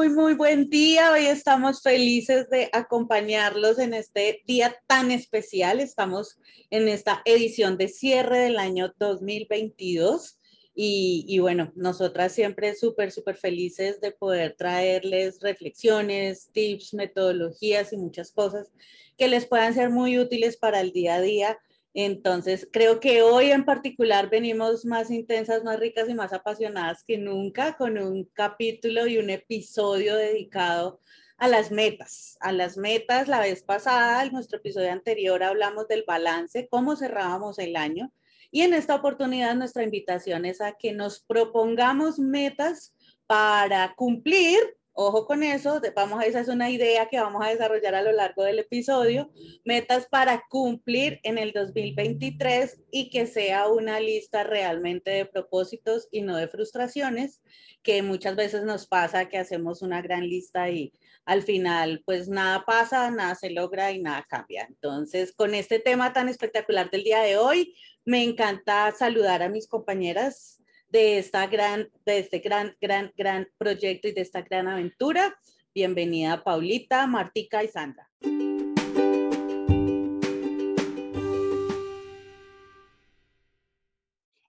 muy, 0.00 0.08
muy 0.08 0.32
buen 0.32 0.70
día. 0.70 1.12
Hoy 1.12 1.26
estamos 1.26 1.82
felices 1.82 2.48
de 2.48 2.70
acompañarlos 2.72 3.78
en 3.78 3.92
este 3.92 4.42
día 4.46 4.74
tan 4.86 5.10
especial. 5.10 5.78
Estamos 5.78 6.38
en 6.70 6.88
esta 6.88 7.20
edición 7.26 7.76
de 7.76 7.88
cierre 7.88 8.38
del 8.38 8.58
año 8.58 8.94
2022. 8.98 10.38
Y, 10.74 11.26
y 11.28 11.38
bueno, 11.40 11.70
nosotras 11.76 12.32
siempre 12.32 12.74
súper, 12.76 13.12
súper 13.12 13.36
felices 13.36 14.00
de 14.00 14.10
poder 14.10 14.56
traerles 14.56 15.38
reflexiones, 15.42 16.48
tips, 16.50 16.94
metodologías 16.94 17.92
y 17.92 17.98
muchas 17.98 18.32
cosas 18.32 18.72
que 19.18 19.28
les 19.28 19.44
puedan 19.44 19.74
ser 19.74 19.90
muy 19.90 20.18
útiles 20.18 20.56
para 20.56 20.80
el 20.80 20.92
día 20.92 21.16
a 21.16 21.20
día 21.20 21.58
entonces, 21.94 22.68
creo 22.72 23.00
que 23.00 23.22
hoy 23.22 23.50
en 23.50 23.64
particular 23.64 24.30
venimos 24.30 24.84
más 24.84 25.10
intensas, 25.10 25.64
más 25.64 25.80
ricas 25.80 26.08
y 26.08 26.14
más 26.14 26.32
apasionadas 26.32 27.02
que 27.02 27.18
nunca 27.18 27.76
con 27.76 27.98
un 27.98 28.24
capítulo 28.32 29.06
y 29.08 29.18
un 29.18 29.28
episodio 29.30 30.14
dedicado 30.14 31.00
a 31.36 31.48
las 31.48 31.72
metas. 31.72 32.36
A 32.40 32.52
las 32.52 32.76
metas, 32.76 33.26
la 33.26 33.40
vez 33.40 33.64
pasada, 33.64 34.24
en 34.24 34.32
nuestro 34.32 34.58
episodio 34.58 34.92
anterior, 34.92 35.42
hablamos 35.42 35.88
del 35.88 36.04
balance, 36.06 36.68
cómo 36.68 36.94
cerrábamos 36.94 37.58
el 37.58 37.74
año. 37.74 38.12
Y 38.52 38.62
en 38.62 38.74
esta 38.74 38.94
oportunidad, 38.94 39.56
nuestra 39.56 39.82
invitación 39.82 40.44
es 40.44 40.60
a 40.60 40.72
que 40.72 40.92
nos 40.92 41.20
propongamos 41.20 42.18
metas 42.18 42.94
para 43.26 43.94
cumplir 43.96 44.58
Ojo 44.92 45.24
con 45.24 45.42
eso, 45.42 45.80
vamos 45.94 46.20
a, 46.20 46.26
esa 46.26 46.40
es 46.40 46.48
una 46.48 46.68
idea 46.68 47.06
que 47.08 47.20
vamos 47.20 47.44
a 47.44 47.50
desarrollar 47.50 47.94
a 47.94 48.02
lo 48.02 48.12
largo 48.12 48.42
del 48.42 48.58
episodio, 48.58 49.30
metas 49.64 50.06
para 50.10 50.44
cumplir 50.48 51.20
en 51.22 51.38
el 51.38 51.52
2023 51.52 52.82
y 52.90 53.08
que 53.08 53.26
sea 53.26 53.68
una 53.68 54.00
lista 54.00 54.42
realmente 54.42 55.10
de 55.12 55.26
propósitos 55.26 56.08
y 56.10 56.22
no 56.22 56.36
de 56.36 56.48
frustraciones, 56.48 57.40
que 57.82 58.02
muchas 58.02 58.34
veces 58.34 58.64
nos 58.64 58.86
pasa 58.86 59.28
que 59.28 59.38
hacemos 59.38 59.80
una 59.80 60.02
gran 60.02 60.28
lista 60.28 60.68
y 60.70 60.92
al 61.24 61.42
final 61.42 62.02
pues 62.04 62.28
nada 62.28 62.64
pasa, 62.66 63.10
nada 63.10 63.36
se 63.36 63.50
logra 63.50 63.92
y 63.92 64.02
nada 64.02 64.26
cambia. 64.28 64.66
Entonces, 64.68 65.32
con 65.32 65.54
este 65.54 65.78
tema 65.78 66.12
tan 66.12 66.28
espectacular 66.28 66.90
del 66.90 67.04
día 67.04 67.20
de 67.20 67.36
hoy, 67.36 67.76
me 68.04 68.24
encanta 68.24 68.90
saludar 68.92 69.42
a 69.42 69.48
mis 69.48 69.68
compañeras 69.68 70.59
de, 70.90 71.18
esta 71.18 71.46
gran, 71.46 71.88
de 72.04 72.18
este 72.18 72.40
gran, 72.40 72.76
gran, 72.80 73.12
gran 73.16 73.48
proyecto 73.58 74.08
y 74.08 74.12
de 74.12 74.20
esta 74.20 74.42
gran 74.42 74.68
aventura. 74.68 75.34
Bienvenida 75.74 76.42
Paulita, 76.42 77.06
Martica 77.06 77.62
y 77.62 77.68
Sandra. 77.68 78.08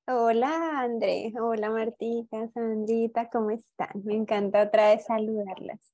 Hola 0.07 0.81
André, 0.81 1.31
hola 1.39 1.69
Martica, 1.69 2.49
Sandrita, 2.53 3.29
¿cómo 3.29 3.51
están? 3.51 3.91
Me 4.03 4.15
encanta 4.15 4.63
otra 4.63 4.89
vez 4.89 5.05
saludarlas. 5.05 5.93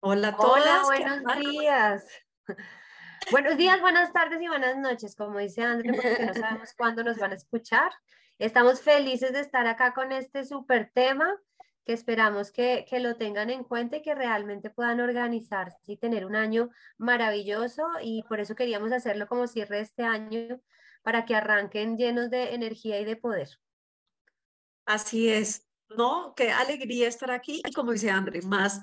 Hola 0.00 0.28
a 0.28 0.36
Hola, 0.36 0.82
buenos 0.84 1.38
días. 1.38 2.04
Buenos 3.30 3.56
días, 3.56 3.80
buenas 3.80 4.12
tardes 4.12 4.42
y 4.42 4.48
buenas 4.48 4.76
noches, 4.76 5.14
como 5.14 5.38
dice 5.38 5.62
André, 5.62 5.92
porque 5.94 6.26
no 6.26 6.34
sabemos 6.34 6.74
cuándo 6.76 7.04
nos 7.04 7.18
van 7.18 7.30
a 7.30 7.36
escuchar. 7.36 7.92
Estamos 8.42 8.80
felices 8.80 9.32
de 9.32 9.38
estar 9.38 9.68
acá 9.68 9.94
con 9.94 10.10
este 10.10 10.44
súper 10.44 10.90
tema 10.92 11.32
que 11.86 11.92
esperamos 11.92 12.50
que, 12.50 12.84
que, 12.90 12.98
lo 12.98 13.14
tengan 13.14 13.50
en 13.50 13.62
cuenta 13.62 13.98
y 13.98 14.02
que 14.02 14.16
realmente 14.16 14.68
puedan 14.68 14.98
organizarse 14.98 15.78
y 15.86 15.96
tener 15.96 16.26
un 16.26 16.34
año 16.34 16.70
maravilloso 16.98 17.84
y 18.02 18.24
por 18.24 18.40
eso 18.40 18.56
queríamos 18.56 18.90
hacerlo 18.90 19.28
como 19.28 19.46
cierre 19.46 19.78
este 19.78 20.02
año 20.02 20.60
para 21.04 21.24
que 21.24 21.36
arranquen 21.36 21.96
llenos 21.96 22.30
de 22.30 22.54
energía 22.54 22.98
y 22.98 23.04
de 23.04 23.14
poder. 23.14 23.48
Así 24.86 25.28
es, 25.28 25.68
¿no? 25.90 26.34
Qué 26.34 26.50
alegría 26.50 27.06
estar 27.06 27.30
aquí 27.30 27.62
y 27.64 27.72
como 27.72 27.92
dice 27.92 28.10
André, 28.10 28.42
más 28.42 28.82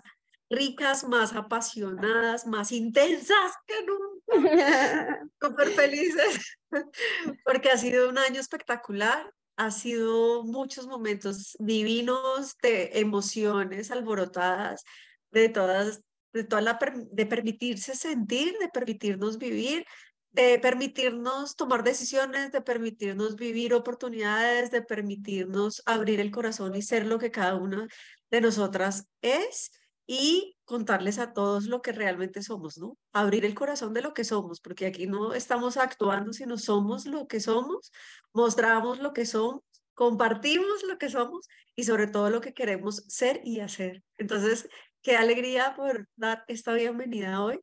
ricas, 0.49 1.03
más 1.03 1.35
apasionadas, 1.35 2.47
más 2.47 2.71
intensas 2.71 3.51
que 3.67 3.75
nunca. 3.83 4.09
Súper 5.41 5.67
felices 5.71 6.57
porque 7.43 7.71
ha 7.71 7.77
sido 7.77 8.07
un 8.07 8.17
año 8.17 8.39
espectacular 8.39 9.33
ha 9.59 9.71
sido 9.71 10.45
muchos 10.45 10.87
momentos 10.87 11.57
divinos 11.59 12.55
de 12.63 12.91
emociones 12.93 13.91
alborotadas, 13.91 14.85
de 15.31 15.49
todas, 15.49 16.01
de 16.31 16.45
toda 16.45 16.61
la, 16.61 16.79
de 17.11 17.25
permitirse 17.25 17.93
sentir, 17.93 18.55
de 18.57 18.69
permitirnos 18.69 19.37
vivir, 19.37 19.85
de 20.31 20.59
permitirnos 20.59 21.57
tomar 21.57 21.83
decisiones, 21.83 22.53
de 22.53 22.61
permitirnos 22.61 23.35
vivir 23.35 23.73
oportunidades, 23.73 24.71
de 24.71 24.81
permitirnos 24.81 25.83
abrir 25.85 26.21
el 26.21 26.31
corazón 26.31 26.73
y 26.77 26.81
ser 26.81 27.05
lo 27.05 27.19
que 27.19 27.29
cada 27.29 27.55
una 27.55 27.85
de 28.31 28.39
nosotras 28.39 29.07
es 29.21 29.71
y 30.11 30.57
contarles 30.65 31.19
a 31.19 31.33
todos 31.33 31.65
lo 31.65 31.83
que 31.83 31.91
realmente 31.91 32.41
somos, 32.41 32.79
¿no? 32.79 32.97
Abrir 33.13 33.45
el 33.45 33.53
corazón 33.53 33.93
de 33.93 34.01
lo 34.01 34.15
que 34.15 34.23
somos, 34.23 34.59
porque 34.59 34.87
aquí 34.87 35.05
no 35.05 35.35
estamos 35.35 35.77
actuando, 35.77 36.33
sino 36.33 36.57
somos 36.57 37.05
lo 37.05 37.27
que 37.27 37.39
somos, 37.39 37.91
mostramos 38.33 38.97
lo 38.97 39.13
que 39.13 39.27
somos, 39.27 39.61
compartimos 39.93 40.81
lo 40.87 40.97
que 40.97 41.09
somos 41.09 41.47
y 41.75 41.83
sobre 41.83 42.07
todo 42.07 42.31
lo 42.31 42.41
que 42.41 42.55
queremos 42.55 43.03
ser 43.07 43.41
y 43.43 43.59
hacer. 43.59 44.01
Entonces, 44.17 44.67
qué 45.03 45.15
alegría 45.15 45.75
por 45.75 46.09
dar 46.15 46.43
esta 46.47 46.73
bienvenida 46.73 47.43
hoy 47.43 47.59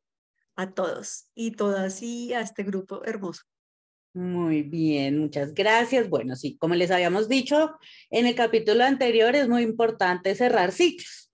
a 0.55 0.71
todos 0.71 1.27
y 1.35 1.51
todas 1.51 2.01
y 2.01 2.33
a 2.33 2.39
este 2.39 2.63
grupo 2.63 3.03
hermoso. 3.03 3.43
Muy 4.13 4.61
bien, 4.61 5.19
muchas 5.19 5.53
gracias. 5.53 6.07
Bueno, 6.07 6.37
sí, 6.37 6.55
como 6.55 6.75
les 6.75 6.91
habíamos 6.91 7.27
dicho 7.27 7.75
en 8.09 8.25
el 8.25 8.35
capítulo 8.35 8.85
anterior, 8.85 9.35
es 9.35 9.49
muy 9.49 9.63
importante 9.63 10.33
cerrar 10.33 10.71
ciclos 10.71 11.26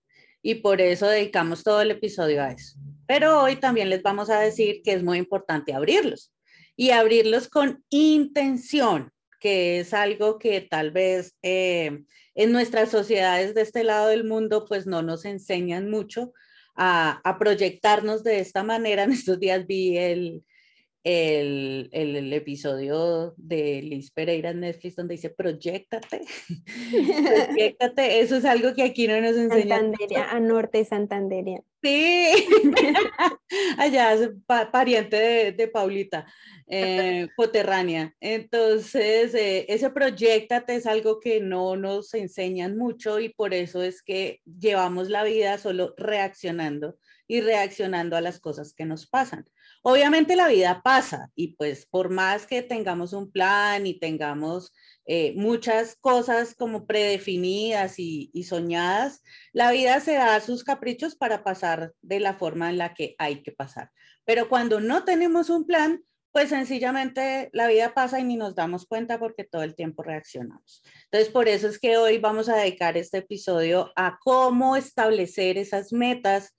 y 0.44 0.56
por 0.56 0.82
eso 0.82 1.08
dedicamos 1.08 1.64
todo 1.64 1.80
el 1.80 1.90
episodio 1.90 2.42
a 2.42 2.50
eso. 2.50 2.76
Pero 3.06 3.42
hoy 3.42 3.56
también 3.56 3.88
les 3.88 4.02
vamos 4.02 4.28
a 4.28 4.38
decir 4.38 4.82
que 4.84 4.92
es 4.92 5.02
muy 5.02 5.16
importante 5.16 5.72
abrirlos 5.72 6.34
y 6.76 6.90
abrirlos 6.90 7.48
con 7.48 7.82
intención, 7.88 9.10
que 9.40 9.80
es 9.80 9.94
algo 9.94 10.38
que 10.38 10.60
tal 10.60 10.90
vez 10.90 11.34
eh, 11.42 12.02
en 12.34 12.52
nuestras 12.52 12.90
sociedades 12.90 13.54
de 13.54 13.62
este 13.62 13.84
lado 13.84 14.08
del 14.08 14.24
mundo 14.24 14.66
pues 14.68 14.86
no 14.86 15.00
nos 15.00 15.24
enseñan 15.24 15.88
mucho 15.88 16.34
a, 16.76 17.22
a 17.24 17.38
proyectarnos 17.38 18.22
de 18.22 18.40
esta 18.40 18.62
manera. 18.62 19.04
En 19.04 19.12
estos 19.12 19.40
días 19.40 19.66
vi 19.66 19.96
el, 19.96 20.44
el, 21.04 21.90
el, 21.92 22.32
episodio 22.32 23.34
de 23.36 23.82
Liz 23.82 24.10
Pereira 24.10 24.50
en 24.50 24.60
Netflix 24.60 24.96
donde 24.96 25.14
dice 25.14 25.28
proyectate, 25.28 26.22
proyectate, 27.46 28.20
eso 28.20 28.36
es 28.36 28.44
algo 28.46 28.74
que 28.74 28.84
aquí 28.84 29.06
no 29.06 29.20
nos 29.20 29.36
enseña. 29.36 29.76
Santanderia, 29.76 30.30
a 30.30 30.40
norte 30.40 30.84
Santanderia. 30.84 31.62
Sí, 31.82 32.46
allá 33.78 34.14
es 34.14 34.30
pariente 34.72 35.16
de, 35.16 35.52
de 35.52 35.68
Paulita, 35.68 36.26
eh, 36.66 37.28
coterránea. 37.36 38.14
Entonces, 38.20 39.34
eh, 39.34 39.66
ese 39.68 39.90
proyectate 39.90 40.76
es 40.76 40.86
algo 40.86 41.20
que 41.20 41.42
no 41.42 41.76
nos 41.76 42.14
enseñan 42.14 42.78
mucho 42.78 43.20
y 43.20 43.28
por 43.28 43.52
eso 43.52 43.82
es 43.82 44.02
que 44.02 44.40
llevamos 44.46 45.10
la 45.10 45.24
vida 45.24 45.58
solo 45.58 45.92
reaccionando 45.98 46.96
y 47.28 47.42
reaccionando 47.42 48.16
a 48.16 48.22
las 48.22 48.40
cosas 48.40 48.72
que 48.72 48.86
nos 48.86 49.06
pasan. 49.06 49.44
Obviamente 49.86 50.34
la 50.34 50.48
vida 50.48 50.80
pasa 50.82 51.30
y 51.34 51.56
pues 51.56 51.84
por 51.84 52.08
más 52.08 52.46
que 52.46 52.62
tengamos 52.62 53.12
un 53.12 53.30
plan 53.30 53.86
y 53.86 53.98
tengamos 53.98 54.72
eh, 55.04 55.34
muchas 55.36 55.94
cosas 55.96 56.54
como 56.54 56.86
predefinidas 56.86 57.98
y, 57.98 58.30
y, 58.32 58.44
soñadas, 58.44 59.22
la 59.52 59.70
vida 59.72 60.00
se 60.00 60.14
da 60.14 60.40
sus 60.40 60.64
caprichos 60.64 61.16
para 61.16 61.44
pasar 61.44 61.92
de 62.00 62.18
la 62.18 62.32
forma 62.32 62.70
en 62.70 62.78
la 62.78 62.94
que 62.94 63.14
hay 63.18 63.42
que 63.42 63.52
pasar. 63.52 63.90
Pero 64.24 64.48
cuando 64.48 64.80
no 64.80 65.04
tenemos 65.04 65.50
un 65.50 65.66
plan, 65.66 66.02
pues 66.32 66.48
sencillamente 66.48 67.50
la 67.52 67.68
vida 67.68 67.92
pasa 67.92 68.18
y 68.20 68.24
ni 68.24 68.36
nos 68.36 68.54
damos 68.54 68.86
cuenta 68.86 69.18
porque 69.18 69.44
todo 69.44 69.64
el 69.64 69.74
tiempo 69.74 70.02
reaccionamos. 70.02 70.82
Entonces, 71.04 71.30
por 71.30 71.46
eso 71.46 71.68
es 71.68 71.78
que 71.78 71.98
hoy 71.98 72.16
vamos 72.16 72.48
a 72.48 72.56
dedicar 72.56 72.96
este 72.96 73.18
episodio 73.18 73.92
a 73.96 74.18
cómo 74.24 74.76
establecer 74.76 75.58
esas 75.58 75.92
metas 75.92 76.54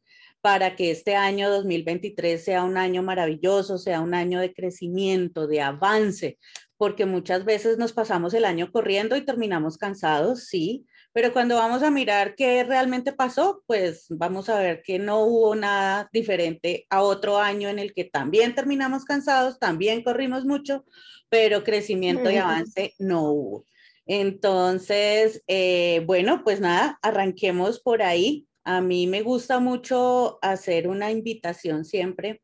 para 0.46 0.76
que 0.76 0.92
este 0.92 1.16
año 1.16 1.50
2023 1.50 2.46
sea 2.46 2.62
un 2.62 2.78
año 2.78 3.02
maravilloso, 3.02 3.80
sea 3.80 4.00
un 4.00 4.14
año 4.14 4.40
de 4.40 4.54
crecimiento, 4.54 5.48
de 5.48 5.62
avance, 5.62 6.38
porque 6.78 7.08
muchas 7.08 7.46
veces 7.46 7.80
nos 7.80 7.94
pasamos 7.94 8.32
el 8.36 8.46
año 8.46 8.72
corriendo 8.72 9.16
y 9.16 9.26
terminamos 9.26 9.80
cansados, 9.80 10.44
sí, 10.44 10.86
pero 11.14 11.34
cuando 11.34 11.56
vamos 11.56 11.82
a 11.82 11.90
mirar 11.90 12.36
qué 12.36 12.64
realmente 12.64 13.12
pasó, 13.12 13.64
pues 13.66 14.06
vamos 14.10 14.48
a 14.50 14.60
ver 14.60 14.84
que 14.84 15.00
no 15.00 15.22
hubo 15.26 15.56
nada 15.56 16.10
diferente 16.14 16.86
a 16.92 17.02
otro 17.02 17.40
año 17.40 17.68
en 17.68 17.80
el 17.80 17.96
que 17.96 18.04
también 18.04 18.54
terminamos 18.54 19.04
cansados, 19.04 19.58
también 19.58 20.04
corrimos 20.04 20.46
mucho, 20.46 20.86
pero 21.28 21.64
crecimiento 21.64 22.30
y 22.30 22.38
avance 22.38 22.94
no 23.00 23.32
hubo. 23.32 23.66
Entonces, 24.06 25.44
eh, 25.48 26.04
bueno, 26.06 26.44
pues 26.44 26.62
nada, 26.62 27.00
arranquemos 27.02 27.80
por 27.80 28.04
ahí. 28.04 28.46
A 28.66 28.82
mí 28.82 29.06
me 29.06 29.22
gusta 29.22 29.60
mucho 29.60 30.40
hacer 30.42 30.88
una 30.88 31.12
invitación 31.12 31.86
siempre 31.86 32.42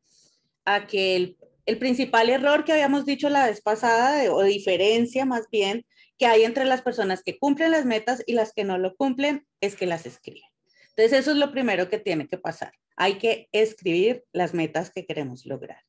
a 0.64 0.86
que 0.86 1.36
el, 1.66 1.78
principal 1.78 2.30
error 2.30 2.64
que 2.64 2.72
habíamos 2.72 3.04
dicho 3.04 3.28
la 3.28 3.46
vez 3.46 3.60
pasada, 3.60 4.32
o 4.32 4.44
diferencia 4.44 5.24
más 5.24 5.48
bien, 5.50 5.84
que 6.16 6.26
hay 6.26 6.44
entre 6.44 6.64
las 6.64 6.80
personas 6.80 7.24
que 7.24 7.38
cumplen 7.38 7.72
las 7.72 7.86
metas 7.86 8.22
y 8.24 8.34
las 8.34 8.52
que 8.52 8.62
no 8.62 8.78
lo 8.78 8.94
cumplen, 8.94 9.44
es 9.60 9.74
que 9.74 9.86
las 9.86 10.06
escriben. 10.06 10.48
Entonces, 10.90 11.18
eso 11.18 11.32
es 11.32 11.38
lo 11.38 11.50
primero 11.50 11.88
que 11.88 11.98
tiene 11.98 12.28
que 12.28 12.38
pasar. 12.38 12.72
Hay 12.96 13.14
que 13.14 13.48
escribir 13.50 14.22
las 14.32 14.54
metas 14.54 14.90
que 14.90 15.04
queremos 15.04 15.44
lograr. 15.44 15.82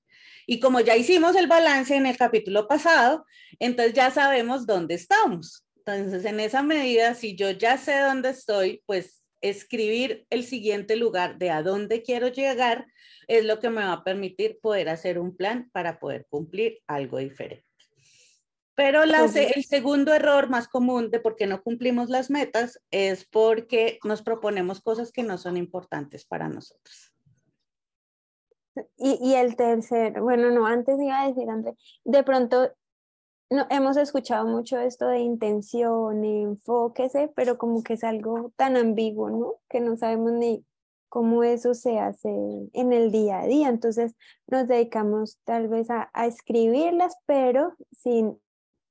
Y 0.47 0.59
como 0.59 0.79
ya 0.79 0.97
hicimos 0.97 1.35
el 1.35 1.45
balance 1.45 1.95
en 1.95 2.07
el 2.07 2.17
capítulo 2.17 2.67
pasado, 2.67 3.23
entonces 3.59 3.93
ya 3.93 4.09
sabemos 4.09 4.65
dónde 4.65 4.95
estamos. 4.95 5.63
Entonces, 5.75 6.25
en 6.25 6.39
esa 6.39 6.63
medida, 6.63 7.13
si 7.13 7.35
yo 7.35 7.51
ya 7.51 7.77
sé 7.77 7.99
dónde 7.99 8.31
estoy, 8.31 8.81
pues 8.87 9.22
escribir 9.43 10.25
el 10.29 10.43
siguiente 10.45 10.95
lugar 10.95 11.37
de 11.37 11.51
a 11.51 11.61
dónde 11.61 12.01
quiero 12.01 12.29
llegar 12.29 12.87
es 13.27 13.45
lo 13.45 13.59
que 13.59 13.69
me 13.69 13.83
va 13.83 13.93
a 13.93 14.03
permitir 14.03 14.57
poder 14.61 14.89
hacer 14.89 15.19
un 15.19 15.35
plan 15.35 15.69
para 15.71 15.99
poder 15.99 16.25
cumplir 16.29 16.79
algo 16.87 17.17
diferente. 17.17 17.67
Pero 18.75 19.03
el 19.03 19.63
segundo 19.65 20.13
error 20.13 20.49
más 20.49 20.67
común 20.67 21.11
de 21.11 21.19
por 21.19 21.35
qué 21.35 21.45
no 21.45 21.61
cumplimos 21.61 22.09
las 22.09 22.31
metas 22.31 22.81
es 22.89 23.25
porque 23.25 23.99
nos 24.03 24.23
proponemos 24.23 24.81
cosas 24.81 25.11
que 25.11 25.21
no 25.21 25.37
son 25.37 25.57
importantes 25.57 26.25
para 26.25 26.49
nosotros. 26.49 27.13
Y, 28.97 29.19
y 29.21 29.35
el 29.35 29.55
tercer, 29.55 30.19
bueno, 30.21 30.49
no, 30.49 30.65
antes 30.65 30.99
iba 30.99 31.21
a 31.21 31.27
decir, 31.27 31.47
André, 31.47 31.75
de 32.03 32.23
pronto 32.23 32.73
no, 33.53 33.67
hemos 33.69 33.97
escuchado 33.97 34.47
mucho 34.47 34.79
esto 34.79 35.07
de 35.07 35.19
intención, 35.19 36.25
enfóquese, 36.25 37.31
pero 37.35 37.57
como 37.59 37.83
que 37.83 37.93
es 37.93 38.03
algo 38.03 38.51
tan 38.55 38.75
ambiguo, 38.77 39.29
¿no? 39.29 39.55
Que 39.69 39.79
no 39.79 39.95
sabemos 39.95 40.31
ni 40.33 40.65
cómo 41.07 41.43
eso 41.43 41.75
se 41.75 41.99
hace 41.99 42.31
en 42.73 42.93
el 42.93 43.11
día 43.11 43.41
a 43.41 43.45
día. 43.45 43.69
Entonces 43.69 44.15
nos 44.47 44.67
dedicamos 44.67 45.37
tal 45.43 45.67
vez 45.67 45.91
a, 45.91 46.09
a 46.13 46.25
escribirlas, 46.25 47.15
pero 47.27 47.75
sin 47.91 48.39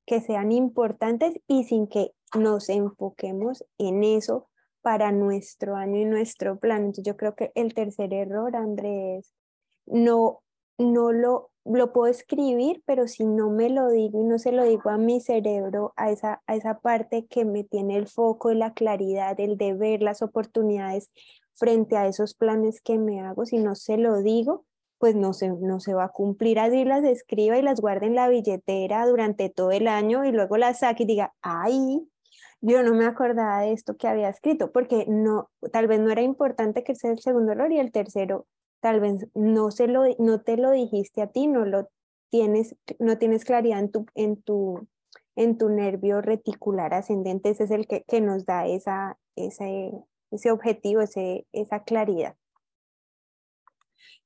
que 0.06 0.20
sean 0.20 0.53
importantes 0.53 1.41
y 1.49 1.65
sin 1.65 1.88
que 1.88 2.12
nos 2.38 2.69
enfoquemos 2.69 3.65
en 3.79 4.05
eso 4.05 4.49
para 4.81 5.11
nuestro 5.11 5.75
año 5.75 5.99
y 5.99 6.05
nuestro 6.05 6.61
plan. 6.61 6.82
Entonces 6.82 7.05
yo 7.05 7.17
creo 7.17 7.35
que 7.35 7.50
el 7.56 7.75
tercer 7.75 8.15
error, 8.15 8.55
Andrés, 8.55 9.35
no, 9.87 10.43
no 10.79 11.11
lo 11.11 11.52
lo 11.64 11.93
puedo 11.93 12.11
escribir, 12.11 12.82
pero 12.87 13.06
si 13.06 13.25
no 13.25 13.50
me 13.50 13.70
lo 13.70 13.88
digo 13.91 14.20
y 14.20 14.25
no 14.25 14.38
se 14.38 14.53
lo 14.53 14.64
digo 14.64 14.91
a 14.91 14.99
mi 14.99 15.20
cerebro, 15.20 15.93
a 15.97 16.11
esa, 16.11 16.43
a 16.47 16.56
esa 16.56 16.81
parte 16.81 17.26
que 17.26 17.44
me 17.44 17.64
tiene 17.64 17.97
el 17.97 18.09
foco 18.09 18.50
y 18.50 18.56
la 18.56 18.73
claridad, 18.75 19.38
el 19.38 19.56
de 19.56 19.75
ver 19.75 20.03
las 20.03 20.23
oportunidades 20.23 21.11
frente 21.55 21.97
a 21.97 22.06
esos 22.06 22.35
planes 22.35 22.81
que 22.81 22.99
me 22.99 23.20
hago, 23.20 23.47
si 23.47 23.59
no 23.59 23.75
se 23.75 23.97
lo 23.97 24.23
digo, 24.23 24.64
pues 24.99 25.14
no 25.17 25.32
se, 25.32 25.49
no 25.49 25.81
se 25.81 25.94
va 25.94 26.05
a 26.05 26.09
cumplir. 26.11 26.59
Así 26.61 26.85
las 26.85 27.05
escriba 27.05 27.59
y 27.59 27.62
las 27.62 27.81
guarde 27.81 28.06
en 28.06 28.15
la 28.15 28.29
billetera 28.29 29.05
durante 29.06 29.49
todo 29.49 29.73
el 29.73 29.88
año 29.88 30.25
y 30.25 30.32
luego 30.32 30.56
las 30.56 30.81
saque 30.81 31.03
y 31.05 31.06
diga, 31.06 31.35
ay, 31.43 32.08
yo 32.61 32.82
no 32.85 32.94
me 32.94 33.06
acordaba 33.06 33.62
de 33.62 33.73
esto 33.73 33.97
que 33.97 34.06
había 34.06 34.29
escrito, 34.29 34.70
porque 34.70 35.05
no, 35.08 35.50
tal 35.73 35.88
vez 35.88 36.00
no 36.00 36.11
era 36.11 36.23
importante 36.23 36.85
que 36.85 36.94
sea 36.94 37.11
el 37.11 37.19
segundo 37.19 37.53
error 37.53 37.73
y 37.73 37.81
el 37.81 37.91
tercero 37.91 38.47
tal 38.82 38.99
vez 38.99 39.29
no, 39.34 39.70
se 39.70 39.87
lo, 39.87 40.02
no 40.19 40.40
te 40.43 40.56
lo 40.56 40.73
dijiste 40.73 41.23
a 41.23 41.29
ti, 41.29 41.46
no 41.46 41.64
lo 41.64 41.88
tienes, 42.31 42.75
no 42.99 43.17
tienes 43.17 43.44
claridad 43.44 43.79
en 43.79 43.93
tu, 43.93 44.06
en 44.17 44.43
tu, 44.43 44.88
en 45.37 45.56
tu 45.56 45.69
nervio 45.69 46.20
reticular 46.20 46.93
ascendente, 46.93 47.50
ese 47.50 47.64
es 47.64 47.70
el 47.70 47.87
que, 47.87 48.02
que 48.08 48.20
nos 48.20 48.44
da 48.44 48.67
esa, 48.67 49.19
ese, 49.37 49.93
ese 50.32 50.50
objetivo, 50.50 51.00
ese, 51.00 51.46
esa 51.52 51.84
claridad. 51.84 52.37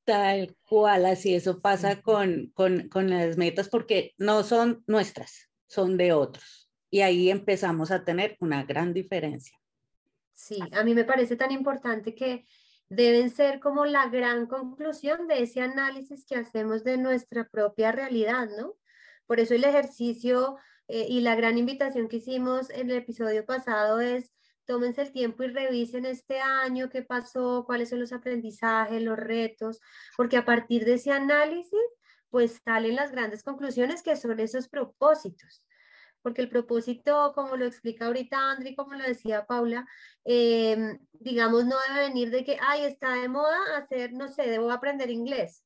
Tal 0.05 0.57
cual, 0.67 1.05
así 1.05 1.35
eso 1.35 1.61
pasa 1.61 2.01
con, 2.01 2.51
con, 2.55 2.89
con 2.89 3.11
las 3.11 3.37
metas 3.37 3.69
porque 3.69 4.15
no 4.17 4.43
son 4.43 4.85
nuestras, 4.87 5.51
son 5.67 5.99
de 5.99 6.15
otros. 6.15 6.71
Y 6.89 7.03
ahí 7.03 7.29
empezamos 7.29 7.91
a 7.91 8.05
tener 8.05 8.39
una 8.41 8.65
gran 8.65 8.95
diferencia. 8.95 9.59
Sí, 10.33 10.61
a 10.73 10.83
mí 10.83 10.95
me 10.95 11.05
parece 11.05 11.37
tan 11.37 11.51
importante 11.51 12.15
que 12.15 12.47
deben 12.89 13.31
ser 13.31 13.61
como 13.61 13.85
la 13.85 14.09
gran 14.09 14.47
conclusión 14.47 15.27
de 15.27 15.43
ese 15.43 15.61
análisis 15.61 16.25
que 16.25 16.37
hacemos 16.37 16.85
de 16.85 16.99
nuestra 16.99 17.49
propia 17.49 17.93
realidad, 17.93 18.49
¿no? 18.59 18.75
Por 19.27 19.41
eso 19.41 19.55
el 19.55 19.65
ejercicio 19.65 20.57
eh, 20.89 21.07
y 21.09 21.21
la 21.21 21.35
gran 21.35 21.59
invitación 21.59 22.09
que 22.09 22.17
hicimos 22.17 22.71
en 22.71 22.91
el 22.91 22.99
episodio 22.99 23.45
pasado 23.45 24.01
es 24.01 24.33
tómense 24.67 25.03
el 25.03 25.13
tiempo 25.13 25.45
y 25.45 25.49
revisen 25.49 26.07
este 26.07 26.41
año, 26.41 26.91
qué 26.91 27.03
pasó, 27.03 27.65
cuáles 27.67 27.91
son 27.91 28.01
los 28.01 28.13
aprendizajes, 28.13 29.03
los 29.03 29.17
retos, 29.17 29.81
porque 30.17 30.37
a 30.37 30.45
partir 30.45 30.85
de 30.85 30.95
ese 30.95 31.13
análisis, 31.13 31.79
pues 32.31 32.61
salen 32.65 32.97
las 32.97 33.13
grandes 33.13 33.43
conclusiones 33.43 34.03
que 34.03 34.17
son 34.17 34.41
esos 34.41 34.69
propósitos 34.69 35.63
porque 36.27 36.43
el 36.43 36.49
propósito, 36.49 37.33
como 37.37 37.57
lo 37.57 37.67
explica 37.67 38.07
ahorita 38.07 38.51
Andri, 38.51 38.75
como 38.75 38.95
lo 38.95 39.05
decía 39.05 39.47
Paula, 39.47 39.87
em, 40.25 40.99
digamos, 41.13 41.65
no 41.67 41.77
debe 41.87 42.09
venir 42.09 42.31
de 42.33 42.43
que, 42.43 42.59
ay, 42.61 42.83
está 42.85 43.15
de 43.15 43.29
moda 43.29 43.57
hacer, 43.77 44.13
no 44.13 44.27
sé, 44.27 44.43
debo 44.51 44.73
aprender 44.73 45.09
inglés. 45.09 45.63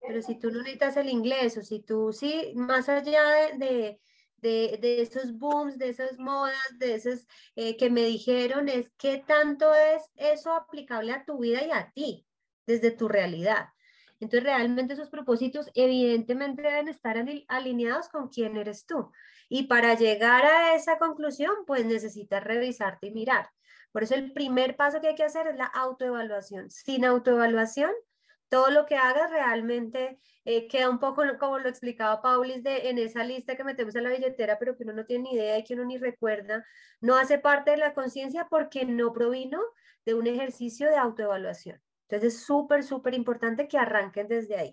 Pero 0.00 0.22
si 0.22 0.38
tú 0.38 0.52
no 0.52 0.58
necesitas 0.60 0.96
el 0.98 1.08
inglés, 1.08 1.58
o 1.58 1.62
si 1.62 1.80
tú 1.80 2.12
sí, 2.12 2.52
más 2.54 2.88
allá 2.88 3.24
de, 3.58 3.98
de, 4.36 4.78
de, 4.80 5.02
esos 5.02 5.36
booms, 5.36 5.78
de 5.78 5.88
esas 5.88 6.16
modas, 6.16 6.54
de 6.78 6.94
esos 6.94 7.26
eh, 7.56 7.76
que 7.76 7.90
me 7.90 8.04
dijeron, 8.04 8.68
es 8.68 8.88
qué 8.96 9.24
tanto 9.26 9.74
es 9.74 10.02
eso 10.14 10.52
aplicable 10.52 11.10
a 11.10 11.24
tu 11.24 11.38
vida 11.38 11.60
y 11.66 11.72
a 11.72 11.90
ti, 11.92 12.24
desde 12.68 12.92
tu 12.92 13.08
realidad. 13.08 13.66
Entonces, 14.20 14.44
realmente 14.44 14.94
esos 14.94 15.10
propósitos 15.10 15.72
evidentemente 15.74 16.62
deben 16.62 16.86
estar 16.86 17.16
alineados 17.48 18.08
con 18.10 18.28
quién 18.28 18.56
eres 18.56 18.86
tú. 18.86 19.10
Y 19.54 19.64
para 19.64 19.92
llegar 19.92 20.46
a 20.46 20.74
esa 20.74 20.96
conclusión, 20.96 21.52
pues 21.66 21.84
necesitas 21.84 22.42
revisarte 22.42 23.08
y 23.08 23.10
mirar. 23.10 23.50
Por 23.92 24.02
eso 24.02 24.14
el 24.14 24.32
primer 24.32 24.76
paso 24.76 25.02
que 25.02 25.08
hay 25.08 25.14
que 25.14 25.24
hacer 25.24 25.46
es 25.46 25.56
la 25.56 25.66
autoevaluación. 25.66 26.70
Sin 26.70 27.04
autoevaluación, 27.04 27.90
todo 28.48 28.70
lo 28.70 28.86
que 28.86 28.96
hagas 28.96 29.30
realmente 29.30 30.18
eh, 30.46 30.68
queda 30.68 30.88
un 30.88 30.98
poco 30.98 31.22
como 31.38 31.58
lo 31.58 31.68
explicaba 31.68 32.22
Paulis 32.22 32.62
de, 32.62 32.88
en 32.88 32.96
esa 32.96 33.24
lista 33.24 33.54
que 33.54 33.62
metemos 33.62 33.94
en 33.94 34.04
la 34.04 34.10
billetera, 34.10 34.58
pero 34.58 34.74
que 34.74 34.84
uno 34.84 34.94
no 34.94 35.04
tiene 35.04 35.24
ni 35.24 35.34
idea 35.34 35.58
y 35.58 35.64
que 35.64 35.74
uno 35.74 35.84
ni 35.84 35.98
recuerda, 35.98 36.64
no 37.02 37.16
hace 37.16 37.38
parte 37.38 37.72
de 37.72 37.76
la 37.76 37.92
conciencia 37.92 38.46
porque 38.48 38.86
no 38.86 39.12
provino 39.12 39.60
de 40.06 40.14
un 40.14 40.28
ejercicio 40.28 40.88
de 40.88 40.96
autoevaluación. 40.96 41.78
Entonces 42.08 42.36
es 42.36 42.42
súper, 42.46 42.84
súper 42.84 43.12
importante 43.12 43.68
que 43.68 43.76
arranquen 43.76 44.28
desde 44.28 44.56
ahí. 44.56 44.72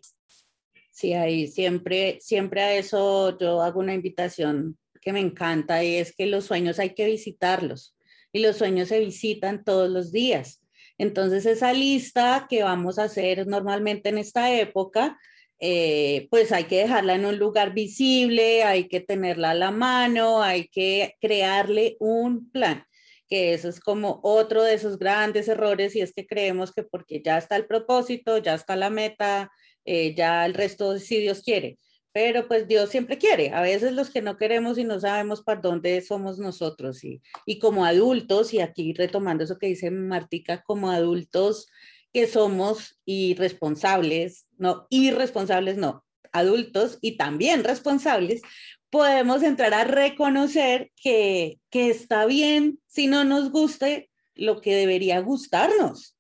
Sí, 0.91 1.13
ahí 1.13 1.47
siempre, 1.47 2.19
siempre 2.21 2.62
a 2.62 2.75
eso 2.75 3.38
yo 3.39 3.62
hago 3.62 3.80
una 3.80 3.94
invitación 3.94 4.77
que 5.01 5.13
me 5.13 5.19
encanta 5.19 5.83
y 5.83 5.95
es 5.95 6.13
que 6.13 6.25
los 6.25 6.46
sueños 6.46 6.79
hay 6.79 6.93
que 6.93 7.05
visitarlos 7.05 7.96
y 8.34 8.39
los 8.39 8.58
sueños 8.58 8.89
se 8.89 9.00
visitan 9.00 9.63
todos 9.63 9.89
los 9.89 10.12
días. 10.12 10.62
Entonces 10.98 11.46
esa 11.46 11.72
lista 11.74 12.48
que 12.50 12.63
vamos 12.63 13.00
a 13.00 13.03
hacer 13.03 13.48
normalmente 13.48 14.10
en 14.10 14.17
esta 14.17 14.53
época, 14.53 15.17
eh, 15.60 16.27
pues 16.29 16.51
hay 16.51 16.65
que 16.65 16.79
dejarla 16.79 17.15
en 17.15 17.25
un 17.25 17.38
lugar 17.38 17.74
visible, 17.74 18.63
hay 18.63 18.88
que 18.89 19.00
tenerla 19.00 19.51
a 19.51 19.55
la 19.55 19.72
mano, 19.72 20.41
hay 20.41 20.67
que 20.67 21.15
crearle 21.22 21.96
un 22.00 22.51
plan 22.51 22.84
que 23.29 23.53
eso 23.53 23.69
es 23.69 23.79
como 23.79 24.19
otro 24.24 24.63
de 24.63 24.74
esos 24.74 24.98
grandes 24.98 25.48
errores 25.48 25.96
y 25.96 26.01
es 26.01 26.13
que 26.13 26.25
creemos 26.25 26.74
que 26.74 26.84
porque 26.84 27.22
ya 27.24 27.38
está 27.38 27.55
el 27.55 27.67
propósito, 27.67 28.39
ya 28.39 28.55
está 28.55 28.75
la 28.75 28.89
meta, 28.89 29.51
eh, 29.86 30.13
ya 30.15 30.45
el 30.45 30.53
resto 30.53 30.98
si 31.00 31.19
Dios 31.19 31.41
quiere. 31.41 31.77
Pero 32.12 32.48
pues 32.48 32.67
Dios 32.67 32.89
siempre 32.89 33.17
quiere. 33.17 33.51
A 33.53 33.62
veces 33.62 33.93
los 33.93 34.09
que 34.09 34.21
no 34.21 34.38
queremos 34.38 34.77
y 34.77 34.83
no 34.83 35.00
sabemos 35.00 35.41
para 35.41 35.62
dónde 35.62 36.01
somos 36.01 36.39
nosotros. 36.39 37.03
Y, 37.03 37.21
y 37.45 37.59
como 37.59 37.86
adultos, 37.86 38.53
y 38.53 38.59
aquí 38.59 38.93
retomando 38.93 39.43
eso 39.43 39.59
que 39.59 39.67
dice 39.67 39.91
Martica, 39.91 40.63
como 40.63 40.89
adultos 40.89 41.67
que 42.13 42.27
somos 42.27 43.00
irresponsables, 43.05 44.48
no, 44.57 44.88
irresponsables 44.89 45.77
no, 45.77 46.03
adultos 46.31 46.98
y 47.01 47.17
también 47.17 47.63
responsables, 47.63 48.41
podemos 48.89 49.43
entrar 49.43 49.74
a 49.74 49.83
reconocer 49.83 50.91
que, 50.95 51.59
que 51.69 51.89
está 51.89 52.25
bien 52.25 52.79
si 52.88 53.07
no 53.07 53.24
nos 53.24 53.51
guste 53.51 54.09
lo 54.36 54.62
que 54.62 54.75
debería 54.75 55.19
gustarnos. 55.19 56.15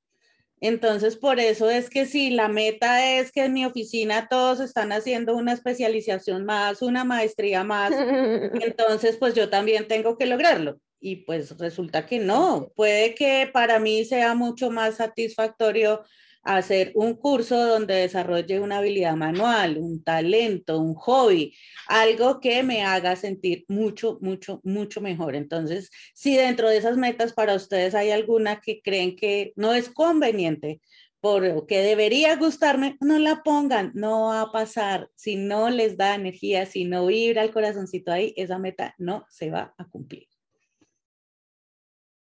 Entonces, 0.61 1.15
por 1.15 1.39
eso 1.39 1.69
es 1.69 1.89
que 1.89 2.05
si 2.05 2.31
la 2.31 2.49
meta 2.49 3.17
es 3.17 3.31
que 3.31 3.45
en 3.45 3.53
mi 3.53 3.65
oficina 3.65 4.27
todos 4.29 4.59
están 4.59 4.91
haciendo 4.91 5.35
una 5.35 5.53
especialización 5.53 6.45
más, 6.45 6.81
una 6.81 7.05
maestría 7.05 7.63
más, 7.63 7.91
entonces 8.61 9.17
pues 9.17 9.33
yo 9.33 9.49
también 9.49 9.87
tengo 9.87 10.17
que 10.17 10.25
lograrlo. 10.25 10.79
Y 11.01 11.17
pues 11.17 11.57
resulta 11.57 12.05
que 12.05 12.19
no, 12.19 12.71
puede 12.75 13.15
que 13.15 13.49
para 13.51 13.79
mí 13.79 14.03
sea 14.03 14.35
mucho 14.35 14.69
más 14.69 14.95
satisfactorio 14.95 16.03
hacer 16.43 16.91
un 16.95 17.15
curso 17.15 17.67
donde 17.67 17.95
desarrolle 17.95 18.59
una 18.59 18.79
habilidad 18.79 19.15
manual, 19.15 19.77
un 19.77 20.03
talento, 20.03 20.79
un 20.79 20.95
hobby, 20.95 21.53
algo 21.87 22.39
que 22.39 22.63
me 22.63 22.83
haga 22.83 23.15
sentir 23.15 23.65
mucho, 23.67 24.17
mucho, 24.21 24.61
mucho 24.63 25.01
mejor. 25.01 25.35
Entonces, 25.35 25.89
si 26.13 26.35
dentro 26.35 26.69
de 26.69 26.77
esas 26.77 26.97
metas 26.97 27.33
para 27.33 27.55
ustedes 27.55 27.95
hay 27.95 28.11
alguna 28.11 28.61
que 28.61 28.81
creen 28.81 29.15
que 29.15 29.53
no 29.55 29.73
es 29.73 29.89
conveniente, 29.89 30.81
porque 31.21 31.81
debería 31.81 32.37
gustarme, 32.37 32.97
no 33.01 33.19
la 33.19 33.43
pongan, 33.43 33.91
no 33.93 34.27
va 34.27 34.41
a 34.41 34.51
pasar. 34.51 35.09
Si 35.15 35.35
no 35.35 35.69
les 35.69 35.97
da 35.97 36.15
energía, 36.15 36.65
si 36.65 36.85
no 36.85 37.07
vibra 37.07 37.43
el 37.43 37.51
corazoncito 37.51 38.11
ahí, 38.11 38.33
esa 38.37 38.57
meta 38.57 38.95
no 38.97 39.25
se 39.29 39.51
va 39.51 39.73
a 39.77 39.85
cumplir. 39.85 40.28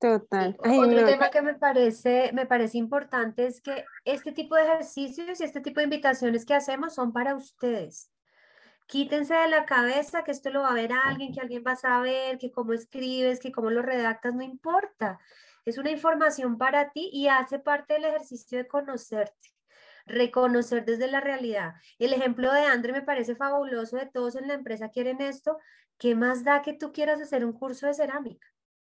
Total. 0.02 0.58
Otro 0.58 1.06
tema 1.06 1.30
que 1.30 1.44
me 1.44 1.54
parece, 1.54 2.32
me 2.34 2.48
parece 2.48 2.80
importante 2.80 3.46
es 3.46 3.62
que 3.62 3.86
este 4.04 4.32
tipo 4.32 4.56
de 4.56 4.64
ejercicios 4.64 5.40
y 5.40 5.44
este 5.44 5.62
tipo 5.62 5.80
de 5.80 5.84
invitaciones 5.84 6.44
que 6.44 6.56
hacemos 6.56 6.96
son 6.96 7.14
para 7.14 7.36
ustedes. 7.36 8.12
Quítense 8.88 9.36
de 9.36 9.48
la 9.48 9.64
cabeza 9.66 10.24
que 10.24 10.32
esto 10.32 10.50
lo 10.50 10.62
va 10.62 10.72
a 10.72 10.74
ver 10.74 10.92
alguien, 10.92 11.32
que 11.32 11.40
alguien 11.40 11.64
va 11.66 11.74
a 11.74 11.76
saber, 11.76 12.40
que 12.40 12.52
cómo 12.52 12.74
escribes, 12.74 13.40
que 13.40 13.52
cómo 13.52 13.70
lo 13.70 13.84
redactas, 13.84 14.34
no 14.34 14.42
importa. 14.42 15.20
Es 15.66 15.78
una 15.78 15.92
información 15.92 16.58
para 16.58 16.90
ti 16.90 17.12
y 17.14 17.28
hace 17.28 17.60
parte 17.60 17.94
del 17.94 18.06
ejercicio 18.06 18.58
de 18.58 18.68
conocerte, 18.68 19.54
reconocer 20.08 20.84
desde 20.84 21.12
la 21.12 21.22
realidad. 21.22 21.76
El 22.00 22.14
ejemplo 22.14 22.52
de 22.52 22.62
Andre 22.62 22.92
me 22.92 23.04
parece 23.04 23.36
fabuloso, 23.36 23.98
de 23.98 24.08
todos 24.08 24.36
en 24.36 24.48
la 24.48 24.56
empresa 24.56 24.90
quieren 24.90 25.22
esto. 25.22 25.60
¿Qué 26.00 26.16
más 26.16 26.44
da 26.44 26.64
que 26.64 26.74
tú 26.74 26.92
quieras 26.92 27.22
hacer 27.22 27.46
un 27.46 27.54
curso 27.54 27.86
de 27.86 27.94
cerámica? 27.94 28.48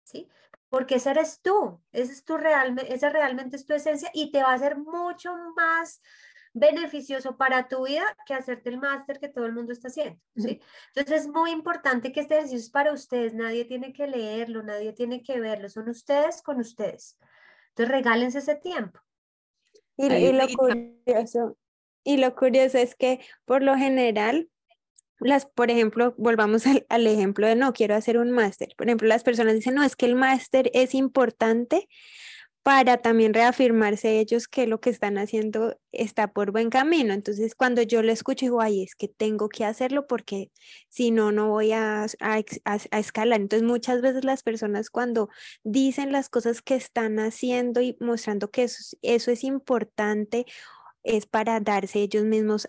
¿Sí? 0.04 0.28
Porque 0.72 0.94
ese 0.94 1.10
eres 1.10 1.42
tú, 1.42 1.82
ese 1.92 2.12
es 2.12 2.24
tu 2.24 2.38
real, 2.38 2.74
esa 2.88 3.10
realmente 3.10 3.56
es 3.56 3.66
tu 3.66 3.74
esencia 3.74 4.10
y 4.14 4.32
te 4.32 4.42
va 4.42 4.52
a 4.52 4.54
hacer 4.54 4.78
mucho 4.78 5.36
más 5.54 6.00
beneficioso 6.54 7.36
para 7.36 7.68
tu 7.68 7.84
vida 7.84 8.16
que 8.24 8.32
hacerte 8.32 8.70
el 8.70 8.78
máster 8.78 9.20
que 9.20 9.28
todo 9.28 9.44
el 9.44 9.52
mundo 9.52 9.74
está 9.74 9.88
haciendo, 9.88 10.18
¿sí? 10.34 10.62
Entonces 10.94 11.26
es 11.26 11.28
muy 11.28 11.50
importante 11.50 12.10
que 12.10 12.20
este 12.20 12.36
ejercicio 12.36 12.58
es 12.58 12.70
para 12.70 12.94
ustedes, 12.94 13.34
nadie 13.34 13.66
tiene 13.66 13.92
que 13.92 14.06
leerlo, 14.06 14.62
nadie 14.62 14.94
tiene 14.94 15.22
que 15.22 15.38
verlo, 15.40 15.68
son 15.68 15.90
ustedes 15.90 16.40
con 16.40 16.58
ustedes. 16.58 17.18
Entonces 17.68 17.94
regálense 17.94 18.38
ese 18.38 18.54
tiempo. 18.54 18.98
Y, 19.98 20.32
lo 20.32 20.46
curioso, 20.56 21.58
y 22.02 22.16
lo 22.16 22.34
curioso 22.34 22.78
es 22.78 22.94
que 22.94 23.20
por 23.44 23.62
lo 23.62 23.76
general 23.76 24.48
por 25.54 25.70
ejemplo, 25.70 26.14
volvamos 26.18 26.66
al, 26.66 26.86
al, 26.88 27.06
ejemplo 27.06 27.46
de 27.46 27.56
no 27.56 27.72
quiero 27.72 27.94
hacer 27.94 28.18
un 28.18 28.30
máster. 28.30 28.70
Por 28.76 28.86
ejemplo, 28.86 29.08
las 29.08 29.22
personas 29.24 29.54
dicen, 29.54 29.74
no, 29.74 29.82
es 29.82 29.96
que 29.96 30.06
el 30.06 30.16
máster 30.16 30.70
es 30.74 30.94
importante 30.94 31.88
para 32.62 32.98
también 32.98 33.34
reafirmarse 33.34 34.20
ellos 34.20 34.46
que 34.46 34.66
lo 34.68 34.80
que 34.80 34.90
están 34.90 35.18
haciendo 35.18 35.76
está 35.90 36.32
por 36.32 36.52
buen 36.52 36.70
camino. 36.70 37.12
Entonces, 37.12 37.54
cuando 37.56 37.82
yo 37.82 38.02
lo 38.02 38.12
escucho, 38.12 38.46
digo, 38.46 38.60
ay, 38.60 38.84
es 38.84 38.94
que 38.94 39.08
tengo 39.08 39.48
que 39.48 39.64
hacerlo 39.64 40.06
porque 40.06 40.52
si 40.88 41.10
no, 41.10 41.32
no 41.32 41.48
voy 41.48 41.72
a, 41.72 42.06
a, 42.20 42.38
escalar. 42.98 43.40
Entonces, 43.40 43.66
muchas 43.66 44.00
veces 44.00 44.24
las 44.24 44.42
personas 44.44 44.90
cuando 44.90 45.28
dicen 45.64 46.12
las 46.12 46.28
cosas 46.28 46.62
que 46.62 46.76
están 46.76 47.18
haciendo 47.18 47.80
y 47.80 47.96
mostrando 48.00 48.50
que 48.50 48.64
eso, 48.64 48.96
eso 49.02 49.30
es 49.32 49.42
importante, 49.44 50.46
es 51.02 51.26
para 51.26 51.58
darse 51.60 52.00
ellos 52.00 52.24
mismos 52.24 52.68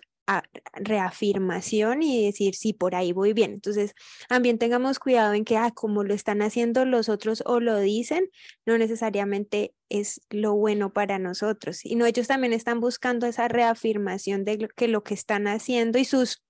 reafirmación 0.72 2.02
y 2.02 2.24
decir, 2.24 2.54
sí, 2.54 2.72
por 2.72 2.94
ahí 2.94 3.12
voy 3.12 3.32
bien. 3.32 3.52
Entonces, 3.52 3.94
también 4.28 4.58
tengamos 4.58 4.98
cuidado 4.98 5.34
en 5.34 5.44
que, 5.44 5.56
ah, 5.56 5.70
como 5.74 6.04
lo 6.04 6.14
están 6.14 6.42
haciendo 6.42 6.84
los 6.84 7.08
otros 7.08 7.42
o 7.46 7.60
lo 7.60 7.78
dicen, 7.78 8.30
no 8.64 8.78
necesariamente 8.78 9.74
es 9.88 10.22
lo 10.30 10.54
bueno 10.54 10.92
para 10.92 11.18
nosotros. 11.18 11.84
Y 11.84 11.94
no, 11.96 12.06
ellos 12.06 12.26
también 12.26 12.52
están 12.52 12.80
buscando 12.80 13.26
esa 13.26 13.48
reafirmación 13.48 14.44
de 14.44 14.68
que 14.74 14.88
lo 14.88 15.04
que 15.04 15.14
están 15.14 15.46
haciendo 15.46 15.98
y 15.98 16.04
sus, 16.04 16.42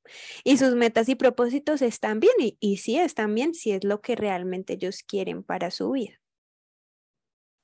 y 0.44 0.56
sus 0.56 0.74
metas 0.74 1.08
y 1.08 1.14
propósitos 1.16 1.82
están 1.82 2.20
bien. 2.20 2.34
Y, 2.38 2.56
y 2.60 2.76
sí, 2.76 2.98
están 2.98 3.34
bien, 3.34 3.54
si 3.54 3.72
es 3.72 3.84
lo 3.84 4.00
que 4.00 4.14
realmente 4.14 4.74
ellos 4.74 5.02
quieren 5.02 5.42
para 5.42 5.70
su 5.70 5.90
vida. 5.90 6.20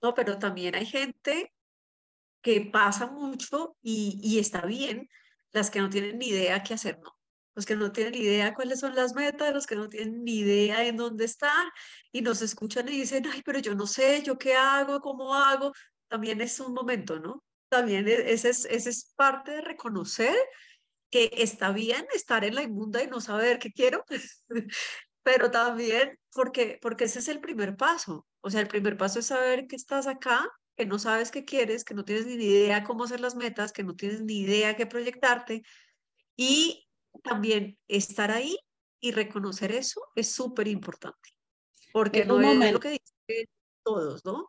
No, 0.02 0.14
pero 0.14 0.38
también 0.38 0.74
hay 0.74 0.86
gente 0.86 1.52
que 2.42 2.62
pasa 2.62 3.06
mucho 3.06 3.76
y, 3.82 4.18
y 4.22 4.38
está 4.38 4.62
bien, 4.62 5.08
las 5.52 5.70
que 5.70 5.80
no 5.80 5.90
tienen 5.90 6.18
ni 6.18 6.28
idea 6.28 6.62
qué 6.62 6.74
hacer, 6.74 6.98
no. 7.00 7.16
Los 7.54 7.66
que 7.66 7.76
no 7.76 7.92
tienen 7.92 8.12
ni 8.12 8.20
idea 8.20 8.54
cuáles 8.54 8.80
son 8.80 8.94
las 8.94 9.14
metas, 9.14 9.52
los 9.52 9.66
que 9.66 9.74
no 9.74 9.88
tienen 9.88 10.22
ni 10.24 10.38
idea 10.38 10.86
en 10.86 10.96
dónde 10.96 11.24
están 11.24 11.68
y 12.12 12.22
nos 12.22 12.42
escuchan 12.42 12.88
y 12.88 12.92
dicen, 12.92 13.26
ay, 13.30 13.42
pero 13.44 13.58
yo 13.58 13.74
no 13.74 13.86
sé, 13.86 14.22
yo 14.22 14.38
qué 14.38 14.54
hago, 14.54 15.00
cómo 15.00 15.34
hago. 15.34 15.72
También 16.08 16.40
es 16.40 16.60
un 16.60 16.72
momento, 16.72 17.18
¿no? 17.18 17.44
También 17.68 18.08
e, 18.08 18.32
ese 18.32 18.50
es, 18.50 18.64
ese 18.66 18.90
es 18.90 19.12
parte 19.16 19.52
de 19.52 19.60
reconocer 19.62 20.34
que 21.10 21.30
está 21.32 21.72
bien 21.72 22.06
estar 22.14 22.44
en 22.44 22.54
la 22.54 22.62
inmunda 22.62 23.02
y 23.02 23.08
no 23.08 23.20
saber 23.20 23.58
qué 23.58 23.72
quiero, 23.72 24.04
pero 25.22 25.50
también 25.50 26.18
porque, 26.32 26.78
porque 26.80 27.04
ese 27.04 27.18
es 27.18 27.28
el 27.28 27.40
primer 27.40 27.76
paso. 27.76 28.26
O 28.40 28.50
sea, 28.50 28.60
el 28.60 28.68
primer 28.68 28.96
paso 28.96 29.18
es 29.18 29.26
saber 29.26 29.66
que 29.66 29.76
estás 29.76 30.06
acá 30.06 30.48
que 30.80 30.86
no 30.86 30.98
sabes 30.98 31.30
qué 31.30 31.44
quieres, 31.44 31.84
que 31.84 31.92
no 31.92 32.06
tienes 32.06 32.24
ni 32.24 32.42
idea 32.42 32.84
cómo 32.84 33.04
hacer 33.04 33.20
las 33.20 33.34
metas, 33.34 33.70
que 33.70 33.84
no 33.84 33.94
tienes 33.94 34.22
ni 34.22 34.38
idea 34.38 34.76
qué 34.76 34.86
proyectarte. 34.86 35.62
Y 36.38 36.88
también 37.22 37.76
estar 37.86 38.30
ahí 38.30 38.56
y 38.98 39.12
reconocer 39.12 39.72
eso 39.72 40.00
es 40.16 40.32
súper 40.32 40.68
importante. 40.68 41.34
Porque 41.92 42.24
no 42.24 42.40
es 42.40 42.72
lo 42.72 42.80
que 42.80 42.92
dicen 42.92 43.46
todos, 43.84 44.24
¿no? 44.24 44.48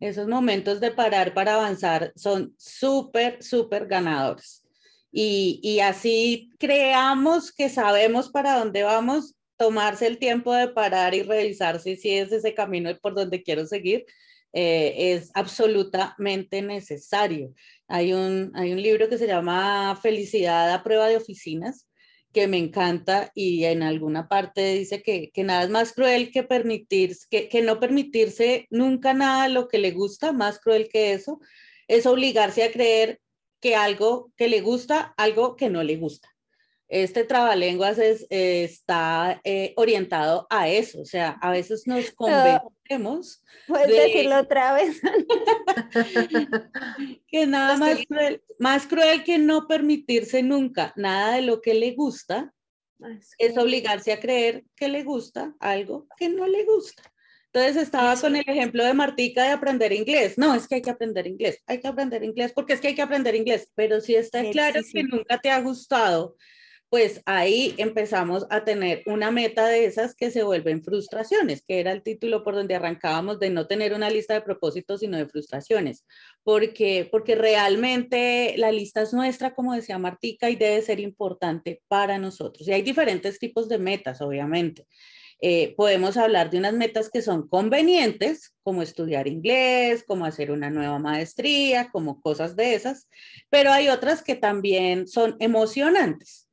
Esos 0.00 0.26
momentos 0.26 0.80
de 0.80 0.90
parar 0.90 1.34
para 1.34 1.54
avanzar 1.54 2.12
son 2.16 2.52
súper, 2.58 3.40
súper 3.40 3.86
ganadores. 3.86 4.64
Y, 5.12 5.60
y 5.62 5.78
así 5.78 6.50
creamos 6.58 7.52
que 7.52 7.68
sabemos 7.68 8.28
para 8.28 8.58
dónde 8.58 8.82
vamos, 8.82 9.36
tomarse 9.56 10.08
el 10.08 10.18
tiempo 10.18 10.52
de 10.52 10.66
parar 10.66 11.14
y 11.14 11.22
revisar 11.22 11.78
si, 11.78 11.94
si 11.94 12.10
es 12.10 12.32
ese 12.32 12.54
camino 12.54 12.90
por 13.00 13.14
donde 13.14 13.44
quiero 13.44 13.66
seguir, 13.66 14.04
eh, 14.54 15.14
es 15.14 15.30
absolutamente 15.34 16.62
necesario. 16.62 17.52
Hay 17.88 18.12
un, 18.12 18.52
hay 18.54 18.72
un 18.72 18.80
libro 18.80 19.08
que 19.08 19.18
se 19.18 19.26
llama 19.26 19.98
Felicidad 20.00 20.72
a 20.72 20.84
prueba 20.84 21.08
de 21.08 21.16
oficinas, 21.16 21.88
que 22.32 22.48
me 22.48 22.58
encanta 22.58 23.30
y 23.34 23.64
en 23.64 23.82
alguna 23.82 24.28
parte 24.28 24.74
dice 24.74 25.02
que, 25.02 25.30
que 25.32 25.44
nada 25.44 25.64
es 25.64 25.70
más 25.70 25.92
cruel 25.92 26.30
que 26.32 26.42
permitirse, 26.44 27.26
que, 27.30 27.48
que 27.48 27.62
no 27.62 27.80
permitirse 27.80 28.66
nunca 28.70 29.14
nada 29.14 29.48
lo 29.48 29.68
que 29.68 29.78
le 29.78 29.90
gusta, 29.92 30.32
más 30.32 30.60
cruel 30.60 30.88
que 30.88 31.12
eso, 31.12 31.40
es 31.88 32.06
obligarse 32.06 32.62
a 32.64 32.72
creer 32.72 33.20
que 33.60 33.76
algo 33.76 34.32
que 34.36 34.48
le 34.48 34.60
gusta, 34.60 35.14
algo 35.16 35.56
que 35.56 35.70
no 35.70 35.82
le 35.82 35.96
gusta 35.96 36.33
este 37.02 37.24
trabalenguas 37.24 37.98
es, 37.98 38.24
eh, 38.30 38.62
está 38.62 39.40
eh, 39.42 39.72
orientado 39.76 40.46
a 40.48 40.68
eso, 40.68 41.00
o 41.00 41.04
sea, 41.04 41.30
a 41.40 41.50
veces 41.50 41.88
nos 41.88 42.12
convencemos. 42.12 43.42
Puedes 43.66 43.88
decirlo 43.88 44.38
otra 44.38 44.74
vez. 44.74 45.00
que 47.26 47.46
nada 47.48 47.76
más 47.78 47.98
cruel, 48.06 48.42
más 48.60 48.86
cruel 48.86 49.24
que 49.24 49.38
no 49.38 49.66
permitirse 49.66 50.44
nunca 50.44 50.92
nada 50.94 51.34
de 51.34 51.42
lo 51.42 51.60
que 51.60 51.74
le 51.74 51.94
gusta, 51.94 52.54
es 53.38 53.58
obligarse 53.58 54.12
a 54.12 54.20
creer 54.20 54.64
que 54.76 54.88
le 54.88 55.02
gusta 55.02 55.52
algo 55.58 56.06
que 56.16 56.28
no 56.28 56.46
le 56.46 56.64
gusta. 56.64 57.02
Entonces 57.52 57.82
estaba 57.82 58.16
con 58.20 58.36
el 58.36 58.44
ejemplo 58.46 58.84
de 58.84 58.94
Martica 58.94 59.42
de 59.42 59.50
aprender 59.50 59.92
inglés. 59.92 60.38
No, 60.38 60.54
es 60.54 60.68
que 60.68 60.76
hay 60.76 60.82
que 60.82 60.90
aprender 60.90 61.26
inglés, 61.26 61.60
hay 61.66 61.80
que 61.80 61.88
aprender 61.88 62.22
inglés, 62.22 62.52
porque 62.52 62.72
es 62.72 62.80
que 62.80 62.88
hay 62.88 62.94
que 62.94 63.02
aprender 63.02 63.34
inglés, 63.34 63.68
pero 63.74 64.00
si 64.00 64.14
está 64.14 64.48
claro 64.50 64.80
que 64.92 65.02
nunca 65.02 65.38
te 65.38 65.50
ha 65.50 65.60
gustado 65.60 66.36
pues 66.94 67.22
ahí 67.26 67.74
empezamos 67.78 68.46
a 68.50 68.62
tener 68.62 69.02
una 69.06 69.32
meta 69.32 69.66
de 69.66 69.84
esas 69.84 70.14
que 70.14 70.30
se 70.30 70.44
vuelven 70.44 70.84
frustraciones, 70.84 71.64
que 71.66 71.80
era 71.80 71.90
el 71.90 72.04
título 72.04 72.44
por 72.44 72.54
donde 72.54 72.76
arrancábamos 72.76 73.40
de 73.40 73.50
no 73.50 73.66
tener 73.66 73.94
una 73.94 74.10
lista 74.10 74.34
de 74.34 74.42
propósitos, 74.42 75.00
sino 75.00 75.16
de 75.16 75.26
frustraciones, 75.26 76.04
porque, 76.44 77.08
porque 77.10 77.34
realmente 77.34 78.54
la 78.58 78.70
lista 78.70 79.02
es 79.02 79.12
nuestra, 79.12 79.56
como 79.56 79.74
decía 79.74 79.98
Martica, 79.98 80.50
y 80.50 80.54
debe 80.54 80.82
ser 80.82 81.00
importante 81.00 81.82
para 81.88 82.16
nosotros. 82.18 82.68
Y 82.68 82.72
hay 82.72 82.82
diferentes 82.82 83.40
tipos 83.40 83.68
de 83.68 83.78
metas, 83.78 84.20
obviamente. 84.20 84.86
Eh, 85.40 85.74
podemos 85.76 86.16
hablar 86.16 86.48
de 86.48 86.58
unas 86.58 86.74
metas 86.74 87.10
que 87.10 87.22
son 87.22 87.48
convenientes, 87.48 88.54
como 88.62 88.82
estudiar 88.82 89.26
inglés, 89.26 90.04
como 90.06 90.26
hacer 90.26 90.52
una 90.52 90.70
nueva 90.70 91.00
maestría, 91.00 91.90
como 91.90 92.20
cosas 92.20 92.54
de 92.54 92.74
esas, 92.76 93.08
pero 93.50 93.72
hay 93.72 93.88
otras 93.88 94.22
que 94.22 94.36
también 94.36 95.08
son 95.08 95.34
emocionantes 95.40 96.43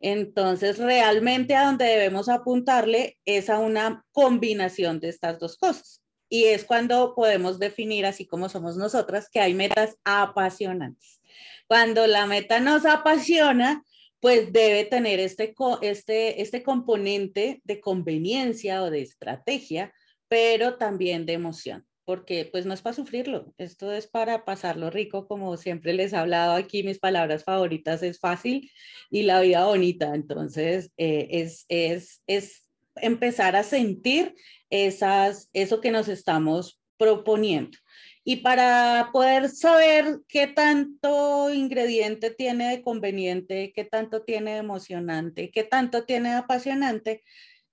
entonces, 0.00 0.78
realmente 0.78 1.54
a 1.54 1.66
donde 1.66 1.84
debemos 1.84 2.30
apuntarle 2.30 3.18
es 3.26 3.50
a 3.50 3.58
una 3.58 4.04
combinación 4.12 4.98
de 4.98 5.10
estas 5.10 5.38
dos 5.38 5.58
cosas. 5.58 6.02
Y 6.30 6.44
es 6.44 6.64
cuando 6.64 7.14
podemos 7.14 7.58
definir, 7.58 8.06
así 8.06 8.26
como 8.26 8.48
somos 8.48 8.76
nosotras, 8.76 9.28
que 9.30 9.40
hay 9.40 9.52
metas 9.52 9.96
apasionantes. 10.04 11.20
Cuando 11.66 12.06
la 12.06 12.26
meta 12.26 12.60
nos 12.60 12.86
apasiona, 12.86 13.84
pues 14.20 14.52
debe 14.52 14.84
tener 14.84 15.20
este, 15.20 15.54
este, 15.82 16.40
este 16.40 16.62
componente 16.62 17.60
de 17.64 17.80
conveniencia 17.80 18.82
o 18.82 18.90
de 18.90 19.02
estrategia, 19.02 19.92
pero 20.28 20.76
también 20.76 21.26
de 21.26 21.34
emoción 21.34 21.86
porque 22.10 22.48
pues 22.50 22.66
no 22.66 22.74
es 22.74 22.82
para 22.82 22.96
sufrirlo, 22.96 23.54
esto 23.56 23.92
es 23.92 24.08
para 24.08 24.44
pasarlo 24.44 24.90
rico, 24.90 25.28
como 25.28 25.56
siempre 25.56 25.92
les 25.92 26.12
he 26.12 26.16
hablado 26.16 26.56
aquí, 26.56 26.82
mis 26.82 26.98
palabras 26.98 27.44
favoritas 27.44 28.02
es 28.02 28.18
fácil 28.18 28.68
y 29.10 29.22
la 29.22 29.40
vida 29.40 29.64
bonita, 29.64 30.12
entonces 30.12 30.90
eh, 30.96 31.28
es, 31.30 31.66
es, 31.68 32.20
es 32.26 32.66
empezar 32.96 33.54
a 33.54 33.62
sentir 33.62 34.34
esas, 34.70 35.50
eso 35.52 35.80
que 35.80 35.92
nos 35.92 36.08
estamos 36.08 36.80
proponiendo. 36.96 37.78
Y 38.24 38.38
para 38.38 39.10
poder 39.12 39.48
saber 39.48 40.18
qué 40.26 40.48
tanto 40.48 41.54
ingrediente 41.54 42.32
tiene 42.32 42.70
de 42.70 42.82
conveniente, 42.82 43.72
qué 43.72 43.84
tanto 43.84 44.24
tiene 44.24 44.54
de 44.54 44.58
emocionante, 44.58 45.52
qué 45.52 45.62
tanto 45.62 46.02
tiene 46.02 46.30
de 46.30 46.36
apasionante, 46.38 47.22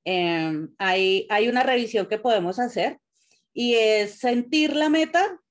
em, 0.03 0.69
hay, 0.77 1.25
hay 1.31 1.47
una 1.47 1.63
revisión 1.63 2.05
que 2.05 2.19
podemos 2.19 2.59
hacer 2.59 2.99
y 3.59 3.73
es 3.73 4.19
sentir 4.19 4.75
la 4.75 4.87
meta 4.87 5.41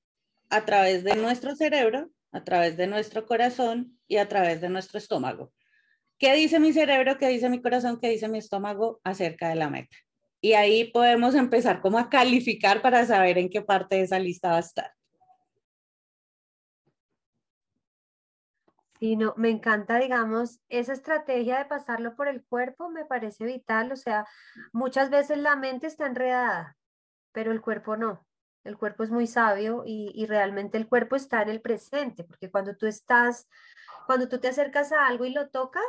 a 0.49 0.63
través 0.63 1.03
de 1.03 1.17
nuestro 1.17 1.57
cerebro, 1.57 2.09
a 2.31 2.41
través 2.45 2.77
de 2.77 2.87
nuestro 2.87 3.25
corazón 3.25 3.99
y 4.07 4.15
a 4.15 4.29
través 4.29 4.61
de 4.61 4.69
nuestro 4.69 4.97
estómago. 4.97 5.51
¿Qué 6.17 6.33
dice 6.33 6.57
mi 6.61 6.71
cerebro? 6.71 7.17
¿Qué 7.17 7.27
dice 7.27 7.49
mi 7.49 7.61
corazón? 7.61 7.99
¿Qué 7.99 8.07
dice 8.07 8.29
mi 8.29 8.37
estómago 8.37 9.01
acerca 9.03 9.49
de 9.49 9.55
la 9.55 9.69
meta? 9.69 9.97
Y 10.39 10.53
ahí 10.53 10.89
podemos 10.89 11.35
empezar 11.35 11.81
como 11.81 11.99
a 11.99 12.09
calificar 12.09 12.81
para 12.81 13.05
saber 13.05 13.39
en 13.39 13.49
qué 13.49 13.61
parte 13.61 13.97
de 13.97 14.03
esa 14.03 14.19
lista 14.19 14.51
va 14.51 14.55
a 14.55 14.61
estar. 14.61 14.93
Sí, 19.01 19.17
no, 19.17 19.33
me 19.35 19.49
encanta, 19.49 19.99
digamos, 19.99 20.61
esa 20.69 20.93
estrategia 20.93 21.57
de 21.57 21.65
pasarlo 21.65 22.15
por 22.15 22.29
el 22.29 22.41
cuerpo 22.45 22.89
me 22.89 23.03
parece 23.03 23.43
vital, 23.43 23.91
o 23.91 23.97
sea, 23.97 24.25
muchas 24.71 25.09
veces 25.09 25.37
la 25.39 25.57
mente 25.57 25.87
está 25.87 26.07
enredada, 26.07 26.76
pero 27.37 27.51
el 27.51 27.61
cuerpo 27.61 27.95
no. 27.95 28.25
El 28.63 28.79
cuerpo 28.79 29.03
es 29.03 29.11
muy 29.11 29.27
sabio 29.27 29.83
y, 29.85 30.25
realmente 30.25 30.75
el 30.75 30.87
cuerpo 30.87 31.15
está 31.15 31.43
en 31.43 31.49
el 31.49 31.61
presente, 31.61 32.23
porque 32.23 32.49
cuando 32.49 32.75
tú 32.75 32.87
estás, 32.87 33.47
cuando 34.07 34.27
tú 34.27 34.39
te 34.39 34.47
acercas 34.47 34.91
a 34.91 35.05
algo 35.05 35.23
y 35.23 35.29
lo 35.29 35.49
tocas, 35.49 35.83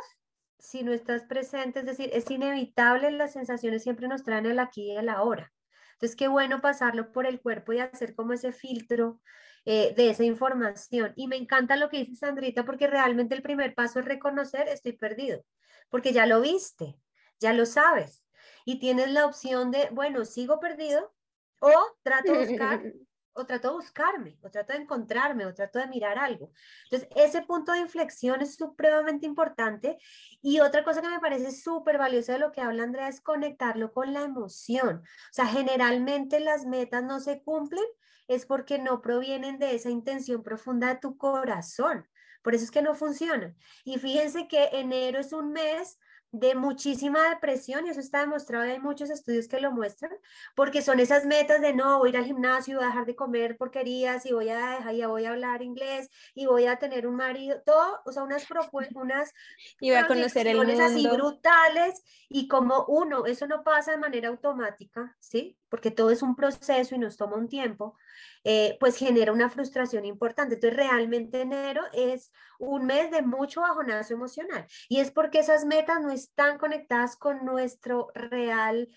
si 0.59 0.83
no 0.83 0.93
estás 0.93 1.23
presente, 1.23 1.79
es 1.79 1.87
decir, 1.87 2.11
es 2.13 2.29
inevitable, 2.29 3.09
las 3.09 3.33
sensaciones 3.33 3.81
siempre 3.81 4.07
nos 4.07 4.23
traen 4.23 4.45
el 4.45 4.59
aquí 4.59 4.91
y 4.91 4.95
el 4.95 5.09
ahora. 5.09 5.51
Entonces, 5.93 6.15
qué 6.15 6.27
bueno 6.27 6.61
pasarlo 6.61 7.11
por 7.11 7.25
el 7.25 7.41
cuerpo 7.41 7.73
y 7.73 7.79
hacer 7.79 8.13
como 8.13 8.33
ese 8.33 8.51
filtro 8.51 9.19
eh, 9.65 9.95
de 9.97 10.11
esa 10.11 10.23
información. 10.25 11.13
Y 11.15 11.27
me 11.27 11.37
encanta 11.37 11.77
lo 11.77 11.89
que 11.89 11.97
dice 11.97 12.13
Sandrita, 12.15 12.63
porque 12.63 12.85
realmente 12.85 13.33
el 13.33 13.41
primer 13.41 13.73
paso 13.73 14.01
es 14.01 14.05
reconocer, 14.05 14.67
estoy 14.67 14.93
perdido, 14.93 15.43
porque 15.89 16.13
ya 16.13 16.27
lo 16.27 16.41
viste, 16.41 16.95
ya 17.39 17.53
lo 17.53 17.65
sabes. 17.65 18.23
Y 18.65 18.79
tienes 18.79 19.09
la 19.09 19.25
opción 19.25 19.71
de, 19.71 19.89
bueno, 19.91 20.25
sigo 20.25 20.59
perdido 20.59 21.11
o 21.59 21.71
trato 22.03 22.31
de 22.31 23.07
o 23.33 23.45
trato 23.45 23.69
de 23.69 23.75
buscarme, 23.75 24.37
o 24.41 24.49
trato 24.49 24.73
de 24.73 24.79
encontrarme, 24.79 25.45
o 25.45 25.53
trato 25.53 25.79
de 25.79 25.87
mirar 25.87 26.17
algo. 26.17 26.51
Entonces, 26.85 27.07
ese 27.15 27.41
punto 27.43 27.71
de 27.71 27.79
inflexión 27.79 28.41
es 28.41 28.55
supremamente 28.55 29.25
importante. 29.25 29.97
Y 30.41 30.59
otra 30.59 30.83
cosa 30.83 31.01
que 31.01 31.07
me 31.07 31.19
parece 31.19 31.51
súper 31.51 31.97
valiosa 31.97 32.33
de 32.33 32.39
lo 32.39 32.51
que 32.51 32.61
habla 32.61 32.83
Andrea 32.83 33.07
es 33.07 33.21
conectarlo 33.21 33.93
con 33.93 34.13
la 34.13 34.23
emoción. 34.23 34.97
O 34.97 35.33
sea, 35.33 35.45
generalmente 35.45 36.39
las 36.41 36.65
metas 36.65 37.03
no 37.03 37.19
se 37.19 37.41
cumplen 37.41 37.85
es 38.27 38.45
porque 38.45 38.77
no 38.77 39.01
provienen 39.01 39.57
de 39.57 39.73
esa 39.73 39.89
intención 39.89 40.43
profunda 40.43 40.87
de 40.87 40.99
tu 40.99 41.17
corazón. 41.17 42.07
Por 42.43 42.55
eso 42.55 42.63
es 42.63 42.71
que 42.71 42.81
no 42.81 42.93
funcionan. 42.93 43.57
Y 43.83 43.97
fíjense 43.97 44.47
que 44.47 44.69
enero 44.73 45.19
es 45.19 45.33
un 45.33 45.51
mes 45.51 45.97
de 46.31 46.53
muchísima 46.53 47.29
depresión 47.29 47.87
y 47.87 47.89
eso 47.89 47.99
está 47.99 48.19
demostrado 48.19 48.65
y 48.65 48.69
hay 48.69 48.79
muchos 48.79 49.09
estudios 49.09 49.47
que 49.47 49.59
lo 49.59 49.71
muestran 49.71 50.11
porque 50.55 50.83
son 50.83 50.99
esas 50.99 51.25
metas 51.25 51.59
de 51.59 51.73
no 51.73 51.97
voy 51.97 52.09
a 52.09 52.11
ir 52.11 52.17
al 52.17 52.25
gimnasio 52.25 52.77
voy 52.77 52.85
a 52.85 52.89
dejar 52.89 53.05
de 53.07 53.15
comer 53.15 53.57
porquerías 53.57 54.25
y 54.27 54.33
voy 54.33 54.49
a 54.49 54.75
dejar 54.75 54.93
ya 54.93 55.07
voy 55.07 55.25
a 55.25 55.31
hablar 55.31 55.63
inglés 55.63 56.09
y 56.35 56.45
voy 56.45 56.67
a 56.67 56.77
tener 56.77 57.07
un 57.07 57.15
marido 57.15 57.61
todo 57.65 57.99
o 58.05 58.11
sea 58.11 58.23
unas 58.23 58.45
propuestas 58.45 59.33
y 59.79 59.89
voy 59.89 59.97
a 59.97 60.07
conocer 60.07 60.47
el 60.47 60.57
mundo 60.57 60.83
así 60.83 61.07
brutales 61.07 62.03
y 62.29 62.47
como 62.47 62.85
uno 62.85 63.25
eso 63.25 63.47
no 63.47 63.63
pasa 63.63 63.91
de 63.91 63.97
manera 63.97 64.29
automática 64.29 65.15
sí 65.19 65.57
porque 65.67 65.89
todo 65.89 66.11
es 66.11 66.21
un 66.21 66.35
proceso 66.35 66.93
y 66.93 66.99
nos 66.99 67.17
toma 67.17 67.37
un 67.37 67.47
tiempo 67.47 67.95
eh, 68.43 68.77
pues 68.79 68.97
genera 68.97 69.31
una 69.31 69.49
frustración 69.49 70.05
importante. 70.05 70.55
Entonces, 70.55 70.77
realmente 70.77 71.41
enero 71.41 71.83
es 71.93 72.31
un 72.59 72.85
mes 72.85 73.11
de 73.11 73.21
mucho 73.21 73.61
bajonazo 73.61 74.13
emocional 74.13 74.65
y 74.87 74.99
es 74.99 75.11
porque 75.11 75.39
esas 75.39 75.65
metas 75.65 76.01
no 76.01 76.11
están 76.11 76.57
conectadas 76.57 77.15
con 77.15 77.45
nuestro 77.45 78.09
real 78.13 78.89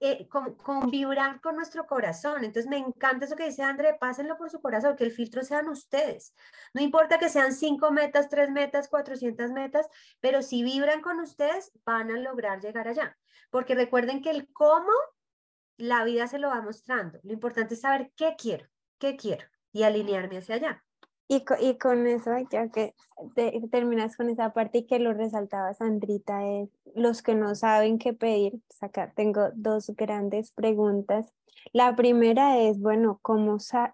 eh, 0.00 0.28
con, 0.28 0.90
vibrar 0.90 1.40
con 1.40 1.56
nuestro 1.56 1.86
corazón. 1.86 2.44
Entonces 2.44 2.68
me 2.68 2.76
encanta 2.76 3.24
eso 3.24 3.36
que 3.36 3.46
dice 3.46 3.62
André, 3.62 3.94
pásenlo 3.98 4.36
por 4.36 4.50
su 4.50 4.60
corazón, 4.60 4.96
que 4.96 5.04
el 5.04 5.12
filtro 5.12 5.42
sean 5.42 5.68
ustedes. 5.68 6.34
No 6.74 6.82
importa 6.82 7.18
que 7.18 7.28
sean 7.30 7.54
cinco 7.54 7.90
metas, 7.90 8.28
tres 8.28 8.50
metas, 8.50 8.88
400 8.88 9.52
metas, 9.52 9.86
pero 10.20 10.42
si 10.42 10.62
vibran 10.62 11.00
con 11.00 11.20
ustedes, 11.20 11.72
van 11.84 12.10
a 12.10 12.18
lograr 12.18 12.60
llegar 12.60 12.88
allá. 12.88 13.16
Porque 13.50 13.74
recuerden 13.74 14.22
que 14.22 14.30
el 14.30 14.52
cómo, 14.52 14.92
la 15.76 16.04
vida 16.04 16.26
se 16.26 16.38
lo 16.38 16.48
va 16.48 16.62
mostrando. 16.62 17.18
Lo 17.22 17.32
importante 17.32 17.74
es 17.74 17.80
saber 17.80 18.12
qué 18.16 18.34
quiero 18.38 18.66
qué 18.98 19.16
quiero 19.16 19.44
y 19.72 19.82
alinearme 19.82 20.38
hacia 20.38 20.56
allá. 20.56 20.82
Y, 21.28 21.44
con 21.78 22.06
eso, 22.06 22.30
ya 22.52 22.68
que 22.68 22.94
terminas 23.72 24.16
con 24.16 24.30
esa 24.30 24.52
parte 24.52 24.78
y 24.78 24.86
que 24.86 25.00
lo 25.00 25.12
resaltaba 25.12 25.74
Sandrita, 25.74 26.46
es 26.46 26.70
los 26.94 27.20
que 27.20 27.34
no 27.34 27.56
saben 27.56 27.98
qué 27.98 28.12
pedir. 28.12 28.60
Acá 28.80 29.12
tengo 29.16 29.50
dos 29.54 29.90
grandes 29.96 30.52
preguntas. 30.52 31.32
La 31.72 31.96
primera 31.96 32.60
es, 32.60 32.78
bueno, 32.78 33.18
¿cómo 33.22 33.58
sé 33.58 33.90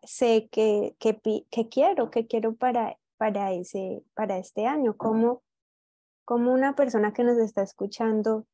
qué 0.51 0.95
que, 0.99 1.43
que, 1.51 1.69
quiero, 1.71 2.11
qué 2.11 2.27
quiero 2.27 2.55
para, 2.55 2.99
para, 3.17 3.53
ese, 3.53 4.05
para 4.13 4.37
este 4.37 4.67
año? 4.67 4.99
¿Cómo, 4.99 5.43
¿Cómo 6.27 6.53
una 6.53 6.77
persona 6.77 7.15
que 7.15 7.25
nos 7.25 7.39
está 7.39 7.63
escuchando 7.63 8.47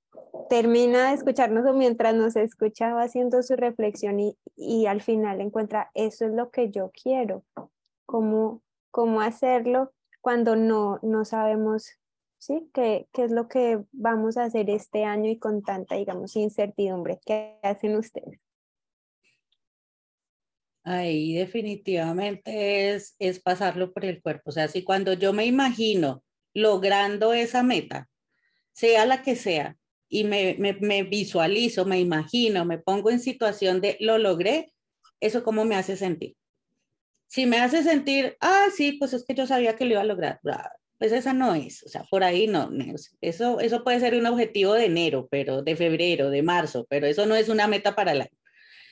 termina 0.49 1.09
de 1.09 1.17
escucharnos 1.17 1.67
o 1.67 1.75
mientras 1.75 2.15
nos 2.15 2.37
escuchaba 2.37 3.03
haciendo 3.03 3.43
su 3.43 3.57
reflexión 3.57 4.21
y, 4.21 4.37
y, 4.57 4.87
al 4.87 5.03
final 5.03 5.41
encuentra, 5.41 5.91
eso 5.95 6.27
es 6.27 6.33
lo 6.33 6.51
que 6.51 6.71
yo 6.71 6.91
quiero, 6.91 7.45
cómo, 8.07 8.63
cómo 8.91 9.21
hacerlo 9.21 9.93
cuando 10.21 10.57
no, 10.57 10.99
no 11.03 11.25
sabemos 11.25 11.99
¿sí? 12.39 12.71
¿Qué, 12.73 13.09
¿Qué 13.13 13.25
es 13.25 13.31
lo 13.31 13.49
que 13.49 13.85
vamos 13.93 14.37
a 14.37 14.45
hacer 14.45 14.71
este 14.71 15.05
año 15.05 15.31
y 15.31 15.39
con 15.39 15.63
tanta, 15.63 15.97
digamos, 15.97 16.37
incertidumbre? 16.37 17.19
¿Qué 17.25 17.59
hacen 17.63 17.97
ustedes? 17.97 18.41
Ahí 20.85 21.35
definitivamente 21.35 22.95
es, 22.95 23.15
es 23.19 23.41
pasarlo 23.41 23.93
por 23.93 24.05
el 24.07 24.23
cuerpo. 24.23 24.51
O 24.51 24.53
sea, 24.53 24.69
si 24.69 24.85
cuando 24.85 25.13
yo 25.13 25.33
me 25.33 25.45
imagino 25.45 26.23
logrando 26.55 27.35
esa 27.35 27.63
meta, 27.63 28.09
sea 28.73 29.05
la 29.05 29.23
que 29.23 29.37
sea, 29.37 29.77
y 30.09 30.25
me, 30.25 30.57
me, 30.59 31.03
visualizo, 31.03 31.85
me 31.85 32.01
imagino, 32.01 32.65
me 32.65 32.79
pongo 32.79 33.11
en 33.11 33.21
situación 33.21 33.81
de 33.81 33.97
lo 34.01 34.19
logré, 34.19 34.73
eso 35.21 35.45
cómo 35.45 35.65
me 35.65 35.77
hace 35.77 35.97
sentir. 35.97 36.37
Si 37.27 37.45
me 37.45 37.59
hace 37.59 37.83
sentir, 37.83 38.37
ah, 38.41 38.67
sí, 38.75 38.93
pues 38.93 39.13
es 39.13 39.25
que 39.25 39.35
yo 39.35 39.47
sabía 39.47 39.77
que 39.77 39.85
lo 39.85 39.93
iba 39.93 40.01
a 40.01 40.05
lograr, 40.05 40.41
pues 40.99 41.13
esa 41.13 41.33
no 41.33 41.55
es, 41.55 41.83
o 41.85 41.89
sea, 41.89 42.05
por 42.11 42.25
ahí 42.25 42.47
no, 42.47 42.71
eso, 43.21 43.61
eso 43.61 43.85
puede 43.85 44.01
ser 44.01 44.15
un 44.15 44.27
objetivo 44.27 44.73
de 44.73 44.87
enero, 44.87 45.29
pero 45.31 45.63
de 45.63 45.77
febrero, 45.77 46.31
de 46.31 46.43
marzo, 46.43 46.87
pero 46.89 47.07
eso 47.07 47.27
no 47.27 47.37
es 47.37 47.49
una 47.49 47.67
meta 47.67 47.95
para 47.95 48.13
el 48.13 48.23
año. 48.23 48.39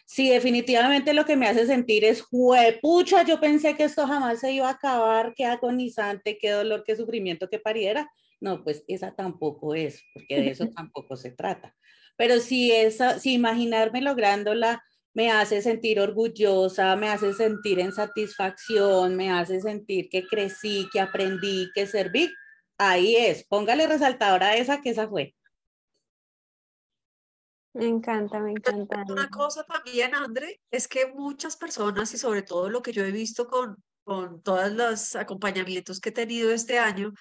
Si 0.09 0.31
definitivamente 0.31 1.15
lo 1.15 1.25
que 1.25 1.35
me 1.35 1.49
hace 1.49 1.67
sentir 1.67 2.05
es, 2.05 2.23
pucha, 2.81 3.25
yo 3.25 3.41
pensé 3.41 3.75
que 3.75 3.85
esto 3.85 4.07
jamás 4.07 4.39
se 4.39 4.53
iba 4.53 4.69
a 4.69 4.73
acabar, 4.73 5.33
qué 5.35 5.47
agonizante, 5.47 6.39
qué 6.39 6.51
dolor, 6.51 6.85
qué 6.87 6.95
sufrimiento, 6.95 7.49
qué 7.51 7.59
pariera, 7.59 8.09
no, 8.41 8.63
pues 8.65 8.85
esa 8.89 9.15
tampoco 9.15 9.75
es, 9.75 10.03
porque 10.13 10.41
de 10.41 10.51
eso 10.51 10.69
tampoco 10.77 11.17
se 11.17 11.31
trata. 11.31 11.75
Pero 12.17 12.41
si, 12.41 12.73
esa, 12.73 13.19
si 13.19 13.35
imaginarme 13.35 14.01
lográndola 14.01 14.83
me 15.15 15.31
hace 15.31 15.63
sentir 15.63 15.99
orgullosa, 15.99 16.95
me 16.97 17.09
hace 17.09 17.33
sentir 17.33 17.81
en 17.81 17.93
satisfacción, 17.93 19.17
me 19.17 19.31
hace 19.31 19.61
sentir 19.61 20.11
que 20.11 20.27
crecí, 20.27 20.89
que 20.93 21.01
aprendí, 21.01 21.71
que 21.75 21.87
serví, 21.87 22.31
ahí 22.77 23.17
es. 23.17 23.47
Póngale 23.47 23.87
resaltadora 23.87 24.49
a 24.49 24.57
esa 24.57 24.83
que 24.83 24.91
esa 24.91 25.09
fue. 25.09 25.35
Me 27.73 27.87
encanta, 27.87 28.41
me 28.41 28.53
encanta. 28.53 29.05
Una 29.09 29.29
cosa 29.31 29.65
también, 29.65 30.15
André, 30.15 30.61
es 30.71 30.87
que 30.89 31.07
muchas 31.15 31.57
personas 31.57 32.13
y 32.13 32.19
sobre 32.19 32.43
todo 32.43 32.69
lo 32.69 32.83
que 32.83 32.93
yo 32.93 33.05
he 33.05 33.11
visto 33.11 33.47
con, 33.49 33.83
con 34.05 34.43
todos 34.43 34.73
los 34.73 35.17
acompañamientos 35.17 36.01
que 36.01 36.11
he 36.11 36.13
tenido 36.13 36.53
este 36.53 36.79
año, 36.79 37.13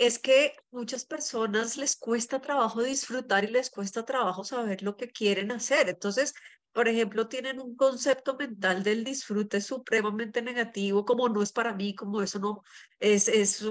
es 0.00 0.18
que 0.18 0.54
muchas 0.70 1.04
personas 1.04 1.76
les 1.76 1.94
cuesta 1.94 2.40
trabajo 2.40 2.82
disfrutar 2.82 3.44
y 3.44 3.48
les 3.48 3.68
cuesta 3.68 4.02
trabajo 4.02 4.44
saber 4.44 4.82
lo 4.82 4.96
que 4.96 5.10
quieren 5.10 5.52
hacer. 5.52 5.90
Entonces, 5.90 6.32
por 6.72 6.88
ejemplo, 6.88 7.28
tienen 7.28 7.60
un 7.60 7.76
concepto 7.76 8.34
mental 8.34 8.82
del 8.82 9.04
disfrute 9.04 9.60
supremamente 9.60 10.40
negativo, 10.40 11.04
como 11.04 11.28
no 11.28 11.42
es 11.42 11.52
para 11.52 11.74
mí, 11.74 11.94
como 11.94 12.22
eso 12.22 12.38
no 12.38 12.62
es, 12.98 13.28
es, 13.28 13.62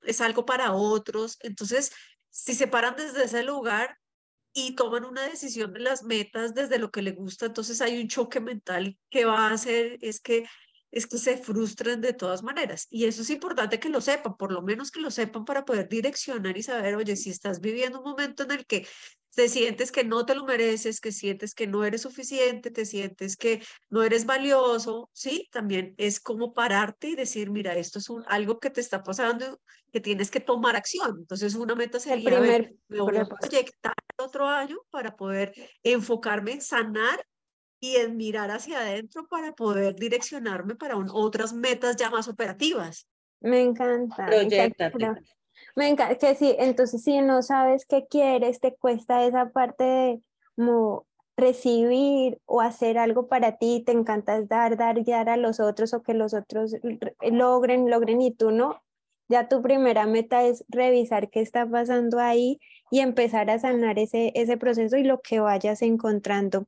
es 0.00 0.20
algo 0.22 0.46
para 0.46 0.72
otros. 0.72 1.36
Entonces, 1.40 1.92
si 2.30 2.54
se 2.54 2.66
paran 2.66 2.96
desde 2.96 3.24
ese 3.24 3.42
lugar 3.42 3.98
y 4.54 4.76
toman 4.76 5.04
una 5.04 5.24
decisión 5.24 5.74
de 5.74 5.80
las 5.80 6.02
metas 6.02 6.54
desde 6.54 6.78
lo 6.78 6.90
que 6.90 7.02
les 7.02 7.14
gusta, 7.14 7.44
entonces 7.44 7.82
hay 7.82 8.00
un 8.00 8.08
choque 8.08 8.40
mental 8.40 8.98
que 9.10 9.26
va 9.26 9.48
a 9.48 9.52
hacer 9.52 9.98
es 10.00 10.20
que 10.20 10.46
es 10.94 11.08
que 11.08 11.18
se 11.18 11.36
frustran 11.36 12.00
de 12.00 12.12
todas 12.12 12.44
maneras. 12.44 12.86
Y 12.88 13.06
eso 13.06 13.22
es 13.22 13.30
importante 13.30 13.80
que 13.80 13.88
lo 13.88 14.00
sepan, 14.00 14.36
por 14.36 14.52
lo 14.52 14.62
menos 14.62 14.92
que 14.92 15.00
lo 15.00 15.10
sepan 15.10 15.44
para 15.44 15.64
poder 15.64 15.88
direccionar 15.88 16.56
y 16.56 16.62
saber, 16.62 16.94
oye, 16.94 17.16
si 17.16 17.30
estás 17.30 17.60
viviendo 17.60 17.98
un 17.98 18.04
momento 18.04 18.44
en 18.44 18.52
el 18.52 18.64
que 18.64 18.86
te 19.34 19.48
sientes 19.48 19.90
que 19.90 20.04
no 20.04 20.24
te 20.24 20.36
lo 20.36 20.44
mereces, 20.44 21.00
que 21.00 21.10
sientes 21.10 21.56
que 21.56 21.66
no 21.66 21.82
eres 21.82 22.02
suficiente, 22.02 22.70
te 22.70 22.86
sientes 22.86 23.36
que 23.36 23.60
no 23.90 24.04
eres 24.04 24.24
valioso, 24.24 25.10
¿sí? 25.12 25.48
También 25.50 25.96
es 25.98 26.20
como 26.20 26.54
pararte 26.54 27.08
y 27.08 27.16
decir, 27.16 27.50
mira, 27.50 27.74
esto 27.74 27.98
es 27.98 28.08
un, 28.08 28.22
algo 28.28 28.60
que 28.60 28.70
te 28.70 28.80
está 28.80 29.02
pasando, 29.02 29.60
que 29.90 29.98
tienes 29.98 30.30
que 30.30 30.38
tomar 30.38 30.76
acción. 30.76 31.16
Entonces, 31.18 31.56
una 31.56 31.74
meta 31.74 31.98
sería, 31.98 32.40
me 32.40 33.00
voy 33.00 33.16
a 33.16 33.26
proyectar 33.26 33.94
otro 34.16 34.46
año 34.46 34.76
para 34.90 35.16
poder 35.16 35.52
enfocarme 35.82 36.52
en 36.52 36.62
sanar 36.62 37.26
y 37.84 37.96
en 37.96 38.16
mirar 38.16 38.50
hacia 38.50 38.78
adentro 38.78 39.28
para 39.28 39.52
poder 39.52 39.94
direccionarme 39.94 40.74
para 40.74 40.96
otras 40.96 41.52
metas 41.52 41.96
ya 41.96 42.08
más 42.08 42.28
operativas. 42.28 43.06
Me 43.40 43.60
encanta. 43.60 44.24
Proyectate. 44.24 44.96
Me 45.76 45.88
encanta 45.88 46.16
que 46.16 46.34
sí, 46.34 46.56
entonces 46.58 47.04
si 47.04 47.20
no 47.20 47.42
sabes 47.42 47.84
qué 47.84 48.06
quieres, 48.08 48.60
te 48.60 48.74
cuesta 48.74 49.26
esa 49.26 49.50
parte 49.50 49.84
de 49.84 50.20
como 50.56 51.06
recibir 51.36 52.40
o 52.46 52.62
hacer 52.62 52.96
algo 52.96 53.26
para 53.26 53.58
ti, 53.58 53.82
te 53.84 53.92
encanta 53.92 54.40
dar, 54.46 54.78
dar, 54.78 55.02
guiar 55.02 55.28
a 55.28 55.36
los 55.36 55.60
otros 55.60 55.92
o 55.92 56.02
que 56.02 56.14
los 56.14 56.32
otros 56.32 56.76
logren, 57.20 57.90
logren 57.90 58.22
y 58.22 58.32
tú 58.32 58.50
no. 58.50 58.82
Ya 59.28 59.46
tu 59.48 59.60
primera 59.60 60.06
meta 60.06 60.42
es 60.42 60.64
revisar 60.68 61.28
qué 61.28 61.42
está 61.42 61.68
pasando 61.68 62.18
ahí 62.18 62.60
y 62.90 63.00
empezar 63.00 63.50
a 63.50 63.58
sanar 63.58 63.98
ese, 63.98 64.32
ese 64.34 64.56
proceso 64.56 64.96
y 64.96 65.04
lo 65.04 65.20
que 65.20 65.40
vayas 65.40 65.82
encontrando 65.82 66.66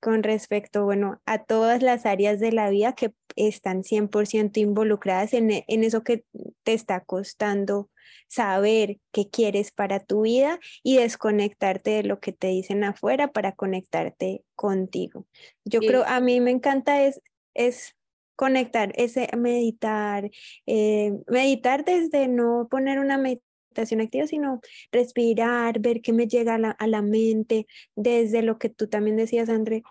con 0.00 0.22
respecto, 0.22 0.84
bueno, 0.84 1.20
a 1.26 1.44
todas 1.44 1.82
las 1.82 2.06
áreas 2.06 2.40
de 2.40 2.52
la 2.52 2.70
vida 2.70 2.94
que 2.94 3.12
están 3.36 3.82
100% 3.82 4.58
involucradas 4.58 5.32
en, 5.32 5.50
en, 5.66 5.84
eso 5.84 6.02
que 6.02 6.24
te 6.62 6.72
está 6.72 7.00
costando 7.00 7.90
saber 8.28 8.98
qué 9.12 9.28
quieres 9.28 9.72
para 9.72 10.00
tu 10.00 10.22
vida 10.22 10.58
y 10.82 10.96
desconectarte 10.96 11.90
de 11.90 12.02
lo 12.04 12.20
que 12.20 12.32
te 12.32 12.48
dicen 12.48 12.84
afuera 12.84 13.32
para 13.32 13.52
conectarte 13.52 14.44
contigo. 14.54 15.26
Yo 15.64 15.80
creo, 15.80 16.04
a 16.06 16.20
mí 16.20 16.40
me 16.40 16.50
encanta 16.50 17.02
es, 17.04 17.20
es 17.54 17.96
conectar, 18.36 18.92
ese 18.94 19.28
meditar, 19.36 20.30
eh, 20.66 21.12
meditar 21.26 21.84
desde 21.84 22.28
no 22.28 22.68
poner 22.70 22.98
una 23.00 23.18
meditación 23.18 23.47
activa, 23.82 24.26
sino 24.26 24.60
respirar, 24.92 25.80
ver 25.80 26.00
qué 26.00 26.12
me 26.12 26.26
llega 26.26 26.54
a 26.54 26.58
la, 26.58 26.70
a 26.70 26.86
la 26.86 27.02
mente, 27.02 27.66
desde 27.96 28.42
lo 28.42 28.58
que 28.58 28.68
tú 28.68 28.88
también 28.88 29.16
decías, 29.16 29.48
André, 29.48 29.82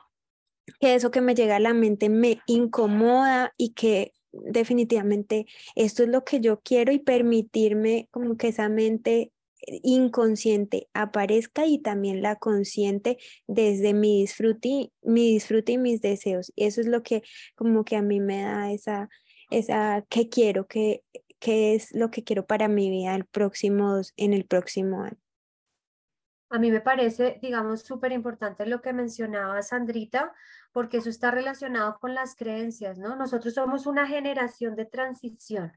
que 0.80 0.95
eso 0.95 1.12
que 1.12 1.21
me 1.21 1.36
llega 1.36 1.56
a 1.56 1.60
la 1.60 1.73
mente 1.73 2.10
me 2.10 2.39
incomoda 2.45 3.54
y 3.58 3.73
que 3.73 4.13
definitivamente 4.32 5.45
esto 5.76 6.04
es 6.04 6.10
lo 6.10 6.23
que 6.23 6.39
yo 6.41 6.60
quiero 6.62 6.91
y 6.91 7.00
permitirme 7.00 8.08
como 8.12 8.38
que 8.38 8.50
esa 8.50 8.69
mente 8.69 9.32
inconsciente 9.84 10.88
aparezca 10.93 11.65
y 11.65 11.80
también 11.80 12.21
la 12.21 12.36
consciente 12.36 13.17
desde 13.47 13.93
mi 13.93 14.21
disfrute, 14.21 14.91
mi 15.02 15.32
disfrute 15.34 15.73
y 15.73 15.78
mis 15.78 16.02
deseos. 16.02 16.52
Y 16.56 16.65
eso 16.65 16.82
es 16.82 16.88
lo 16.88 17.04
que 17.04 17.23
como 17.56 17.84
que 17.84 17.95
a 17.95 18.02
mí 18.02 18.19
me 18.19 18.41
da 18.43 18.71
esa, 18.71 19.10
esa 19.50 20.06
que 20.10 20.30
quiero, 20.30 20.67
que, 20.67 21.04
que 21.39 21.76
es 21.76 21.93
lo 21.93 22.12
que 22.12 22.23
quiero 22.23 22.45
para 22.45 22.67
mi 22.67 22.89
vida 22.89 23.15
el 23.15 23.26
próximo, 23.26 24.02
en 24.15 24.34
el 24.34 24.45
próximo 24.45 25.04
año. 25.04 25.17
A 26.50 26.60
mí 26.60 26.71
me 26.71 26.80
parece, 26.80 27.39
digamos, 27.41 27.82
súper 27.82 28.13
importante 28.13 28.65
lo 28.65 28.82
que 28.82 28.93
mencionaba 28.93 29.62
Sandrita, 29.62 30.34
porque 30.71 30.97
eso 30.97 31.10
está 31.10 31.30
relacionado 31.30 32.00
con 32.00 32.15
las 32.15 32.36
creencias, 32.36 32.97
¿no? 32.97 33.15
Nosotros 33.17 33.54
somos 33.54 33.86
una 33.86 34.08
generación 34.08 34.76
de 34.76 34.86
transición. 34.86 35.73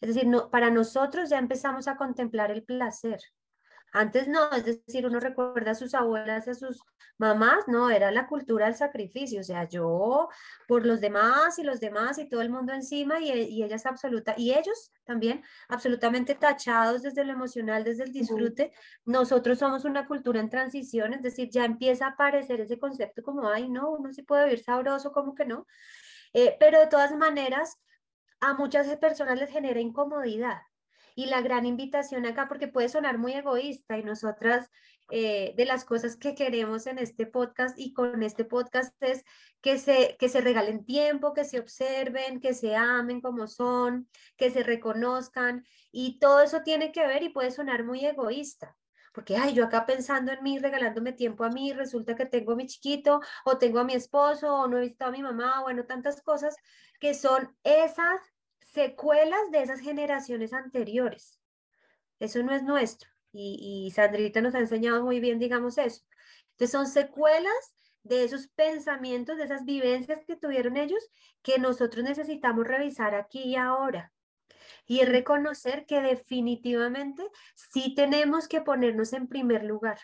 Es 0.00 0.14
decir, 0.14 0.28
no, 0.28 0.50
para 0.50 0.70
nosotros 0.70 1.30
ya 1.30 1.38
empezamos 1.38 1.88
a 1.88 1.96
contemplar 1.96 2.50
el 2.50 2.62
placer. 2.62 3.18
Antes 3.96 4.28
no, 4.28 4.52
es 4.52 4.66
decir, 4.66 5.06
uno 5.06 5.20
recuerda 5.20 5.70
a 5.70 5.74
sus 5.74 5.94
abuelas, 5.94 6.46
a 6.48 6.54
sus 6.54 6.82
mamás, 7.16 7.66
no, 7.66 7.88
era 7.88 8.10
la 8.10 8.26
cultura 8.26 8.66
del 8.66 8.74
sacrificio, 8.74 9.40
o 9.40 9.42
sea, 9.42 9.66
yo 9.66 10.28
por 10.68 10.84
los 10.84 11.00
demás 11.00 11.58
y 11.58 11.62
los 11.62 11.80
demás 11.80 12.18
y 12.18 12.28
todo 12.28 12.42
el 12.42 12.50
mundo 12.50 12.74
encima 12.74 13.20
y, 13.20 13.32
y 13.32 13.64
ellas 13.64 13.86
absoluta, 13.86 14.34
y 14.36 14.52
ellos 14.52 14.92
también 15.04 15.42
absolutamente 15.68 16.34
tachados 16.34 17.00
desde 17.00 17.24
lo 17.24 17.32
emocional, 17.32 17.84
desde 17.84 18.04
el 18.04 18.12
disfrute. 18.12 18.70
Nosotros 19.06 19.58
somos 19.60 19.86
una 19.86 20.06
cultura 20.06 20.40
en 20.40 20.50
transición, 20.50 21.14
es 21.14 21.22
decir, 21.22 21.48
ya 21.50 21.64
empieza 21.64 22.04
a 22.04 22.10
aparecer 22.10 22.60
ese 22.60 22.78
concepto 22.78 23.22
como, 23.22 23.48
ay, 23.48 23.70
no, 23.70 23.92
uno 23.92 24.12
sí 24.12 24.22
puede 24.24 24.44
vivir 24.44 24.62
sabroso, 24.62 25.10
como 25.10 25.34
que 25.34 25.46
no. 25.46 25.66
Eh, 26.34 26.54
pero 26.60 26.78
de 26.80 26.88
todas 26.88 27.16
maneras, 27.16 27.78
a 28.40 28.52
muchas 28.52 28.94
personas 28.98 29.38
les 29.38 29.50
genera 29.50 29.80
incomodidad. 29.80 30.58
Y 31.16 31.26
la 31.26 31.40
gran 31.40 31.66
invitación 31.66 32.26
acá, 32.26 32.46
porque 32.46 32.68
puede 32.68 32.90
sonar 32.90 33.16
muy 33.16 33.32
egoísta 33.32 33.98
y 33.98 34.04
nosotras 34.04 34.70
eh, 35.10 35.54
de 35.56 35.64
las 35.64 35.84
cosas 35.84 36.16
que 36.16 36.34
queremos 36.34 36.86
en 36.86 36.98
este 36.98 37.26
podcast 37.26 37.78
y 37.78 37.94
con 37.94 38.22
este 38.22 38.44
podcast 38.44 38.94
es 39.02 39.24
que 39.62 39.78
se, 39.78 40.16
que 40.18 40.28
se 40.28 40.42
regalen 40.42 40.84
tiempo, 40.84 41.32
que 41.32 41.44
se 41.44 41.58
observen, 41.58 42.38
que 42.40 42.52
se 42.52 42.76
amen 42.76 43.20
como 43.22 43.46
son, 43.46 44.08
que 44.36 44.50
se 44.50 44.62
reconozcan 44.62 45.64
y 45.90 46.18
todo 46.18 46.42
eso 46.42 46.62
tiene 46.62 46.92
que 46.92 47.06
ver 47.06 47.22
y 47.22 47.30
puede 47.30 47.50
sonar 47.50 47.82
muy 47.82 48.04
egoísta. 48.04 48.76
Porque, 49.14 49.34
ay, 49.38 49.54
yo 49.54 49.64
acá 49.64 49.86
pensando 49.86 50.30
en 50.30 50.42
mí, 50.42 50.58
regalándome 50.58 51.12
tiempo 51.14 51.44
a 51.44 51.48
mí, 51.48 51.72
resulta 51.72 52.14
que 52.14 52.26
tengo 52.26 52.52
a 52.52 52.56
mi 52.56 52.66
chiquito, 52.66 53.22
o 53.46 53.56
tengo 53.56 53.78
a 53.78 53.84
mi 53.84 53.94
esposo, 53.94 54.54
o 54.54 54.68
no 54.68 54.76
he 54.76 54.82
visto 54.82 55.06
a 55.06 55.10
mi 55.10 55.22
mamá, 55.22 55.62
bueno, 55.62 55.86
tantas 55.86 56.20
cosas 56.20 56.54
que 57.00 57.14
son 57.14 57.56
esas 57.64 58.20
secuelas 58.60 59.50
de 59.50 59.62
esas 59.62 59.80
generaciones 59.80 60.52
anteriores. 60.52 61.40
Eso 62.18 62.42
no 62.42 62.54
es 62.54 62.62
nuestro. 62.62 63.10
Y, 63.32 63.92
Sandrita 63.94 64.40
nos 64.40 64.54
ha 64.54 64.60
enseñado 64.60 65.04
muy 65.04 65.20
bien, 65.20 65.38
digamos 65.38 65.76
eso. 65.76 66.02
Entonces 66.52 66.72
son 66.72 66.86
secuelas 66.86 67.74
de 68.02 68.24
esos 68.24 68.48
pensamientos, 68.48 69.36
de 69.36 69.44
esas 69.44 69.64
vivencias 69.64 70.20
que 70.26 70.36
tuvieron 70.36 70.76
ellos, 70.76 71.02
que 71.42 71.58
nosotros 71.58 72.04
necesitamos 72.04 72.66
revisar 72.66 73.14
aquí 73.14 73.42
y 73.42 73.56
ahora. 73.56 74.12
Y 74.86 75.04
reconocer 75.04 75.84
que 75.84 76.00
definitivamente 76.00 77.22
sí 77.54 77.94
tenemos 77.94 78.48
que 78.48 78.62
ponernos 78.62 79.12
en 79.12 79.26
primer 79.26 79.64
lugar. 79.64 79.98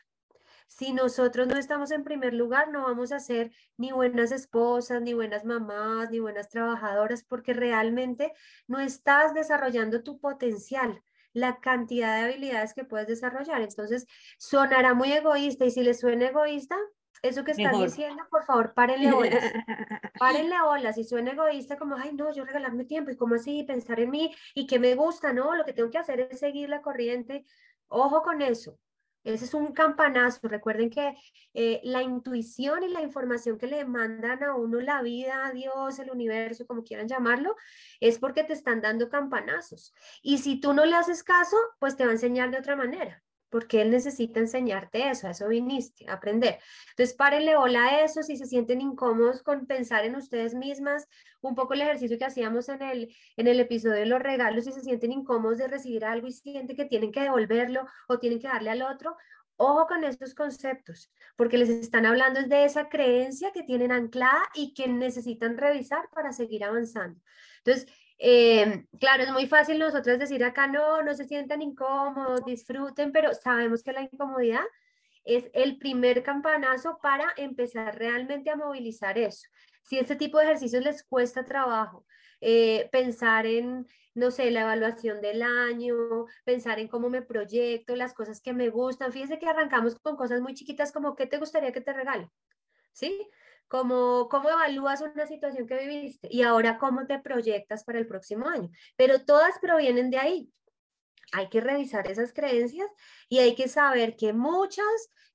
Si 0.75 0.95
nosotros 0.95 1.47
no 1.49 1.59
estamos 1.59 1.91
en 1.91 2.03
primer 2.03 2.33
lugar, 2.33 2.71
no 2.71 2.85
vamos 2.85 3.13
a 3.13 3.21
ser 3.21 3.53
ni 3.77 3.93
buenas 3.93 4.33
esposas, 4.33 5.03
ni 5.03 5.13
buenas 5.13 5.45
mamás, 5.45 6.11
ni 6.11 6.19
buenas 6.19 6.49
trabajadoras, 6.49 7.25
porque 7.25 7.53
realmente 7.53 8.33
no 8.67 8.81
estás 8.81 9.35
desarrollando 9.35 10.03
tu 10.03 10.19
potencial 10.19 11.03
la 11.35 11.61
cantidad 11.61 12.17
de 12.17 12.25
habilidades 12.25 12.73
que 12.73 12.85
puedes 12.85 13.07
desarrollar. 13.07 13.61
Entonces, 13.61 14.07
sonará 14.39 14.95
muy 14.95 15.13
egoísta 15.13 15.67
y 15.67 15.71
si 15.71 15.83
le 15.83 15.93
suena 15.93 16.29
egoísta, 16.29 16.79
eso 17.21 17.45
que 17.45 17.53
estás 17.53 17.79
diciendo, 17.79 18.23
por 18.31 18.45
favor, 18.45 18.73
párenle 18.73 19.13
olas. 19.13 19.45
Párenle 20.19 20.57
olas. 20.63 20.95
Si 20.95 21.05
suena 21.05 21.33
egoísta, 21.33 21.77
como, 21.77 21.97
ay, 21.97 22.15
no, 22.15 22.33
yo 22.33 22.47
regalarme 22.47 22.87
tiempo 22.87 23.11
y 23.11 23.17
cómo 23.17 23.35
así 23.35 23.63
pensar 23.65 24.01
en 24.01 24.11
mí 24.11 24.35
y 24.55 24.67
que 24.67 24.79
me 24.79 24.95
gusta, 24.95 25.35
no, 25.35 25.55
lo 25.55 25.67
que 25.67 25.75
tengo 25.75 25.91
que 25.91 25.99
hacer 25.99 26.29
es 26.31 26.41
seguir 26.41 26.71
la 26.71 26.81
corriente. 26.81 27.45
Ojo 27.89 28.23
con 28.23 28.41
eso. 28.41 28.79
Ese 29.25 29.45
es 29.45 29.55
un 29.55 29.73
campanazo. 29.73 30.49
Recuerden 30.49 30.91
que 30.91 31.15
eh, 31.55 31.81
la 31.85 32.03
intuición 32.03 32.83
y 32.83 32.89
la 32.89 33.03
información 33.03 33.59
que 33.59 33.67
le 33.67 33.85
mandan 33.85 34.43
a 34.43 34.55
uno 34.55 34.81
la 34.81 35.03
vida, 35.03 35.51
Dios, 35.53 35.99
el 35.99 36.11
universo, 36.11 36.67
como 36.67 36.83
quieran 36.83 37.09
llamarlo, 37.09 37.57
es 38.01 38.19
porque 38.19 38.45
te 38.45 38.53
están 38.53 38.81
dando 38.81 39.09
campanazos. 39.09 39.95
Y 40.23 40.39
si 40.39 40.61
tú 40.61 40.73
no 40.73 40.85
le 40.85 40.97
haces 40.97 41.23
caso, 41.23 41.57
pues 41.79 41.97
te 41.97 42.05
va 42.05 42.11
a 42.11 42.15
enseñar 42.15 42.51
de 42.51 42.59
otra 42.59 42.77
manera 42.77 43.22
porque 43.53 43.83
él 43.83 43.91
necesita 43.91 44.41
enseñarte 44.41 45.11
eso, 45.11 45.27
a 45.27 45.33
eso 45.33 45.47
viniste, 45.47 46.09
a 46.09 46.15
aprender. 46.15 46.59
Entonces, 46.91 47.15
párenle 47.15 47.55
hola 47.55 47.85
a 47.85 48.01
eso, 48.01 48.23
si 48.23 48.39
se 48.39 48.47
sienten 48.47 48.81
incómodos 48.81 49.43
con 49.43 49.67
pensar 49.67 50.07
en 50.07 50.17
ustedes 50.17 50.55
mismas, 50.55 51.07
un 51.43 51.55
poco 51.55 51.75
el 51.75 51.83
ejercicio 51.83 52.17
que 52.17 52.25
hacíamos 52.25 52.71
en 52.71 52.81
el, 52.81 53.15
en 53.37 53.47
el 53.47 53.61
episodio 53.61 53.97
de 53.97 54.07
los 54.07 54.23
regalos, 54.23 54.65
si 54.65 54.73
se 54.73 54.81
sienten 54.81 55.13
incómodos 55.13 55.59
de 55.59 55.69
recibir 55.69 56.07
algo 56.07 56.27
y 56.29 56.33
sienten 56.33 56.75
que 56.75 56.87
tienen 56.87 57.13
que 57.13 57.21
devolverlo 57.21 57.87
o 58.09 58.19
tienen 58.19 58.41
que 58.41 58.49
darle 58.49 58.71
al 58.71 58.81
otro, 58.81 59.19
ojo 59.59 59.87
con 59.87 60.03
estos 60.05 60.35
conceptos, 60.35 61.13
porque 61.37 61.59
les 61.59 61.69
están 61.69 62.07
hablando 62.07 62.41
de 62.43 62.65
esa 62.65 62.89
creencia 62.89 63.53
que 63.53 63.65
tienen 63.65 63.93
anclada 63.93 64.43
y 64.55 64.73
que 64.73 64.89
necesitan 64.89 65.59
revisar 65.59 66.09
para 66.15 66.33
seguir 66.33 66.65
avanzando. 66.65 67.21
Entonces, 67.59 67.87
eh, 68.25 68.87
claro, 69.01 69.25
es 69.25 69.33
muy 69.33 69.49
fácil 69.49 69.81
nosotros 69.81 70.17
decir 70.17 70.45
acá 70.45 70.69
no, 70.69 71.03
no 71.03 71.13
se 71.13 71.25
sientan 71.25 71.61
incómodos, 71.61 72.45
disfruten, 72.45 73.11
pero 73.11 73.35
sabemos 73.35 73.83
que 73.83 73.93
la 73.93 74.03
incomodidad 74.03 74.63
es 75.25 75.51
el 75.55 75.77
primer 75.77 76.23
campanazo 76.23 77.01
para 77.03 77.27
empezar 77.37 77.99
realmente 77.99 78.49
a 78.51 78.55
movilizar 78.57 79.19
eso. 79.19 79.49
Si 79.83 79.99
este 79.99 80.15
tipo 80.15 80.39
de 80.39 80.45
ejercicios 80.45 80.85
les 80.85 81.03
cuesta 81.03 81.45
trabajo, 81.45 82.07
eh, 82.41 82.89
pensar 82.93 83.45
en, 83.45 83.89
no 84.15 84.31
sé, 84.31 84.53
la 84.53 84.61
evaluación 84.61 85.21
del 85.21 85.43
año, 85.43 85.97
pensar 86.45 86.79
en 86.79 86.87
cómo 86.87 87.11
me 87.11 87.23
proyecto, 87.23 87.97
las 87.97 88.15
cosas 88.15 88.41
que 88.41 88.53
me 88.53 88.69
gustan. 88.69 89.13
Fíjense 89.13 89.41
que 89.41 89.49
arrancamos 89.49 89.99
con 89.99 90.15
cosas 90.15 90.41
muy 90.41 90.55
chiquitas 90.55 90.93
como 90.93 91.17
¿qué 91.17 91.27
te 91.27 91.39
gustaría 91.39 91.73
que 91.73 91.81
te 91.81 91.93
regale? 91.93 92.31
¿Sí? 92.93 93.29
Cómo, 93.73 94.29
cómo 94.29 94.51
evalúas 94.51 95.01
una 95.01 95.27
situación 95.27 95.67
que 95.67 95.79
viviste 95.79 96.29
y 96.31 96.43
ahora 96.43 96.77
cómo 96.77 97.07
te 97.07 97.19
proyectas 97.21 97.85
para 97.85 97.99
el 97.99 98.07
próximo 98.07 98.47
año. 98.47 98.69
Pero 98.97 99.25
todas 99.25 99.59
provienen 99.63 100.11
de 100.11 100.19
ahí. 100.19 100.53
Hay 101.33 101.49
que 101.49 101.63
revisar 101.63 102.07
esas 102.07 102.35
creencias 102.35 102.87
y 103.31 103.39
hay 103.39 103.55
que 103.55 103.69
saber 103.69 104.15
que 104.15 104.35
mucha 104.35 104.83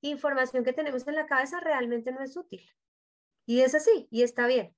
información 0.02 0.62
que 0.62 0.72
tenemos 0.72 1.08
en 1.08 1.16
la 1.16 1.26
cabeza 1.26 1.58
realmente 1.58 2.12
no 2.12 2.22
es 2.22 2.36
útil. 2.36 2.62
Y 3.44 3.62
es 3.62 3.74
así, 3.74 4.06
y 4.08 4.22
está 4.22 4.46
bien, 4.46 4.72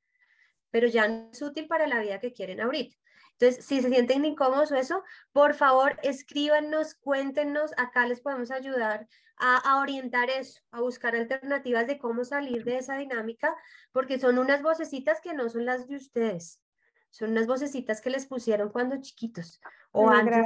pero 0.71 0.87
ya 0.87 1.07
no 1.07 1.29
es 1.31 1.43
útil 1.43 1.67
para 1.67 1.87
la 1.87 2.01
vida 2.01 2.19
que 2.19 2.33
quieren 2.33 2.63
ahorita. 2.63 2.97
Entonces, 3.41 3.65
si 3.65 3.81
se 3.81 3.89
sienten 3.89 4.27
incómodos 4.27 4.71
o 4.71 4.77
eso, 4.77 5.03
por 5.33 5.55
favor, 5.55 5.99
escríbanos, 6.03 6.95
cuéntenos, 6.95 7.73
acá 7.79 8.07
les 8.07 8.21
podemos 8.21 8.51
ayudar 8.51 9.09
a, 9.39 9.57
a, 9.57 9.81
orientar 9.81 10.29
eso, 10.29 10.61
a 10.71 10.83
buscar 10.83 11.17
alternativas 11.17 11.87
de 11.87 11.99
cómo 11.99 12.25
salir 12.25 12.65
de 12.65 12.77
esa 12.77 12.99
dinámica, 12.99 13.57
porque 13.93 14.19
son 14.19 14.39
unas 14.39 14.63
vocecitas 14.63 15.23
que 15.23 15.33
no 15.33 15.49
son 15.49 15.65
las 15.65 15.89
de 15.89 15.97
ustedes, 15.97 16.61
son 17.09 17.31
unas 17.31 17.47
vocecitas 17.47 18.03
que 18.03 18.11
les 18.11 18.27
pusieron 18.27 18.69
cuando 18.69 19.01
chiquitos 19.01 19.59
o 19.93 20.03
Una 20.03 20.19
antes 20.19 20.37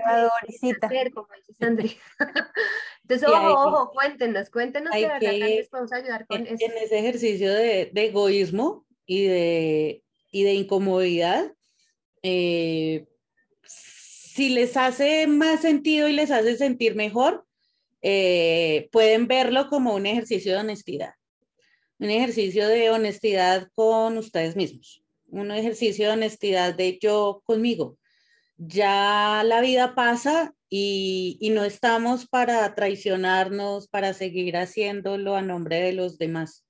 de 0.63 0.73
nacer, 0.81 1.13
como 1.13 1.27
dice 1.35 1.53
Sandri. 1.53 1.99
Entonces, 3.03 3.29
ojo, 3.29 3.53
ojo, 3.55 3.91
cuéntenos, 3.93 4.51
cuéntenos 4.51 4.93
que 4.93 5.01
de 5.01 5.07
verdad 5.09 5.31
acá 5.31 5.47
que- 5.47 5.57
les 5.57 5.69
podemos 5.69 5.93
ayudar 5.93 6.27
con 6.29 6.47
en, 6.47 6.55
eso. 6.55 6.65
en 6.65 6.79
ese 6.79 6.99
ejercicio 7.01 7.53
de, 7.53 7.91
de 7.93 8.07
egoísmo 8.07 8.87
y 9.05 9.27
de, 9.27 10.05
y 10.31 10.45
de 10.45 10.55
incomodidad, 10.55 11.53
eh, 12.25 13.07
si 13.63 14.49
les 14.49 14.77
hace 14.77 15.27
más 15.27 15.61
sentido 15.61 16.09
y 16.09 16.15
les 16.15 16.31
hace 16.31 16.57
sentir 16.57 16.97
mejor, 16.97 17.47
eh, 18.01 18.89
pueden 18.93 19.29
verlo 19.29 19.69
como 19.69 19.95
un 19.95 20.07
ejercicio 20.07 20.53
de 20.53 20.59
honestidad, 20.59 21.15
un 21.99 22.11
ejercicio 22.11 22.67
de 22.67 22.91
honestidad 22.91 23.69
con 23.75 24.17
ustedes 24.17 24.57
mismos, 24.57 25.05
un 25.27 25.51
ejercicio 25.51 26.07
de 26.07 26.13
honestidad 26.15 26.75
de 26.75 26.99
yo 27.01 27.43
conmigo. 27.45 27.99
Ya 28.57 29.43
la 29.45 29.61
vida 29.61 29.95
pasa 29.95 30.55
y, 30.71 31.37
y 31.41 31.51
no 31.51 31.65
estamos 31.65 32.27
para 32.27 32.75
traicionarnos, 32.75 33.89
para 33.89 34.15
seguir 34.15 34.57
haciéndolo 34.57 35.37
a 35.37 35.43
nombre 35.43 35.81
de 35.81 35.93
los 35.93 36.17
demás, 36.17 36.67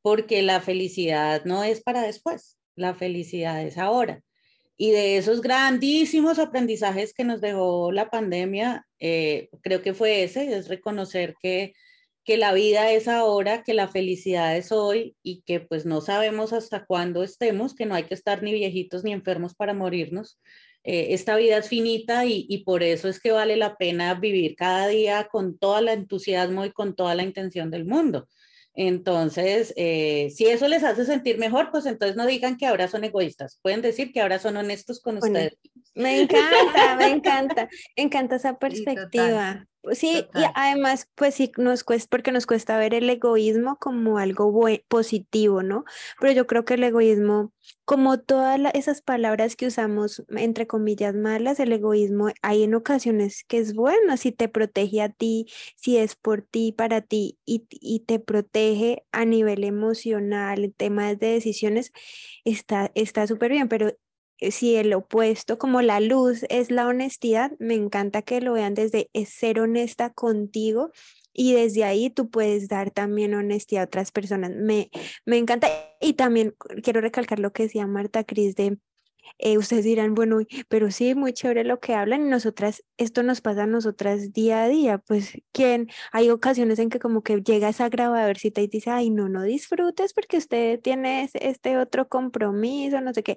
porque 0.00 0.42
la 0.42 0.60
felicidad 0.60 1.44
no 1.44 1.64
es 1.64 1.82
para 1.82 2.02
después, 2.02 2.58
la 2.76 2.94
felicidad 2.94 3.62
es 3.62 3.78
ahora. 3.78 4.22
Y 4.82 4.90
de 4.90 5.16
esos 5.16 5.42
grandísimos 5.42 6.40
aprendizajes 6.40 7.14
que 7.14 7.22
nos 7.22 7.40
dejó 7.40 7.92
la 7.92 8.10
pandemia, 8.10 8.84
eh, 8.98 9.48
creo 9.60 9.80
que 9.80 9.94
fue 9.94 10.24
ese, 10.24 10.56
es 10.56 10.66
reconocer 10.66 11.36
que, 11.40 11.72
que 12.24 12.36
la 12.36 12.52
vida 12.52 12.90
es 12.90 13.06
ahora, 13.06 13.62
que 13.62 13.74
la 13.74 13.86
felicidad 13.86 14.56
es 14.56 14.72
hoy 14.72 15.14
y 15.22 15.42
que 15.42 15.60
pues 15.60 15.86
no 15.86 16.00
sabemos 16.00 16.52
hasta 16.52 16.84
cuándo 16.84 17.22
estemos, 17.22 17.76
que 17.76 17.86
no 17.86 17.94
hay 17.94 18.06
que 18.06 18.14
estar 18.14 18.42
ni 18.42 18.52
viejitos 18.52 19.04
ni 19.04 19.12
enfermos 19.12 19.54
para 19.54 19.72
morirnos. 19.72 20.40
Eh, 20.82 21.14
esta 21.14 21.36
vida 21.36 21.58
es 21.58 21.68
finita 21.68 22.26
y, 22.26 22.46
y 22.48 22.64
por 22.64 22.82
eso 22.82 23.06
es 23.08 23.20
que 23.20 23.30
vale 23.30 23.56
la 23.56 23.76
pena 23.76 24.14
vivir 24.14 24.56
cada 24.56 24.88
día 24.88 25.28
con 25.30 25.58
todo 25.58 25.78
el 25.78 25.86
entusiasmo 25.90 26.64
y 26.64 26.72
con 26.72 26.96
toda 26.96 27.14
la 27.14 27.22
intención 27.22 27.70
del 27.70 27.84
mundo. 27.84 28.26
Entonces, 28.74 29.74
eh, 29.76 30.30
si 30.34 30.46
eso 30.46 30.66
les 30.68 30.82
hace 30.84 31.04
sentir 31.04 31.38
mejor, 31.38 31.70
pues 31.70 31.86
entonces 31.86 32.16
no 32.16 32.26
digan 32.26 32.56
que 32.56 32.66
ahora 32.66 32.88
son 32.88 33.04
egoístas. 33.04 33.58
Pueden 33.62 33.82
decir 33.82 34.12
que 34.12 34.20
ahora 34.20 34.38
son 34.38 34.56
honestos 34.56 35.00
con 35.00 35.18
Bueno, 35.18 35.38
ustedes. 35.38 35.58
Me 35.94 36.22
encanta, 36.22 36.96
me 36.96 37.08
encanta, 37.08 37.68
me 37.98 38.04
encanta 38.04 38.36
esa 38.36 38.48
Sí, 38.48 38.54
total, 38.54 38.70
perspectiva. 38.70 39.66
Sí, 39.90 40.26
y 40.34 40.42
además, 40.54 41.08
pues 41.14 41.34
sí, 41.34 41.52
nos 41.58 41.84
cuesta, 41.84 42.08
porque 42.08 42.32
nos 42.32 42.46
cuesta 42.46 42.78
ver 42.78 42.94
el 42.94 43.10
egoísmo 43.10 43.76
como 43.76 44.16
algo 44.16 44.50
positivo, 44.88 45.62
¿no? 45.62 45.84
Pero 46.18 46.32
yo 46.32 46.46
creo 46.46 46.64
que 46.64 46.74
el 46.74 46.84
egoísmo, 46.84 47.52
como 47.84 48.20
todas 48.20 48.60
esas 48.74 49.02
palabras 49.02 49.56
que 49.56 49.66
usamos, 49.66 50.24
entre 50.28 50.66
comillas, 50.66 51.14
malas, 51.14 51.60
el 51.60 51.72
egoísmo 51.72 52.28
hay 52.42 52.62
en 52.62 52.74
ocasiones 52.74 53.44
que 53.44 53.58
es 53.58 53.74
bueno, 53.74 54.16
si 54.16 54.32
te 54.32 54.48
protege 54.48 55.02
a 55.02 55.08
ti, 55.08 55.46
si 55.76 55.96
es 55.98 56.14
por 56.16 56.42
ti, 56.42 56.72
para 56.72 57.00
ti, 57.00 57.38
y, 57.44 57.66
y 57.70 58.00
te 58.00 58.20
protege 58.20 59.04
a 59.12 59.24
nivel 59.24 59.64
emocional, 59.64 60.64
en 60.64 60.72
temas 60.72 61.18
de 61.18 61.28
decisiones, 61.28 61.92
está 62.44 63.26
súper 63.26 63.50
bien, 63.52 63.68
pero 63.68 63.92
eh, 64.38 64.50
si 64.50 64.76
el 64.76 64.92
opuesto, 64.94 65.58
como 65.58 65.82
la 65.82 66.00
luz 66.00 66.44
es 66.48 66.70
la 66.70 66.86
honestidad, 66.86 67.52
me 67.58 67.74
encanta 67.74 68.22
que 68.22 68.40
lo 68.40 68.54
vean 68.54 68.74
desde 68.74 69.10
es 69.12 69.30
ser 69.30 69.60
honesta 69.60 70.10
contigo 70.10 70.90
y 71.32 71.54
desde 71.54 71.84
ahí 71.84 72.10
tú 72.10 72.30
puedes 72.30 72.68
dar 72.68 72.90
también 72.90 73.34
honestidad 73.34 73.82
a 73.84 73.86
otras 73.86 74.12
personas. 74.12 74.50
Me, 74.50 74.90
me 75.24 75.38
encanta 75.38 75.68
y 76.00 76.14
también 76.14 76.54
quiero 76.82 77.00
recalcar 77.00 77.38
lo 77.38 77.52
que 77.52 77.64
decía 77.64 77.86
Marta 77.86 78.24
Cris 78.24 78.54
de 78.56 78.78
eh, 79.38 79.58
ustedes 79.58 79.84
dirán, 79.84 80.14
bueno, 80.14 80.40
pero 80.68 80.90
sí, 80.90 81.14
muy 81.14 81.32
chévere 81.32 81.64
lo 81.64 81.80
que 81.80 81.94
hablan 81.94 82.26
y 82.26 82.30
nosotras, 82.30 82.84
esto 82.96 83.22
nos 83.22 83.40
pasa 83.40 83.64
a 83.64 83.66
nosotras 83.66 84.32
día 84.32 84.64
a 84.64 84.68
día, 84.68 84.98
pues 84.98 85.32
quien 85.52 85.88
hay 86.12 86.30
ocasiones 86.30 86.78
en 86.78 86.90
que 86.90 86.98
como 86.98 87.22
que 87.22 87.40
llega 87.42 87.68
esa 87.68 87.88
grabadorcita 87.88 88.60
y 88.60 88.66
dice, 88.68 88.90
ay, 88.90 89.10
no, 89.10 89.28
no 89.28 89.42
disfrutes 89.42 90.12
porque 90.12 90.36
usted 90.38 90.80
tiene 90.80 91.24
es- 91.24 91.34
este 91.34 91.78
otro 91.78 92.08
compromiso, 92.08 93.00
no 93.00 93.14
sé 93.14 93.22
qué, 93.22 93.36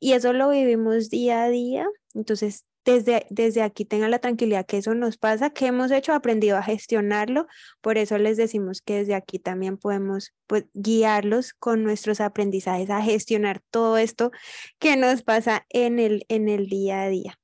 y 0.00 0.12
eso 0.12 0.32
lo 0.32 0.50
vivimos 0.50 1.10
día 1.10 1.44
a 1.44 1.48
día, 1.50 1.86
entonces 2.14 2.64
desde, 2.84 3.26
desde 3.30 3.62
aquí 3.62 3.84
tengan 3.84 4.10
la 4.10 4.18
tranquilidad 4.18 4.66
que 4.66 4.78
eso 4.78 4.94
nos 4.94 5.16
pasa, 5.16 5.50
que 5.50 5.66
hemos 5.66 5.90
hecho, 5.90 6.12
aprendido 6.12 6.56
a 6.56 6.62
gestionarlo, 6.62 7.46
por 7.80 7.98
eso 7.98 8.18
les 8.18 8.36
decimos 8.36 8.82
que 8.82 8.96
desde 8.96 9.14
aquí 9.14 9.38
también 9.38 9.78
podemos 9.78 10.34
pues, 10.46 10.66
guiarlos 10.74 11.54
con 11.54 11.82
nuestros 11.82 12.20
aprendizajes 12.20 12.90
a 12.90 13.02
gestionar 13.02 13.60
todo 13.70 13.98
esto 13.98 14.30
que 14.78 14.96
nos 14.96 15.22
pasa 15.22 15.66
en 15.70 15.98
el, 15.98 16.24
en 16.28 16.48
el 16.48 16.66
día 16.66 17.02
a 17.02 17.08
día. 17.08 17.38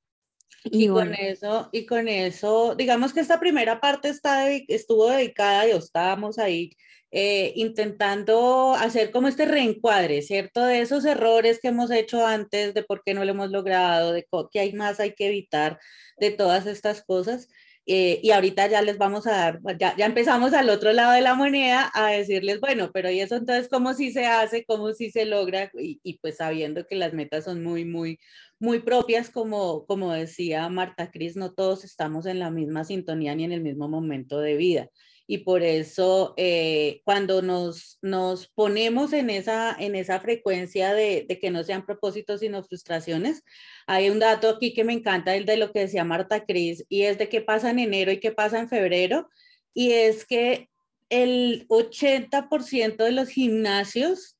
Y, 0.63 0.85
Y 0.85 0.87
con 0.87 1.13
eso, 1.13 1.69
y 1.71 1.85
con 1.85 2.07
eso, 2.07 2.75
digamos 2.75 3.13
que 3.13 3.19
esta 3.19 3.39
primera 3.39 3.79
parte 3.79 4.09
está, 4.09 4.49
estuvo 4.49 5.09
dedicada, 5.09 5.67
y 5.67 5.71
estábamos 5.71 6.37
ahí 6.37 6.71
eh, 7.13 7.51
intentando 7.57 8.73
hacer 8.73 9.11
como 9.11 9.27
este 9.27 9.45
reencuadre, 9.45 10.21
¿cierto? 10.21 10.63
De 10.63 10.81
esos 10.81 11.03
errores 11.03 11.59
que 11.59 11.67
hemos 11.67 11.91
hecho 11.91 12.25
antes, 12.25 12.73
de 12.73 12.83
por 12.83 13.03
qué 13.03 13.13
no 13.13 13.25
lo 13.25 13.31
hemos 13.31 13.51
logrado, 13.51 14.13
de 14.13 14.25
qué 14.51 14.59
hay 14.61 14.73
más 14.73 14.99
hay 14.99 15.13
que 15.13 15.27
evitar, 15.27 15.79
de 16.17 16.31
todas 16.31 16.67
estas 16.67 17.03
cosas. 17.03 17.49
Eh, 17.87 18.19
y 18.21 18.31
ahorita 18.31 18.67
ya 18.67 18.81
les 18.83 18.97
vamos 18.97 19.25
a 19.25 19.31
dar, 19.31 19.59
ya, 19.79 19.95
ya 19.97 20.05
empezamos 20.05 20.53
al 20.53 20.69
otro 20.69 20.93
lado 20.93 21.13
de 21.13 21.21
la 21.21 21.33
moneda 21.33 21.91
a 21.95 22.11
decirles, 22.11 22.59
bueno, 22.59 22.91
pero 22.93 23.09
¿y 23.09 23.19
eso 23.19 23.35
entonces 23.35 23.67
cómo 23.69 23.93
sí 23.95 24.11
se 24.11 24.27
hace, 24.27 24.63
cómo 24.65 24.93
sí 24.93 25.09
se 25.11 25.25
logra? 25.25 25.71
Y, 25.79 25.99
y 26.03 26.19
pues 26.19 26.37
sabiendo 26.37 26.85
que 26.85 26.95
las 26.95 27.13
metas 27.13 27.45
son 27.45 27.63
muy, 27.63 27.83
muy, 27.85 28.19
muy 28.59 28.79
propias, 28.79 29.29
como, 29.31 29.85
como 29.87 30.13
decía 30.13 30.69
Marta 30.69 31.09
Cris, 31.11 31.35
no 31.35 31.53
todos 31.53 31.83
estamos 31.83 32.27
en 32.27 32.39
la 32.39 32.51
misma 32.51 32.83
sintonía 32.83 33.35
ni 33.35 33.45
en 33.45 33.51
el 33.51 33.61
mismo 33.61 33.89
momento 33.89 34.39
de 34.39 34.55
vida. 34.55 34.89
Y 35.31 35.37
por 35.37 35.63
eso 35.63 36.33
eh, 36.35 36.99
cuando 37.05 37.41
nos, 37.41 37.97
nos 38.01 38.49
ponemos 38.49 39.13
en 39.13 39.29
esa, 39.29 39.73
en 39.79 39.95
esa 39.95 40.19
frecuencia 40.19 40.93
de, 40.93 41.25
de, 41.25 41.39
que 41.39 41.51
no 41.51 41.63
sean 41.63 41.85
propósitos 41.85 42.41
sino 42.41 42.61
frustraciones, 42.65 43.41
hay 43.87 44.09
un 44.09 44.19
dato 44.19 44.49
aquí 44.49 44.73
que 44.73 44.83
me 44.83 44.91
encanta, 44.91 45.33
el 45.33 45.45
de 45.45 45.55
lo 45.55 45.71
que 45.71 45.79
decía 45.79 46.03
Marta 46.03 46.43
Cris, 46.43 46.85
y 46.89 47.03
es 47.03 47.17
de 47.17 47.29
qué 47.29 47.39
pasa 47.39 47.69
en 47.69 47.79
enero 47.79 48.11
y 48.11 48.19
qué 48.19 48.33
pasa 48.33 48.59
en 48.59 48.67
febrero, 48.67 49.29
y 49.73 49.93
es 49.93 50.25
que 50.25 50.67
el 51.07 51.65
80% 51.69 52.97
de 52.97 53.11
los 53.13 53.29
gimnasios 53.29 54.37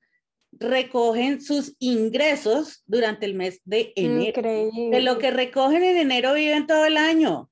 recogen 0.52 1.40
sus 1.40 1.74
ingresos 1.80 2.84
durante 2.86 3.26
el 3.26 3.36
mes 3.36 3.62
de 3.64 3.94
enero. 3.96 4.40
increíble. 4.40 4.98
De 4.98 5.02
lo 5.02 5.20
que 5.20 5.32
recogen 5.32 5.84
en 5.84 5.96
enero 5.96 6.34
viven 6.34 6.68
todo 6.68 6.84
el 6.86 6.98
año. 6.98 7.50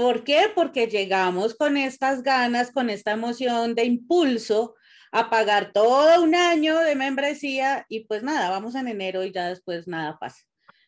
¿Por 0.00 0.24
qué? 0.24 0.44
Porque 0.54 0.86
llegamos 0.86 1.54
con 1.54 1.76
estas 1.76 2.22
ganas, 2.22 2.72
con 2.72 2.88
esta 2.88 3.10
emoción 3.10 3.74
de 3.74 3.84
impulso 3.84 4.74
a 5.12 5.28
pagar 5.28 5.72
todo 5.74 6.22
un 6.22 6.34
año 6.34 6.78
de 6.78 6.96
membresía 6.96 7.84
y 7.86 8.06
pues 8.06 8.22
nada, 8.22 8.48
vamos 8.48 8.74
en 8.76 8.88
enero 8.88 9.24
y 9.24 9.30
ya 9.30 9.50
después 9.50 9.86
nada 9.86 10.16
pasa. 10.18 10.42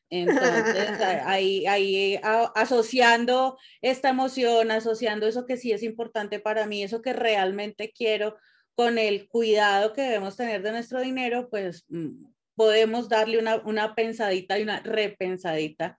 Entonces, 0.08 0.88
ahí, 1.26 1.66
ahí 1.66 2.18
asociando 2.54 3.58
esta 3.82 4.08
emoción, 4.08 4.70
asociando 4.70 5.26
eso 5.26 5.44
que 5.44 5.58
sí 5.58 5.72
es 5.72 5.82
importante 5.82 6.40
para 6.40 6.66
mí, 6.66 6.82
eso 6.82 7.02
que 7.02 7.12
realmente 7.12 7.92
quiero, 7.94 8.38
con 8.74 8.96
el 8.96 9.28
cuidado 9.28 9.92
que 9.92 10.00
debemos 10.00 10.38
tener 10.38 10.62
de 10.62 10.72
nuestro 10.72 11.02
dinero, 11.02 11.50
pues 11.50 11.84
mm, 11.90 12.24
podemos 12.54 13.10
darle 13.10 13.38
una, 13.38 13.56
una 13.56 13.94
pensadita 13.94 14.58
y 14.58 14.62
una 14.62 14.80
repensadita 14.80 15.98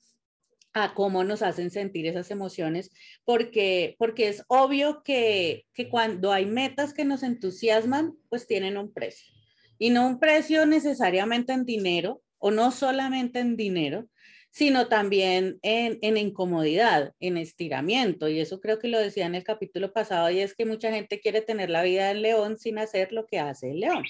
a 0.73 0.93
cómo 0.93 1.23
nos 1.23 1.41
hacen 1.41 1.69
sentir 1.71 2.07
esas 2.07 2.31
emociones, 2.31 2.91
porque, 3.25 3.95
porque 3.99 4.27
es 4.27 4.43
obvio 4.47 5.03
que, 5.03 5.65
que 5.73 5.89
cuando 5.89 6.31
hay 6.31 6.45
metas 6.45 6.93
que 6.93 7.05
nos 7.05 7.23
entusiasman, 7.23 8.15
pues 8.29 8.47
tienen 8.47 8.77
un 8.77 8.91
precio. 8.91 9.33
Y 9.77 9.91
no 9.91 10.07
un 10.07 10.19
precio 10.19 10.65
necesariamente 10.65 11.53
en 11.53 11.65
dinero, 11.65 12.21
o 12.38 12.51
no 12.51 12.71
solamente 12.71 13.39
en 13.39 13.55
dinero, 13.55 14.09
sino 14.51 14.88
también 14.88 15.59
en, 15.62 15.97
en, 16.01 16.17
incomodidad, 16.17 17.13
en 17.19 17.38
estiramiento. 17.38 18.27
Y 18.27 18.39
eso 18.39 18.59
creo 18.59 18.79
que 18.79 18.88
lo 18.88 18.99
decía 18.99 19.25
en 19.25 19.33
el 19.33 19.43
capítulo 19.43 19.93
pasado, 19.93 20.29
y 20.29 20.39
es 20.39 20.53
que 20.53 20.65
mucha 20.65 20.91
gente 20.91 21.19
quiere 21.19 21.41
tener 21.41 21.69
la 21.69 21.83
vida 21.83 22.09
del 22.09 22.21
león 22.21 22.59
sin 22.59 22.77
hacer 22.77 23.13
lo 23.13 23.25
que 23.25 23.39
hace 23.39 23.71
el 23.71 23.79
león. 23.79 24.03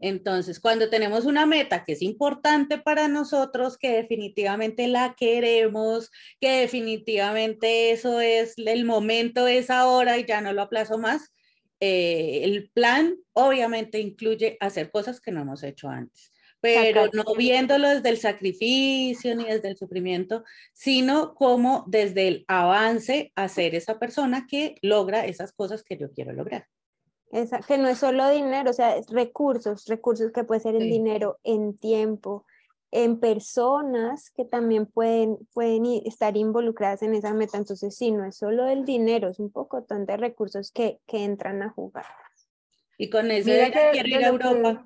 Entonces, 0.00 0.60
cuando 0.60 0.90
tenemos 0.90 1.24
una 1.24 1.46
meta 1.46 1.84
que 1.84 1.92
es 1.92 2.02
importante 2.02 2.78
para 2.78 3.08
nosotros, 3.08 3.78
que 3.78 3.90
definitivamente 3.92 4.86
la 4.86 5.14
queremos, 5.16 6.10
que 6.40 6.60
definitivamente 6.60 7.90
eso 7.90 8.20
es 8.20 8.54
el 8.56 8.84
momento, 8.84 9.48
es 9.48 9.70
ahora 9.70 10.18
y 10.18 10.24
ya 10.24 10.40
no 10.40 10.52
lo 10.52 10.62
aplazo 10.62 10.98
más, 10.98 11.32
eh, 11.80 12.40
el 12.44 12.70
plan 12.70 13.16
obviamente 13.32 14.00
incluye 14.00 14.56
hacer 14.60 14.90
cosas 14.90 15.20
que 15.20 15.32
no 15.32 15.42
hemos 15.42 15.62
hecho 15.62 15.88
antes 15.88 16.32
pero 16.60 17.08
no 17.12 17.34
viéndolo 17.36 17.88
desde 17.88 18.08
el 18.08 18.18
sacrificio 18.18 19.34
ni 19.36 19.44
desde 19.44 19.68
el 19.68 19.76
sufrimiento, 19.76 20.44
sino 20.72 21.34
como 21.34 21.84
desde 21.86 22.28
el 22.28 22.44
avance 22.48 23.32
a 23.36 23.48
ser 23.48 23.74
esa 23.74 23.98
persona 23.98 24.46
que 24.48 24.76
logra 24.82 25.26
esas 25.26 25.52
cosas 25.52 25.82
que 25.82 25.96
yo 25.96 26.10
quiero 26.10 26.32
lograr. 26.32 26.66
Esa- 27.30 27.60
que 27.60 27.76
no 27.78 27.88
es 27.88 27.98
solo 27.98 28.28
dinero, 28.30 28.70
o 28.70 28.72
sea, 28.72 28.96
es 28.96 29.08
recursos, 29.10 29.86
recursos 29.86 30.32
que 30.32 30.44
puede 30.44 30.60
ser 30.60 30.74
en 30.76 30.82
Sí. 30.82 30.88
dinero, 30.90 31.38
en 31.44 31.76
tiempo, 31.76 32.46
en 32.90 33.20
personas 33.20 34.30
que 34.30 34.46
también 34.46 34.86
pueden, 34.86 35.36
pueden 35.52 35.84
estar 36.06 36.36
involucradas 36.38 37.02
en 37.02 37.14
esa 37.14 37.34
meta. 37.34 37.58
Entonces, 37.58 37.94
sí, 37.94 38.12
no 38.12 38.24
es 38.24 38.36
solo 38.38 38.66
el 38.66 38.84
dinero, 38.86 39.28
es 39.28 39.38
un 39.40 39.50
poco 39.52 39.82
de 39.82 40.16
recursos 40.16 40.72
que, 40.72 41.00
que 41.06 41.22
entran 41.24 41.62
a 41.62 41.68
jugar. 41.70 42.06
Y 42.96 43.10
con 43.10 43.30
eso 43.30 43.50
Mira 43.50 43.66
de 43.66 43.72
que 43.72 43.90
quiero 43.92 44.08
ir 44.08 44.16
a 44.16 44.18
que- 44.20 44.26
Europa. 44.26 44.84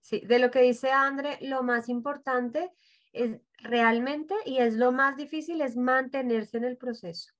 Sí, 0.00 0.20
de 0.20 0.38
lo 0.38 0.50
que 0.50 0.62
dice 0.62 0.90
André, 0.90 1.36
lo 1.42 1.62
más 1.62 1.90
importante 1.90 2.72
es 3.12 3.36
realmente, 3.58 4.34
y 4.46 4.56
es 4.58 4.74
lo 4.76 4.90
más 4.92 5.18
difícil, 5.18 5.60
es 5.60 5.76
mantenerse 5.76 6.56
en 6.56 6.64
el 6.64 6.78
proceso. 6.78 7.34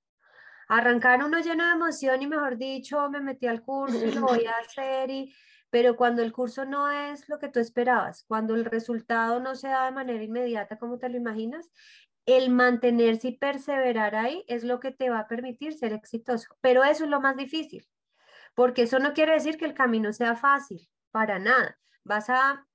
Arrancar 0.73 1.21
uno 1.21 1.37
lleno 1.41 1.65
de 1.65 1.73
emoción 1.73 2.21
y 2.21 2.27
mejor 2.27 2.57
dicho, 2.57 3.09
me 3.09 3.19
metí 3.19 3.45
al 3.45 3.61
curso 3.61 4.05
y 4.05 4.11
lo 4.13 4.21
voy 4.21 4.45
a 4.45 4.53
hacer, 4.65 5.09
y, 5.09 5.35
pero 5.69 5.97
cuando 5.97 6.21
el 6.21 6.31
curso 6.31 6.63
no 6.63 6.89
es 6.89 7.27
lo 7.27 7.39
que 7.39 7.49
tú 7.49 7.59
esperabas, 7.59 8.23
cuando 8.25 8.55
el 8.55 8.63
resultado 8.63 9.41
no 9.41 9.53
se 9.55 9.67
da 9.67 9.83
de 9.83 9.91
manera 9.91 10.23
inmediata 10.23 10.79
como 10.79 10.97
te 10.97 11.09
lo 11.09 11.17
imaginas, 11.17 11.69
el 12.25 12.51
mantenerse 12.51 13.27
y 13.27 13.37
perseverar 13.37 14.15
ahí 14.15 14.45
es 14.47 14.63
lo 14.63 14.79
que 14.79 14.91
te 14.91 15.09
va 15.09 15.19
a 15.19 15.27
permitir 15.27 15.73
ser 15.73 15.91
exitoso. 15.91 16.55
Pero 16.61 16.85
eso 16.85 17.03
es 17.03 17.09
lo 17.09 17.19
más 17.19 17.35
difícil, 17.35 17.85
porque 18.55 18.83
eso 18.83 18.97
no 18.99 19.11
quiere 19.11 19.33
decir 19.33 19.57
que 19.57 19.65
el 19.65 19.73
camino 19.73 20.13
sea 20.13 20.37
fácil, 20.37 20.87
para 21.11 21.37
nada. 21.37 21.77
Vas 22.05 22.29
a 22.29 22.65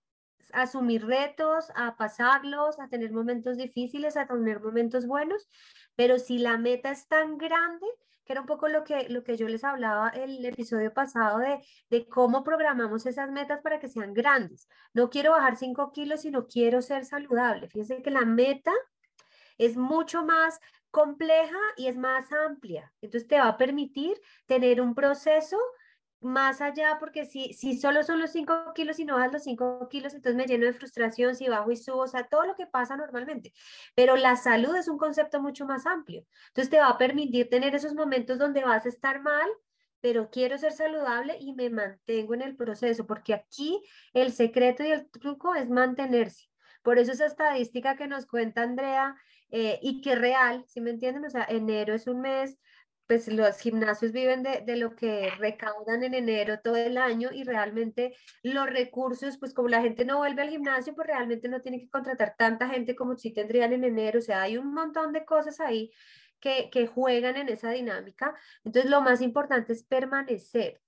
asumir 0.53 1.07
retos, 1.07 1.71
a 1.75 1.97
pasarlos, 1.97 2.79
a 2.81 2.89
tener 2.89 3.13
momentos 3.13 3.57
difíciles, 3.57 4.17
a 4.17 4.27
tener 4.27 4.61
momentos 4.61 5.07
buenos, 5.07 5.49
pero 5.95 6.19
si 6.19 6.39
la 6.39 6.59
meta 6.59 6.91
es 6.91 7.07
tan 7.09 7.39
grande, 7.39 7.87
que 8.25 8.33
era 8.33 8.41
un 8.41 8.47
poco 8.47 8.69
lo 8.69 8.83
que, 8.83 9.09
lo 9.09 9.23
que 9.23 9.37
yo 9.37 9.49
les 9.49 9.63
hablaba 9.63 10.09
el 10.09 10.45
episodio 10.45 10.93
pasado 10.93 11.39
de, 11.39 11.61
de 11.91 12.09
cómo 12.09 12.43
programamos 12.43 13.07
esas 13.07 13.31
metas 13.31 13.61
para 13.63 13.79
que 13.79 13.89
sean 13.89 14.13
grandes. 14.15 14.69
No 14.93 15.11
quiero 15.11 15.31
bajar 15.31 15.57
5 15.57 15.93
kilos, 15.93 16.23
sino 16.23 16.49
quiero 16.49 16.83
ser 16.83 17.05
saludable. 17.05 17.69
Fíjense 17.69 18.03
que 18.03 18.11
la 18.11 18.25
meta 18.25 18.73
es 19.59 19.77
mucho 19.77 20.25
más 20.25 20.61
compleja 20.91 21.59
y 21.77 21.87
es 21.87 21.97
más 21.97 22.33
amplia. 22.33 22.93
Entonces 23.01 23.29
te 23.29 23.39
va 23.39 23.49
a 23.49 23.57
permitir 23.57 24.21
tener 24.47 24.81
un 24.81 24.95
proceso 24.95 25.59
más 26.27 26.61
allá, 26.61 26.99
porque 27.01 27.25
si, 27.25 27.53
si 27.55 27.79
solo 27.79 28.03
son 28.03 28.21
los 28.21 28.31
5 28.31 28.73
kilos 28.75 28.99
y 28.99 29.05
no 29.05 29.15
bajas 29.17 29.33
los 29.33 29.45
5 29.45 29.89
kilos, 29.89 30.15
entonces 30.15 30.37
me 30.37 30.47
lleno 30.47 30.67
de 30.67 30.73
frustración 30.73 31.35
si 31.35 31.49
bajo 31.49 31.71
y 31.71 31.77
subo, 31.77 32.03
o 32.03 32.07
sea, 32.07 32.29
todo 32.29 32.45
lo 32.45 32.55
que 32.55 32.67
pasa 32.67 32.97
normalmente. 32.97 33.53
Pero 33.95 34.17
la 34.17 34.37
salud 34.37 34.77
es 34.77 34.89
un 34.89 34.99
concepto 34.99 35.41
mucho 35.41 35.67
más 35.67 35.87
amplio. 35.87 36.25
Entonces 36.49 36.71
te 36.71 36.79
va 36.79 36.89
a 36.89 36.99
permitir 36.99 37.49
tener 37.49 37.75
esos 37.75 37.95
momentos 37.95 38.39
donde 38.39 38.65
vas 38.65 38.85
a 38.87 38.89
estar 38.89 39.23
mal, 39.23 39.49
pero 40.01 40.31
quiero 40.31 40.59
ser 40.59 40.73
saludable 40.73 41.37
y 41.41 41.55
me 41.55 41.71
mantengo 41.71 42.35
en 42.35 42.43
el 42.43 42.57
proceso, 42.57 43.07
porque 43.07 43.35
aquí 43.35 43.83
el 44.13 44.33
secreto 44.33 44.85
y 44.85 44.89
el 44.89 45.11
truco 45.11 45.55
es 45.55 45.69
mantenerse. 45.71 46.49
Por 46.83 46.99
eso 46.99 47.13
esa 47.13 47.27
estadística 47.27 47.97
que 47.97 48.07
nos 48.07 48.27
cuenta 48.27 48.63
Andrea 48.63 49.17
eh, 49.51 49.79
y 49.83 50.01
que 50.01 50.13
es 50.13 50.21
real, 50.21 50.65
¿sí 50.69 50.81
me 50.81 50.91
entienden? 50.91 51.25
O 51.25 51.31
sea, 51.31 51.45
enero 51.49 51.95
es 51.95 52.07
un 52.07 52.21
mes 52.21 52.59
pues 53.07 53.29
los 53.29 53.59
gimnasios 53.59 54.13
viven 54.13 54.43
de, 54.43 54.63
de, 54.63 54.77
lo 54.77 54.97
que 54.97 55.31
recaudan 55.39 56.03
en 56.03 56.15
enero 56.15 56.61
todo 56.61 56.77
el 56.77 56.99
año 56.99 57.31
y 57.33 57.45
realmente 57.45 58.17
los 58.43 58.67
recursos, 58.67 59.39
pues 59.39 59.55
como 59.55 59.69
la 59.69 59.81
gente 59.83 60.05
no 60.05 60.19
vuelve 60.19 60.43
al 60.43 60.51
gimnasio, 60.51 60.95
pues 60.95 61.07
realmente 61.07 61.49
no 61.49 61.61
tiene 61.61 61.81
que 61.81 61.89
contratar 61.89 62.35
tanta 62.37 62.69
gente 62.69 62.97
como 62.97 63.17
si 63.17 63.33
tendrían 63.33 63.73
en 63.73 63.85
enero. 63.85 64.19
O 64.19 64.23
sea, 64.23 64.43
hay 64.43 64.57
un 64.57 64.75
montón 64.75 65.13
de 65.13 65.25
cosas 65.25 65.61
ahí 65.61 65.93
que, 66.41 66.69
que 66.71 66.87
juegan 66.87 67.37
en 67.37 67.49
esa 67.49 67.71
dinámica. 67.71 68.35
Entonces, 68.65 68.91
lo 68.91 69.01
más 69.01 69.21
importante 69.21 69.73
es 69.73 69.85
permanecer, 69.85 70.81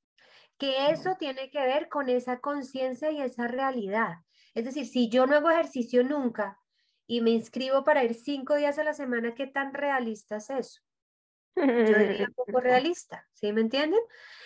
que 0.59 0.90
eso 0.90 1.16
tiene 1.18 1.50
que 1.50 1.61
ver 1.61 1.88
con 1.88 2.09
esa 2.09 2.40
conciencia 2.40 3.11
y 3.12 3.20
esa 3.20 3.46
realidad. 3.46 4.16
Es 4.54 4.64
decir, 4.64 4.87
si 4.87 5.09
yo 5.09 5.26
no 5.26 5.37
hago 5.37 5.50
ejercicio 5.50 6.02
nunca 6.02 6.59
y 7.07 7.20
me 7.20 7.31
inscribo 7.31 7.85
para 7.85 8.02
ir 8.04 8.14
cinco 8.14 8.57
días 8.57 8.78
a 8.78 8.85
la 8.85 8.92
semana, 8.92 9.35
¿qué 9.35 9.46
tan 9.46 9.72
realista 9.72 10.37
es 10.38 10.50
eso? 10.50 10.88
Yo 11.56 11.64
diría 11.64 12.28
poco 12.34 12.61
realista, 12.61 13.26
¿sí 13.32 13.52
me 13.52 13.61
entienden? 13.61 14.00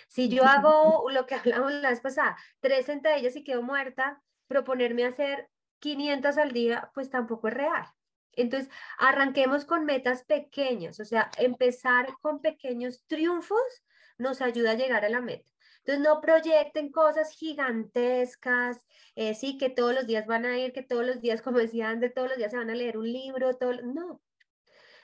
Si 0.08 0.28
yo 0.28 0.44
hago 0.46 1.10
lo 1.10 1.26
que 1.26 1.34
hablamos 1.34 1.72
la 1.72 1.90
vez 1.90 2.00
pasada, 2.00 2.36
tres 2.60 2.86
sentadillas 2.86 3.36
y 3.36 3.44
quedo 3.44 3.62
muerta, 3.62 4.22
proponerme 4.46 5.04
hacer 5.04 5.48
500 5.80 6.38
al 6.38 6.52
día, 6.52 6.90
pues 6.94 7.10
tampoco 7.10 7.48
es 7.48 7.54
real. 7.54 7.86
Entonces, 8.34 8.70
arranquemos 8.98 9.64
con 9.64 9.84
metas 9.84 10.24
pequeñas, 10.24 11.00
o 11.00 11.04
sea, 11.04 11.30
empezar 11.38 12.08
con 12.22 12.40
pequeños 12.40 13.04
triunfos 13.06 13.60
nos 14.18 14.40
ayuda 14.40 14.72
a 14.72 14.74
llegar 14.74 15.04
a 15.04 15.10
la 15.10 15.20
meta. 15.20 15.48
Entonces, 15.84 16.02
no 16.02 16.20
proyecten 16.20 16.92
cosas 16.92 17.32
gigantescas, 17.32 18.86
eh, 19.16 19.34
sí, 19.34 19.58
que 19.58 19.68
todos 19.68 19.94
los 19.94 20.06
días 20.06 20.26
van 20.26 20.46
a 20.46 20.58
ir, 20.58 20.72
que 20.72 20.82
todos 20.82 21.04
los 21.04 21.20
días, 21.20 21.42
como 21.42 21.58
decía 21.58 21.90
André, 21.90 22.10
todos 22.10 22.28
los 22.28 22.38
días 22.38 22.52
se 22.52 22.56
van 22.56 22.70
a 22.70 22.74
leer 22.74 22.96
un 22.96 23.12
libro, 23.12 23.56
todo, 23.56 23.72
no, 23.82 24.22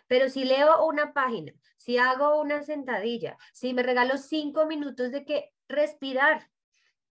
pero 0.09 0.29
si 0.29 0.44
leo 0.44 0.85
una 0.87 1.12
página, 1.12 1.53
si 1.77 1.99
hago 1.99 2.40
una 2.40 2.62
sentadilla, 2.62 3.37
si 3.53 3.73
me 3.73 3.83
regalo 3.85 4.18
cinco 4.18 4.66
minutos 4.66 5.12
de 5.12 5.25
que 5.25 5.53
respirar 5.68 6.51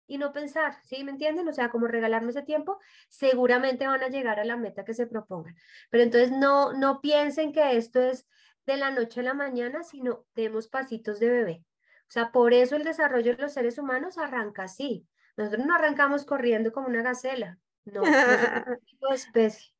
y 0.08 0.18
no 0.18 0.32
pensar, 0.32 0.76
¿sí 0.84 1.04
me 1.04 1.12
entienden? 1.12 1.48
O 1.48 1.52
sea, 1.52 1.70
como 1.70 1.86
regalarme 1.86 2.30
ese 2.30 2.42
tiempo, 2.42 2.78
seguramente 3.08 3.86
van 3.86 4.02
a 4.02 4.08
llegar 4.08 4.40
a 4.40 4.44
la 4.44 4.56
meta 4.56 4.84
que 4.84 4.94
se 4.94 5.06
propongan. 5.06 5.56
Pero 5.90 6.02
entonces 6.02 6.32
no, 6.32 6.72
no 6.72 7.00
piensen 7.00 7.52
que 7.52 7.76
esto 7.76 8.00
es 8.00 8.26
de 8.66 8.76
la 8.76 8.90
noche 8.90 9.20
a 9.20 9.24
la 9.24 9.34
mañana, 9.34 9.82
sino 9.82 10.26
demos 10.34 10.68
pasitos 10.68 11.20
de 11.20 11.30
bebé. 11.30 11.64
O 12.08 12.10
sea, 12.10 12.30
por 12.30 12.52
eso 12.52 12.76
el 12.76 12.84
desarrollo 12.84 13.36
de 13.36 13.42
los 13.42 13.52
seres 13.52 13.78
humanos 13.78 14.16
arranca 14.18 14.64
así. 14.64 15.06
Nosotros 15.36 15.66
no 15.66 15.74
arrancamos 15.74 16.24
corriendo 16.24 16.72
como 16.72 16.88
una 16.88 17.02
gacela, 17.02 17.58
no, 17.84 18.00
no 18.00 18.06
somos 18.06 18.66
un 18.68 18.80
tipo 18.86 19.08
de 19.08 19.14
especie. 19.14 19.72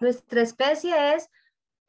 Nuestra 0.00 0.42
especie 0.42 1.14
es 1.14 1.30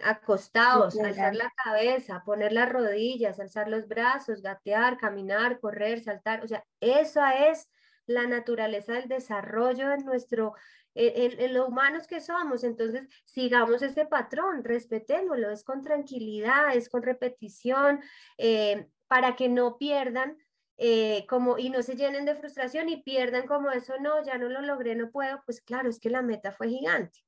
acostados, 0.03 0.97
alzar 0.99 1.35
la 1.35 1.51
cabeza, 1.63 2.23
poner 2.25 2.51
las 2.53 2.69
rodillas, 2.69 3.39
alzar 3.39 3.67
los 3.67 3.87
brazos, 3.87 4.41
gatear, 4.41 4.97
caminar, 4.97 5.59
correr, 5.59 6.01
saltar, 6.01 6.43
o 6.43 6.47
sea, 6.47 6.65
esa 6.79 7.49
es 7.49 7.69
la 8.05 8.25
naturaleza 8.25 8.93
del 8.93 9.07
desarrollo 9.07 9.91
en 9.91 10.05
nuestro, 10.05 10.53
en, 10.95 11.39
en, 11.39 11.53
los 11.53 11.67
humanos 11.67 12.07
que 12.07 12.21
somos, 12.21 12.63
entonces 12.63 13.07
sigamos 13.23 13.81
ese 13.81 14.05
patrón, 14.05 14.63
respetémoslo, 14.63 15.51
es 15.51 15.63
con 15.63 15.81
tranquilidad, 15.81 16.75
es 16.75 16.89
con 16.89 17.03
repetición, 17.03 18.01
eh, 18.37 18.87
para 19.07 19.35
que 19.35 19.49
no 19.49 19.77
pierdan 19.77 20.37
eh, 20.81 21.25
como 21.27 21.57
y 21.57 21.69
no 21.69 21.83
se 21.83 21.97
llenen 21.97 22.23
de 22.23 22.35
frustración 22.35 22.87
y 22.87 23.03
pierdan 23.03 23.47
como 23.47 23.69
eso, 23.69 23.95
no, 23.99 24.23
ya 24.23 24.37
no 24.37 24.47
lo 24.47 24.61
logré, 24.61 24.95
no 24.95 25.11
puedo, 25.11 25.41
pues 25.45 25.59
claro, 25.59 25.89
es 25.89 25.99
que 25.99 26.09
la 26.09 26.21
meta 26.21 26.53
fue 26.53 26.69
gigante. 26.69 27.19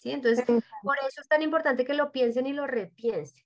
¿Sí? 0.00 0.10
Entonces, 0.10 0.44
por 0.82 0.96
eso 0.98 1.20
es 1.20 1.28
tan 1.28 1.42
importante 1.42 1.84
que 1.84 1.94
lo 1.94 2.10
piensen 2.10 2.46
y 2.46 2.52
lo 2.52 2.66
repiensen. 2.66 3.44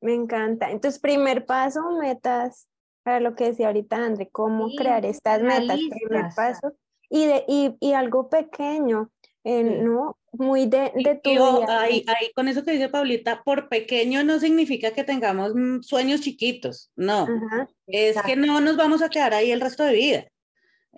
Me 0.00 0.14
encanta. 0.14 0.70
Entonces, 0.70 1.00
primer 1.00 1.46
paso, 1.46 1.80
metas, 2.00 2.68
para 3.02 3.20
lo 3.20 3.34
que 3.34 3.44
decía 3.44 3.68
ahorita 3.68 3.96
André, 3.96 4.28
cómo 4.30 4.68
Sí, 4.68 4.76
crear 4.76 5.04
estas 5.06 5.42
metas, 5.42 5.78
primer 5.90 6.26
paso. 6.36 6.72
Y, 7.10 7.26
de, 7.26 7.44
y, 7.48 7.76
y 7.80 7.92
algo 7.94 8.28
pequeño, 8.28 9.10
eh, 9.44 9.64
Sí. 9.64 9.84
¿no? 9.84 10.18
Muy 10.32 10.66
de, 10.66 10.92
de 10.94 11.14
tu 11.22 11.30
y 11.30 11.38
o- 11.38 11.60
día. 11.60 11.80
ahí, 11.80 12.04
ahí 12.06 12.30
con 12.34 12.48
eso 12.48 12.62
que 12.62 12.72
dice 12.72 12.90
Paulita, 12.90 13.42
por 13.44 13.70
pequeño 13.70 14.22
no 14.24 14.38
significa 14.38 14.90
que 14.92 15.02
tengamos 15.04 15.54
mm, 15.54 15.80
sueños 15.80 16.20
chiquitos, 16.20 16.92
no, 16.96 17.22
Ajá. 17.22 17.66
es 17.86 18.20
que 18.22 18.36
no 18.36 18.60
nos 18.60 18.76
vamos 18.76 19.00
a 19.00 19.08
quedar 19.08 19.32
ahí 19.32 19.50
el 19.50 19.62
resto 19.62 19.84
de 19.84 19.92
vida. 19.94 20.24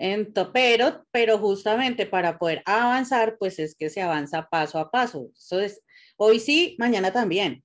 Ento- 0.01 0.51
pero, 0.53 1.05
pero 1.11 1.39
justamente 1.39 2.07
para 2.07 2.39
poder 2.39 2.63
avanzar, 2.65 3.37
pues 3.39 3.59
es 3.59 3.75
que 3.75 3.91
se 3.91 4.01
avanza 4.01 4.49
paso 4.49 4.79
a 4.79 4.91
paso. 4.91 5.29
Eso 5.37 5.61
es, 5.61 5.83
hoy 6.17 6.41
sí, 6.41 6.77
mañana 6.79 7.13
también. 7.13 7.63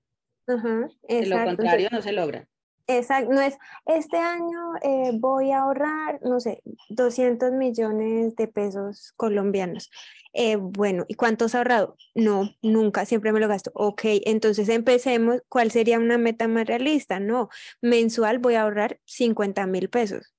Ajá, 0.47 0.87
De 1.07 1.25
lo 1.25 1.43
contrario, 1.43 1.87
no 1.91 2.01
se 2.01 2.11
logra. 2.11 2.47
Exacto, 2.87 3.31
no 3.33 3.41
es, 3.41 3.57
este 3.87 4.17
año 4.17 4.75
eh, 4.83 5.11
voy 5.13 5.51
a 5.51 5.61
ahorrar, 5.61 6.19
no 6.21 6.39
sé, 6.39 6.61
200 6.89 7.51
millones 7.51 8.35
de 8.35 8.47
pesos 8.47 9.11
colombianos. 9.15 9.89
Eh, 10.33 10.57
bueno, 10.57 11.05
¿y 11.07 11.15
cuánto 11.15 11.45
has 11.45 11.55
ahorrado? 11.55 11.95
No, 12.13 12.51
nunca, 12.61 13.05
siempre 13.05 13.31
me 13.31 13.39
lo 13.39 13.47
gasto. 13.47 13.71
Ok, 13.73 14.01
entonces 14.25 14.69
empecemos, 14.69 15.41
¿cuál 15.49 15.71
sería 15.71 15.97
una 15.97 16.19
meta 16.19 16.47
más 16.47 16.67
realista? 16.67 17.19
No, 17.19 17.49
mensual 17.81 18.37
voy 18.37 18.53
a 18.55 18.63
ahorrar 18.63 18.99
50 19.05 19.65
mil 19.65 19.89
pesos. 19.89 20.34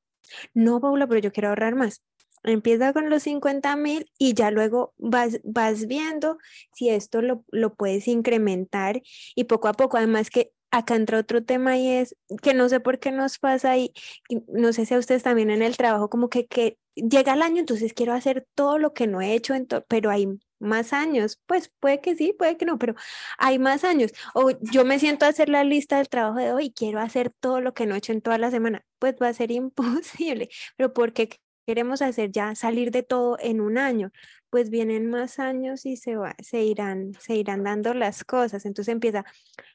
No, 0.55 0.81
Paula, 0.81 1.07
pero 1.07 1.20
yo 1.20 1.33
quiero 1.33 1.49
ahorrar 1.51 1.74
más. 1.74 2.03
Empieza 2.43 2.93
con 2.93 3.11
los 3.11 3.24
50 3.24 3.74
mil 3.77 4.11
y 4.18 4.35
ya 4.35 4.51
luego 4.51 4.95
vas, 4.99 5.41
vas 5.43 5.87
viendo 5.87 6.39
si 6.74 6.91
esto 6.91 7.22
lo, 7.22 7.45
lo 7.51 7.74
puedes 7.74 8.07
incrementar 8.09 9.03
y 9.35 9.45
poco 9.45 9.68
a 9.68 9.72
poco, 9.72 9.97
además 9.97 10.31
que 10.31 10.53
acá 10.70 10.95
entra 10.95 11.18
otro 11.18 11.45
tema 11.45 11.77
y 11.77 11.89
es 11.89 12.16
que 12.43 12.55
no 12.55 12.68
sé 12.68 12.81
por 12.81 12.99
qué 12.99 13.12
nos 13.12 13.39
pasa 13.39 13.77
y, 13.77 13.93
no 14.49 14.72
sé 14.72 14.87
si 14.87 14.95
a 14.95 14.99
ustedes 14.99 15.22
también 15.22 15.51
en 15.51 15.62
el 15.62 15.77
trabajo 15.77 16.09
como 16.11 16.29
que, 16.29 16.47
que 16.47 16.79
llega 16.95 17.35
el 17.35 17.43
año, 17.43 17.61
entonces 17.61 17.93
quiero 17.93 18.12
hacer 18.12 18.47
todo 18.55 18.79
lo 18.79 18.93
que 18.93 19.07
no 19.07 19.20
he 19.20 19.35
hecho, 19.35 19.55
pero 19.89 20.11
hay 20.11 20.29
más 20.59 20.93
años, 20.93 21.41
pues 21.47 21.70
puede 21.81 22.01
que 22.01 22.16
sí, 22.16 22.33
puede 22.33 22.57
que 22.57 22.64
no, 22.64 22.79
pero 22.79 22.95
hay 23.39 23.59
más 23.59 23.85
años. 23.85 24.12
O 24.35 24.51
yo 24.72 24.85
me 24.85 24.99
siento 24.99 25.27
a 25.27 25.29
hacer 25.29 25.49
la 25.49 25.64
lista 25.64 25.99
del 25.99 26.09
trabajo 26.09 26.39
de 26.39 26.53
hoy 26.53 26.66
y 26.66 26.72
quiero 26.72 27.01
hacer 27.01 27.33
todo 27.41 27.61
lo 27.61 27.74
que 27.74 27.87
no 27.87 27.95
he 27.95 27.99
hecho 27.99 28.12
en 28.12 28.22
toda 28.22 28.39
la 28.39 28.51
semana, 28.51 28.85
pues 28.99 29.14
va 29.20 29.28
a 29.28 29.34
ser 29.34 29.51
imposible, 30.30 30.49
pero 30.76 30.92
porque 30.92 31.30
queremos 31.66 32.01
hacer 32.03 32.30
ya 32.30 32.55
salir 32.55 32.90
de 32.92 33.03
todo 33.03 33.36
en 33.40 33.61
un 33.61 33.76
año, 33.76 34.12
pues 34.51 34.70
vienen 34.70 35.11
más 35.11 35.38
años 35.40 35.84
y 35.84 35.97
se, 35.97 36.16
va, 36.16 36.36
se, 36.40 36.62
irán, 36.62 37.12
se 37.18 37.34
irán 37.34 37.64
dando 37.64 37.92
las 37.92 38.24
cosas. 38.24 38.64
Entonces 38.64 38.92
empieza, 38.92 39.24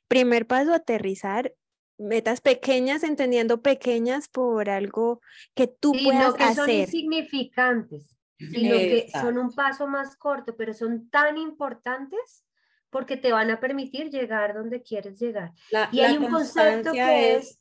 primer 0.07 0.47
paso, 0.47 0.73
aterrizar 0.73 1.53
metas 1.97 2.41
pequeñas, 2.41 3.03
entendiendo 3.03 3.61
pequeñas 3.61 4.27
por 4.29 4.69
algo 4.69 5.21
que 5.53 5.67
tú 5.67 5.91
sí, 5.93 6.05
puedas 6.05 6.31
no 6.31 6.33
que 6.35 6.43
son 6.55 6.69
hacer. 6.69 6.79
insignificantes, 6.79 8.17
sino 8.37 8.75
que 8.75 9.07
son 9.11 9.37
un 9.37 9.51
paso 9.53 9.87
más 9.87 10.15
corto, 10.17 10.55
pero 10.55 10.73
son 10.73 11.09
tan 11.09 11.37
importantes 11.37 12.45
porque 12.89 13.17
te 13.17 13.31
van 13.31 13.51
a 13.51 13.59
permitir 13.59 14.09
llegar 14.09 14.53
donde 14.53 14.81
quieres 14.81 15.19
llegar. 15.19 15.51
La- 15.71 15.89
y 15.91 15.97
la 15.97 16.07
hay 16.09 16.17
un 16.17 16.27
concepto 16.27 16.91
que 16.91 17.35
es, 17.35 17.60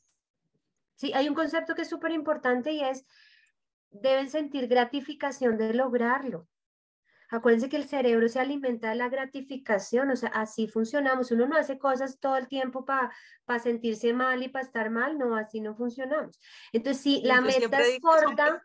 sí, 1.01 1.11
hay 1.15 1.27
un 1.27 1.33
concepto 1.35 1.73
que 1.73 1.81
es 1.81 1.89
súper 1.89 2.11
importante 2.11 2.71
y 2.71 2.81
es, 2.81 3.05
deben 3.89 4.29
sentir 4.29 4.67
gratificación 4.67 5.57
de 5.57 5.73
lograrlo. 5.73 6.47
Acuérdense 7.31 7.69
que 7.69 7.77
el 7.77 7.87
cerebro 7.87 8.27
se 8.27 8.39
alimenta 8.39 8.89
de 8.89 8.97
la 8.97 9.09
gratificación, 9.09 10.11
o 10.11 10.15
sea, 10.15 10.29
así 10.29 10.67
funcionamos. 10.67 11.31
Uno 11.31 11.47
no 11.47 11.55
hace 11.55 11.79
cosas 11.79 12.19
todo 12.19 12.35
el 12.35 12.47
tiempo 12.47 12.85
para 12.85 13.09
sentirse 13.63 14.13
mal 14.13 14.43
y 14.43 14.49
para 14.49 14.65
estar 14.65 14.89
mal, 14.89 15.17
no, 15.17 15.35
así 15.35 15.59
no 15.59 15.73
funcionamos. 15.73 16.37
Entonces, 16.73 17.01
si 17.01 17.21
la 17.21 17.39
meta 17.41 17.79
es 17.79 17.99
corta, 17.99 18.61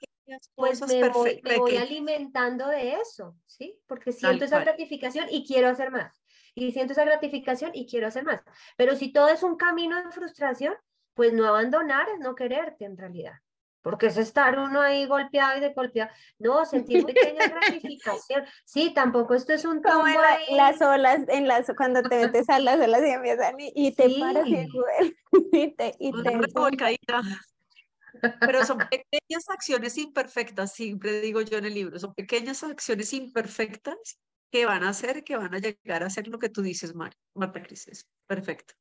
pues 0.57 0.80
me 0.89 1.09
voy, 1.09 1.41
me 1.45 1.78
alimentando 1.78 2.66
de 2.66 2.95
eso, 2.95 3.37
¿sí? 3.47 3.78
Porque 3.87 4.12
siento 4.12 4.45
esa 4.45 4.57
cual. 4.57 4.64
gratificación 4.64 5.26
y 5.30 5.47
quiero 5.47 5.68
hacer 5.68 5.91
más. 5.93 6.20
Y 6.55 6.72
siento 6.72 6.93
esa 6.93 7.05
gratificación 7.05 7.70
y 7.72 7.87
quiero 7.87 8.09
hacer 8.09 8.24
más. 8.24 8.43
Pero 8.76 8.97
si 8.97 9.12
todo 9.12 9.28
es 9.28 9.45
un 9.45 9.57
camino 9.57 9.97
de 10.03 10.11
frustración, 10.11 10.74
pues 11.17 11.33
no 11.33 11.47
abandonar 11.49 12.07
es 12.11 12.21
no 12.21 12.35
quererte 12.37 12.85
en 12.85 12.97
realidad. 12.97 13.33
Porque 13.83 14.07
es 14.09 14.17
estar 14.17 14.59
uno 14.59 14.81
ahí 14.81 15.07
golpeado 15.07 15.57
y 15.59 15.61
de 15.61 15.73
golpeado. 15.73 16.11
No, 16.39 16.64
sentir 16.64 17.05
pequeña 17.07 17.47
gratificación. 17.49 18.45
Sí, 18.64 18.93
tampoco 18.93 19.35
esto 19.35 19.53
es 19.53 19.64
un 19.64 19.81
Como 19.81 20.07
en 20.07 20.14
tumbo 20.14 20.23
la- 20.23 20.35
ahí. 20.35 20.55
las 20.57 20.83
olas, 20.83 21.21
en 21.29 21.49
las, 21.49 21.73
cuando 21.77 22.03
te 22.03 22.27
metes 22.27 22.49
a 22.51 22.59
las 22.59 22.79
olas 22.81 23.03
y 23.03 23.11
empiezan 23.11 23.59
y, 23.61 23.73
y 23.75 23.95
te 23.95 24.11
paras 24.21 24.47
y 24.47 24.69
y 25.53 25.75
te, 25.75 25.95
y 25.99 26.12
Una 26.12 26.23
te. 26.25 26.39
Pero 28.41 28.64
son 28.64 28.79
pequeñas 28.91 29.49
acciones 29.49 29.97
imperfectas, 29.99 30.73
siempre 30.73 31.21
digo 31.21 31.41
yo 31.41 31.59
en 31.59 31.64
el 31.67 31.75
libro, 31.75 31.99
son 31.99 32.14
pequeñas 32.14 32.62
acciones 32.64 33.12
imperfectas 33.12 34.19
que 34.51 34.67
van 34.67 34.83
a 34.85 34.89
hacer, 34.91 35.23
que 35.25 35.37
van 35.37 35.55
a 35.55 35.59
llegar 35.59 36.03
a 36.03 36.11
ser 36.11 36.29
lo 36.29 36.39
que 36.39 36.49
tú 36.49 36.62
dices, 36.62 36.95
Mar- 36.95 37.14
Marta 37.35 37.62
Cris. 37.62 37.87
es 37.89 38.07
Perfecto. 38.27 38.75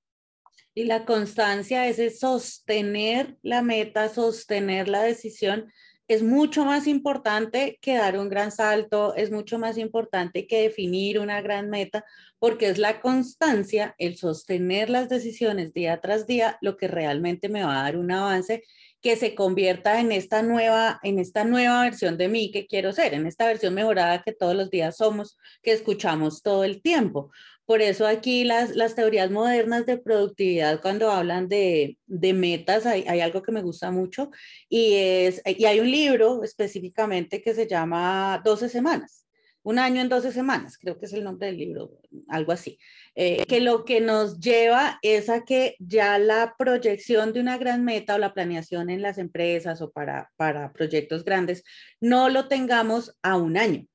Y 0.73 0.85
la 0.85 1.05
constancia, 1.05 1.87
ese 1.87 2.09
sostener 2.09 3.37
la 3.41 3.61
meta, 3.61 4.09
sostener 4.09 4.87
la 4.89 5.03
decisión, 5.03 5.71
es 6.07 6.21
mucho 6.21 6.65
más 6.65 6.85
importante 6.85 7.79
que 7.81 7.95
dar 7.95 8.19
un 8.19 8.29
gran 8.29 8.51
salto, 8.51 9.15
es 9.15 9.31
mucho 9.31 9.57
más 9.57 9.77
importante 9.77 10.45
que 10.45 10.61
definir 10.61 11.19
una 11.19 11.41
gran 11.41 11.69
meta, 11.69 12.05
porque 12.37 12.69
es 12.69 12.77
la 12.77 13.01
constancia, 13.01 13.95
el 13.97 14.15
sostener 14.15 14.91
las 14.91 15.09
decisiones 15.09 15.73
día 15.73 15.99
tras 16.01 16.27
día, 16.27 16.59
lo 16.61 16.77
que 16.77 16.87
realmente 16.87 17.49
me 17.49 17.63
va 17.63 17.79
a 17.79 17.83
dar 17.83 17.97
un 17.97 18.11
avance 18.11 18.63
que 19.01 19.15
se 19.15 19.33
convierta 19.33 19.99
en 19.99 20.11
esta 20.11 20.43
nueva, 20.43 20.99
en 21.01 21.19
esta 21.19 21.43
nueva 21.43 21.83
versión 21.83 22.17
de 22.17 22.27
mí 22.27 22.51
que 22.51 22.67
quiero 22.67 22.91
ser, 22.91 23.15
en 23.15 23.25
esta 23.25 23.47
versión 23.47 23.73
mejorada 23.73 24.21
que 24.21 24.31
todos 24.31 24.55
los 24.55 24.69
días 24.69 24.97
somos, 24.97 25.37
que 25.63 25.71
escuchamos 25.71 26.43
todo 26.43 26.63
el 26.63 26.81
tiempo. 26.81 27.31
Por 27.65 27.81
eso 27.81 28.05
aquí 28.05 28.43
las, 28.43 28.75
las 28.75 28.93
teorías 28.93 29.31
modernas 29.31 29.85
de 29.87 29.97
productividad, 29.97 30.81
cuando 30.81 31.09
hablan 31.11 31.47
de, 31.47 31.97
de 32.05 32.33
metas, 32.33 32.85
hay, 32.85 33.03
algo 33.19 33.41
que 33.41 33.51
me 33.51 33.63
gusta 33.63 33.89
mucho 33.89 34.29
y, 34.69 34.93
es, 34.95 35.41
y 35.45 35.65
hay 35.65 35.79
un 35.79 35.89
libro 35.89 36.43
específicamente 36.43 37.41
que 37.41 37.55
se 37.55 37.67
llama 37.67 38.39
12 38.45 38.69
semanas, 38.69 39.25
un 39.63 39.79
año 39.79 39.99
en 39.99 40.09
12 40.09 40.31
semanas, 40.31 40.77
creo 40.77 40.99
que 40.99 41.07
es 41.07 41.13
el 41.13 41.23
nombre 41.23 41.47
del 41.47 41.57
libro, 41.57 41.99
algo 42.27 42.51
así, 42.51 42.77
eh, 43.15 43.43
que 43.47 43.61
lo 43.61 43.83
que 43.83 43.99
nos 43.99 44.39
lleva 44.39 44.99
es 45.01 45.27
a 45.29 45.43
que 45.43 45.75
ya 45.79 46.19
la 46.19 46.53
proyección 46.59 47.33
de 47.33 47.39
una 47.39 47.57
gran 47.57 47.83
meta 47.83 48.13
o 48.13 48.19
la 48.19 48.35
planeación 48.35 48.91
en 48.91 49.01
las 49.01 49.17
empresas 49.17 49.81
o 49.81 49.89
para, 49.89 50.31
para 50.35 50.71
proyectos 50.71 51.25
grandes 51.25 51.63
no 51.99 52.29
lo 52.29 52.47
tengamos 52.47 53.17
a 53.23 53.37
un 53.37 53.57
año 53.57 53.87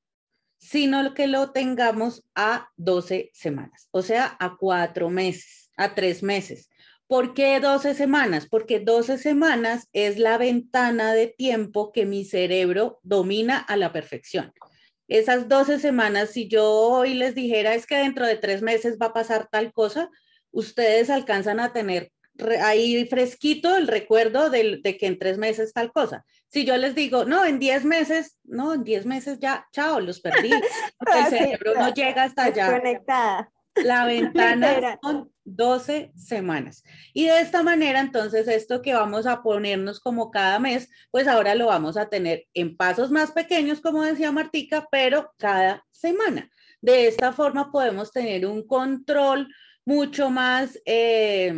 sino 0.61 1.13
que 1.15 1.27
lo 1.27 1.51
tengamos 1.51 2.23
a 2.35 2.69
12 2.77 3.31
semanas, 3.33 3.89
o 3.91 4.03
sea, 4.03 4.37
a 4.39 4.55
cuatro 4.57 5.09
meses, 5.09 5.71
a 5.75 5.95
tres 5.95 6.21
meses. 6.21 6.69
¿Por 7.07 7.33
qué 7.33 7.59
12 7.59 7.95
semanas? 7.95 8.47
Porque 8.47 8.79
12 8.79 9.17
semanas 9.17 9.89
es 9.91 10.17
la 10.17 10.37
ventana 10.37 11.13
de 11.13 11.27
tiempo 11.27 11.91
que 11.91 12.05
mi 12.05 12.23
cerebro 12.23 12.99
domina 13.03 13.57
a 13.57 13.75
la 13.75 13.91
perfección. 13.91 14.53
Esas 15.07 15.49
12 15.49 15.79
semanas, 15.79 16.29
si 16.29 16.47
yo 16.47 16.69
hoy 16.69 17.15
les 17.15 17.35
dijera 17.35 17.73
es 17.73 17.85
que 17.85 17.97
dentro 17.97 18.25
de 18.25 18.37
tres 18.37 18.61
meses 18.61 18.97
va 19.01 19.07
a 19.07 19.13
pasar 19.13 19.49
tal 19.51 19.73
cosa, 19.73 20.09
ustedes 20.51 21.09
alcanzan 21.09 21.59
a 21.59 21.73
tener 21.73 22.11
ahí 22.61 23.05
fresquito 23.05 23.75
el 23.75 23.87
recuerdo 23.87 24.49
de, 24.49 24.79
de, 24.83 24.97
que 24.97 25.07
en 25.07 25.19
tres 25.19 25.37
meses 25.37 25.73
tal 25.73 25.91
cosa. 25.91 26.25
Si 26.47 26.65
yo 26.65 26.77
les 26.77 26.95
digo, 26.95 27.25
no, 27.25 27.45
en 27.45 27.59
diez 27.59 27.85
meses, 27.85 28.37
no, 28.43 28.73
en 28.73 28.83
diez 28.83 29.05
meses 29.05 29.39
ya, 29.39 29.67
chao, 29.71 29.99
los 29.99 30.19
perdí. 30.19 30.51
Porque 30.97 31.19
el 31.19 31.25
cerebro 31.25 31.73
no 31.75 31.93
llega 31.93 32.23
hasta 32.23 32.45
allá. 32.45 32.79
Conectada. 32.79 33.51
La 33.75 34.05
ventana 34.05 34.99
son 35.01 35.31
12 35.45 36.11
semanas. 36.15 36.83
Y 37.13 37.27
de 37.27 37.39
esta 37.39 37.63
manera, 37.63 37.99
entonces, 37.99 38.47
esto 38.47 38.81
que 38.81 38.93
vamos 38.93 39.25
a 39.25 39.41
ponernos 39.41 39.99
como 39.99 40.31
cada 40.31 40.59
mes, 40.59 40.89
pues 41.09 41.27
ahora 41.27 41.55
lo 41.55 41.67
vamos 41.67 41.97
a 41.97 42.09
tener 42.09 42.45
en 42.53 42.75
pasos 42.75 43.11
más 43.11 43.31
pequeños, 43.31 43.81
como 43.81 44.03
decía 44.03 44.31
Martica, 44.31 44.87
pero 44.91 45.31
cada 45.37 45.85
semana. 45.91 46.49
De 46.81 47.07
esta 47.07 47.31
forma 47.31 47.71
podemos 47.71 48.11
tener 48.11 48.45
un 48.45 48.65
control 48.65 49.47
mucho 49.85 50.29
más 50.29 50.79
eh, 50.85 51.53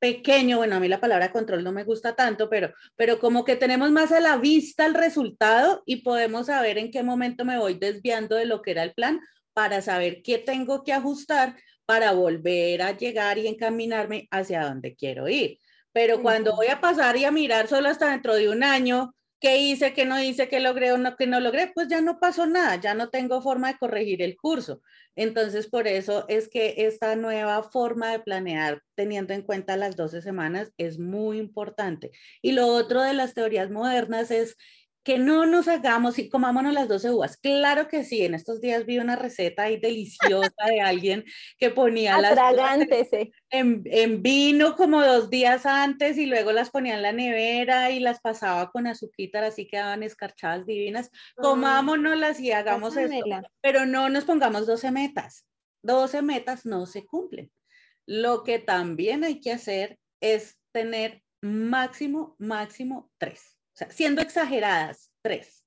pequeño, 0.00 0.56
bueno, 0.56 0.76
a 0.76 0.80
mí 0.80 0.88
la 0.88 1.00
palabra 1.00 1.30
control 1.30 1.62
no 1.62 1.72
me 1.72 1.84
gusta 1.84 2.16
tanto, 2.16 2.48
pero, 2.48 2.72
pero 2.96 3.20
como 3.20 3.44
que 3.44 3.54
tenemos 3.54 3.90
más 3.92 4.10
a 4.10 4.18
la 4.18 4.38
vista 4.38 4.86
el 4.86 4.94
resultado 4.94 5.82
y 5.86 5.96
podemos 5.96 6.46
saber 6.46 6.78
en 6.78 6.90
qué 6.90 7.02
momento 7.02 7.44
me 7.44 7.58
voy 7.58 7.74
desviando 7.74 8.34
de 8.34 8.46
lo 8.46 8.62
que 8.62 8.72
era 8.72 8.82
el 8.82 8.94
plan 8.94 9.20
para 9.52 9.82
saber 9.82 10.22
qué 10.22 10.38
tengo 10.38 10.82
que 10.82 10.92
ajustar 10.92 11.56
para 11.84 12.12
volver 12.12 12.82
a 12.82 12.96
llegar 12.96 13.38
y 13.38 13.46
encaminarme 13.46 14.26
hacia 14.30 14.64
donde 14.64 14.96
quiero 14.96 15.28
ir. 15.28 15.58
Pero 15.92 16.22
cuando 16.22 16.56
voy 16.56 16.68
a 16.68 16.80
pasar 16.80 17.16
y 17.16 17.24
a 17.24 17.30
mirar 17.30 17.68
solo 17.68 17.88
hasta 17.88 18.10
dentro 18.10 18.34
de 18.34 18.48
un 18.48 18.64
año, 18.64 19.14
qué 19.40 19.58
hice, 19.58 19.94
qué 19.94 20.04
no 20.04 20.20
hice, 20.20 20.48
qué 20.48 20.60
logré 20.60 20.92
o 20.92 20.98
no, 20.98 21.16
qué 21.16 21.26
no 21.26 21.40
logré, 21.40 21.72
pues 21.74 21.88
ya 21.88 22.00
no 22.00 22.20
pasó 22.20 22.46
nada, 22.46 22.76
ya 22.76 22.94
no 22.94 23.08
tengo 23.10 23.40
forma 23.42 23.72
de 23.72 23.78
corregir 23.78 24.22
el 24.22 24.36
curso. 24.36 24.82
Entonces, 25.16 25.66
por 25.66 25.88
eso 25.88 26.26
es 26.28 26.48
que 26.48 26.74
esta 26.78 27.16
nueva 27.16 27.62
forma 27.62 28.10
de 28.12 28.20
planear, 28.20 28.82
teniendo 28.94 29.34
en 29.34 29.42
cuenta 29.42 29.76
las 29.76 29.96
12 29.96 30.22
semanas, 30.22 30.72
es 30.76 30.98
muy 30.98 31.38
importante. 31.38 32.10
Y 32.42 32.52
lo 32.52 32.66
otro 32.68 33.02
de 33.02 33.14
las 33.14 33.34
teorías 33.34 33.70
modernas 33.70 34.30
es 34.30 34.56
que 35.02 35.18
no 35.18 35.46
nos 35.46 35.66
hagamos 35.68 36.18
y 36.18 36.28
comámonos 36.28 36.74
las 36.74 36.88
12 36.88 37.10
uvas. 37.10 37.36
Claro 37.38 37.88
que 37.88 38.04
sí, 38.04 38.22
en 38.24 38.34
estos 38.34 38.60
días 38.60 38.84
vi 38.84 38.98
una 38.98 39.16
receta 39.16 39.64
ahí 39.64 39.78
deliciosa 39.78 40.66
de 40.66 40.80
alguien 40.80 41.24
que 41.58 41.70
ponía 41.70 42.20
las 42.20 42.38
en, 43.50 43.82
en, 43.86 44.22
vino 44.22 44.76
como 44.76 45.02
dos 45.02 45.30
días 45.30 45.64
antes 45.64 46.18
y 46.18 46.26
luego 46.26 46.52
las 46.52 46.70
ponía 46.70 46.94
en 46.94 47.02
la 47.02 47.12
nevera 47.12 47.90
y 47.90 48.00
las 48.00 48.20
pasaba 48.20 48.70
con 48.70 48.86
azuquitar, 48.86 49.44
así 49.44 49.66
quedaban 49.66 50.02
escarchadas 50.02 50.66
divinas. 50.66 51.10
Comámonoslas 51.36 52.38
y 52.40 52.52
hagamos 52.52 52.96
esto, 52.96 53.24
pero 53.60 53.86
no 53.86 54.08
nos 54.10 54.24
pongamos 54.24 54.66
12 54.66 54.90
metas. 54.90 55.46
12 55.82 56.22
metas 56.22 56.66
no 56.66 56.84
se 56.86 57.06
cumplen. 57.06 57.50
Lo 58.06 58.44
que 58.44 58.58
también 58.58 59.24
hay 59.24 59.40
que 59.40 59.52
hacer 59.52 59.98
es 60.20 60.58
tener 60.72 61.22
máximo, 61.40 62.36
máximo 62.38 63.10
tres. 63.18 63.59
Sea, 63.80 63.90
siendo 63.90 64.20
exageradas, 64.20 65.10
tres. 65.22 65.64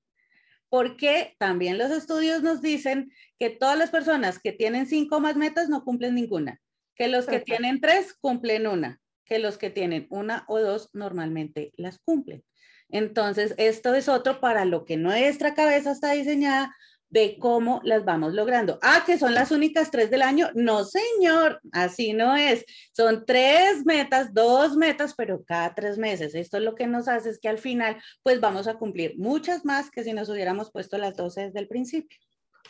Porque 0.68 1.34
también 1.38 1.78
los 1.78 1.90
estudios 1.90 2.42
nos 2.42 2.62
dicen 2.62 3.12
que 3.40 3.50
todas 3.50 3.76
las 3.76 3.90
personas 3.90 4.38
que 4.38 4.52
tienen 4.52 4.86
cinco 4.86 5.18
más 5.18 5.36
metas 5.36 5.68
no 5.68 5.84
cumplen 5.84 6.14
ninguna, 6.14 6.60
que 6.94 7.08
los 7.08 7.26
que 7.26 7.40
tienen 7.40 7.80
tres 7.80 8.14
cumplen 8.14 8.68
una, 8.68 9.00
que 9.24 9.40
los 9.40 9.58
que 9.58 9.70
tienen 9.70 10.06
una 10.10 10.44
o 10.46 10.60
dos 10.60 10.90
normalmente 10.92 11.72
las 11.76 11.98
cumplen. 11.98 12.44
Entonces, 12.88 13.54
esto 13.58 13.94
es 13.96 14.08
otro 14.08 14.40
para 14.40 14.64
lo 14.64 14.84
que 14.84 14.96
nuestra 14.96 15.54
cabeza 15.54 15.90
está 15.90 16.12
diseñada. 16.12 16.72
De 17.14 17.38
cómo 17.38 17.80
las 17.84 18.04
vamos 18.04 18.34
logrando. 18.34 18.80
Ah, 18.82 19.04
que 19.06 19.18
son 19.18 19.34
las 19.34 19.52
únicas 19.52 19.92
tres 19.92 20.10
del 20.10 20.20
año. 20.20 20.48
No, 20.54 20.82
señor, 20.82 21.60
así 21.70 22.12
no 22.12 22.34
es. 22.34 22.64
Son 22.92 23.24
tres 23.24 23.86
metas, 23.86 24.34
dos 24.34 24.76
metas, 24.76 25.14
pero 25.14 25.44
cada 25.44 25.76
tres 25.76 25.96
meses. 25.96 26.34
Esto 26.34 26.56
es 26.56 26.64
lo 26.64 26.74
que 26.74 26.88
nos 26.88 27.06
hace 27.06 27.30
es 27.30 27.38
que 27.38 27.48
al 27.48 27.58
final, 27.58 28.02
pues 28.24 28.40
vamos 28.40 28.66
a 28.66 28.74
cumplir 28.74 29.16
muchas 29.16 29.64
más 29.64 29.92
que 29.92 30.02
si 30.02 30.12
nos 30.12 30.28
hubiéramos 30.28 30.72
puesto 30.72 30.98
las 30.98 31.14
12 31.14 31.42
desde 31.42 31.60
el 31.60 31.68
principio. 31.68 32.18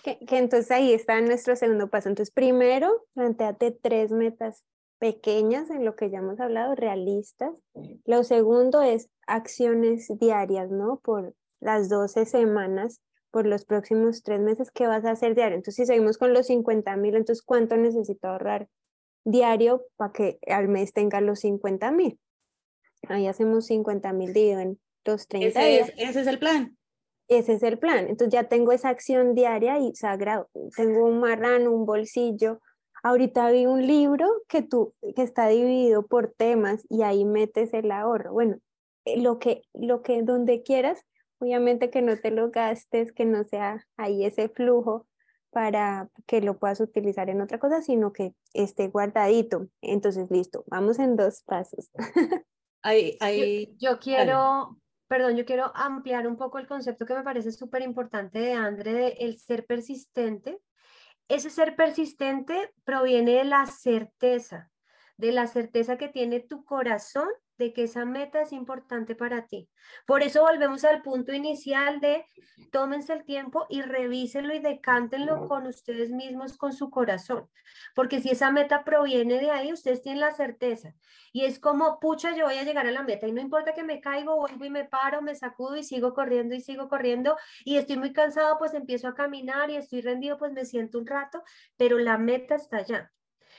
Que, 0.03 0.19
que 0.19 0.37
entonces 0.37 0.71
ahí 0.71 0.93
está 0.93 1.19
nuestro 1.23 1.57
segundo 1.57 1.89
paso. 1.89 2.11
Entonces, 2.11 2.31
primero, 2.31 3.07
planteate 3.15 3.71
tres 3.71 4.13
metas 4.13 4.63
pequeñas 4.99 5.71
en 5.71 5.87
lo 5.87 5.97
que 5.97 6.11
ya 6.11 6.19
hemos 6.19 6.39
hablado, 6.39 6.75
realistas. 6.75 7.63
Lo 8.05 8.23
segundo 8.25 8.83
es 8.83 9.09
acciones 9.27 10.07
diarias, 10.21 10.71
¿no? 10.71 11.01
Por 11.03 11.35
las 11.61 11.89
12 11.89 12.27
semanas 12.27 13.01
por 13.35 13.47
los 13.47 13.65
próximos 13.65 14.23
tres 14.23 14.39
meses, 14.39 14.71
¿qué 14.71 14.87
vas 14.87 15.05
a 15.05 15.11
hacer 15.11 15.35
diario? 15.35 15.57
Entonces, 15.57 15.75
si 15.75 15.87
seguimos 15.87 16.19
con 16.19 16.33
los 16.33 16.47
50 16.47 16.95
mil, 16.95 17.17
entonces, 17.17 17.45
¿cuánto 17.45 17.77
necesito 17.77 18.29
ahorrar 18.29 18.69
diario 19.25 19.87
para 19.97 20.13
que 20.13 20.39
al 20.47 20.69
mes 20.69 20.93
tenga 20.93 21.21
los 21.21 21.41
50 21.41 21.91
mil? 21.91 22.21
Ahí 23.09 23.27
hacemos 23.27 23.67
50 23.67 24.13
mil 24.13 24.33
dividido 24.33 24.61
en 24.61 24.81
los 25.05 25.27
30 25.27 25.49
Ese 25.49 25.69
días. 25.69 25.89
es, 25.89 26.11
ese 26.11 26.21
es 26.21 26.27
el 26.29 26.39
plan. 26.39 26.79
Ese 27.27 27.55
es 27.55 27.65
el 27.65 27.77
plan. 27.77 28.07
Entonces 28.07 28.33
ya 28.33 28.45
tengo 28.45 28.71
esa 28.71 28.91
acción 28.91 29.35
diaria 29.35 29.81
y 29.81 29.93
sagrado. 29.97 30.49
Tengo 30.77 31.05
un 31.05 31.19
marrano, 31.19 31.73
un 31.73 31.87
bolsillo. 31.87 32.61
Ahorita 33.03 33.51
vi 33.51 33.67
un 33.67 33.85
libro 33.85 34.29
que 34.47 34.63
tú 34.63 34.95
que 35.17 35.23
está 35.23 35.49
dividido 35.49 36.07
por 36.07 36.31
temas 36.31 36.87
y 36.89 37.03
ahí 37.03 37.25
metes 37.25 37.75
el 37.75 37.91
ahorro. 37.91 38.33
Bueno, 38.33 38.59
eh, 39.05 39.21
lo 39.21 39.41
que 39.41 39.63
lo 39.75 40.03
que 40.03 40.23
donde 40.23 40.63
quieras, 40.63 41.05
obviamente 41.45 41.91
que 41.91 42.01
no 42.01 42.17
te 42.17 42.31
lo 42.31 42.51
gastes, 42.51 43.13
que 43.13 43.27
no 43.27 43.45
sea 43.45 43.87
ahí 43.97 44.25
ese 44.25 44.49
flujo 44.49 45.07
para 45.51 46.09
que 46.27 46.41
lo 46.41 46.59
puedas 46.59 46.81
utilizar 46.81 47.29
en 47.29 47.43
otra 47.43 47.59
cosa, 47.59 47.83
sino 47.83 48.13
que 48.13 48.35
esté 48.55 48.89
guardadito. 48.89 49.69
Entonces, 49.83 50.31
listo, 50.31 50.65
vamos 50.67 50.99
en 50.99 51.17
dos 51.17 51.43
pasos. 51.43 51.91
Ahí, 52.87 53.13
Yo, 53.13 53.27
ahí, 53.27 53.75
yo 53.79 53.99
quiero, 53.99 54.79
perdón, 55.09 55.37
yo 55.37 55.47
quiero 55.47 55.73
ampliar 55.75 56.27
un 56.27 56.37
poco 56.37 56.59
el 56.59 56.67
concepto 56.67 57.07
que 57.07 57.15
me 57.15 57.23
parece 57.23 57.51
súper 57.51 57.81
importante 57.81 58.39
de 58.39 58.53
André, 58.53 58.93
de 58.93 59.09
el 59.21 59.39
ser 59.39 59.65
persistente. 59.65 60.61
Ese 61.27 61.49
ser 61.49 61.77
persistente 61.77 62.75
proviene 62.85 63.37
de 63.37 63.45
la 63.45 63.65
certeza, 63.65 64.71
de 65.17 65.33
la 65.33 65.47
certeza 65.47 65.97
que 65.97 66.11
tiene 66.11 66.41
tu 66.41 66.63
corazón 66.67 67.29
de 67.59 67.73
que 67.73 67.85
esa 67.85 68.05
meta 68.05 68.43
es 68.43 68.53
importante 68.53 69.15
para 69.15 69.47
ti. 69.47 69.69
Por 70.07 70.23
eso 70.23 70.43
volvemos 70.43 70.85
al 70.85 71.03
punto 71.03 71.33
inicial 71.33 72.01
de 72.01 72.27
tómense 72.71 73.13
el 73.13 73.25
tiempo 73.25 73.67
y 73.69 73.83
revísenlo 73.83 74.55
y 74.55 74.59
decántenlo 74.59 75.47
con 75.49 75.67
ustedes 75.67 76.11
mismos, 76.11 76.57
con 76.57 76.73
su 76.73 76.91
corazón. 76.91 77.49
Porque 77.95 78.21
si 78.21 78.31
esa 78.31 78.51
meta 78.51 78.85
proviene 78.85 79.41
de 79.41 79.51
ahí, 79.51 79.73
ustedes 79.73 80.03
tienen 80.03 80.21
la 80.21 80.33
certeza. 80.33 80.95
Y 81.33 81.45
es 81.45 81.59
como, 81.59 81.99
pucha, 82.01 82.35
yo 82.37 82.47
voy 82.47 82.57
a 82.57 82.65
llegar 82.65 82.87
a 82.87 82.93
la 82.93 83.03
meta 83.03 83.27
y 83.27 83.33
no 83.33 83.41
importa 83.41 83.75
que 83.75 83.85
me 83.85 84.01
caigo, 84.01 84.37
vuelvo 84.37 84.65
y 84.65 84.71
me 84.71 84.85
paro, 84.85 85.23
me 85.23 85.35
sacudo 85.35 85.77
y 85.77 85.83
sigo 85.83 86.15
corriendo 86.15 86.55
y 86.55 86.61
sigo 86.61 86.89
corriendo 86.89 87.37
y 87.65 87.77
estoy 87.77 87.97
muy 87.97 88.13
cansado, 88.13 88.59
pues 88.59 88.75
empiezo 88.75 89.09
a 89.09 89.15
caminar 89.15 89.71
y 89.71 89.77
estoy 89.77 90.01
rendido, 90.01 90.39
pues 90.39 90.53
me 90.53 90.65
siento 90.65 90.99
un 90.99 91.07
rato, 91.07 91.43
pero 91.77 91.99
la 91.99 92.19
meta 92.19 92.55
está 92.55 92.79
allá. 92.79 93.13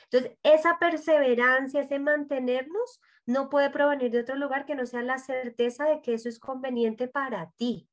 Entonces, 0.06 0.38
esa 0.44 0.78
perseverancia, 0.80 1.82
ese 1.82 2.00
mantenernos, 2.00 3.02
no 3.26 3.50
puede 3.50 3.70
provenir 3.70 4.12
de 4.12 4.20
otro 4.20 4.36
lugar 4.36 4.66
que 4.66 4.76
no 4.76 4.86
sea 4.86 5.02
la 5.02 5.18
certeza 5.18 5.86
de 5.86 6.02
que 6.02 6.14
eso 6.14 6.30
es 6.30 6.40
conveniente 6.40 7.08
para 7.08 7.52
ti. 7.58 7.90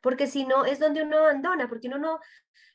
Porque 0.00 0.26
si 0.26 0.44
no, 0.44 0.64
es 0.64 0.78
donde 0.78 1.02
uno 1.02 1.18
abandona, 1.18 1.68
porque 1.68 1.88
uno 1.88 1.98
no, 1.98 2.18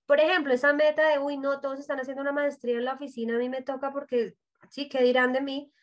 por 0.06 0.20
ejemplo, 0.20 0.54
esa 0.54 0.74
meta 0.74 1.08
de, 1.10 1.20
uy, 1.20 1.38
no, 1.38 1.60
todos 1.60 1.80
están 1.80 2.00
haciendo 2.00 2.22
una 2.22 2.32
maestría 2.32 2.78
en 2.78 2.86
la 2.86 2.94
oficina, 2.94 3.36
a 3.36 3.40
mí 3.40 3.50
me 3.50 3.62
toca 3.62 3.92
porque, 3.92 4.36
sí, 4.70 4.88
¿qué 4.88 5.04
dirán 5.04 5.34
de 5.34 5.42
mí? 5.42 5.74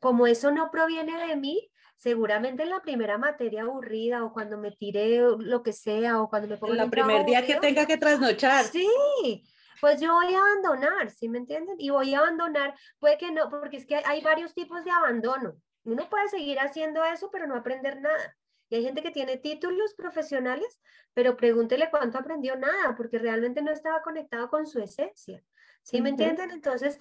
Como 0.00 0.26
eso 0.26 0.50
no 0.50 0.70
proviene 0.70 1.26
de 1.26 1.36
mí, 1.36 1.70
seguramente 1.96 2.62
en 2.62 2.70
la 2.70 2.82
primera 2.82 3.18
materia 3.18 3.62
aburrida 3.62 4.24
o 4.24 4.32
cuando 4.32 4.58
me 4.58 4.70
tire 4.70 5.20
lo 5.38 5.62
que 5.62 5.72
sea 5.72 6.20
o 6.20 6.28
cuando 6.28 6.48
me 6.48 6.58
ponga 6.58 6.74
en 6.74 6.80
el 6.82 6.90
primer 6.90 7.24
día 7.24 7.44
que 7.44 7.54
aburrido, 7.54 7.60
tenga 7.60 7.86
que 7.86 7.96
trasnochar. 7.96 8.64
Sí, 8.66 9.44
pues 9.80 10.00
yo 10.00 10.12
voy 10.14 10.34
a 10.34 10.38
abandonar, 10.38 11.10
¿sí 11.10 11.28
me 11.28 11.38
entienden? 11.38 11.76
Y 11.78 11.90
voy 11.90 12.14
a 12.14 12.18
abandonar, 12.18 12.74
puede 12.98 13.18
que 13.18 13.30
no, 13.32 13.48
porque 13.50 13.76
es 13.76 13.86
que 13.86 13.96
hay 13.96 14.22
varios 14.22 14.54
tipos 14.54 14.84
de 14.84 14.90
abandono. 14.90 15.56
Uno 15.84 16.08
puede 16.08 16.28
seguir 16.28 16.58
haciendo 16.60 17.04
eso, 17.04 17.30
pero 17.30 17.46
no 17.46 17.56
aprender 17.56 18.00
nada. 18.00 18.36
Y 18.68 18.76
hay 18.76 18.84
gente 18.84 19.02
que 19.02 19.10
tiene 19.10 19.36
títulos 19.36 19.94
profesionales, 19.94 20.80
pero 21.12 21.36
pregúntele 21.36 21.90
cuánto 21.90 22.18
aprendió 22.18 22.56
nada, 22.56 22.94
porque 22.96 23.18
realmente 23.18 23.62
no 23.62 23.70
estaba 23.70 24.02
conectado 24.02 24.48
con 24.48 24.66
su 24.66 24.80
esencia. 24.80 25.42
¿Sí 25.82 26.00
me 26.00 26.08
entienden? 26.08 26.50
Entonces, 26.50 26.98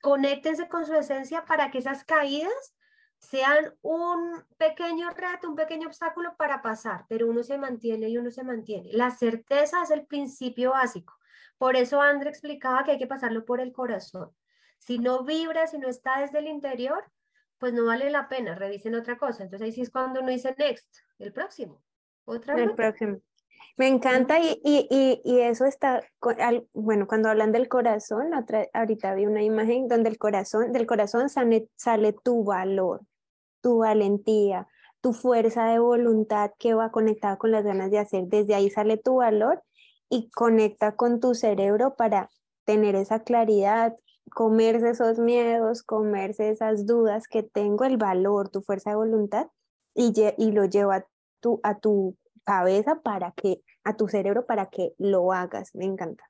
conéctense 0.00 0.68
con 0.68 0.86
su 0.86 0.94
esencia 0.94 1.44
para 1.44 1.70
que 1.70 1.78
esas 1.78 2.04
caídas 2.04 2.74
sean 3.18 3.72
un 3.82 4.44
pequeño 4.56 5.10
reto, 5.10 5.48
un 5.48 5.54
pequeño 5.54 5.86
obstáculo 5.86 6.34
para 6.36 6.60
pasar, 6.60 7.06
pero 7.08 7.28
uno 7.28 7.42
se 7.42 7.56
mantiene 7.56 8.08
y 8.08 8.18
uno 8.18 8.30
se 8.30 8.42
mantiene. 8.42 8.90
La 8.92 9.10
certeza 9.10 9.82
es 9.82 9.90
el 9.90 10.06
principio 10.06 10.72
básico. 10.72 11.14
Por 11.62 11.76
eso 11.76 12.00
André 12.00 12.28
explicaba 12.28 12.82
que 12.82 12.90
hay 12.90 12.98
que 12.98 13.06
pasarlo 13.06 13.44
por 13.44 13.60
el 13.60 13.72
corazón. 13.72 14.32
Si 14.78 14.98
no 14.98 15.22
vibra, 15.22 15.68
si 15.68 15.78
no 15.78 15.88
está 15.88 16.18
desde 16.18 16.40
el 16.40 16.48
interior, 16.48 17.04
pues 17.58 17.72
no 17.72 17.84
vale 17.86 18.10
la 18.10 18.28
pena, 18.28 18.56
revisen 18.56 18.96
otra 18.96 19.16
cosa. 19.16 19.44
Entonces 19.44 19.64
ahí 19.66 19.70
sí 19.70 19.82
es 19.82 19.90
cuando 19.90 20.22
uno 20.22 20.30
dice 20.32 20.56
next, 20.58 20.92
el 21.20 21.32
próximo. 21.32 21.80
Otra 22.24 22.56
El 22.56 22.66
vez. 22.66 22.74
próximo. 22.74 23.18
Me 23.76 23.86
encanta 23.86 24.40
y, 24.40 24.60
y, 24.64 24.88
y, 24.90 25.22
y 25.24 25.38
eso 25.42 25.64
está, 25.64 26.02
bueno, 26.72 27.06
cuando 27.06 27.28
hablan 27.28 27.52
del 27.52 27.68
corazón, 27.68 28.34
otra- 28.34 28.66
ahorita 28.72 29.14
vi 29.14 29.26
una 29.26 29.44
imagen 29.44 29.86
donde 29.86 30.08
el 30.10 30.18
corazón, 30.18 30.72
del 30.72 30.86
corazón 30.88 31.28
sale, 31.28 31.68
sale 31.76 32.12
tu 32.12 32.42
valor, 32.42 33.02
tu 33.60 33.78
valentía, 33.78 34.66
tu 35.00 35.12
fuerza 35.12 35.66
de 35.66 35.78
voluntad 35.78 36.50
que 36.58 36.74
va 36.74 36.90
conectada 36.90 37.38
con 37.38 37.52
las 37.52 37.62
ganas 37.62 37.92
de 37.92 38.00
hacer. 38.00 38.24
Desde 38.26 38.56
ahí 38.56 38.68
sale 38.68 38.96
tu 38.96 39.18
valor 39.18 39.62
y 40.12 40.28
conecta 40.28 40.94
con 40.94 41.20
tu 41.20 41.34
cerebro 41.34 41.94
para 41.96 42.28
tener 42.66 42.94
esa 42.96 43.22
claridad, 43.22 43.96
comerse 44.30 44.90
esos 44.90 45.18
miedos, 45.18 45.82
comerse 45.82 46.50
esas 46.50 46.86
dudas 46.86 47.26
que 47.28 47.42
tengo, 47.42 47.86
el 47.86 47.96
valor, 47.96 48.50
tu 48.50 48.60
fuerza 48.60 48.90
de 48.90 48.96
voluntad 48.96 49.46
y, 49.94 50.12
y 50.36 50.52
lo 50.52 50.66
lleva 50.66 50.96
a 50.96 51.06
tu, 51.40 51.60
a 51.62 51.78
tu 51.78 52.18
cabeza 52.44 53.00
para 53.02 53.32
que, 53.32 53.62
a 53.84 53.96
tu 53.96 54.06
cerebro 54.06 54.44
para 54.44 54.66
que 54.66 54.92
lo 54.98 55.32
hagas. 55.32 55.74
Me 55.74 55.86
encanta. 55.86 56.24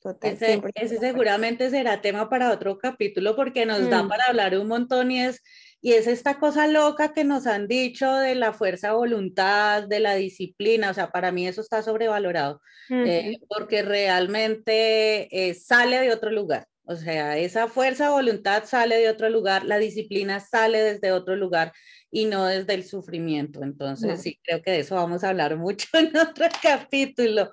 Total, 0.00 0.32
Ese, 0.32 0.58
100% 0.58 0.72
ese 0.76 0.98
seguramente 0.98 1.68
será 1.68 2.00
tema 2.00 2.30
para 2.30 2.50
otro 2.52 2.78
capítulo 2.78 3.36
porque 3.36 3.66
nos 3.66 3.90
da 3.90 4.02
Mm. 4.02 4.08
para 4.08 4.24
hablar 4.28 4.56
un 4.58 4.68
montón 4.68 5.10
y 5.10 5.20
es, 5.20 5.42
y 5.86 5.92
es 5.92 6.08
esta 6.08 6.40
cosa 6.40 6.66
loca 6.66 7.12
que 7.12 7.22
nos 7.22 7.46
han 7.46 7.68
dicho 7.68 8.12
de 8.12 8.34
la 8.34 8.52
fuerza 8.52 8.88
de 8.88 8.94
voluntad, 8.94 9.84
de 9.84 10.00
la 10.00 10.16
disciplina, 10.16 10.90
o 10.90 10.94
sea, 10.94 11.12
para 11.12 11.30
mí 11.30 11.46
eso 11.46 11.60
está 11.60 11.80
sobrevalorado 11.80 12.60
eh, 12.90 13.38
porque 13.48 13.82
realmente 13.82 15.28
eh, 15.30 15.54
sale 15.54 16.00
de 16.00 16.10
otro 16.10 16.32
lugar. 16.32 16.66
O 16.88 16.96
sea, 16.96 17.36
esa 17.36 17.66
fuerza 17.68 18.10
voluntad 18.10 18.64
sale 18.64 18.96
de 18.96 19.10
otro 19.10 19.28
lugar, 19.28 19.64
la 19.64 19.78
disciplina 19.78 20.38
sale 20.40 20.80
desde 20.82 21.10
otro 21.12 21.34
lugar 21.34 21.72
y 22.12 22.26
no 22.26 22.46
desde 22.46 22.74
el 22.74 22.84
sufrimiento. 22.84 23.62
Entonces, 23.64 24.08
No. 24.08 24.16
sí, 24.16 24.38
creo 24.44 24.62
que 24.62 24.70
de 24.70 24.78
eso 24.80 24.94
vamos 24.94 25.24
a 25.24 25.30
hablar 25.30 25.56
mucho 25.56 25.88
en 25.94 26.16
otro 26.16 26.46
capítulo. 26.62 27.50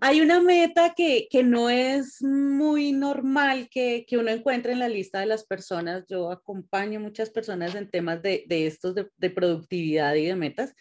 Hay 0.00 0.20
una 0.20 0.40
meta 0.42 0.92
que, 0.94 1.26
que 1.30 1.42
no 1.42 1.70
es 1.70 2.22
muy 2.22 2.92
normal 2.92 3.68
que, 3.70 4.04
que 4.06 4.18
uno 4.18 4.30
encuentre 4.30 4.72
en 4.72 4.80
la 4.80 4.88
lista 4.88 5.20
de 5.20 5.26
las 5.26 5.44
personas. 5.44 6.04
Yo 6.08 6.30
acompaño 6.30 7.00
muchas 7.00 7.30
personas 7.30 7.74
en 7.74 7.90
temas 7.90 8.20
de, 8.22 8.44
de 8.46 8.66
estos 8.66 8.94
de, 8.94 9.08
de 9.16 9.30
productividad 9.30 10.14
y 10.14 10.26
de 10.26 10.36
metas 10.36 10.74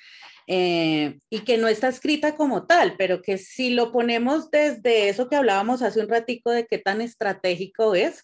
eh, 0.47 1.17
y 1.29 1.39
que 1.39 1.57
no 1.57 1.67
está 1.67 1.87
escrita 1.87 2.35
como 2.35 2.67
tal, 2.67 2.95
pero 2.97 3.21
que 3.21 3.37
si 3.37 3.71
lo 3.71 3.91
ponemos 3.91 4.51
desde 4.51 5.09
eso 5.09 5.27
que 5.27 5.35
hablábamos 5.35 5.81
hace 5.81 5.99
un 5.99 6.09
ratico 6.09 6.51
de 6.51 6.67
qué 6.67 6.77
tan 6.77 7.01
estratégico 7.01 7.95
es 7.95 8.23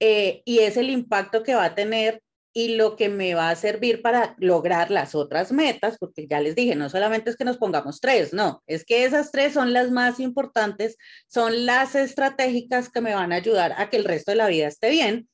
eh, 0.00 0.42
y 0.44 0.58
es 0.58 0.76
el 0.76 0.90
impacto 0.90 1.42
que 1.42 1.54
va 1.54 1.64
a 1.64 1.74
tener 1.74 2.22
y 2.52 2.76
lo 2.76 2.96
que 2.96 3.08
me 3.08 3.34
va 3.34 3.50
a 3.50 3.56
servir 3.56 4.02
para 4.02 4.34
lograr 4.38 4.90
las 4.90 5.14
otras 5.14 5.52
metas, 5.52 5.98
porque 5.98 6.26
ya 6.26 6.40
les 6.40 6.54
dije, 6.54 6.74
no 6.74 6.88
solamente 6.88 7.30
es 7.30 7.36
que 7.36 7.44
nos 7.44 7.58
pongamos 7.58 8.00
tres, 8.00 8.32
no, 8.32 8.62
es 8.66 8.84
que 8.84 9.04
esas 9.04 9.30
tres 9.30 9.52
son 9.52 9.72
las 9.74 9.90
más 9.90 10.20
importantes, 10.20 10.96
son 11.28 11.66
las 11.66 11.94
estratégicas 11.94 12.90
que 12.90 13.02
me 13.02 13.14
van 13.14 13.32
a 13.32 13.36
ayudar 13.36 13.74
a 13.76 13.90
que 13.90 13.98
el 13.98 14.04
resto 14.04 14.30
de 14.30 14.38
la 14.38 14.48
vida 14.48 14.68
esté 14.68 14.90
bien. 14.90 15.28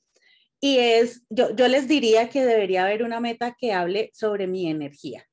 Y 0.60 0.78
es, 0.78 1.22
yo, 1.30 1.54
yo 1.54 1.68
les 1.68 1.88
diría 1.88 2.28
que 2.28 2.44
debería 2.44 2.84
haber 2.84 3.02
una 3.02 3.20
meta 3.20 3.56
que 3.58 3.72
hable 3.72 4.10
sobre 4.12 4.46
mi 4.46 4.68
energía 4.68 5.26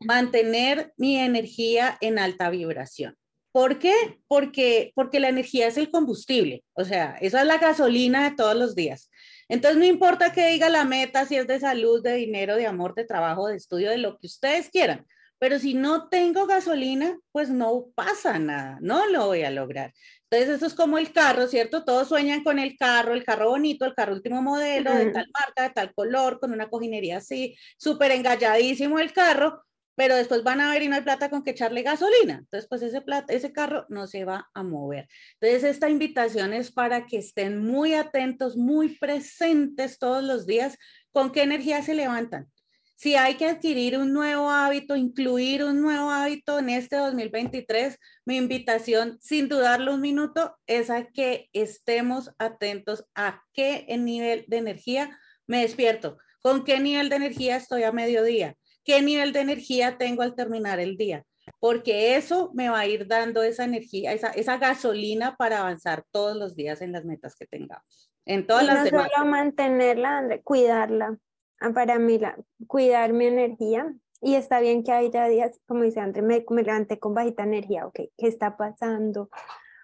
mantener 0.00 0.92
mi 0.96 1.16
energía 1.18 1.96
en 2.00 2.18
alta 2.18 2.50
vibración. 2.50 3.16
¿Por 3.52 3.78
qué? 3.78 3.94
Porque, 4.28 4.92
porque 4.94 5.20
la 5.20 5.28
energía 5.28 5.66
es 5.66 5.76
el 5.76 5.90
combustible, 5.90 6.64
o 6.72 6.84
sea, 6.84 7.16
esa 7.20 7.42
es 7.42 7.46
la 7.46 7.58
gasolina 7.58 8.28
de 8.28 8.36
todos 8.36 8.56
los 8.56 8.74
días. 8.74 9.10
Entonces, 9.48 9.78
no 9.78 9.84
importa 9.84 10.32
que 10.32 10.48
diga 10.48 10.70
la 10.70 10.86
meta, 10.86 11.26
si 11.26 11.36
es 11.36 11.46
de 11.46 11.60
salud, 11.60 12.02
de 12.02 12.14
dinero, 12.14 12.56
de 12.56 12.66
amor, 12.66 12.94
de 12.94 13.04
trabajo, 13.04 13.48
de 13.48 13.56
estudio, 13.56 13.90
de 13.90 13.98
lo 13.98 14.16
que 14.16 14.26
ustedes 14.26 14.70
quieran, 14.70 15.06
pero 15.38 15.58
si 15.58 15.74
no 15.74 16.08
tengo 16.08 16.46
gasolina, 16.46 17.18
pues 17.32 17.50
no 17.50 17.86
pasa 17.96 18.38
nada, 18.38 18.78
no 18.80 19.06
lo 19.08 19.26
voy 19.26 19.42
a 19.42 19.50
lograr. 19.50 19.92
Entonces, 20.32 20.56
eso 20.56 20.66
es 20.66 20.72
como 20.72 20.96
el 20.96 21.12
carro, 21.12 21.46
¿cierto? 21.46 21.84
Todos 21.84 22.08
sueñan 22.08 22.42
con 22.42 22.58
el 22.58 22.78
carro, 22.78 23.12
el 23.12 23.22
carro 23.22 23.50
bonito, 23.50 23.84
el 23.84 23.94
carro 23.94 24.14
último 24.14 24.40
modelo, 24.40 24.94
de 24.94 25.10
tal 25.10 25.26
marca, 25.38 25.64
de 25.64 25.70
tal 25.74 25.92
color, 25.92 26.40
con 26.40 26.52
una 26.52 26.70
cojinería 26.70 27.18
así, 27.18 27.54
súper 27.76 28.12
engalladísimo 28.12 28.98
el 28.98 29.12
carro, 29.12 29.62
pero 29.94 30.16
después 30.16 30.42
van 30.42 30.62
a 30.62 30.70
ver 30.70 30.84
y 30.84 30.88
no 30.88 30.96
hay 30.96 31.02
plata 31.02 31.28
con 31.28 31.44
que 31.44 31.50
echarle 31.50 31.82
gasolina. 31.82 32.38
Entonces, 32.38 32.66
pues 32.66 32.80
ese, 32.80 33.02
plata, 33.02 33.30
ese 33.30 33.52
carro 33.52 33.84
no 33.90 34.06
se 34.06 34.24
va 34.24 34.48
a 34.54 34.62
mover. 34.62 35.06
Entonces, 35.38 35.64
esta 35.64 35.90
invitación 35.90 36.54
es 36.54 36.72
para 36.72 37.04
que 37.04 37.18
estén 37.18 37.62
muy 37.62 37.92
atentos, 37.92 38.56
muy 38.56 38.96
presentes 38.96 39.98
todos 39.98 40.24
los 40.24 40.46
días 40.46 40.78
con 41.10 41.30
qué 41.30 41.42
energía 41.42 41.82
se 41.82 41.92
levantan. 41.92 42.50
Si 43.02 43.16
hay 43.16 43.34
que 43.34 43.46
adquirir 43.46 43.98
un 43.98 44.12
nuevo 44.12 44.48
hábito, 44.48 44.94
incluir 44.94 45.64
un 45.64 45.82
nuevo 45.82 46.08
hábito 46.10 46.60
en 46.60 46.68
este 46.68 46.94
2023, 46.94 47.98
mi 48.24 48.36
invitación, 48.36 49.18
sin 49.20 49.48
dudarlo 49.48 49.94
un 49.94 50.00
minuto, 50.00 50.56
es 50.68 50.88
a 50.88 51.08
que 51.08 51.50
estemos 51.52 52.30
atentos 52.38 53.04
a 53.16 53.42
qué 53.54 53.86
nivel 53.98 54.44
de 54.46 54.58
energía 54.58 55.18
me 55.48 55.62
despierto, 55.62 56.16
con 56.42 56.62
qué 56.62 56.78
nivel 56.78 57.08
de 57.08 57.16
energía 57.16 57.56
estoy 57.56 57.82
a 57.82 57.90
mediodía, 57.90 58.54
qué 58.84 59.02
nivel 59.02 59.32
de 59.32 59.40
energía 59.40 59.98
tengo 59.98 60.22
al 60.22 60.36
terminar 60.36 60.78
el 60.78 60.96
día, 60.96 61.24
porque 61.58 62.14
eso 62.14 62.52
me 62.54 62.68
va 62.68 62.78
a 62.78 62.86
ir 62.86 63.08
dando 63.08 63.42
esa 63.42 63.64
energía, 63.64 64.12
esa, 64.12 64.28
esa 64.28 64.58
gasolina 64.58 65.34
para 65.36 65.58
avanzar 65.58 66.04
todos 66.12 66.36
los 66.36 66.54
días 66.54 66.80
en 66.80 66.92
las 66.92 67.04
metas 67.04 67.34
que 67.34 67.46
tengamos. 67.46 68.12
En 68.26 68.46
todas 68.46 68.64
las 68.64 68.92
no 68.92 69.02
solo 69.02 69.26
mantenerla, 69.26 70.22
cuidarla. 70.44 71.18
Ah, 71.62 71.72
para 71.72 71.98
mí, 72.00 72.18
la, 72.18 72.36
cuidar 72.66 73.12
mi 73.12 73.26
energía. 73.26 73.94
Y 74.20 74.34
está 74.34 74.60
bien 74.60 74.82
que 74.82 74.92
haya 74.92 75.28
días, 75.28 75.60
como 75.66 75.84
dice 75.84 76.00
André, 76.00 76.22
me, 76.22 76.44
me 76.50 76.62
levanté 76.62 76.98
con 76.98 77.14
bajita 77.14 77.44
energía, 77.44 77.86
ok, 77.86 78.00
¿qué 78.16 78.28
está 78.28 78.56
pasando? 78.56 79.30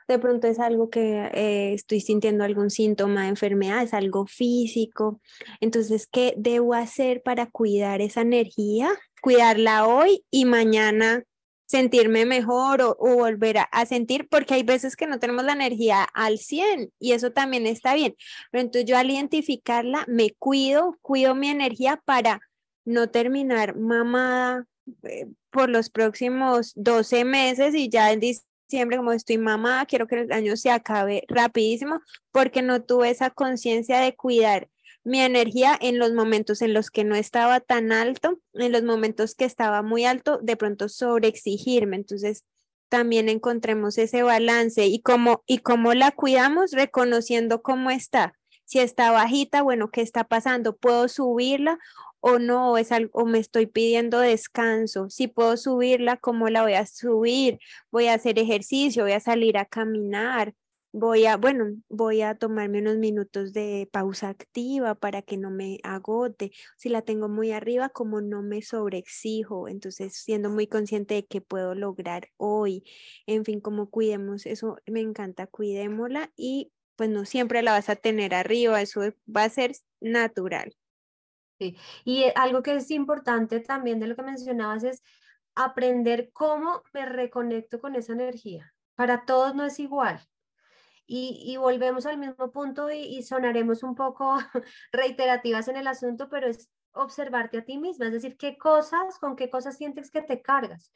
De 0.09 0.19
pronto 0.19 0.47
es 0.47 0.59
algo 0.59 0.91
que 0.91 1.29
eh, 1.35 1.75
estoy 1.75 2.01
sintiendo 2.01 2.43
algún 2.43 2.71
síntoma 2.71 3.23
de 3.23 3.29
enfermedad, 3.29 3.83
es 3.83 3.95
algo 3.95 4.27
físico. 4.27 5.21
Entonces, 5.61 6.09
¿qué 6.11 6.35
debo 6.37 6.75
hacer 6.75 7.23
para 7.23 7.47
cuidar 7.47 8.01
esa 8.01 8.23
energía? 8.23 8.91
Cuidarla 9.21 9.87
hoy 9.87 10.25
y 10.31 10.47
mañana 10.47 11.25
sentirme 11.69 12.25
mejor 12.25 12.81
o, 12.81 12.97
volver 12.99 13.59
a, 13.71 13.87
sentir, 13.87 14.27
porque 14.29 14.55
hay 14.55 14.63
veces 14.63 14.97
que 14.97 15.07
no 15.07 15.19
tenemos 15.19 15.45
la 15.45 15.53
energía 15.53 16.03
al 16.15 16.39
100 16.39 16.93
y 16.99 17.13
eso 17.13 17.31
también 17.31 17.67
está 17.67 17.95
bien. 17.95 18.17
Pero 18.51 18.63
entonces 18.63 18.89
yo 18.89 18.97
al 18.97 19.11
identificarla 19.11 20.05
me 20.09 20.31
cuido, 20.31 20.99
cuido 21.03 21.35
mi 21.35 21.49
energía 21.49 22.01
para 22.05 22.41
no 22.85 23.11
terminar 23.11 23.77
mamada 23.77 24.67
eh, 25.03 25.27
por 25.51 25.69
los 25.69 25.91
próximos 25.91 26.73
12 26.75 27.25
meses 27.27 27.75
y 27.75 27.91
ya 27.91 28.13
en 28.13 28.21
diciembre 28.21 28.97
como 28.97 29.13
estoy 29.13 29.37
mamada, 29.37 29.85
quiero 29.85 30.07
que 30.07 30.21
el 30.21 30.33
año 30.33 30.57
se 30.57 30.71
acabe 30.71 31.25
rapidísimo 31.29 32.01
porque 32.33 32.63
no 32.63 32.83
tuve 32.83 33.11
esa 33.11 33.29
conciencia 33.31 34.01
de 34.01 34.15
cuidar 34.15 34.69
mi 35.05 35.21
energía 35.21 35.77
en 35.81 35.99
los 35.99 36.13
momentos 36.13 36.63
en 36.63 36.75
los 36.75 36.91
que 36.91 37.05
no 37.05 37.15
estaba 37.15 37.61
tan 37.61 37.93
alto, 37.93 38.41
en 38.55 38.73
los 38.73 38.83
momentos 38.83 39.35
que 39.35 39.45
estaba 39.45 39.83
muy 39.83 40.05
alto, 40.05 40.39
de 40.43 40.57
pronto 40.57 40.89
sobre 40.89 41.29
exigirme. 41.29 41.97
Entonces, 41.97 42.45
también 42.89 43.29
encontremos 43.29 43.99
ese 43.99 44.23
balance 44.23 44.87
y 44.87 45.01
cómo, 45.01 45.43
y 45.47 45.59
cómo 45.59 45.95
la 45.95 46.11
cuidamos 46.11 46.73
reconociendo 46.73 47.63
cómo 47.63 47.91
está. 47.91 48.35
Si 48.65 48.81
está 48.81 49.11
bajita, 49.11 49.63
bueno, 49.63 49.91
¿qué 49.91 50.03
está 50.03 50.25
pasando? 50.25 50.77
¿Puedo 50.77 51.09
subirla 51.09 51.79
o 52.21 52.39
no? 52.39 52.77
¿Es 52.77 52.93
algo, 52.93 53.11
o 53.23 53.25
me 53.25 53.39
estoy 53.39 53.67
pidiendo 53.67 54.21
descanso? 54.21 55.09
Si 55.11 55.27
puedo 55.29 55.57
subirla, 55.57 56.17
¿cómo 56.19 56.49
la 56.49 56.63
voy 56.63 56.75
a 56.75 56.87
subir? 56.87 57.59
Voy 57.91 58.09
a 58.09 58.15
hacer 58.15 58.39
ejercicio, 58.39 59.05
voy 59.05 59.13
a 59.13 59.21
salir 59.21 59.57
a 59.57 59.65
caminar, 59.65 60.55
voy 60.93 61.27
a, 61.27 61.37
bueno, 61.37 61.67
voy 61.89 62.23
a 62.23 62.37
tomarme 62.37 62.81
unos 62.81 62.97
minutos 62.97 63.53
de 63.53 63.89
pausa 63.93 64.29
activa 64.31 64.95
para 64.95 65.23
que 65.23 65.37
no 65.37 65.51
me 65.51 65.79
agote. 65.83 66.53
Si 66.77 66.89
la 66.89 67.03
tengo 67.03 67.29
muy 67.29 67.53
arriba, 67.53 67.89
como 67.91 68.21
no 68.21 68.43
me 68.43 68.63
sobreexijo, 68.63 69.69
entonces 69.69 70.15
siendo 70.15 70.51
muy 70.51 70.67
consciente 70.67 71.15
de 71.15 71.27
que 71.27 71.41
puedo 71.41 71.75
lograr 71.75 72.29
hoy. 72.37 72.85
En 73.27 73.45
fin, 73.45 73.61
como 73.61 73.91
cuidemos, 73.91 74.47
eso 74.47 74.77
me 74.87 75.01
encanta, 75.01 75.47
cuidémosla 75.47 76.33
y 76.37 76.73
pues 76.97 77.11
no 77.11 77.25
siempre 77.25 77.63
la 77.63 77.73
vas 77.73 77.89
a 77.89 77.97
tener 77.97 78.35
arriba, 78.35 78.83
eso 78.83 79.03
va 79.35 79.45
a 79.45 79.49
ser 79.49 79.73
natural. 80.01 80.75
Sí. 81.61 81.77
Y 82.05 82.25
eh, 82.25 82.33
algo 82.37 82.63
que 82.63 82.75
es 82.77 82.91
importante 82.91 83.61
también 83.61 84.01
de 84.01 84.07
lo 84.07 84.17
que 84.17 84.23
mencionabas 84.23 84.85
es 84.85 85.03
aprender 85.55 86.31
cómo 86.33 86.83
me 86.93 87.07
reconecto 87.07 87.81
con 87.81 87.97
esa 87.97 88.13
energía. 88.13 88.75
Para 88.95 89.25
todos 89.25 89.55
no 89.55 89.65
es 89.65 89.79
igual. 89.81 90.21
Y, 91.11 91.57
volvemos 91.57 92.05
al 92.05 92.19
mismo 92.19 92.53
punto 92.53 92.91
y, 92.91 93.23
sonaremos 93.23 93.83
un 93.83 93.95
poco 93.95 94.37
reiterativas 94.93 95.67
en 95.69 95.77
el 95.77 95.87
asunto, 95.87 96.29
pero 96.29 96.49
es 96.49 96.71
observarte 96.93 97.59
a 97.59 97.65
ti 97.65 97.79
misma, 97.79 98.07
es 98.07 98.13
decir, 98.13 98.37
qué 98.37 98.59
cosas, 98.59 99.19
con 99.19 99.35
qué 99.37 99.49
cosas 99.49 99.77
sientes 99.79 100.11
que 100.11 100.23
te 100.23 100.43
cargas. 100.43 100.93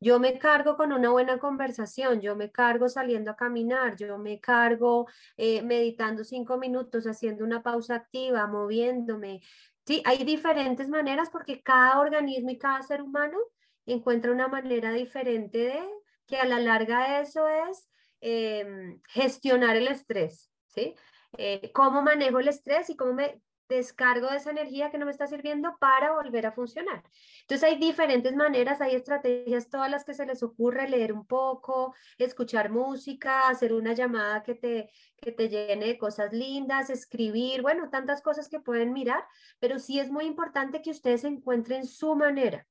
Yo 0.00 0.18
me 0.18 0.38
cargo 0.38 0.76
con 0.76 0.92
una 0.92 1.10
buena 1.10 1.38
conversación, 1.38 2.20
yo 2.22 2.36
me 2.36 2.50
cargo 2.50 2.88
saliendo 2.88 3.32
a 3.32 3.36
caminar, 3.36 3.96
yo 3.96 4.16
me 4.18 4.40
cargo 4.40 5.06
eh, 5.36 5.62
meditando 5.62 6.24
cinco 6.24 6.56
minutos, 6.56 7.06
haciendo 7.06 7.44
una 7.44 7.62
pausa 7.62 7.96
activa, 7.96 8.46
moviéndome. 8.46 9.42
Sí, 9.84 10.02
hay 10.06 10.24
diferentes 10.24 10.88
maneras 10.88 11.28
porque 11.30 11.62
cada 11.62 12.00
organismo 12.00 12.50
y 12.50 12.58
cada 12.58 12.82
ser 12.82 13.02
humano 13.02 13.36
encuentra 13.84 14.32
una 14.32 14.48
manera 14.48 14.92
diferente 14.92 15.58
de 15.58 15.80
que 16.26 16.38
a 16.38 16.46
la 16.46 16.60
larga 16.60 17.20
eso 17.20 17.46
es 17.48 17.88
Em, 18.20 19.00
gestionar 19.08 19.76
el 19.76 19.88
estrés, 19.88 20.50
¿sí? 20.66 20.94
Eh, 21.38 21.70
cómo 21.72 22.02
manejo 22.02 22.38
el 22.38 22.48
estrés 22.48 22.90
y 22.90 22.96
cómo 22.96 23.14
me 23.14 23.40
descargo 23.66 24.28
de 24.28 24.36
esa 24.36 24.50
energía 24.50 24.90
que 24.90 24.98
no 24.98 25.06
me 25.06 25.12
está 25.12 25.26
sirviendo 25.26 25.76
para 25.78 26.12
volver 26.12 26.44
a 26.44 26.52
funcionar. 26.52 27.02
Entonces 27.42 27.66
hay 27.66 27.78
diferentes 27.78 28.34
maneras, 28.34 28.80
hay 28.82 28.94
estrategias, 28.94 29.70
todas 29.70 29.90
las 29.90 30.04
que 30.04 30.12
se 30.12 30.26
les 30.26 30.42
ocurre, 30.42 30.88
leer 30.88 31.14
un 31.14 31.24
poco, 31.24 31.94
escuchar 32.18 32.70
música, 32.70 33.48
hacer 33.48 33.72
una 33.72 33.94
llamada 33.94 34.42
que 34.42 34.54
te, 34.54 34.90
que 35.16 35.32
te 35.32 35.48
llene 35.48 35.86
de 35.86 35.98
cosas 35.98 36.32
lindas, 36.32 36.90
escribir, 36.90 37.62
bueno, 37.62 37.88
tantas 37.90 38.20
cosas 38.20 38.48
que 38.48 38.60
pueden 38.60 38.92
mirar, 38.92 39.24
pero 39.60 39.78
sí 39.78 39.98
es 39.98 40.10
muy 40.10 40.26
importante 40.26 40.82
que 40.82 40.90
ustedes 40.90 41.24
encuentren 41.24 41.86
su 41.86 42.16
manera 42.16 42.66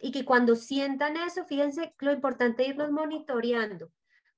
y 0.00 0.12
que 0.12 0.24
cuando 0.24 0.56
sientan 0.56 1.16
eso, 1.18 1.44
fíjense 1.44 1.94
lo 1.98 2.12
importante 2.12 2.62
es 2.62 2.70
irnos 2.70 2.90
monitoreando. 2.92 3.90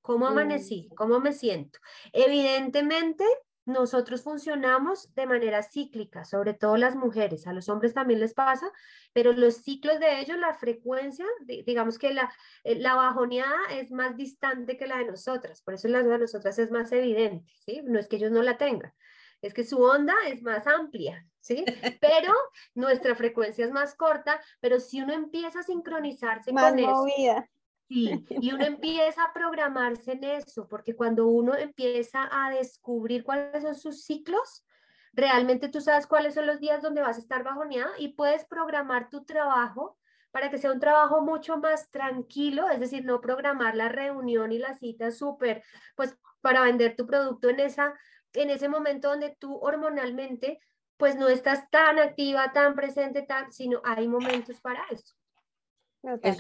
¿Cómo 0.03 0.27
amanecí? 0.27 0.89
¿Cómo 0.97 1.21
me 1.21 1.33
siento? 1.33 1.79
Evidentemente, 2.13 3.25
nosotros 3.65 4.23
funcionamos 4.23 5.15
de 5.15 5.27
manera 5.27 5.63
cíclica, 5.63 6.25
sobre 6.25 6.55
todo 6.55 6.77
las 6.77 6.97
mujeres, 6.97 7.47
a 7.47 7.53
los 7.53 7.69
hombres 7.69 7.95
también 7.95 8.19
les 8.19 8.35
pasa, 8.35 8.71
pero 9.13 9.33
los 9.33 9.59
ciclos 9.59 10.01
de 10.01 10.21
ellos, 10.21 10.37
la 10.39 10.55
frecuencia, 10.55 11.25
digamos 11.47 11.99
que 11.99 12.13
la, 12.13 12.33
eh, 12.65 12.75
la 12.75 12.97
bajoneada 12.97 13.57
es 13.71 13.93
más 13.93 14.17
distante 14.17 14.77
que 14.77 14.89
la 14.89 14.99
de 14.99 15.05
nosotras, 15.05 15.63
por 15.63 15.75
eso 15.75 15.87
la 15.87 16.03
de 16.03 16.19
nosotras 16.19 16.59
es 16.59 16.73
más 16.73 16.91
evidente, 16.91 17.53
¿sí? 17.65 17.83
No 17.85 18.01
es 18.01 18.09
que 18.09 18.17
ellos 18.17 18.33
no 18.33 18.43
la 18.43 18.59
tengan, 18.59 18.93
es 19.41 19.55
que 19.55 19.65
su 19.65 19.81
onda 19.81 20.15
es 20.27 20.43
más 20.43 20.67
amplia, 20.67 21.25
¿sí? 21.41 21.65
Pero 22.01 22.33
nuestra 22.75 23.15
frecuencia 23.15 23.65
es 23.65 23.71
más 23.71 23.95
corta, 23.95 24.41
pero 24.61 24.81
si 24.81 25.03
uno 25.03 25.13
empieza 25.13 25.61
a 25.61 25.63
sincronizarse 25.63 26.53
más 26.53 26.73
con 26.73 26.83
movida. 26.83 27.49
Sí, 27.93 28.25
y 28.31 28.53
uno 28.55 28.65
empieza 28.65 29.23
a 29.23 29.35
programarse 29.35 30.13
en 30.13 30.25
eso, 30.25 30.67
porque 30.67 30.97
cuando 30.97 31.27
uno 31.27 31.55
empieza 31.55 32.27
a 32.33 32.51
descubrir 32.51 33.23
cuáles 33.23 33.63
son 33.63 33.75
sus 33.75 34.05
ciclos, 34.05 34.65
realmente 35.13 35.69
tú 35.69 35.83
sabes 35.83 36.07
cuáles 36.07 36.33
son 36.33 36.47
los 36.47 36.59
días 36.59 36.81
donde 36.81 37.03
vas 37.03 37.19
a 37.19 37.21
estar 37.21 37.45
bajoneada 37.45 37.91
y 37.99 38.15
puedes 38.15 38.47
programar 38.47 39.11
tu 39.11 39.25
trabajo 39.27 39.99
para 40.31 40.51
que 40.51 40.57
sea 40.57 40.73
un 40.73 40.81
trabajo 40.81 41.21
mucho 41.21 41.59
más 41.59 41.91
tranquilo, 41.91 42.71
es 42.71 42.81
decir, 42.81 43.05
no 43.05 43.21
programar 43.21 43.77
la 43.77 43.91
reunión 43.91 44.53
y 44.53 44.59
la 44.59 44.73
cita 44.73 45.11
súper, 45.11 45.63
pues 45.95 46.17
para 46.41 46.63
vender 46.63 46.97
tu 46.97 47.07
producto 47.07 47.51
en, 47.51 47.61
esa, 47.61 47.93
en 48.33 48.49
ese 48.49 48.71
momento 48.71 49.11
donde 49.11 49.37
tú 49.39 49.59
hormonalmente 49.59 50.61
pues 50.97 51.17
no 51.17 51.29
estás 51.29 51.69
tan 51.69 51.99
activa, 51.99 52.53
tan 52.55 52.75
presente, 52.75 53.21
tan, 53.21 53.53
sino 53.53 53.83
hay 53.85 54.09
momentos 54.09 54.63
para 54.63 54.83
eso 54.91 55.15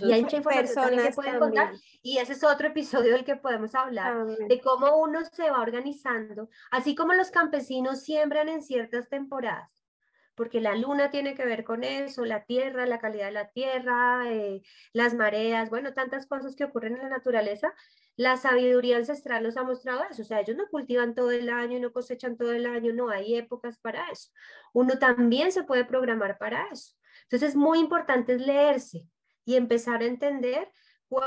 y 0.02 0.12
hay 0.12 0.22
mucha 0.22 0.38
información 0.38 0.90
que 0.98 1.12
pueden 1.12 1.38
contar. 1.38 1.72
Y 2.02 2.18
ese 2.18 2.32
es 2.32 2.42
otro 2.42 2.68
episodio 2.68 3.12
del 3.12 3.24
que 3.24 3.36
podemos 3.36 3.74
hablar, 3.74 4.26
de 4.26 4.60
cómo 4.60 4.96
uno 4.98 5.20
se 5.24 5.50
va 5.50 5.60
organizando, 5.60 6.48
así 6.70 6.94
como 6.94 7.12
los 7.14 7.30
campesinos 7.30 8.02
siembran 8.02 8.48
en 8.48 8.62
ciertas 8.62 9.08
temporadas, 9.08 9.72
porque 10.34 10.60
la 10.60 10.74
luna 10.74 11.10
tiene 11.10 11.34
que 11.34 11.44
ver 11.44 11.62
con 11.62 11.84
eso, 11.84 12.24
la 12.24 12.44
tierra, 12.44 12.86
la 12.86 12.98
calidad 12.98 13.26
de 13.26 13.32
la 13.32 13.50
tierra, 13.50 14.32
eh, 14.32 14.62
las 14.92 15.14
mareas, 15.14 15.70
bueno, 15.70 15.94
tantas 15.94 16.26
cosas 16.26 16.56
que 16.56 16.64
ocurren 16.64 16.96
en 16.96 17.02
la 17.02 17.08
naturaleza. 17.08 17.72
La 18.16 18.36
sabiduría 18.36 18.98
ancestral 18.98 19.42
nos 19.42 19.56
ha 19.56 19.62
mostrado 19.62 20.02
eso, 20.10 20.22
o 20.22 20.24
sea, 20.24 20.40
ellos 20.40 20.56
no 20.56 20.66
cultivan 20.68 21.14
todo 21.14 21.30
el 21.30 21.48
año, 21.48 21.78
no 21.78 21.92
cosechan 21.92 22.36
todo 22.36 22.52
el 22.52 22.66
año, 22.66 22.92
no 22.92 23.08
hay 23.08 23.36
épocas 23.36 23.78
para 23.78 24.10
eso. 24.10 24.30
Uno 24.74 24.98
también 24.98 25.50
se 25.52 25.62
puede 25.62 25.84
programar 25.84 26.36
para 26.36 26.66
eso. 26.70 26.94
Entonces 27.22 27.50
es 27.50 27.56
muy 27.56 27.78
importante 27.78 28.38
leerse, 28.38 29.08
y 29.44 29.56
empezar 29.56 30.02
a 30.02 30.06
entender 30.06 30.68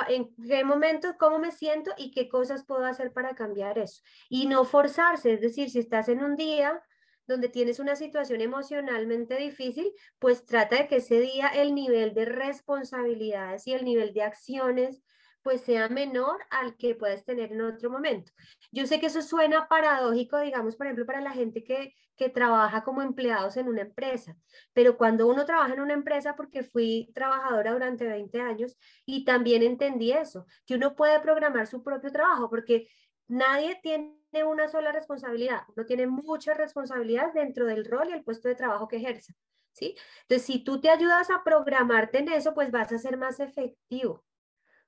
en 0.07 0.33
qué 0.35 0.63
momento, 0.63 1.15
cómo 1.19 1.39
me 1.39 1.51
siento 1.51 1.91
y 1.97 2.11
qué 2.11 2.27
cosas 2.27 2.65
puedo 2.65 2.85
hacer 2.85 3.11
para 3.13 3.35
cambiar 3.35 3.77
eso. 3.77 4.01
Y 4.29 4.47
no 4.47 4.65
forzarse, 4.65 5.33
es 5.33 5.41
decir, 5.41 5.69
si 5.69 5.79
estás 5.79 6.09
en 6.09 6.23
un 6.23 6.35
día 6.35 6.81
donde 7.27 7.49
tienes 7.49 7.79
una 7.79 7.95
situación 7.95 8.41
emocionalmente 8.41 9.35
difícil, 9.37 9.91
pues 10.19 10.45
trata 10.45 10.77
de 10.77 10.87
que 10.87 10.97
ese 10.97 11.19
día 11.19 11.47
el 11.47 11.73
nivel 11.73 12.13
de 12.13 12.25
responsabilidades 12.25 13.65
y 13.67 13.73
el 13.73 13.83
nivel 13.83 14.13
de 14.13 14.21
acciones 14.21 15.01
pues 15.45 15.61
sea 15.61 15.89
menor 15.89 16.39
al 16.49 16.75
que 16.75 16.95
puedes 16.95 17.23
tener 17.23 17.51
en 17.51 17.61
otro 17.61 17.91
momento. 17.91 18.31
Yo 18.71 18.87
sé 18.87 18.99
que 18.99 19.05
eso 19.05 19.21
suena 19.21 19.67
paradójico, 19.67 20.39
digamos, 20.39 20.75
por 20.75 20.87
ejemplo, 20.87 21.05
para 21.05 21.21
la 21.21 21.33
gente 21.33 21.63
que, 21.63 21.93
que 22.17 22.29
trabaja 22.29 22.83
como 22.83 23.03
empleados 23.03 23.55
en 23.55 23.67
una 23.69 23.81
empresa, 23.81 24.35
pero 24.73 24.97
cuando 24.97 25.27
uno 25.27 25.45
trabaja 25.45 25.75
en 25.75 25.81
una 25.81 25.93
empresa, 25.93 26.35
porque 26.35 26.63
fui 26.63 27.11
trabajadora 27.13 27.73
durante 27.73 28.07
20 28.07 28.41
años 28.41 28.75
y 29.05 29.23
también 29.23 29.61
entendí 29.61 30.13
eso, 30.13 30.47
que 30.65 30.73
uno 30.73 30.95
puede 30.95 31.19
programar 31.19 31.67
su 31.67 31.83
propio 31.83 32.11
trabajo, 32.11 32.49
porque 32.49 32.87
nadie 33.27 33.79
tiene 33.83 34.15
una 34.47 34.67
sola 34.67 34.91
responsabilidad, 34.91 35.61
uno 35.75 35.85
tiene 35.85 36.07
muchas 36.07 36.57
responsabilidades 36.57 37.35
dentro 37.35 37.67
del 37.67 37.85
rol 37.85 38.09
y 38.09 38.13
el 38.13 38.23
puesto 38.23 38.47
de 38.47 38.55
trabajo 38.55 38.87
que 38.87 38.97
ejerce. 38.97 39.35
¿Sí? 39.73 39.95
Entonces, 40.21 40.47
si 40.47 40.63
tú 40.63 40.81
te 40.81 40.89
ayudas 40.89 41.29
a 41.29 41.43
programarte 41.43 42.17
en 42.19 42.29
eso, 42.29 42.55
pues 42.55 42.71
vas 42.71 42.91
a 42.91 42.97
ser 42.97 43.17
más 43.17 43.39
efectivo. 43.39 44.23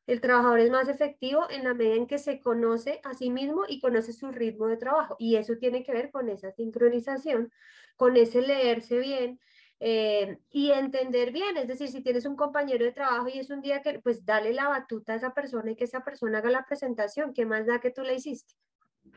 El 0.08 0.22
trabajador 0.22 0.62
es 0.62 0.72
más 0.72 0.88
efectivo 0.88 1.49
en 1.49 1.66
la 1.66 1.74
medida 1.74 1.95
en 1.95 2.08
que 2.08 2.18
se 2.18 2.39
conoce 2.39 3.01
a 3.03 3.14
sí 3.14 3.30
mismo 3.30 3.66
y 3.68 3.82
conoce 3.82 4.14
su 4.14 4.32
ritmo 4.32 4.68
de 4.68 4.78
trabajo. 4.78 5.18
Y 5.20 5.36
eso 5.36 5.58
tiene 5.58 5.84
que 5.84 5.91
ver 5.91 6.12
con 6.12 6.30
esa 6.30 6.53
sincronización, 6.53 7.51
con 7.97 8.16
ese 8.16 8.41
leerse 8.41 8.99
bien 8.99 9.38
eh, 9.82 10.39
y 10.49 10.72
entender 10.72 11.34
bien. 11.34 11.58
Es 11.58 11.68
decir, 11.68 11.89
si 11.89 12.01
tienes 12.01 12.26
un 12.26 12.38
compañero 12.38 12.86
de 12.86 12.93
trabajo 12.93 13.28
y 13.28 13.38
es 13.38 13.49
un 13.49 13.62
día 13.62 13.82
que, 13.82 13.99
pues 13.99 14.26
dale 14.26 14.53
la 14.53 14.70
batuta 14.70 15.12
a 15.12 15.18
esa 15.18 15.34
persona 15.34 15.72
y 15.72 15.76
que 15.76 15.84
esa 15.84 16.05
persona 16.05 16.38
haga 16.38 16.51
la 16.51 16.66
presentación. 16.66 17.34
¿Qué 17.34 17.45
más 17.45 17.66
da 17.66 17.82
que 17.82 17.91
tú 17.91 18.01
la 18.03 18.14
hiciste? 18.14 18.53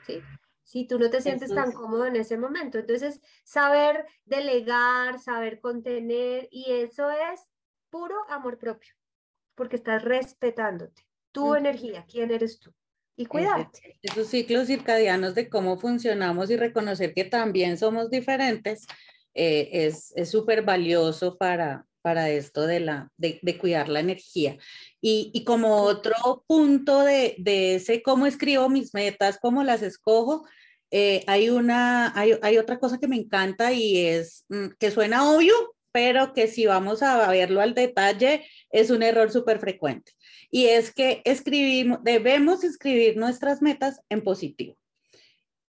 ¿Sí? 0.05 0.21
Si 0.65 0.89
tú 0.89 0.99
no 0.99 1.09
te 1.09 1.21
sientes 1.21 1.55
tan 1.55 1.71
cómodo 1.71 2.07
en 2.07 2.17
ese 2.17 2.37
momento. 2.37 2.79
Entonces, 2.79 3.21
saber 3.45 4.07
delegar, 4.25 5.21
saber 5.21 5.61
contener 5.61 6.49
y 6.51 6.73
eso 6.73 7.09
es 7.11 7.49
puro 7.91 8.17
amor 8.29 8.59
propio 8.59 9.00
porque 9.61 9.77
estás 9.77 10.03
respetándote, 10.03 11.03
tu 11.33 11.55
energía, 11.55 12.07
quién 12.11 12.31
eres 12.31 12.61
tú. 12.61 12.73
Y 13.15 13.27
cuidarte. 13.27 13.99
Esos 14.01 14.29
ciclos 14.29 14.69
circadianos 14.69 15.35
de 15.35 15.51
cómo 15.51 15.79
funcionamos 15.79 16.49
y 16.49 16.57
reconocer 16.57 17.13
que 17.13 17.25
también 17.25 17.77
somos 17.77 18.09
diferentes 18.09 18.87
eh, 19.35 19.69
es 19.71 20.15
súper 20.31 20.63
valioso 20.63 21.37
para, 21.37 21.85
para 22.01 22.31
esto 22.31 22.67
de, 22.67 22.81
la, 22.81 23.11
de, 23.19 23.59
cuidar 23.59 23.91
la 23.91 24.01
energía. 24.01 24.57
Y, 24.99 25.31
y 25.35 25.45
como 25.45 25.83
otro 25.83 26.43
punto 26.47 27.03
de, 27.03 27.35
de, 27.37 27.75
ese 27.75 28.03
cómo 28.03 28.25
escribo 28.25 28.71
mis 28.71 28.95
metas, 28.95 29.39
cómo 29.43 29.63
las 29.63 29.83
escojo, 29.83 30.49
eh, 30.91 31.23
hay, 31.27 31.51
una, 31.51 32.19
hay, 32.19 32.33
hay, 32.41 32.57
otra 32.57 32.79
cosa 32.79 32.97
que 32.97 33.09
me 33.09 33.17
encanta 33.17 33.75
y 33.75 34.07
es 34.07 34.47
mm, 34.49 34.69
que 34.79 34.91
suena 34.91 35.31
obvio, 35.31 35.53
pero 35.93 36.33
que 36.33 36.47
si 36.47 36.67
vamos 36.67 37.03
a 37.03 37.29
verlo 37.29 37.61
al 37.61 37.75
detalle, 37.75 38.47
es 38.71 38.91
un 38.91 39.03
error 39.03 39.31
súper 39.31 39.59
frecuente. 39.59 40.13
Y 40.51 40.67
es 40.67 40.93
que 40.93 41.23
escribimos, 41.25 42.01
debemos 42.03 42.65
escribir 42.65 43.17
nuestras 43.17 43.63
metas 43.63 44.01
en 44.09 44.23
positivo. 44.23 44.77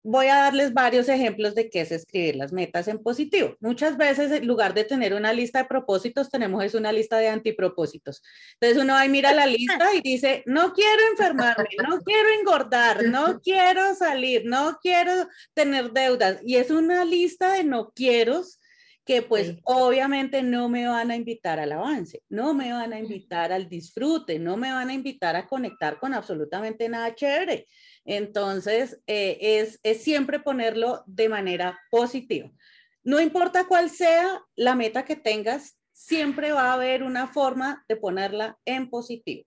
Voy 0.04 0.26
a 0.26 0.34
darles 0.34 0.74
varios 0.74 1.08
ejemplos 1.08 1.54
de 1.54 1.70
qué 1.70 1.82
es 1.82 1.92
escribir 1.92 2.34
las 2.34 2.52
metas 2.52 2.88
en 2.88 3.00
positivo. 3.00 3.54
Muchas 3.60 3.96
veces, 3.96 4.32
en 4.32 4.48
lugar 4.48 4.74
de 4.74 4.82
tener 4.82 5.14
una 5.14 5.32
lista 5.32 5.60
de 5.60 5.68
propósitos, 5.68 6.28
tenemos 6.28 6.64
es 6.64 6.74
una 6.74 6.90
lista 6.90 7.18
de 7.18 7.28
antipropósitos. 7.28 8.20
Entonces 8.54 8.82
uno 8.82 9.04
y 9.04 9.08
mira 9.08 9.32
la 9.32 9.46
lista 9.46 9.94
y 9.94 10.00
dice, 10.00 10.42
no 10.44 10.72
quiero 10.72 11.02
enfermarme, 11.12 11.68
no 11.88 12.00
quiero 12.00 12.28
engordar, 12.40 13.04
no 13.04 13.40
quiero 13.40 13.94
salir, 13.94 14.42
no 14.44 14.76
quiero 14.82 15.28
tener 15.54 15.92
deudas. 15.92 16.40
Y 16.44 16.56
es 16.56 16.72
una 16.72 17.04
lista 17.04 17.52
de 17.52 17.62
no 17.62 17.92
quiero 17.94 18.42
que 19.04 19.22
pues 19.22 19.56
obviamente 19.64 20.42
no 20.42 20.68
me 20.68 20.86
van 20.86 21.10
a 21.10 21.16
invitar 21.16 21.58
al 21.58 21.72
avance, 21.72 22.22
no 22.28 22.54
me 22.54 22.72
van 22.72 22.92
a 22.92 22.98
invitar 22.98 23.52
al 23.52 23.68
disfrute, 23.68 24.38
no 24.38 24.56
me 24.56 24.72
van 24.72 24.90
a 24.90 24.94
invitar 24.94 25.34
a 25.34 25.46
conectar 25.46 25.98
con 25.98 26.14
absolutamente 26.14 26.88
nada 26.88 27.14
chévere. 27.14 27.66
Entonces, 28.04 29.00
eh, 29.06 29.38
es, 29.40 29.80
es 29.82 30.02
siempre 30.02 30.38
ponerlo 30.38 31.02
de 31.06 31.28
manera 31.28 31.78
positiva. 31.90 32.50
No 33.02 33.20
importa 33.20 33.66
cuál 33.66 33.90
sea 33.90 34.40
la 34.54 34.76
meta 34.76 35.04
que 35.04 35.16
tengas, 35.16 35.78
siempre 35.92 36.52
va 36.52 36.70
a 36.70 36.74
haber 36.74 37.02
una 37.02 37.26
forma 37.26 37.84
de 37.88 37.96
ponerla 37.96 38.58
en 38.64 38.88
positivo 38.88 39.44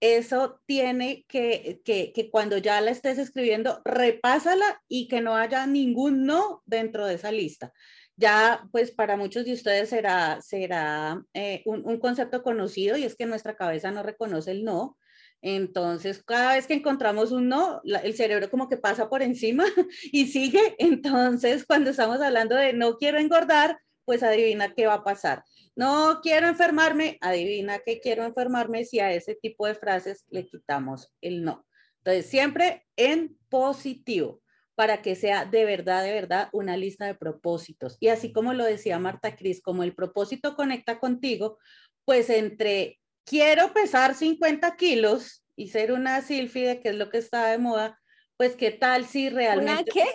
eso 0.00 0.60
tiene 0.66 1.26
que, 1.28 1.82
que, 1.84 2.12
que, 2.14 2.30
cuando 2.30 2.56
ya 2.56 2.80
la 2.80 2.90
estés 2.90 3.18
escribiendo, 3.18 3.82
repásala 3.84 4.82
y 4.88 5.08
que 5.08 5.20
no 5.20 5.36
haya 5.36 5.66
ningún 5.66 6.24
no 6.24 6.62
dentro 6.64 7.06
de 7.06 7.14
esa 7.14 7.30
lista 7.30 7.72
ya 8.20 8.68
pues 8.70 8.90
para 8.90 9.16
muchos 9.16 9.46
de 9.46 9.54
ustedes 9.54 9.88
será, 9.88 10.40
será 10.42 11.24
eh, 11.32 11.62
un, 11.64 11.98
concepto 11.98 12.42
conocido 12.42 12.96
y 12.96 13.04
es 13.04 13.16
que 13.16 13.26
nuestra 13.26 13.56
cabeza 13.56 13.90
no 13.90 14.02
reconoce 14.02 14.50
el 14.50 14.64
no. 14.64 14.98
Entonces, 15.42 16.22
cada 16.22 16.54
vez 16.54 16.66
que 16.66 16.74
encontramos 16.74 17.32
un 17.32 17.48
no, 17.48 17.80
el 17.82 18.14
cerebro 18.14 18.50
como 18.50 18.68
que 18.68 18.76
pasa 18.76 19.08
por 19.08 19.22
encima 19.22 19.64
y 20.12 20.26
sigue. 20.26 20.76
Entonces, 20.78 21.64
cuando 21.64 21.90
estamos 21.90 22.20
hablando 22.20 22.54
de 22.56 22.74
no 22.74 22.98
quiero 22.98 23.18
engordar, 23.18 23.78
pues 24.04 24.22
adivina 24.22 24.74
qué 24.74 24.86
va 24.86 24.94
a 24.94 25.04
pasar. 25.04 25.42
No 25.74 26.20
quiero 26.22 26.46
enfermarme, 26.46 27.16
adivina 27.22 27.78
qué 27.86 28.00
quiero 28.00 28.24
enfermarme 28.24 28.84
si 28.84 29.00
a 29.00 29.12
ese 29.12 29.34
tipo 29.34 29.66
de 29.66 29.74
frases 29.74 30.26
le 30.28 30.46
quitamos 30.46 31.10
el 31.22 31.42
no. 31.42 31.66
Entonces, 32.04 32.26
siempre 32.26 32.86
en 32.96 33.38
positivo 33.48 34.39
para 34.80 35.02
que 35.02 35.14
sea 35.14 35.44
de 35.44 35.66
verdad, 35.66 36.02
de 36.02 36.14
verdad 36.14 36.48
una 36.52 36.74
lista 36.74 37.04
de 37.04 37.14
propósitos. 37.14 37.98
Y 38.00 38.08
así 38.08 38.32
como 38.32 38.54
lo 38.54 38.64
decía 38.64 38.98
Marta 38.98 39.36
Cris, 39.36 39.60
como 39.60 39.82
el 39.82 39.94
propósito 39.94 40.56
conecta 40.56 40.98
contigo, 40.98 41.58
pues 42.06 42.30
entre 42.30 42.98
quiero 43.26 43.74
pesar 43.74 44.14
50 44.14 44.76
kilos 44.76 45.44
y 45.54 45.68
ser 45.68 45.92
una 45.92 46.22
sílfide, 46.22 46.80
que 46.80 46.88
es 46.88 46.94
lo 46.94 47.10
que 47.10 47.18
está 47.18 47.48
de 47.48 47.58
moda, 47.58 48.00
pues 48.38 48.56
qué 48.56 48.70
tal 48.70 49.04
si 49.04 49.28
realmente... 49.28 49.70
¿Una 49.70 49.84
qué? 49.84 50.06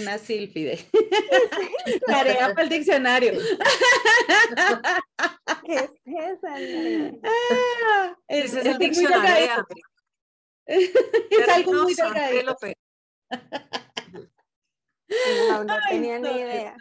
Una 0.00 0.18
sílfide. 0.18 0.78
Tarea 2.06 2.50
para 2.50 2.62
el 2.62 2.68
diccionario. 2.68 3.32
¿Qué 5.66 5.74
es 5.74 5.90
esa? 6.06 6.54
Ah, 7.24 8.16
es, 8.28 8.54
es, 8.54 8.66
el 8.66 8.78
diccionario. 8.78 9.66
es 10.66 11.48
algo 11.48 11.72
muy 11.72 11.94
delgadito. 12.32 12.56
No, 15.48 15.64
no 15.64 15.76
tenía 15.88 16.18
ni 16.18 16.28
idea. 16.28 16.76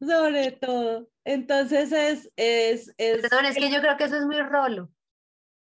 sobre 0.00 0.52
todo. 0.52 1.08
Entonces 1.24 1.92
es, 1.92 2.30
es, 2.36 2.92
es. 2.96 3.22
Perdón, 3.22 3.44
es 3.46 3.56
que 3.56 3.70
yo 3.70 3.80
creo 3.80 3.96
que 3.96 4.04
eso 4.04 4.16
es 4.16 4.24
muy 4.24 4.40
rolo. 4.42 4.90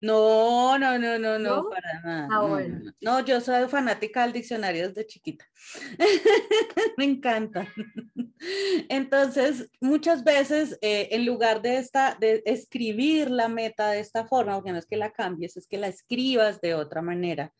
No, 0.01 0.77
no, 0.77 0.99
no, 0.99 1.17
no, 1.17 1.39
no, 1.39 1.69
para 1.69 2.01
nada. 2.01 2.27
Ah, 2.29 2.41
no, 2.41 2.47
bueno. 2.49 2.93
no, 3.01 3.25
yo 3.25 3.41
soy 3.41 3.67
fanática 3.67 4.21
del 4.23 4.33
diccionario 4.33 4.89
desde 4.89 5.07
chiquita. 5.07 5.45
Me 6.97 7.05
encanta. 7.05 7.67
Entonces, 8.89 9.71
muchas 9.79 10.23
veces, 10.23 10.77
eh, 10.81 11.07
en 11.11 11.25
lugar 11.25 11.61
de, 11.61 11.77
esta, 11.77 12.15
de 12.19 12.43
escribir 12.45 13.31
la 13.31 13.47
meta 13.47 13.89
de 13.89 13.99
esta 13.99 14.27
forma, 14.27 14.53
porque 14.55 14.73
no 14.73 14.77
es 14.77 14.85
que 14.85 14.97
la 14.97 15.11
cambies, 15.11 15.57
es 15.57 15.65
que 15.65 15.77
la 15.77 15.87
escribas 15.87 16.61
de 16.61 16.75
otra 16.75 17.01
manera, 17.01 17.51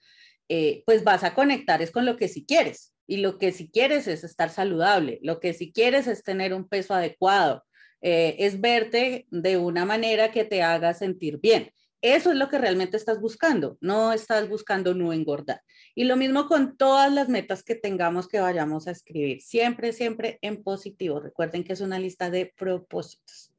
eh, 0.49 0.83
pues 0.85 1.03
vas 1.03 1.23
a 1.23 1.33
conectar 1.33 1.81
es 1.81 1.91
con 1.91 2.05
lo 2.05 2.17
que 2.17 2.27
si 2.27 2.45
quieres. 2.45 2.93
Y 3.07 3.17
lo 3.17 3.37
que 3.37 3.51
si 3.51 3.69
quieres 3.69 4.07
es 4.07 4.23
estar 4.23 4.49
saludable, 4.49 5.19
lo 5.21 5.39
que 5.39 5.53
si 5.53 5.71
quieres 5.71 6.07
es 6.07 6.23
tener 6.23 6.53
un 6.53 6.67
peso 6.67 6.93
adecuado, 6.93 7.63
eh, 8.01 8.35
es 8.39 8.61
verte 8.61 9.27
de 9.29 9.57
una 9.57 9.85
manera 9.85 10.31
que 10.31 10.43
te 10.43 10.63
haga 10.63 10.93
sentir 10.93 11.39
bien. 11.39 11.71
Eso 12.01 12.31
es 12.31 12.37
lo 12.37 12.49
que 12.49 12.59
realmente 12.59 12.97
estás 12.97 13.19
buscando, 13.19 13.77
no 13.81 14.13
estás 14.13 14.47
buscando 14.47 14.93
no 14.93 15.11
engordar. 15.11 15.61
Y 15.95 16.03
lo 16.03 16.15
mismo 16.15 16.47
con 16.47 16.77
todas 16.77 17.11
las 17.11 17.29
metas 17.29 17.63
que 17.63 17.73
tengamos 17.73 18.27
que 18.27 18.39
vayamos 18.39 18.87
a 18.87 18.91
escribir, 18.91 19.41
siempre, 19.41 19.91
siempre 19.91 20.37
en 20.41 20.61
positivo. 20.61 21.19
Recuerden 21.19 21.63
que 21.63 21.73
es 21.73 21.81
una 21.81 21.97
lista 21.97 22.29
de 22.29 22.53
propósitos. 22.55 23.51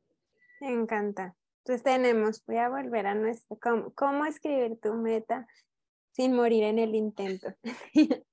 Me 0.61 0.73
encanta. 0.73 1.35
Entonces 1.65 1.83
tenemos, 1.83 2.45
voy 2.47 2.59
a 2.59 2.69
volver 2.69 3.09
a 3.09 3.15
nuestro, 3.17 3.59
¿cómo, 3.61 3.93
cómo 3.95 4.27
escribir 4.27 4.79
tu 4.81 4.95
meta 4.95 5.49
sin 6.17 6.33
morir 6.33 6.65
en 6.65 6.79
el 6.79 6.95
intento. 6.95 7.49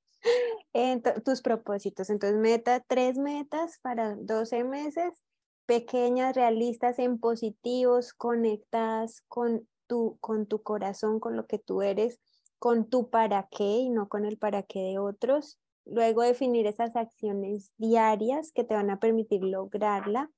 tus 1.25 1.41
propósitos. 1.41 2.09
Entonces, 2.09 2.39
meta, 2.39 2.79
tres 2.88 3.17
metas 3.17 3.77
para 3.81 4.15
12 4.15 4.63
meses, 4.63 5.21
pequeñas, 5.65 6.34
realistas, 6.34 6.97
en 6.97 7.19
positivos, 7.19 8.13
conectadas 8.13 9.21
con 9.27 9.67
tu, 9.88 10.17
con 10.21 10.45
tu 10.45 10.63
corazón, 10.63 11.19
con 11.19 11.36
lo 11.36 11.45
que 11.45 11.59
tú 11.59 11.81
eres, 11.81 12.21
con 12.57 12.89
tu 12.89 13.09
para 13.09 13.49
qué 13.51 13.79
y 13.79 13.89
no 13.89 14.07
con 14.07 14.23
el 14.23 14.38
para 14.38 14.63
qué 14.63 14.79
de 14.79 14.99
otros. 14.99 15.59
Luego 15.86 16.21
definir 16.21 16.65
esas 16.67 16.95
acciones 16.95 17.73
diarias 17.77 18.53
que 18.53 18.63
te 18.63 18.75
van 18.75 18.91
a 18.91 18.99
permitir 18.99 19.43
lograrla. 19.43 20.31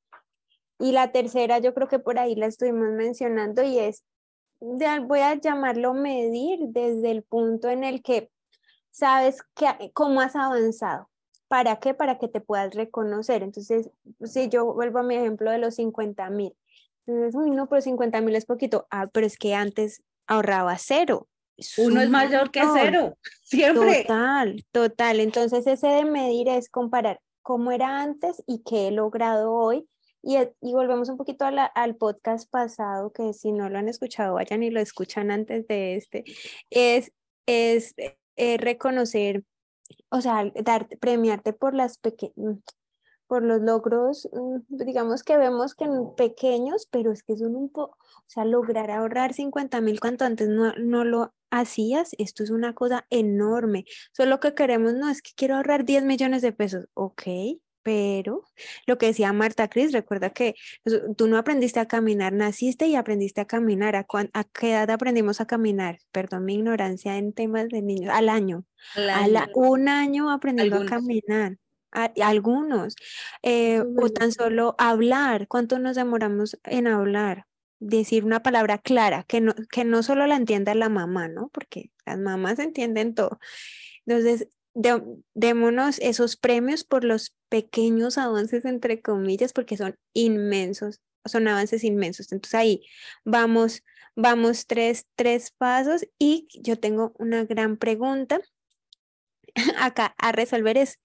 Y 0.79 0.93
la 0.93 1.11
tercera, 1.11 1.59
yo 1.59 1.75
creo 1.75 1.87
que 1.87 1.99
por 1.99 2.17
ahí 2.17 2.33
la 2.33 2.47
estuvimos 2.47 2.89
mencionando 2.89 3.61
y 3.61 3.77
es, 3.77 4.03
voy 4.60 5.20
a 5.20 5.36
llamarlo 5.36 5.93
medir 5.93 6.60
desde 6.70 7.12
el 7.12 7.24
punto 7.24 7.70
en 7.70 7.84
el 7.84 8.01
que 8.01 8.32
sabes 8.91 9.41
que, 9.56 9.91
cómo 9.93 10.22
has 10.22 10.36
avanzado. 10.36 11.10
¿Para 11.47 11.76
qué? 11.78 11.93
Para 11.93 12.18
que 12.18 12.28
te 12.28 12.41
puedas 12.41 12.74
reconocer. 12.74 13.43
Entonces, 13.43 13.89
si 14.24 14.49
yo 14.49 14.74
vuelvo 14.74 14.99
a 14.99 15.03
mi 15.03 15.16
ejemplo 15.16 15.51
de 15.51 15.60
los 15.60 15.76
50 15.76 16.30
mil, 16.30 16.56
entonces, 17.08 17.36
uy, 17.36 17.51
no, 17.51 17.68
pero 17.68 17.82
50 17.82 18.22
mil 18.22 18.36
es 18.36 18.45
poquito. 18.45 18.88
Ah, 18.89 19.08
pero 19.12 19.28
es 19.28 19.38
que 19.38 19.53
antes 19.53 20.01
ahorraba 20.28 20.78
cero. 20.78 21.28
Uno 21.78 22.01
es 22.01 22.10
mayor 22.10 22.51
que 22.51 22.62
cero, 22.74 23.18
siempre. 23.43 24.03
Total, 24.03 24.66
total. 24.72 25.20
Entonces, 25.20 25.68
ese 25.68 25.88
de 25.88 26.06
medir 26.06 26.49
es 26.49 26.70
comparar 26.70 27.22
cómo 27.41 27.72
era 27.72 28.01
antes 28.01 28.43
y 28.47 28.64
qué 28.64 28.88
he 28.88 28.91
logrado 28.91 29.53
hoy. 29.53 29.88
Y, 30.26 30.38
y 30.61 30.73
volvemos 30.73 31.07
un 31.09 31.17
poquito 31.17 31.45
al 31.45 31.95
podcast 31.97 32.49
pasado, 32.49 33.13
que 33.13 33.32
si 33.34 33.51
no 33.51 33.69
lo 33.69 33.78
han 33.78 33.88
escuchado, 33.88 34.34
vayan 34.34 34.63
y 34.63 34.71
lo 34.71 34.80
escuchan 34.80 35.30
antes 35.30 35.67
de 35.67 35.97
este. 35.97 36.23
Es, 36.71 37.11
es 37.45 37.93
eh, 38.36 38.57
reconocer, 38.57 39.43
o 40.09 40.21
sea, 40.21 40.51
dar, 40.63 40.88
premiarte 40.99 41.53
por 41.53 41.76
las 41.76 41.99
pequeñas 41.99 42.57
por 43.28 43.43
los 43.43 43.61
logros, 43.61 44.30
mm, 44.32 44.78
digamos 44.86 45.23
que 45.23 45.38
vemos 45.38 45.76
que 45.76 45.88
pequeños, 46.17 46.88
pero 46.91 47.11
es 47.11 47.23
que 47.23 47.38
son 47.38 47.55
un 47.55 47.69
poco, 47.69 47.97
o 47.99 48.30
sea, 48.30 48.45
lograr 48.45 48.91
ahorrar 48.91 49.34
50 49.34 49.82
mil 49.82 49.99
cuanto 49.99 50.26
antes 50.26 50.47
no, 50.47 50.73
no 50.78 51.03
lo 51.03 51.34
hacías, 51.51 52.11
esto 52.17 52.43
es 52.43 52.49
una 52.51 52.73
cosa 52.73 53.05
enorme. 53.09 53.86
Solo 54.13 54.39
que 54.39 54.53
queremos, 54.53 54.93
no, 54.93 55.09
es 55.09 55.21
que 55.21 55.32
quiero 55.36 55.55
ahorrar 55.55 55.86
10 55.86 56.03
millones 56.03 56.41
de 56.41 56.51
pesos, 56.51 56.88
ok, 56.93 57.23
pero 57.86 58.43
lo 58.88 58.97
que 58.97 59.05
decía 59.05 59.31
Marta 59.31 59.69
Cris, 59.69 59.91
recuerda 59.91 60.31
que 60.31 60.55
tú 61.15 61.27
no 61.27 61.38
aprendiste 61.38 61.79
a 61.79 61.88
caminar, 61.88 62.33
naciste 62.33 62.88
y 62.88 62.95
aprendiste 62.95 63.41
a 63.41 63.45
caminar. 63.45 63.95
¿A, 63.95 64.07
a 64.33 64.43
qué 64.43 64.71
edad 64.71 64.89
aprendimos 64.89 65.39
a 65.39 65.45
caminar? 65.45 65.99
Perdón 66.11 66.45
mi 66.45 66.55
ignorancia 66.55 67.17
en 67.17 67.31
temas 67.31 67.69
de 67.69 67.83
niños, 67.83 68.11
al 68.11 68.29
año. 68.29 68.65
A 68.97 69.49
un 69.53 69.88
año 69.88 70.31
aprendiendo 70.31 70.81
a 70.81 70.86
caminar. 70.88 71.59
algunos, 71.91 72.95
eh, 73.43 73.83
o 74.01 74.09
tan 74.09 74.31
solo 74.31 74.73
hablar, 74.79 75.47
¿cuánto 75.47 75.77
nos 75.77 75.95
demoramos 75.95 76.57
en 76.63 76.88
hablar? 76.88 77.45
Decir 77.77 78.25
una 78.25 78.41
palabra 78.41 78.79
clara, 78.79 79.25
que 79.27 79.41
no, 79.41 79.53
que 79.71 79.86
no 79.86 80.01
solo 80.01 80.25
la 80.25 80.38
entienda 80.38 80.73
la 80.73 80.89
mamá, 80.89 81.27
¿no? 81.27 81.49
Porque 81.49 81.91
las 82.03 82.17
mamás 82.17 82.57
entienden 82.57 83.13
todo. 83.13 83.38
Entonces, 84.07 84.47
démonos 84.76 85.99
esos 85.99 86.36
premios 86.36 86.84
por 86.84 87.03
los 87.05 87.34
pequeños 87.49 88.17
avances, 88.17 88.65
entre 88.65 89.01
comillas, 89.01 89.53
porque 89.53 89.78
son 89.78 89.95
inmensos, 90.13 91.01
son 91.26 91.47
avances 91.47 91.84
inmensos. 91.84 92.32
Entonces 92.32 92.55
ahí 92.55 92.82
vamos, 93.23 93.84
vamos 94.15 94.67
tres, 94.67 95.07
tres 95.15 95.51
pasos 95.51 96.05
y 96.19 96.47
yo 96.61 96.78
tengo 96.80 97.13
una 97.17 97.45
gran 97.45 97.78
pregunta 97.78 98.41
acá 99.80 100.13
a 100.17 100.32
resolver 100.32 100.78
es 100.78 100.99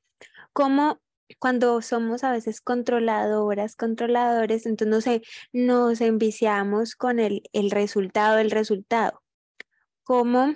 cómo 0.52 1.00
cuando 1.38 1.80
somos 1.80 2.24
a 2.24 2.32
veces 2.32 2.60
controladoras, 2.60 3.76
controladores, 3.76 4.66
entonces 4.66 5.20
no 5.52 5.90
nos 5.90 6.00
enviciamos 6.00 6.96
con 6.96 7.20
el, 7.20 7.42
el 7.52 7.70
resultado, 7.70 8.38
el 8.38 8.50
resultado. 8.50 9.22
¿Cómo 10.02 10.54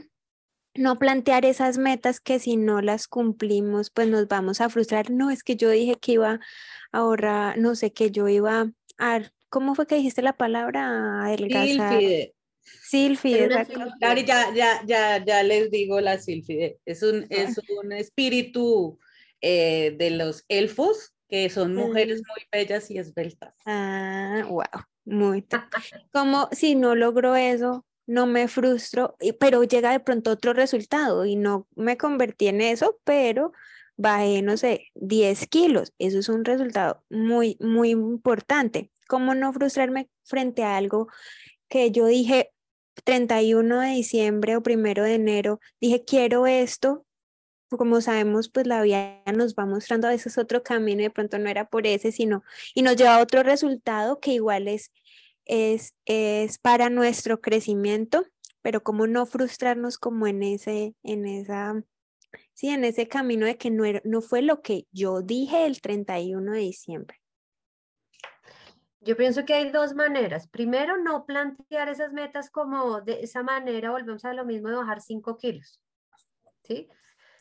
no 0.77 0.99
plantear 0.99 1.45
esas 1.45 1.79
metas 1.79 2.21
que 2.21 2.39
si 2.39 2.57
no 2.57 2.81
las 2.81 3.09
cumplimos, 3.09 3.91
pues 3.91 4.09
nos 4.09 4.29
vamos 4.29 4.61
a 4.61 4.69
frustrar. 4.69 5.11
No, 5.11 5.31
es 5.31 5.43
que 5.43 5.57
yo 5.57 5.71
dije 5.71 5.97
que 5.97 6.13
iba 6.13 6.33
a 6.33 6.41
ahorrar, 6.99 7.59
no 7.59 7.75
sé, 7.75 7.93
que 7.93 8.11
yo 8.11 8.29
iba 8.29 8.71
a, 8.99 9.21
¿cómo 9.49 9.75
fue 9.75 9.87
que 9.87 9.97
dijiste 9.97 10.23
la 10.23 10.37
palabra? 10.37 11.25
Adelgazar. 11.25 12.03
Silfide. 12.83 13.49
ya, 14.01 14.55
ya, 14.55 14.83
ya, 14.87 15.25
ya 15.25 15.43
les 15.43 15.71
digo 15.71 16.01
la 16.01 16.19
silfide. 16.19 16.79
Es 16.85 17.03
un, 17.03 17.27
es 17.31 17.59
un 17.83 17.93
espíritu 17.93 18.99
eh, 19.41 19.95
de 19.99 20.11
los 20.11 20.45
elfos, 20.49 21.15
que 21.29 21.51
son 21.51 21.75
mujeres 21.75 22.21
mm. 22.21 22.29
muy 22.29 22.47
bellas 22.51 22.91
y 22.91 22.99
esbeltas. 22.99 23.55
Ah, 23.67 24.45
wow, 24.49 24.85
muy. 25.05 25.47
Como 26.13 26.49
si 26.53 26.75
no 26.75 26.95
logro 26.95 27.37
eso, 27.37 27.85
no 28.07 28.27
me 28.27 28.49
frustro, 28.49 29.17
pero 29.41 29.65
llega 29.65 29.93
de 29.93 30.01
pronto 30.01 30.31
otro 30.31 30.53
resultado 30.53 31.25
y 31.25 31.37
no 31.37 31.67
me 31.75 31.97
convertí 31.97 32.49
en 32.49 32.61
eso, 32.61 32.99
pero 33.05 33.53
bajé, 33.97 34.43
no 34.43 34.57
sé, 34.57 34.89
10 34.95 35.47
kilos. 35.49 35.93
Eso 35.99 36.19
es 36.19 36.29
un 36.29 36.45
resultado 36.45 37.03
muy, 37.11 37.57
muy 37.61 37.91
importante. 37.91 38.91
¿Cómo 39.09 39.35
no 39.35 39.53
frustrarme 39.53 40.09
frente 40.25 40.63
a 40.65 40.77
algo 40.77 41.09
que 41.69 41.91
yo 41.91 42.07
dije 42.07 42.51
31 43.05 43.81
de 43.81 43.89
diciembre 43.89 44.57
o 44.57 44.63
primero 44.63 45.03
de 45.05 45.15
enero, 45.15 45.61
dije, 45.81 46.05
quiero 46.05 46.47
esto? 46.47 47.07
Como 47.71 48.01
sabemos, 48.01 48.49
pues 48.51 48.67
la 48.67 48.83
vida 48.83 49.23
nos 49.35 49.55
va 49.55 49.67
mostrando 49.67 50.07
a 50.07 50.11
veces 50.11 50.39
otro 50.39 50.63
camino 50.63 51.01
y 51.01 51.05
de 51.05 51.11
pronto 51.11 51.39
no 51.39 51.49
era 51.49 51.69
por 51.69 51.87
ese, 51.87 52.13
sino, 52.13 52.45
y 52.75 52.83
nos 52.83 52.97
lleva 52.97 53.17
a 53.17 53.21
otro 53.21 53.43
resultado 53.43 54.21
que 54.21 54.33
igual 54.33 54.69
es 54.69 54.93
es, 55.45 55.95
es 56.05 56.59
para 56.59 56.91
nuestro 56.91 57.41
crecimiento, 57.41 58.25
pero 58.63 58.83
como 58.83 59.07
no 59.07 59.27
frustrarnos 59.27 59.99
como 59.99 60.27
en 60.27 60.43
ese, 60.43 60.95
en 61.03 61.27
esa, 61.27 61.83
sí, 62.55 62.69
en 62.69 62.85
ese 62.85 63.09
camino 63.09 63.47
de 63.47 63.57
que 63.57 63.71
no, 63.71 63.85
no 64.05 64.21
fue 64.23 64.43
lo 64.43 64.63
que 64.63 64.87
yo 64.91 65.23
dije 65.23 65.67
el 65.67 65.81
31 65.81 66.53
de 66.53 66.59
diciembre. 66.59 67.21
Yo 69.01 69.19
pienso 69.19 69.45
que 69.45 69.53
hay 69.53 69.71
dos 69.71 69.95
maneras. 69.95 70.49
Primero, 70.49 70.97
no 70.97 71.27
plantear 71.27 71.91
esas 71.91 72.15
metas 72.15 72.49
como 72.49 73.03
de 73.03 73.21
esa 73.21 73.43
manera, 73.43 73.91
volvemos 73.91 74.25
a 74.25 74.33
lo 74.33 74.47
mismo 74.47 74.71
de 74.71 74.77
bajar 74.77 75.03
5 75.03 75.37
kilos, 75.37 75.79
¿sí? 76.63 76.89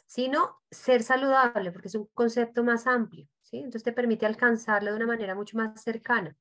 Sino 0.05 0.59
ser 0.69 1.03
saludable, 1.03 1.71
porque 1.71 1.87
es 1.87 1.95
un 1.95 2.07
concepto 2.13 2.65
más 2.65 2.85
amplio, 2.85 3.29
¿sí? 3.41 3.57
Entonces 3.57 3.83
te 3.83 3.93
permite 3.93 4.25
alcanzarlo 4.25 4.91
de 4.91 4.97
una 4.97 5.07
manera 5.07 5.35
mucho 5.35 5.55
más 5.55 5.81
cercana 5.81 6.37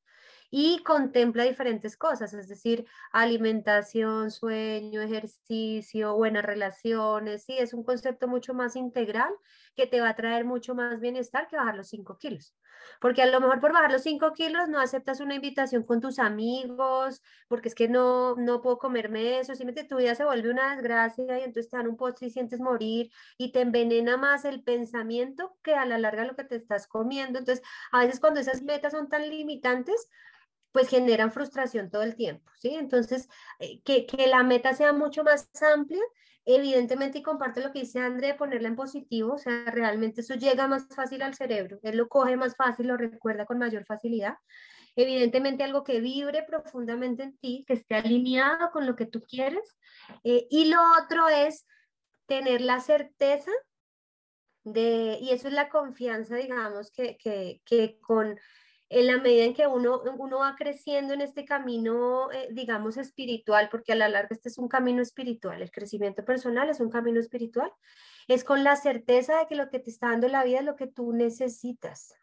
y 0.54 0.82
contempla 0.84 1.44
diferentes 1.44 1.96
cosas, 1.96 2.34
es 2.34 2.46
decir, 2.46 2.84
alimentación, 3.10 4.30
sueño, 4.30 5.00
ejercicio, 5.00 6.14
buenas 6.14 6.44
relaciones, 6.44 7.44
sí, 7.44 7.56
es 7.58 7.72
un 7.72 7.82
concepto 7.84 8.28
mucho 8.28 8.52
más 8.52 8.76
integral 8.76 9.32
que 9.74 9.86
te 9.86 10.02
va 10.02 10.10
a 10.10 10.14
traer 10.14 10.44
mucho 10.44 10.74
más 10.74 11.00
bienestar 11.00 11.48
que 11.48 11.56
bajar 11.56 11.74
los 11.74 11.88
5 11.88 12.18
kilos. 12.18 12.54
Porque 13.00 13.22
a 13.22 13.26
lo 13.26 13.40
mejor 13.40 13.60
por 13.60 13.72
bajar 13.72 13.92
los 13.92 14.02
5 14.02 14.34
kilos 14.34 14.68
no 14.68 14.78
aceptas 14.78 15.20
una 15.20 15.36
invitación 15.36 15.84
con 15.84 16.02
tus 16.02 16.18
amigos, 16.18 17.22
porque 17.48 17.68
es 17.70 17.74
que 17.74 17.88
no, 17.88 18.36
no 18.36 18.60
puedo 18.60 18.76
comerme 18.76 19.38
eso, 19.38 19.54
simplemente 19.54 19.88
tu 19.88 19.96
vida 19.96 20.14
se 20.14 20.24
vuelve 20.26 20.50
una 20.50 20.74
desgracia 20.74 21.38
y 21.38 21.44
entonces 21.44 21.70
te 21.70 21.78
dan 21.78 21.88
un 21.88 21.96
postre 21.96 22.26
y 22.26 22.30
sientes 22.30 22.60
morir 22.60 23.10
y 23.38 23.52
te 23.52 23.62
envenena 23.62 24.18
más 24.18 24.44
el 24.44 24.62
pensamiento 24.62 25.56
que 25.62 25.74
a 25.74 25.86
la 25.86 25.96
larga 25.96 26.26
lo 26.26 26.36
que 26.36 26.44
te 26.44 26.56
estás 26.56 26.86
comiendo. 26.86 27.38
Entonces, 27.38 27.64
a 27.90 28.00
veces 28.04 28.20
cuando 28.20 28.40
esas 28.40 28.60
metas 28.62 28.92
son 28.92 29.08
tan 29.08 29.30
limitantes, 29.30 30.10
pues 30.72 30.88
generan 30.88 31.32
frustración 31.32 31.90
todo 31.90 32.02
el 32.02 32.16
tiempo, 32.16 32.50
¿sí? 32.58 32.74
Entonces, 32.74 33.28
eh, 33.58 33.80
que, 33.82 34.06
que, 34.06 34.26
la 34.26 34.42
meta 34.42 34.74
sea 34.74 34.92
mucho 34.92 35.22
más 35.22 35.50
amplia, 35.62 36.02
evidentemente, 36.44 37.18
y 37.18 37.22
comparte 37.22 37.62
lo 37.62 37.72
que 37.72 37.80
dice 37.80 38.00
André, 38.00 38.34
ponerla 38.34 38.68
en 38.68 38.76
positivo, 38.76 39.34
o 39.34 39.38
sea, 39.38 39.64
realmente 39.66 40.22
eso 40.22 40.34
llega 40.34 40.66
más 40.66 40.88
fácil 40.88 41.22
al 41.22 41.34
cerebro, 41.34 41.78
él 41.82 41.96
lo 41.96 42.08
coge 42.08 42.36
más 42.36 42.56
fácil, 42.56 42.88
lo 42.88 42.96
recuerda 42.96 43.46
con 43.46 43.58
mayor 43.58 43.84
facilidad. 43.84 44.36
Evidentemente, 44.94 45.64
algo 45.64 45.84
que 45.84 46.00
vibre 46.00 46.42
profundamente 46.42 47.22
en 47.22 47.36
ti, 47.38 47.64
que 47.66 47.74
esté 47.74 47.94
alineado 47.94 48.70
con 48.72 48.86
lo 48.86 48.94
que 48.94 49.06
tú 49.06 49.22
quieres. 49.22 49.76
Eh, 50.22 50.46
y 50.50 50.66
lo 50.66 50.80
otro 51.02 51.28
es 51.28 51.66
tener 52.26 52.60
la 52.60 52.80
certeza 52.80 53.50
de, 54.64 55.18
y 55.20 55.30
eso 55.30 55.48
es 55.48 55.54
la 55.54 55.68
confianza, 55.68 56.36
digamos, 56.36 56.90
que, 56.92 57.16
que, 57.16 57.62
que 57.64 57.98
con 58.00 58.38
en 58.92 59.06
la 59.06 59.16
medida 59.16 59.44
en 59.44 59.54
que 59.54 59.66
uno, 59.66 60.02
uno 60.18 60.40
va 60.40 60.54
creciendo 60.54 61.14
en 61.14 61.22
este 61.22 61.46
camino, 61.46 62.30
eh, 62.30 62.48
digamos, 62.52 62.98
espiritual, 62.98 63.68
porque 63.70 63.92
a 63.92 63.94
la 63.94 64.08
larga 64.08 64.28
este 64.32 64.50
es 64.50 64.58
un 64.58 64.68
camino 64.68 65.00
espiritual, 65.00 65.62
el 65.62 65.70
crecimiento 65.70 66.24
personal 66.26 66.68
es 66.68 66.78
un 66.78 66.90
camino 66.90 67.18
espiritual, 67.18 67.72
es 68.28 68.44
con 68.44 68.64
la 68.64 68.76
certeza 68.76 69.38
de 69.38 69.46
que 69.46 69.54
lo 69.54 69.70
que 69.70 69.78
te 69.78 69.90
está 69.90 70.08
dando 70.08 70.28
la 70.28 70.44
vida 70.44 70.58
es 70.58 70.66
lo 70.66 70.76
que 70.76 70.86
tú 70.86 71.14
necesitas. 71.14 72.14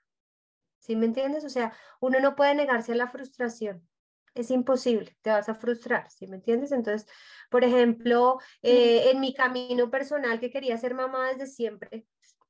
¿Sí 0.77 0.95
me 0.95 1.07
entiendes? 1.07 1.43
O 1.43 1.49
sea, 1.49 1.73
uno 1.99 2.19
no 2.19 2.35
puede 2.35 2.53
negarse 2.53 2.91
a 2.91 2.95
la 2.95 3.07
frustración. 3.07 3.87
Es 4.35 4.51
imposible, 4.51 5.17
te 5.23 5.31
vas 5.31 5.49
a 5.49 5.55
frustrar, 5.55 6.09
¿sí 6.11 6.27
me 6.27 6.35
entiendes? 6.35 6.71
Entonces, 6.71 7.09
por 7.49 7.63
ejemplo, 7.63 8.37
eh, 8.61 9.09
en 9.09 9.19
mi 9.19 9.33
camino 9.33 9.89
personal 9.89 10.39
que 10.39 10.51
quería 10.51 10.77
ser 10.77 10.93
mamá 10.93 11.29
desde 11.29 11.47
siempre, 11.47 12.05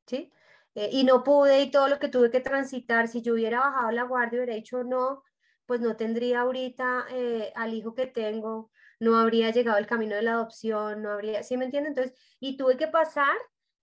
¿sí? 0.05 0.29
Eh, 0.75 0.89
y 0.91 1.03
no 1.03 1.23
pude 1.23 1.61
y 1.61 1.71
todo 1.71 1.87
lo 1.87 1.99
que 1.99 2.07
tuve 2.09 2.31
que 2.31 2.39
transitar, 2.41 3.07
si 3.07 3.21
yo 3.21 3.33
hubiera 3.33 3.59
bajado 3.59 3.91
la 3.91 4.03
guardia 4.03 4.39
hubiera 4.39 4.53
dicho 4.55 4.83
no, 4.83 5.23
pues 5.65 5.81
no 5.81 5.95
tendría 5.97 6.41
ahorita 6.41 7.05
eh, 7.11 7.51
al 7.55 7.73
hijo 7.73 7.93
que 7.95 8.07
tengo, 8.07 8.71
no 8.99 9.17
habría 9.17 9.51
llegado 9.51 9.77
el 9.77 9.87
camino 9.87 10.15
de 10.15 10.21
la 10.23 10.33
adopción, 10.33 11.01
no 11.01 11.11
habría, 11.11 11.43
¿sí 11.43 11.57
me 11.57 11.65
entienden? 11.65 11.91
Entonces, 11.93 12.17
y 12.39 12.57
tuve 12.57 12.77
que 12.77 12.87
pasar 12.87 13.35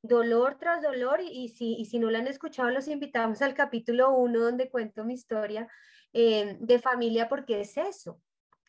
dolor 0.03 0.57
tras 0.59 0.83
dolor 0.83 1.21
y, 1.21 1.49
si, 1.49 1.75
y 1.77 1.87
si 1.87 1.99
no 1.99 2.11
lo 2.11 2.19
han 2.19 2.29
escuchado, 2.29 2.71
los 2.71 2.89
invitamos 2.89 3.43
al 3.43 3.55
capítulo 3.55 4.13
1 4.15 4.41
donde 4.41 4.71
cuento 4.71 5.05
mi 5.05 5.15
historia. 5.15 5.69
eh, 6.13 6.57
de 6.61 6.79
familia 6.79 7.29
porque 7.29 7.61
es 7.61 7.77
eso, 7.77 8.21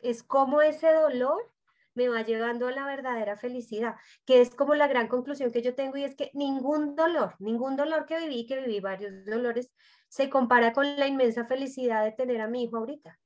es 0.01 0.23
como 0.23 0.61
ese 0.61 0.91
dolor 0.93 1.39
me 1.97 2.07
va 2.07 2.21
llevando 2.21 2.67
a 2.67 2.71
la 2.71 2.85
verdadera 2.85 3.35
felicidad, 3.35 3.95
que 4.25 4.39
es 4.39 4.55
como 4.55 4.75
la 4.75 4.87
gran 4.87 5.07
conclusión 5.07 5.51
que 5.51 5.63
yo 5.63 5.75
tengo 5.75 5.97
y 5.97 6.03
es 6.03 6.15
que 6.15 6.31
ningún 6.33 6.95
dolor, 6.95 7.35
ningún 7.39 7.75
dolor 7.75 8.05
que 8.05 8.19
viví, 8.19 8.45
que 8.45 8.61
viví 8.61 8.79
varios 8.79 9.25
dolores, 9.25 9.73
se 10.07 10.29
compara 10.29 10.71
con 10.73 10.95
la 10.95 11.07
inmensa 11.07 11.43
felicidad 11.45 12.05
de 12.05 12.11
tener 12.11 12.39
a 12.39 12.47
mi 12.47 12.63
hijo 12.63 12.77
ahorita. 12.77 13.19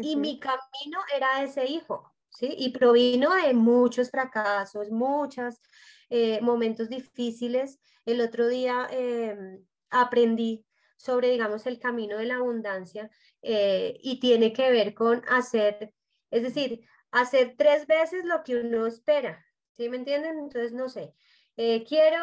Y 0.00 0.16
mi 0.16 0.38
camino 0.38 1.00
era 1.14 1.42
ese 1.42 1.66
hijo, 1.66 2.14
¿sí? 2.30 2.54
Y 2.56 2.70
provino 2.70 3.34
de 3.34 3.52
muchos 3.52 4.10
fracasos, 4.10 4.90
muchos 4.90 5.60
eh, 6.08 6.40
momentos 6.40 6.88
difíciles. 6.88 7.78
El 8.06 8.20
otro 8.20 8.46
día 8.46 8.86
em, 8.90 9.62
aprendí 9.90 10.64
sobre, 10.96 11.30
digamos, 11.30 11.66
el 11.66 11.80
camino 11.80 12.16
de 12.16 12.26
la 12.26 12.36
abundancia 12.36 13.10
eh, 13.42 13.98
y 14.00 14.20
tiene 14.20 14.52
que 14.52 14.70
ver 14.70 14.94
con 14.94 15.22
hacer, 15.28 15.92
es 16.30 16.42
decir, 16.44 16.86
hacer 17.12 17.54
tres 17.56 17.86
veces 17.86 18.24
lo 18.24 18.42
que 18.42 18.56
uno 18.56 18.86
espera. 18.86 19.44
¿Sí 19.72 19.88
me 19.88 19.96
entienden? 19.96 20.38
Entonces, 20.38 20.72
no 20.72 20.88
sé, 20.88 21.14
eh, 21.56 21.84
quiero, 21.84 22.18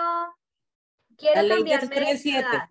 quiero 1.18 1.48
cambiarme 1.48 1.96
de 1.96 2.12
edad. 2.12 2.70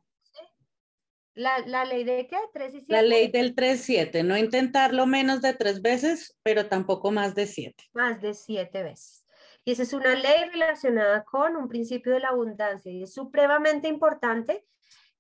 La, 1.34 1.60
la, 1.60 1.84
ley 1.84 2.02
de 2.02 2.26
qué? 2.26 2.36
¿3 2.52 2.66
y 2.66 2.80
7? 2.80 2.84
La 2.88 3.02
ley 3.02 3.28
del 3.28 3.54
3-7, 3.54 4.24
no 4.24 4.36
intentarlo 4.36 5.06
menos 5.06 5.40
de 5.40 5.54
tres 5.54 5.80
veces, 5.82 6.36
pero 6.42 6.66
tampoco 6.66 7.12
más 7.12 7.36
de 7.36 7.46
siete. 7.46 7.84
Más 7.92 8.20
de 8.20 8.34
siete 8.34 8.82
veces. 8.82 9.24
Y 9.64 9.70
esa 9.70 9.84
es 9.84 9.92
una 9.92 10.16
ley 10.16 10.48
relacionada 10.50 11.24
con 11.24 11.54
un 11.54 11.68
principio 11.68 12.12
de 12.12 12.20
la 12.20 12.30
abundancia 12.30 12.90
y 12.90 13.04
es 13.04 13.14
supremamente 13.14 13.86
importante 13.86 14.66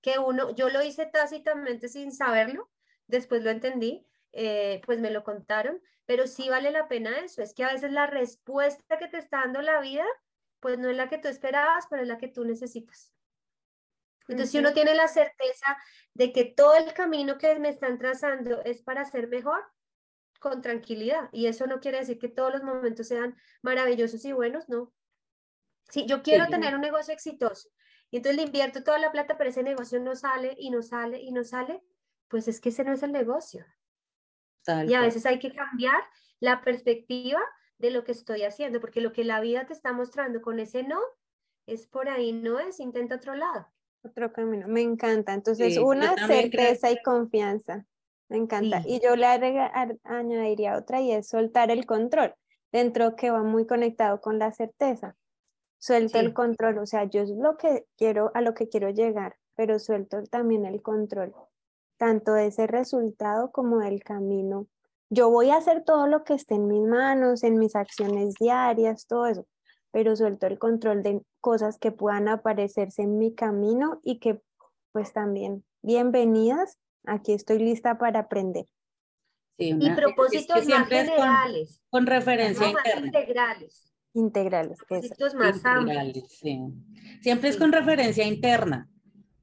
que 0.00 0.18
uno, 0.18 0.54
yo 0.56 0.70
lo 0.70 0.82
hice 0.82 1.06
tácitamente 1.06 1.88
sin 1.88 2.12
saberlo, 2.12 2.68
después 3.06 3.44
lo 3.44 3.50
entendí, 3.50 4.04
eh, 4.32 4.80
pues 4.86 5.00
me 5.00 5.10
lo 5.10 5.22
contaron, 5.22 5.80
pero 6.08 6.26
sí 6.26 6.48
vale 6.48 6.70
la 6.70 6.88
pena 6.88 7.18
eso, 7.18 7.42
es 7.42 7.52
que 7.52 7.64
a 7.64 7.72
veces 7.74 7.92
la 7.92 8.06
respuesta 8.06 8.96
que 8.96 9.08
te 9.08 9.18
está 9.18 9.40
dando 9.40 9.60
la 9.60 9.78
vida, 9.82 10.06
pues 10.58 10.78
no 10.78 10.88
es 10.88 10.96
la 10.96 11.10
que 11.10 11.18
tú 11.18 11.28
esperabas, 11.28 11.86
pero 11.90 12.00
es 12.00 12.08
la 12.08 12.16
que 12.16 12.28
tú 12.28 12.46
necesitas. 12.46 13.12
Entonces, 14.26 14.50
si 14.50 14.58
uno 14.58 14.72
tiene 14.72 14.94
la 14.94 15.06
certeza 15.06 15.76
de 16.14 16.32
que 16.32 16.46
todo 16.46 16.74
el 16.76 16.94
camino 16.94 17.36
que 17.36 17.58
me 17.58 17.68
están 17.68 17.98
trazando 17.98 18.64
es 18.64 18.80
para 18.80 19.04
ser 19.04 19.28
mejor, 19.28 19.62
con 20.38 20.62
tranquilidad. 20.62 21.28
Y 21.30 21.46
eso 21.46 21.66
no 21.66 21.78
quiere 21.78 21.98
decir 21.98 22.18
que 22.18 22.28
todos 22.28 22.54
los 22.54 22.62
momentos 22.62 23.06
sean 23.06 23.36
maravillosos 23.60 24.24
y 24.24 24.32
buenos, 24.32 24.66
no. 24.70 24.94
Si 25.90 26.06
yo 26.06 26.22
quiero 26.22 26.46
tener 26.46 26.74
un 26.74 26.80
negocio 26.80 27.12
exitoso 27.12 27.68
y 28.10 28.16
entonces 28.16 28.36
le 28.38 28.46
invierto 28.46 28.82
toda 28.82 28.98
la 28.98 29.12
plata, 29.12 29.36
pero 29.36 29.50
ese 29.50 29.62
negocio 29.62 30.00
no 30.00 30.14
sale 30.14 30.54
y 30.56 30.70
no 30.70 30.80
sale 30.80 31.20
y 31.20 31.32
no 31.32 31.44
sale, 31.44 31.82
pues 32.28 32.48
es 32.48 32.62
que 32.62 32.70
ese 32.70 32.82
no 32.84 32.94
es 32.94 33.02
el 33.02 33.12
negocio. 33.12 33.66
Y 34.86 34.94
a 34.94 35.00
veces 35.00 35.26
hay 35.26 35.38
que 35.38 35.52
cambiar 35.52 36.00
la 36.40 36.62
perspectiva 36.62 37.40
de 37.78 37.90
lo 37.90 38.04
que 38.04 38.12
estoy 38.12 38.42
haciendo, 38.42 38.80
porque 38.80 39.00
lo 39.00 39.12
que 39.12 39.24
la 39.24 39.40
vida 39.40 39.66
te 39.66 39.72
está 39.72 39.92
mostrando 39.92 40.42
con 40.42 40.58
ese 40.58 40.82
no 40.82 41.00
es 41.66 41.86
por 41.86 42.08
ahí, 42.08 42.32
no 42.32 42.58
es, 42.58 42.80
intenta 42.80 43.16
otro 43.16 43.34
lado. 43.34 43.68
Otro 44.02 44.32
camino, 44.32 44.68
me 44.68 44.80
encanta. 44.80 45.34
Entonces, 45.34 45.76
una 45.78 46.16
certeza 46.26 46.90
y 46.90 47.02
confianza. 47.02 47.84
Me 48.28 48.36
encanta. 48.36 48.82
Y 48.86 49.00
yo 49.00 49.16
le 49.16 49.26
añadiría 50.04 50.76
otra 50.76 51.00
y 51.00 51.12
es 51.12 51.28
soltar 51.28 51.70
el 51.70 51.86
control, 51.86 52.34
dentro 52.72 53.16
que 53.16 53.30
va 53.30 53.42
muy 53.42 53.66
conectado 53.66 54.20
con 54.20 54.38
la 54.38 54.52
certeza. 54.52 55.16
Suelto 55.78 56.18
el 56.18 56.34
control, 56.34 56.78
o 56.78 56.86
sea, 56.86 57.04
yo 57.04 57.22
es 57.22 57.30
lo 57.30 57.56
que 57.56 57.86
quiero, 57.96 58.32
a 58.34 58.40
lo 58.40 58.54
que 58.54 58.68
quiero 58.68 58.90
llegar, 58.90 59.36
pero 59.54 59.78
suelto 59.78 60.22
también 60.24 60.66
el 60.66 60.82
control, 60.82 61.34
tanto 61.98 62.32
de 62.32 62.46
ese 62.46 62.66
resultado 62.66 63.50
como 63.50 63.78
del 63.78 64.02
camino. 64.02 64.66
Yo 65.10 65.30
voy 65.30 65.50
a 65.50 65.56
hacer 65.56 65.84
todo 65.84 66.06
lo 66.06 66.24
que 66.24 66.34
esté 66.34 66.54
en 66.54 66.66
mis 66.66 66.82
manos, 66.82 67.42
en 67.42 67.58
mis 67.58 67.76
acciones 67.76 68.34
diarias, 68.40 69.06
todo 69.06 69.26
eso, 69.26 69.46
pero 69.90 70.16
suelto 70.16 70.46
el 70.46 70.58
control 70.58 71.02
de 71.02 71.20
cosas 71.40 71.78
que 71.78 71.92
puedan 71.92 72.28
aparecerse 72.28 73.02
en 73.02 73.18
mi 73.18 73.34
camino 73.34 74.00
y 74.02 74.18
que 74.18 74.40
pues 74.92 75.12
también 75.12 75.64
bienvenidas, 75.82 76.78
aquí 77.04 77.32
estoy 77.32 77.58
lista 77.58 77.98
para 77.98 78.20
aprender. 78.20 78.66
y 79.56 79.90
propósitos 79.90 80.66
más 80.66 80.88
generales. 80.88 81.82
Con, 81.90 82.06
referencia 82.06 82.70
más 82.72 83.04
integrales. 83.04 83.92
Integrales. 84.14 84.78
Propósitos 84.78 85.34
más 85.34 85.64
amplios. 85.64 86.40
Siempre 87.20 87.48
es 87.48 87.56
con 87.56 87.72
referencia 87.72 88.24
interna 88.26 88.88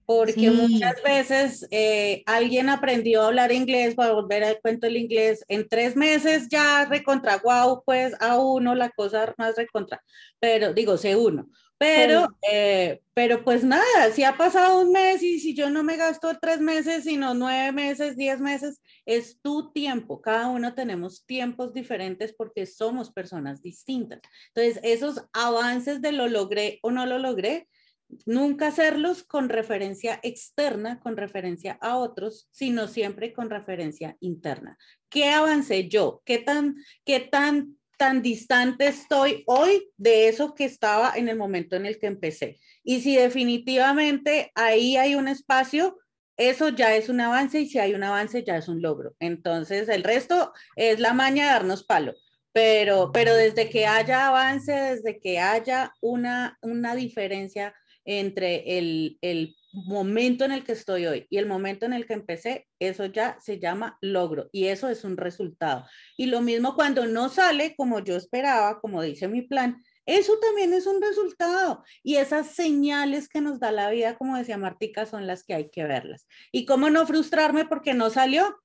porque 0.06 0.52
muchas 0.52 1.02
veces 1.04 1.68
eh, 1.72 2.24
alguien 2.26 2.70
aprendió 2.70 3.22
a 3.22 3.28
hablar 3.28 3.52
inglés 3.52 3.96
para 3.96 4.14
volver 4.14 4.44
al 4.44 4.60
cuento 4.62 4.88
el 4.88 4.98
inglés 4.98 5.44
en 5.48 5.68
tres 5.68 5.96
meses 5.96 6.48
ya 6.50 6.86
recontra 6.86 7.42
wow 7.44 7.84
pues 7.86 8.14
a 8.20 8.38
uno 8.38 8.76
la 8.76 8.90
cosa 8.90 9.34
más 9.38 9.56
recontra 9.56 10.02
pero 10.40 10.74
digo 10.74 10.98
sé 10.98 11.16
uno 11.16 11.48
pero 11.78 12.28
eh, 12.50 13.02
pero 13.14 13.44
pues 13.44 13.64
nada 13.64 14.12
si 14.14 14.24
ha 14.24 14.38
pasado 14.38 14.80
un 14.82 14.92
mes 14.92 15.22
y 15.22 15.40
si 15.40 15.54
yo 15.54 15.70
no 15.70 15.84
me 15.84 15.98
gasto 15.98 16.32
tres 16.40 16.62
meses 16.62 17.04
sino 17.04 17.34
nueve 17.34 17.72
meses 17.74 18.16
diez 18.16 18.40
meses 18.40 18.82
es 19.06 19.42
tu 19.42 19.72
tiempo 19.74 20.22
cada 20.22 20.48
uno 20.48 20.74
tenemos 20.74 21.26
tiempos 21.26 21.74
diferentes 21.74 22.34
porque 22.34 22.66
somos 22.66 23.12
personas 23.12 23.62
distintas. 23.62 24.22
Entonces 24.54 24.80
esos 24.84 25.26
avances 25.34 26.02
de 26.02 26.12
lo 26.12 26.28
logré 26.28 26.80
o 26.82 26.92
no 26.92 27.06
lo 27.06 27.18
logré 27.18 27.68
nunca 28.26 28.68
hacerlos 28.68 29.24
con 29.24 29.50
referencia 29.50 30.20
externa, 30.24 31.00
con 31.00 31.18
referencia 31.18 31.78
a 31.82 31.98
otros, 31.98 32.48
sino 32.52 32.88
siempre 32.88 33.34
con 33.34 33.50
referencia 33.50 34.18
interna. 34.20 34.78
¿Qué 35.10 35.30
avancé 35.30 35.88
yo? 35.88 36.22
¿Qué 36.26 36.40
tan, 36.40 36.76
qué 37.04 37.20
tan, 37.20 37.78
tan 37.98 38.22
distante 38.22 38.88
estoy 38.88 39.44
hoy 39.48 39.90
de 39.98 40.28
eso 40.28 40.54
que 40.56 40.66
estaba 40.66 41.14
en 41.16 41.30
el 41.30 41.38
momento 41.38 41.76
en 41.76 41.86
el 41.86 42.00
que 42.00 42.08
empecé? 42.08 42.60
Y 42.84 43.02
si 43.02 43.16
definitivamente 43.16 44.52
ahí 44.56 44.98
hay 44.98 45.16
un 45.16 45.28
espacio, 45.28 45.98
eso 46.38 46.70
ya 46.70 46.96
es 46.96 47.10
un 47.10 47.22
avance 47.22 47.62
y 47.62 47.70
si 47.70 47.80
hay 47.80 47.94
un 47.94 48.04
avance 48.04 48.44
ya 48.44 48.58
es 48.58 48.68
un 48.68 48.82
logro. 48.82 49.16
Entonces 49.20 49.88
el 49.90 50.04
resto 50.04 50.54
es 50.76 51.00
la 51.00 51.14
maña 51.14 51.46
de 51.46 51.52
darnos 51.52 51.84
palo. 51.84 52.14
Pero, 52.52 53.12
pero 53.12 53.36
desde 53.36 53.70
que 53.70 53.86
haya 53.86 54.28
avance, 54.28 54.72
desde 54.72 55.20
que 55.20 55.40
haya 55.40 55.94
una, 56.00 56.58
una 56.62 56.96
diferencia 56.96 57.76
entre 58.06 58.78
el, 58.78 59.18
el 59.22 59.56
momento 59.74 60.46
en 60.46 60.52
el 60.52 60.64
que 60.64 60.72
estoy 60.72 61.06
hoy 61.06 61.28
y 61.30 61.38
el 61.38 61.48
momento 61.48 61.86
en 61.86 61.94
el 61.94 62.06
que 62.06 62.14
empecé, 62.14 62.68
eso 62.80 63.06
ya 63.06 63.38
se 63.42 63.60
llama 63.60 63.98
logro 64.02 64.50
y 64.52 64.68
eso 64.68 64.88
es 64.90 65.04
un 65.04 65.18
resultado. 65.18 65.86
Y 66.18 66.28
lo 66.28 66.42
mismo 66.42 66.76
cuando 66.76 67.06
no 67.06 67.30
sale 67.30 67.76
como 67.76 68.00
yo 68.00 68.16
esperaba, 68.16 68.80
como 68.80 69.02
dice 69.02 69.28
mi 69.28 69.42
plan, 69.42 69.84
eso 70.06 70.38
también 70.40 70.74
es 70.74 70.86
un 70.86 71.02
resultado. 71.02 71.84
Y 72.04 72.16
esas 72.18 72.52
señales 72.52 73.28
que 73.28 73.42
nos 73.42 73.60
da 73.60 73.72
la 73.72 73.90
vida, 73.90 74.18
como 74.18 74.38
decía 74.38 74.58
Martica, 74.58 75.06
son 75.06 75.28
las 75.28 75.44
que 75.44 75.56
hay 75.56 75.70
que 75.70 75.84
verlas. 75.84 76.28
¿Y 76.52 76.66
cómo 76.66 76.90
no 76.90 77.06
frustrarme 77.08 77.66
porque 77.66 77.94
no 77.94 78.10
salió? 78.10 78.56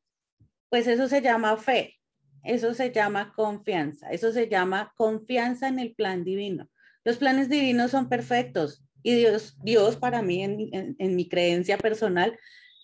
Pues 0.69 0.87
eso 0.87 1.09
se 1.09 1.23
llama 1.23 1.57
fe, 1.57 1.99
eso 2.45 2.75
se 2.75 2.93
llama 2.93 3.33
confianza, 3.35 4.11
eso 4.11 4.33
se 4.33 4.49
llama 4.49 4.93
confianza 4.97 5.67
en 5.67 5.79
el 5.79 5.95
plan 5.95 6.25
divino. 6.25 6.71
Los 7.03 7.17
planes 7.17 7.49
divinos 7.49 7.91
son 7.91 8.09
perfectos, 8.09 8.85
y 9.03 9.15
Dios, 9.15 9.57
Dios 9.63 9.97
para 9.97 10.23
mí, 10.23 10.43
en, 10.43 10.97
en, 10.99 11.17
mi 11.17 11.29
creencia 11.29 11.79
personal, 11.79 12.39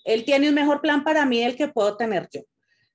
Él 0.05 0.25
tiene 0.25 0.49
un 0.49 0.55
mejor 0.55 0.81
plan 0.81 1.05
para 1.05 1.27
mí 1.27 1.41
del 1.41 1.57
que 1.57 1.69
puedo 1.69 1.97
tener 1.97 2.29
yo. 2.33 2.43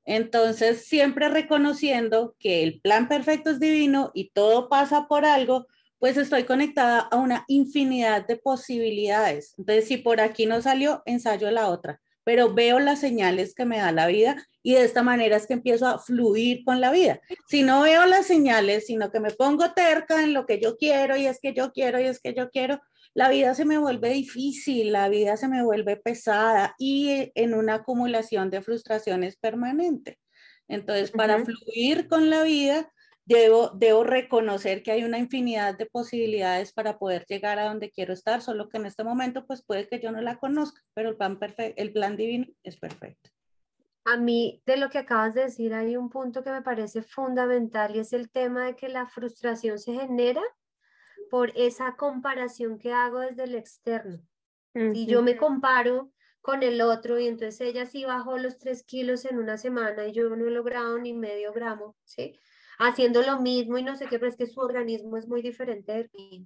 Entonces, 0.06 0.88
siempre 0.88 1.30
reconociendo 1.30 2.36
que 2.40 2.64
el 2.64 2.82
plan 2.82 3.08
perfecto 3.08 3.52
es 3.52 3.60
divino 3.60 4.12
y 4.14 4.32
todo 4.32 4.68
pasa 4.70 5.08
por 5.08 5.26
algo, 5.26 5.68
pues 6.00 6.18
estoy 6.18 6.46
conectada 6.46 7.00
a 7.00 7.18
una 7.18 7.46
infinidad 7.48 8.26
de 8.26 8.36
posibilidades. 8.36 9.54
Entonces, 9.60 9.88
si 9.88 9.98
por 9.98 10.20
aquí 10.20 10.48
no 10.48 10.60
salió, 10.62 11.04
ensayo 11.06 11.52
la 11.52 11.70
otra, 11.70 12.02
pero 12.24 12.54
veo 12.54 12.80
las 12.80 13.00
señales 13.00 13.54
que 13.54 13.66
me 13.66 13.78
da 13.78 13.92
la 13.92 14.08
vida 14.08 14.36
y 14.64 14.74
de 14.74 14.84
esta 14.84 15.04
manera 15.04 15.38
es 15.38 15.46
que 15.46 15.54
empiezo 15.54 15.88
a 15.88 16.00
fluir 16.00 16.64
con 16.66 16.82
la 16.82 16.92
vida. 16.92 17.22
Si 17.48 17.62
no 17.62 17.82
veo 17.82 18.08
las 18.08 18.26
señales, 18.26 18.88
sino 18.88 19.12
que 19.12 19.20
me 19.20 19.30
pongo 19.30 19.74
terca 19.74 20.24
en 20.24 20.34
lo 20.34 20.48
que 20.48 20.60
yo 20.60 20.76
quiero 20.78 21.18
y 21.18 21.28
es 21.28 21.40
que 21.40 21.54
yo 21.54 21.72
quiero 21.72 22.00
y 22.00 22.06
es 22.06 22.20
que 22.20 22.34
yo 22.34 22.50
quiero, 22.50 22.82
la 23.14 23.30
vida 23.30 23.53
se 23.53 23.66
me 23.66 23.78
vuelve 23.78 24.09
difícil, 24.09 24.91
la 24.91 25.09
vida 25.09 25.36
se 25.38 25.47
me 25.47 25.64
vuelve 25.64 25.97
pesada 25.97 26.76
y 26.78 27.32
en 27.36 27.53
una 27.53 27.76
acumulación 27.76 28.49
de 28.49 28.62
frustraciones 28.62 29.38
permanente. 29.38 30.20
Entonces, 30.68 31.12
para 31.12 31.43
fluir 31.43 32.07
con 32.07 32.30
la 32.30 32.43
vida, 32.43 32.89
debo, 33.26 33.72
debo 33.72 34.05
reconocer 34.05 34.84
que 34.84 34.91
hay 34.91 35.03
una 35.03 35.20
infinidad 35.20 35.78
de 35.78 35.86
posibilidades 35.86 36.72
para 36.72 36.97
poder 36.97 37.26
llegar 37.28 37.59
a 37.59 37.66
donde 37.66 37.91
quiero 37.91 38.14
estar, 38.14 38.41
solo 38.41 38.70
que 38.70 38.78
en 38.78 38.86
este 38.86 39.03
momento, 39.03 39.45
pues 39.45 39.62
puede 39.62 39.89
que 39.89 39.99
yo 39.99 40.12
no 40.14 40.22
la 40.22 40.38
conozca, 40.39 40.82
pero 40.93 41.09
el 41.09 41.18
plan, 41.18 41.38
el 41.57 41.91
plan 41.91 42.16
divino 42.16 42.47
es 42.64 42.78
perfecto. 42.78 43.30
A 44.05 44.16
mí, 44.18 44.64
de 44.66 44.78
lo 44.78 44.89
que 44.89 44.97
acabas 44.97 45.34
de 45.34 45.43
decir, 45.43 45.74
hay 45.74 45.97
un 45.97 46.09
punto 46.09 46.43
que 46.43 46.51
me 46.51 46.62
parece 46.62 47.03
fundamental 47.03 47.95
y 47.95 47.99
es 47.99 48.14
el 48.14 48.32
tema 48.32 48.66
de 48.66 48.76
que 48.76 48.88
la 48.88 49.07
frustración 49.07 49.78
se 49.78 49.93
genera 49.93 50.41
por 51.32 51.54
esa 51.56 51.96
comparación 51.96 52.78
que 52.78 52.92
hago 52.92 53.20
desde 53.20 53.46
el 53.46 53.56
externo. 53.56 54.20
Si 54.74 55.06
yo 55.06 55.22
me 55.22 55.38
comparo 55.38 56.12
con 56.42 56.62
el 56.62 56.82
otro 56.82 57.18
y 57.20 57.28
entonces 57.28 57.62
ella 57.62 57.86
sí 57.86 58.04
bajó 58.04 58.38
los 58.38 58.58
tres 58.58 58.84
kilos 58.84 59.24
en 59.24 59.38
una 59.38 59.58
semana 59.58 60.06
y 60.08 60.12
yo 60.12 60.30
no 60.36 60.46
he 60.46 60.52
logrado 60.52 61.00
ni 61.00 61.14
medio 61.14 61.54
gramo, 61.54 61.96
¿sí? 62.04 62.38
Haciendo 62.80 63.22
lo 63.22 63.40
mismo 63.40 63.78
y 63.78 63.84
no 63.84 63.96
sé 63.96 64.08
qué, 64.08 64.20
pero 64.20 64.30
es 64.30 64.36
que 64.36 64.46
su 64.46 64.60
organismo 64.60 65.16
es 65.16 65.26
muy 65.26 65.42
diferente 65.42 65.94
del 65.94 66.12
mío, 66.14 66.46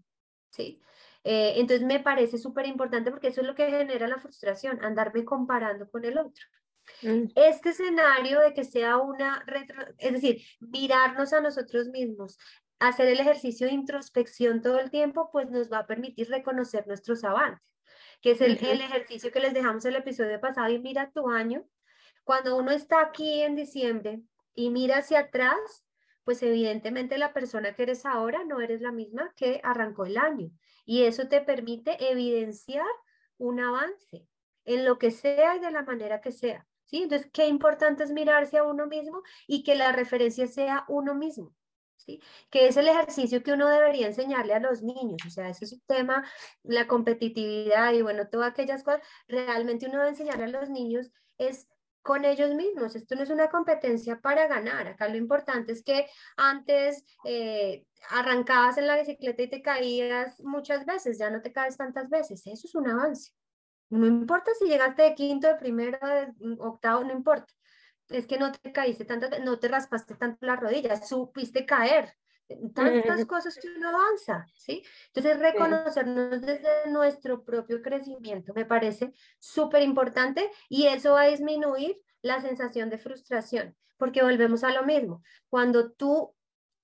¿sí? 0.52 0.80
Eh, 1.24 1.54
entonces 1.56 1.84
me 1.84 2.00
parece 2.00 2.38
súper 2.38 2.68
importante 2.68 3.10
porque 3.10 3.30
eso 3.30 3.42
es 3.42 3.48
lo 3.48 3.56
que 3.56 3.72
genera 3.72 4.08
la 4.08 4.20
frustración, 4.20 4.84
andarme 4.84 5.26
comparando 5.26 5.90
con 5.90 6.06
el 6.06 6.20
otro. 6.20 6.46
Mm. 7.02 7.26
Este 7.34 7.70
escenario 7.70 8.40
de 8.42 8.54
que 8.54 8.64
sea 8.64 8.98
una, 8.98 9.44
es 9.98 10.14
decir, 10.14 10.44
mirarnos 10.60 11.34
a 11.34 11.42
nosotros 11.42 11.88
mismos, 11.88 12.38
hacer 12.80 13.08
el 13.08 13.20
ejercicio 13.20 13.68
de 13.68 13.74
introspección 13.74 14.62
todo 14.62 14.80
el 14.80 14.92
tiempo, 14.92 15.30
pues 15.32 15.50
nos 15.50 15.72
va 15.72 15.80
a 15.80 15.88
permitir 15.88 16.30
reconocer 16.30 16.88
nuestros 16.88 17.24
avances 17.24 17.76
que 18.22 18.32
es 18.32 18.42
el, 18.42 18.58
el 18.66 18.82
ejercicio 18.82 19.32
que 19.32 19.40
les 19.40 19.54
dejamos 19.54 19.86
el 19.86 19.96
episodio 19.96 20.40
pasado 20.42 20.70
y 20.70 20.80
mira 20.80 21.12
tu 21.12 21.30
año. 21.30 21.64
Cuando 22.24 22.58
uno 22.58 22.72
está 22.72 23.02
aquí 23.02 23.42
en 23.42 23.56
diciembre 23.56 24.22
y 24.56 24.72
mira 24.72 24.98
hacia 24.98 25.20
atrás, 25.20 25.86
pues 26.24 26.42
evidentemente 26.42 27.20
la 27.20 27.34
persona 27.34 27.76
que 27.76 27.84
eres 27.84 28.06
ahora 28.06 28.44
no 28.44 28.62
eres 28.62 28.82
la 28.82 28.92
misma 28.92 29.32
que 29.36 29.62
arrancó 29.64 30.06
el 30.06 30.18
año. 30.18 30.50
Y 30.86 31.04
eso 31.04 31.28
te 31.28 31.42
permite 31.42 32.10
evidenciar 32.10 32.88
un 33.38 33.60
avance 33.60 34.28
en 34.64 34.86
lo 34.86 34.98
que 34.98 35.12
sea 35.12 35.56
y 35.56 35.60
de 35.60 35.70
la 35.70 35.84
manera 35.84 36.20
que 36.22 36.32
sea. 36.32 36.66
¿sí? 36.86 37.04
Entonces, 37.04 37.30
qué 37.32 37.48
importante 37.48 38.04
es 38.04 38.12
mirarse 38.12 38.58
a 38.58 38.64
uno 38.64 38.88
mismo 38.88 39.22
y 39.46 39.64
que 39.64 39.76
la 39.76 39.92
referencia 39.92 40.48
sea 40.48 40.86
uno 40.88 41.14
mismo 41.14 41.54
que 42.50 42.68
es 42.68 42.78
el 42.78 42.88
ejercicio 42.88 43.44
que 43.44 43.54
uno 43.54 43.68
debería 43.68 44.08
enseñarle 44.08 44.54
a 44.54 44.60
los 44.60 44.84
niños, 44.84 45.20
o 45.26 45.30
sea, 45.30 45.50
ese 45.50 45.66
es 45.66 45.74
un 45.74 45.82
tema, 45.88 46.28
la 46.64 46.88
competitividad 46.88 47.94
y 47.94 48.02
bueno, 48.02 48.28
todas 48.30 48.52
aquellas 48.52 48.84
cosas, 48.84 49.02
realmente 49.28 49.88
uno 49.88 49.98
debe 49.98 50.10
enseñarle 50.10 50.46
a 50.46 50.60
los 50.60 50.70
niños 50.70 51.12
es 51.38 51.68
con 52.02 52.24
ellos 52.24 52.54
mismos, 52.54 52.96
esto 52.96 53.16
no 53.16 53.24
es 53.24 53.32
una 53.32 53.50
competencia 53.50 54.22
para 54.22 54.48
ganar, 54.48 54.88
acá 54.88 55.08
lo 55.08 55.18
importante 55.18 55.72
es 55.72 55.84
que 55.84 56.08
antes 56.38 57.04
eh, 57.24 57.86
arrancabas 58.10 58.78
en 58.78 58.86
la 58.86 58.98
bicicleta 58.98 59.42
y 59.42 59.50
te 59.50 59.62
caías 59.64 60.40
muchas 60.42 60.86
veces, 60.86 61.18
ya 61.18 61.32
no 61.32 61.42
te 61.42 61.52
caes 61.52 61.78
tantas 61.78 62.10
veces, 62.10 62.46
eso 62.46 62.68
es 62.68 62.76
un 62.76 62.90
avance. 62.90 63.32
No 63.90 64.08
importa 64.08 64.52
si 64.60 64.68
llegaste 64.68 65.04
de 65.04 65.16
quinto, 65.16 65.48
de 65.48 65.56
primero, 65.56 65.98
de 66.08 66.34
octavo, 66.60 67.04
no 67.04 67.14
importa 67.14 67.54
es 68.10 68.28
que 68.28 68.38
no 68.38 68.52
te 68.52 68.72
caíste 68.72 69.06
tanto, 69.06 69.28
no 69.44 69.60
te 69.60 69.68
raspaste 69.68 70.16
tanto 70.16 70.46
las 70.46 70.60
rodillas, 70.60 71.08
supiste 71.08 71.66
caer. 71.66 72.14
Tantas 72.76 73.26
cosas 73.26 73.58
que 73.58 73.68
uno 73.76 73.90
avanza, 73.90 74.46
¿sí? 74.54 74.84
Entonces, 75.08 75.40
reconocernos 75.40 76.42
desde 76.42 76.92
nuestro 76.92 77.44
propio 77.44 77.82
crecimiento 77.82 78.54
me 78.54 78.66
parece 78.66 79.14
súper 79.40 79.82
importante 79.82 80.52
y 80.70 80.86
eso 80.86 81.14
va 81.14 81.24
a 81.24 81.28
disminuir 81.28 81.98
la 82.22 82.40
sensación 82.42 82.92
de 82.92 83.00
frustración, 83.00 83.76
porque 83.98 84.22
volvemos 84.22 84.64
a 84.64 84.72
lo 84.72 84.84
mismo. 84.84 85.24
Cuando 85.50 85.92
tú 85.92 86.36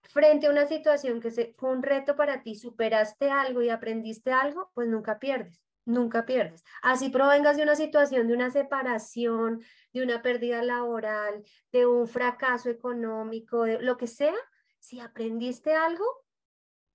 frente 0.01 0.47
a 0.47 0.51
una 0.51 0.65
situación 0.65 1.21
que 1.21 1.53
fue 1.55 1.69
un 1.69 1.83
reto 1.83 2.15
para 2.15 2.41
ti, 2.41 2.55
superaste 2.55 3.29
algo 3.29 3.61
y 3.61 3.69
aprendiste 3.69 4.31
algo, 4.31 4.71
pues 4.73 4.87
nunca 4.87 5.19
pierdes 5.19 5.61
nunca 5.85 6.25
pierdes. 6.25 6.63
Así 6.81 7.09
provengas 7.09 7.57
de 7.57 7.63
una 7.63 7.75
situación, 7.75 8.27
de 8.27 8.33
una 8.33 8.51
separación, 8.51 9.61
de 9.93 10.03
una 10.03 10.21
pérdida 10.21 10.63
laboral, 10.63 11.43
de 11.71 11.85
un 11.85 12.07
fracaso 12.07 12.69
económico, 12.69 13.63
de 13.63 13.81
lo 13.81 13.97
que 13.97 14.07
sea, 14.07 14.35
si 14.79 14.99
aprendiste 14.99 15.73
algo, 15.73 16.05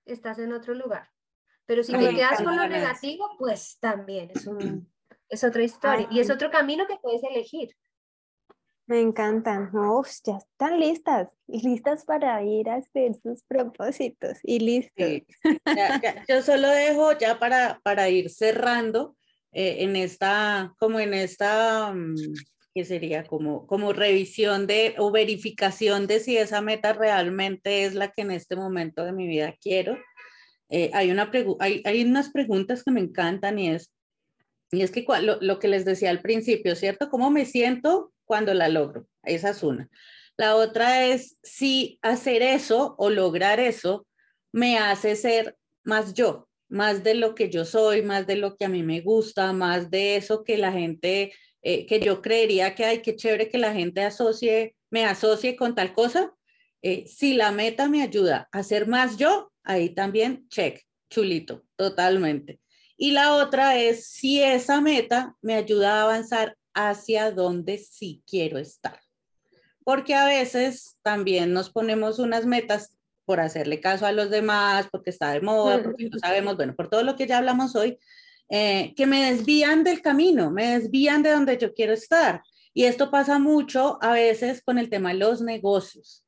estás 0.04 0.38
en 0.38 0.52
otro 0.52 0.74
lugar. 0.74 1.10
Pero 1.66 1.82
si 1.82 1.92
te 1.92 2.14
quedas 2.14 2.42
con 2.42 2.56
lo 2.56 2.68
negativo, 2.68 3.28
pues 3.38 3.78
también 3.80 4.30
es, 4.34 4.46
un, 4.46 4.88
es 5.28 5.44
otra 5.44 5.62
historia 5.62 6.08
y 6.10 6.20
es 6.20 6.30
otro 6.30 6.50
camino 6.50 6.86
que 6.86 6.98
puedes 7.02 7.22
elegir. 7.24 7.76
Me 8.86 9.00
encantan. 9.00 9.74
Uf, 9.74 10.08
ya 10.24 10.36
están 10.36 10.78
listas, 10.78 11.28
listas 11.48 12.04
para 12.04 12.42
ir 12.44 12.68
a 12.68 12.76
hacer 12.76 13.14
sus 13.14 13.42
propósitos 13.42 14.38
y 14.44 14.60
listos. 14.60 15.22
Yo 16.28 16.42
solo 16.42 16.68
dejo 16.68 17.18
ya 17.18 17.40
para, 17.40 17.80
para 17.82 18.08
ir 18.08 18.30
cerrando 18.30 19.16
eh, 19.50 19.78
en 19.80 19.96
esta, 19.96 20.72
como 20.78 21.00
en 21.00 21.14
esta, 21.14 21.92
mm, 21.92 22.14
¿qué 22.74 22.84
sería? 22.84 23.24
Como, 23.24 23.66
como 23.66 23.92
revisión 23.92 24.68
de 24.68 24.94
o 24.98 25.10
verificación 25.10 26.06
de 26.06 26.20
si 26.20 26.36
esa 26.36 26.60
meta 26.60 26.92
realmente 26.92 27.86
es 27.86 27.94
la 27.94 28.12
que 28.12 28.22
en 28.22 28.30
este 28.30 28.54
momento 28.54 29.04
de 29.04 29.12
mi 29.12 29.26
vida 29.26 29.52
quiero. 29.60 29.98
Eh, 30.68 30.90
hay, 30.94 31.10
una 31.10 31.28
hay, 31.58 31.82
hay 31.84 32.04
unas 32.04 32.30
preguntas 32.30 32.84
que 32.84 32.92
me 32.92 33.00
encantan 33.00 33.58
y 33.58 33.70
es, 33.70 33.90
y 34.70 34.82
es 34.82 34.92
que 34.92 35.04
lo, 35.22 35.38
lo 35.40 35.58
que 35.58 35.68
les 35.68 35.84
decía 35.84 36.10
al 36.10 36.20
principio, 36.20 36.76
¿cierto? 36.76 37.10
¿Cómo 37.10 37.30
me 37.30 37.46
siento 37.46 38.12
cuando 38.26 38.52
la 38.52 38.68
logro. 38.68 39.06
Esa 39.22 39.50
es 39.50 39.62
una. 39.62 39.88
La 40.36 40.56
otra 40.56 41.06
es 41.06 41.38
si 41.42 41.98
hacer 42.02 42.42
eso 42.42 42.94
o 42.98 43.08
lograr 43.08 43.58
eso 43.58 44.06
me 44.52 44.78
hace 44.78 45.16
ser 45.16 45.56
más 45.82 46.12
yo, 46.12 46.48
más 46.68 47.02
de 47.04 47.14
lo 47.14 47.34
que 47.34 47.48
yo 47.48 47.64
soy, 47.64 48.02
más 48.02 48.26
de 48.26 48.36
lo 48.36 48.56
que 48.56 48.66
a 48.66 48.68
mí 48.68 48.82
me 48.82 49.00
gusta, 49.00 49.52
más 49.52 49.90
de 49.90 50.16
eso 50.16 50.44
que 50.44 50.58
la 50.58 50.72
gente, 50.72 51.32
eh, 51.62 51.86
que 51.86 52.00
yo 52.00 52.20
creería 52.20 52.74
que 52.74 52.84
hay, 52.84 53.02
que 53.02 53.16
chévere 53.16 53.48
que 53.48 53.58
la 53.58 53.72
gente 53.72 54.02
asocie, 54.02 54.74
me 54.90 55.04
asocie 55.04 55.56
con 55.56 55.74
tal 55.74 55.94
cosa. 55.94 56.32
Eh, 56.82 57.06
si 57.06 57.34
la 57.34 57.50
meta 57.50 57.88
me 57.88 58.02
ayuda 58.02 58.48
a 58.52 58.62
ser 58.62 58.86
más 58.86 59.16
yo, 59.16 59.52
ahí 59.64 59.90
también, 59.90 60.46
check, 60.48 60.82
chulito, 61.08 61.64
totalmente. 61.76 62.60
Y 62.96 63.10
la 63.12 63.34
otra 63.34 63.78
es 63.78 64.08
si 64.08 64.42
esa 64.42 64.80
meta 64.80 65.34
me 65.42 65.54
ayuda 65.54 66.00
a 66.00 66.02
avanzar 66.04 66.56
hacia 66.76 67.32
donde 67.32 67.78
sí 67.78 68.22
quiero 68.26 68.58
estar. 68.58 69.00
Porque 69.82 70.14
a 70.14 70.26
veces 70.26 70.96
también 71.02 71.52
nos 71.52 71.70
ponemos 71.70 72.18
unas 72.18 72.46
metas 72.46 72.96
por 73.24 73.40
hacerle 73.40 73.80
caso 73.80 74.06
a 74.06 74.12
los 74.12 74.30
demás, 74.30 74.86
porque 74.92 75.10
está 75.10 75.32
de 75.32 75.40
moda, 75.40 75.82
porque 75.82 76.08
no 76.08 76.18
sabemos, 76.18 76.56
bueno, 76.56 76.76
por 76.76 76.88
todo 76.88 77.02
lo 77.02 77.16
que 77.16 77.26
ya 77.26 77.38
hablamos 77.38 77.74
hoy, 77.74 77.98
eh, 78.48 78.94
que 78.96 79.06
me 79.06 79.32
desvían 79.32 79.82
del 79.82 80.02
camino, 80.02 80.50
me 80.50 80.78
desvían 80.78 81.22
de 81.22 81.30
donde 81.30 81.58
yo 81.58 81.74
quiero 81.74 81.92
estar. 81.92 82.42
Y 82.72 82.84
esto 82.84 83.10
pasa 83.10 83.38
mucho 83.38 83.98
a 84.02 84.12
veces 84.12 84.62
con 84.62 84.78
el 84.78 84.90
tema 84.90 85.08
de 85.08 85.18
los 85.18 85.40
negocios 85.40 86.25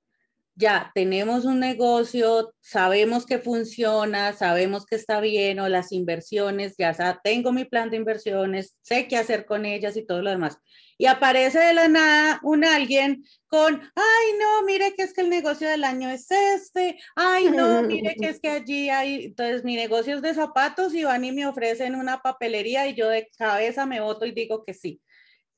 ya 0.58 0.90
tenemos 0.92 1.44
un 1.44 1.60
negocio, 1.60 2.52
sabemos 2.60 3.26
que 3.26 3.38
funciona, 3.38 4.32
sabemos 4.32 4.86
que 4.86 4.96
está 4.96 5.20
bien 5.20 5.60
o 5.60 5.68
las 5.68 5.92
inversiones, 5.92 6.74
ya 6.76 7.20
tengo 7.22 7.52
mi 7.52 7.64
plan 7.64 7.90
de 7.90 7.96
inversiones, 7.96 8.76
sé 8.82 9.06
qué 9.06 9.16
hacer 9.16 9.46
con 9.46 9.64
ellas 9.64 9.96
y 9.96 10.04
todo 10.04 10.20
lo 10.20 10.30
demás. 10.30 10.58
Y 10.98 11.06
aparece 11.06 11.60
de 11.60 11.74
la 11.74 11.86
nada 11.86 12.40
un 12.42 12.64
alguien 12.64 13.24
con, 13.46 13.80
ay, 13.94 14.26
no, 14.40 14.64
mire 14.64 14.94
que 14.96 15.04
es 15.04 15.14
que 15.14 15.20
el 15.20 15.30
negocio 15.30 15.68
del 15.68 15.84
año 15.84 16.10
es 16.10 16.28
este, 16.28 16.98
ay, 17.14 17.44
no, 17.52 17.82
mire 17.84 18.16
que 18.20 18.28
es 18.28 18.40
que 18.40 18.50
allí 18.50 18.90
hay, 18.90 19.26
entonces 19.26 19.62
mi 19.62 19.76
negocio 19.76 20.16
es 20.16 20.22
de 20.22 20.34
zapatos 20.34 20.92
y 20.92 21.04
van 21.04 21.24
y 21.24 21.30
me 21.30 21.46
ofrecen 21.46 21.94
una 21.94 22.20
papelería 22.20 22.88
y 22.88 22.96
yo 22.96 23.08
de 23.08 23.28
cabeza 23.38 23.86
me 23.86 24.00
voto 24.00 24.26
y 24.26 24.32
digo 24.32 24.64
que 24.64 24.74
sí 24.74 25.00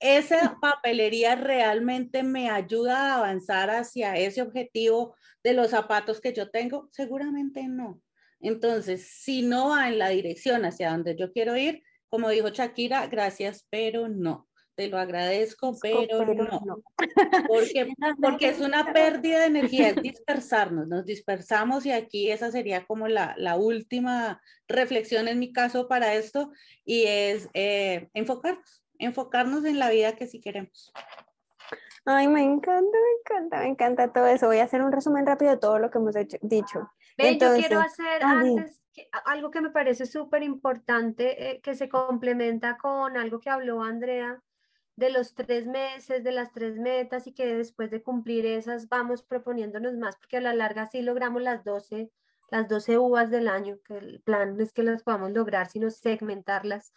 esa 0.00 0.58
papelería 0.60 1.36
realmente 1.36 2.22
me 2.22 2.50
ayuda 2.50 3.12
a 3.12 3.18
avanzar 3.18 3.70
hacia 3.70 4.16
ese 4.16 4.42
objetivo 4.42 5.14
de 5.44 5.54
los 5.54 5.70
zapatos 5.70 6.20
que 6.20 6.32
yo 6.32 6.50
tengo? 6.50 6.88
Seguramente 6.90 7.68
no. 7.68 8.00
Entonces, 8.40 9.06
si 9.06 9.42
no 9.42 9.68
va 9.70 9.88
en 9.88 9.98
la 9.98 10.08
dirección 10.08 10.64
hacia 10.64 10.90
donde 10.90 11.16
yo 11.16 11.32
quiero 11.32 11.56
ir, 11.56 11.82
como 12.08 12.30
dijo 12.30 12.48
Shakira, 12.48 13.06
gracias, 13.06 13.66
pero 13.70 14.08
no. 14.08 14.48
Te 14.74 14.88
lo 14.88 14.98
agradezco, 14.98 15.76
pero, 15.82 16.24
no. 16.24 16.82
Porque, 17.48 17.86
porque 18.22 18.48
es 18.48 18.60
una 18.60 18.94
pérdida 18.94 19.40
de 19.40 19.46
energía, 19.46 19.88
es 19.88 19.96
dispersarnos, 20.02 20.88
nos 20.88 21.04
dispersamos 21.04 21.84
y 21.84 21.92
aquí 21.92 22.30
esa 22.30 22.50
sería 22.50 22.86
como 22.86 23.06
la, 23.06 23.34
la 23.36 23.56
última 23.56 24.40
reflexión 24.68 25.28
en 25.28 25.38
mi 25.38 25.52
caso 25.52 25.86
para 25.86 26.14
esto 26.14 26.50
y 26.84 27.04
es 27.04 27.50
eh, 27.52 28.08
enfocarnos 28.14 28.79
enfocarnos 29.00 29.64
en 29.64 29.78
la 29.78 29.90
vida 29.90 30.16
que 30.16 30.26
sí 30.26 30.40
queremos. 30.40 30.92
Ay, 32.04 32.28
me 32.28 32.42
encanta, 32.42 32.98
me 32.98 33.20
encanta, 33.20 33.58
me 33.58 33.66
encanta 33.68 34.12
todo 34.12 34.26
eso. 34.26 34.46
Voy 34.46 34.58
a 34.58 34.64
hacer 34.64 34.82
un 34.82 34.92
resumen 34.92 35.26
rápido 35.26 35.50
de 35.50 35.58
todo 35.58 35.78
lo 35.78 35.90
que 35.90 35.98
hemos 35.98 36.14
dicho. 36.42 36.90
yo 37.18 37.54
quiero 37.56 37.80
hacer 37.80 38.22
ah, 38.22 38.40
antes 38.40 38.80
algo 39.24 39.50
que 39.50 39.60
me 39.60 39.70
parece 39.70 40.06
súper 40.06 40.42
importante, 40.42 41.50
eh, 41.50 41.60
que 41.60 41.74
se 41.74 41.88
complementa 41.88 42.76
con 42.76 43.16
algo 43.16 43.40
que 43.40 43.50
habló 43.50 43.82
Andrea 43.82 44.42
de 44.96 45.10
los 45.10 45.34
tres 45.34 45.66
meses, 45.66 46.22
de 46.22 46.32
las 46.32 46.52
tres 46.52 46.76
metas 46.76 47.26
y 47.26 47.32
que 47.32 47.54
después 47.54 47.90
de 47.90 48.02
cumplir 48.02 48.44
esas 48.44 48.88
vamos 48.88 49.22
proponiéndonos 49.22 49.96
más, 49.96 50.16
porque 50.16 50.38
a 50.38 50.40
la 50.42 50.54
larga 50.54 50.86
sí 50.86 51.00
logramos 51.00 51.40
las 51.40 51.64
12, 51.64 52.10
las 52.50 52.68
12 52.68 52.98
uvas 52.98 53.30
del 53.30 53.48
año, 53.48 53.78
que 53.84 53.96
el 53.96 54.20
plan 54.20 54.60
es 54.60 54.72
que 54.72 54.82
las 54.82 55.02
podamos 55.02 55.30
lograr, 55.30 55.68
sino 55.68 55.90
segmentarlas 55.90 56.92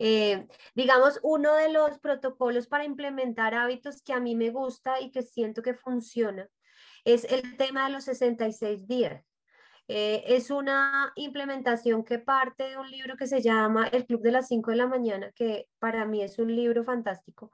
eh, 0.00 0.48
digamos, 0.74 1.20
uno 1.22 1.54
de 1.54 1.70
los 1.70 1.98
protocolos 1.98 2.66
para 2.66 2.84
implementar 2.84 3.54
hábitos 3.54 4.00
que 4.02 4.14
a 4.14 4.20
mí 4.20 4.34
me 4.34 4.48
gusta 4.50 4.98
y 4.98 5.10
que 5.10 5.22
siento 5.22 5.60
que 5.60 5.74
funciona 5.74 6.48
es 7.04 7.24
el 7.24 7.56
tema 7.58 7.86
de 7.86 7.92
los 7.92 8.04
66 8.04 8.86
días. 8.86 9.22
Eh, 9.88 10.22
es 10.26 10.50
una 10.50 11.12
implementación 11.16 12.02
que 12.02 12.18
parte 12.18 12.64
de 12.64 12.78
un 12.78 12.90
libro 12.90 13.16
que 13.16 13.26
se 13.26 13.42
llama 13.42 13.88
El 13.88 14.06
Club 14.06 14.22
de 14.22 14.32
las 14.32 14.48
5 14.48 14.70
de 14.70 14.76
la 14.78 14.86
mañana, 14.86 15.32
que 15.32 15.68
para 15.78 16.06
mí 16.06 16.22
es 16.22 16.38
un 16.38 16.54
libro 16.54 16.82
fantástico. 16.82 17.52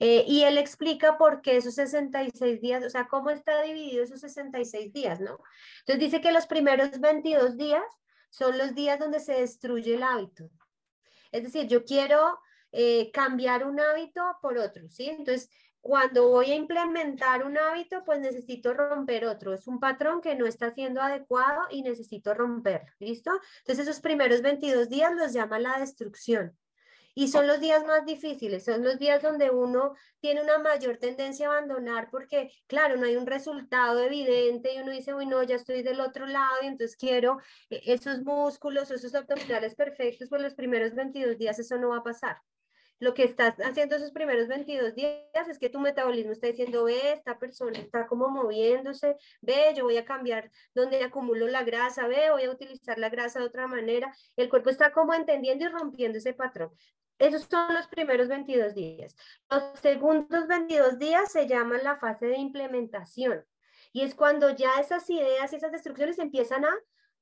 Eh, 0.00 0.24
y 0.26 0.42
él 0.42 0.58
explica 0.58 1.16
por 1.16 1.42
qué 1.42 1.58
esos 1.58 1.74
66 1.74 2.60
días, 2.60 2.84
o 2.84 2.90
sea, 2.90 3.06
cómo 3.06 3.30
está 3.30 3.62
dividido 3.62 4.02
esos 4.02 4.20
66 4.20 4.92
días, 4.92 5.20
¿no? 5.20 5.38
Entonces 5.80 6.00
dice 6.00 6.20
que 6.20 6.32
los 6.32 6.46
primeros 6.46 6.98
22 6.98 7.56
días 7.56 7.84
son 8.30 8.58
los 8.58 8.74
días 8.74 8.98
donde 8.98 9.20
se 9.20 9.34
destruye 9.34 9.94
el 9.94 10.02
hábito. 10.02 10.50
Es 11.34 11.42
decir, 11.42 11.66
yo 11.66 11.84
quiero 11.84 12.38
eh, 12.70 13.10
cambiar 13.12 13.66
un 13.66 13.80
hábito 13.80 14.22
por 14.40 14.56
otro, 14.56 14.88
¿sí? 14.88 15.08
Entonces, 15.08 15.50
cuando 15.80 16.28
voy 16.28 16.52
a 16.52 16.54
implementar 16.54 17.44
un 17.44 17.58
hábito, 17.58 18.04
pues 18.04 18.20
necesito 18.20 18.72
romper 18.72 19.24
otro. 19.26 19.52
Es 19.52 19.66
un 19.66 19.80
patrón 19.80 20.20
que 20.20 20.36
no 20.36 20.46
está 20.46 20.70
siendo 20.70 21.02
adecuado 21.02 21.62
y 21.70 21.82
necesito 21.82 22.34
romperlo, 22.34 22.88
¿listo? 23.00 23.32
Entonces, 23.58 23.88
esos 23.88 24.00
primeros 24.00 24.42
22 24.42 24.88
días 24.88 25.12
los 25.16 25.32
llama 25.32 25.58
la 25.58 25.80
destrucción. 25.80 26.56
Y 27.14 27.28
son 27.28 27.46
los 27.46 27.60
días 27.60 27.84
más 27.86 28.04
difíciles, 28.04 28.64
son 28.64 28.82
los 28.82 28.98
días 28.98 29.22
donde 29.22 29.50
uno 29.50 29.94
tiene 30.20 30.42
una 30.42 30.58
mayor 30.58 30.96
tendencia 30.98 31.48
a 31.48 31.52
abandonar 31.52 32.08
porque, 32.10 32.50
claro, 32.66 32.96
no 32.96 33.06
hay 33.06 33.16
un 33.16 33.26
resultado 33.26 34.00
evidente 34.00 34.74
y 34.74 34.78
uno 34.78 34.90
dice, 34.90 35.14
uy, 35.14 35.26
no, 35.26 35.42
ya 35.42 35.56
estoy 35.56 35.82
del 35.82 36.00
otro 36.00 36.26
lado 36.26 36.56
y 36.62 36.66
entonces 36.66 36.96
quiero 36.96 37.38
eh, 37.70 37.80
esos 37.86 38.22
músculos, 38.22 38.90
esos 38.90 39.14
abdominales 39.14 39.74
perfectos, 39.74 40.28
pues 40.28 40.42
los 40.42 40.54
primeros 40.54 40.94
22 40.94 41.38
días 41.38 41.58
eso 41.58 41.78
no 41.78 41.90
va 41.90 41.98
a 41.98 42.02
pasar 42.02 42.38
lo 43.00 43.14
que 43.14 43.24
estás 43.24 43.54
haciendo 43.60 43.96
esos 43.96 44.12
primeros 44.12 44.48
22 44.48 44.94
días 44.94 45.48
es 45.48 45.58
que 45.58 45.68
tu 45.68 45.78
metabolismo 45.80 46.32
está 46.32 46.46
diciendo, 46.46 46.84
ve, 46.84 47.12
esta 47.12 47.38
persona 47.38 47.78
está 47.78 48.06
como 48.06 48.28
moviéndose, 48.28 49.16
ve, 49.40 49.74
yo 49.76 49.84
voy 49.84 49.96
a 49.96 50.04
cambiar 50.04 50.50
donde 50.74 51.02
acumulo 51.02 51.46
la 51.48 51.64
grasa, 51.64 52.06
ve, 52.06 52.30
voy 52.30 52.44
a 52.44 52.50
utilizar 52.50 52.98
la 52.98 53.10
grasa 53.10 53.40
de 53.40 53.46
otra 53.46 53.66
manera. 53.66 54.14
El 54.36 54.48
cuerpo 54.48 54.70
está 54.70 54.92
como 54.92 55.14
entendiendo 55.14 55.64
y 55.64 55.68
rompiendo 55.68 56.18
ese 56.18 56.32
patrón. 56.32 56.70
Esos 57.18 57.46
son 57.50 57.72
los 57.74 57.86
primeros 57.88 58.28
22 58.28 58.74
días. 58.74 59.16
Los 59.50 59.78
segundos 59.80 60.46
22 60.48 60.98
días 60.98 61.30
se 61.30 61.46
llaman 61.46 61.84
la 61.84 61.96
fase 61.96 62.26
de 62.26 62.38
implementación. 62.38 63.44
Y 63.92 64.02
es 64.02 64.14
cuando 64.14 64.50
ya 64.50 64.80
esas 64.80 65.08
ideas 65.08 65.52
y 65.52 65.56
esas 65.56 65.72
destrucciones 65.72 66.18
empiezan 66.18 66.64
a 66.64 66.74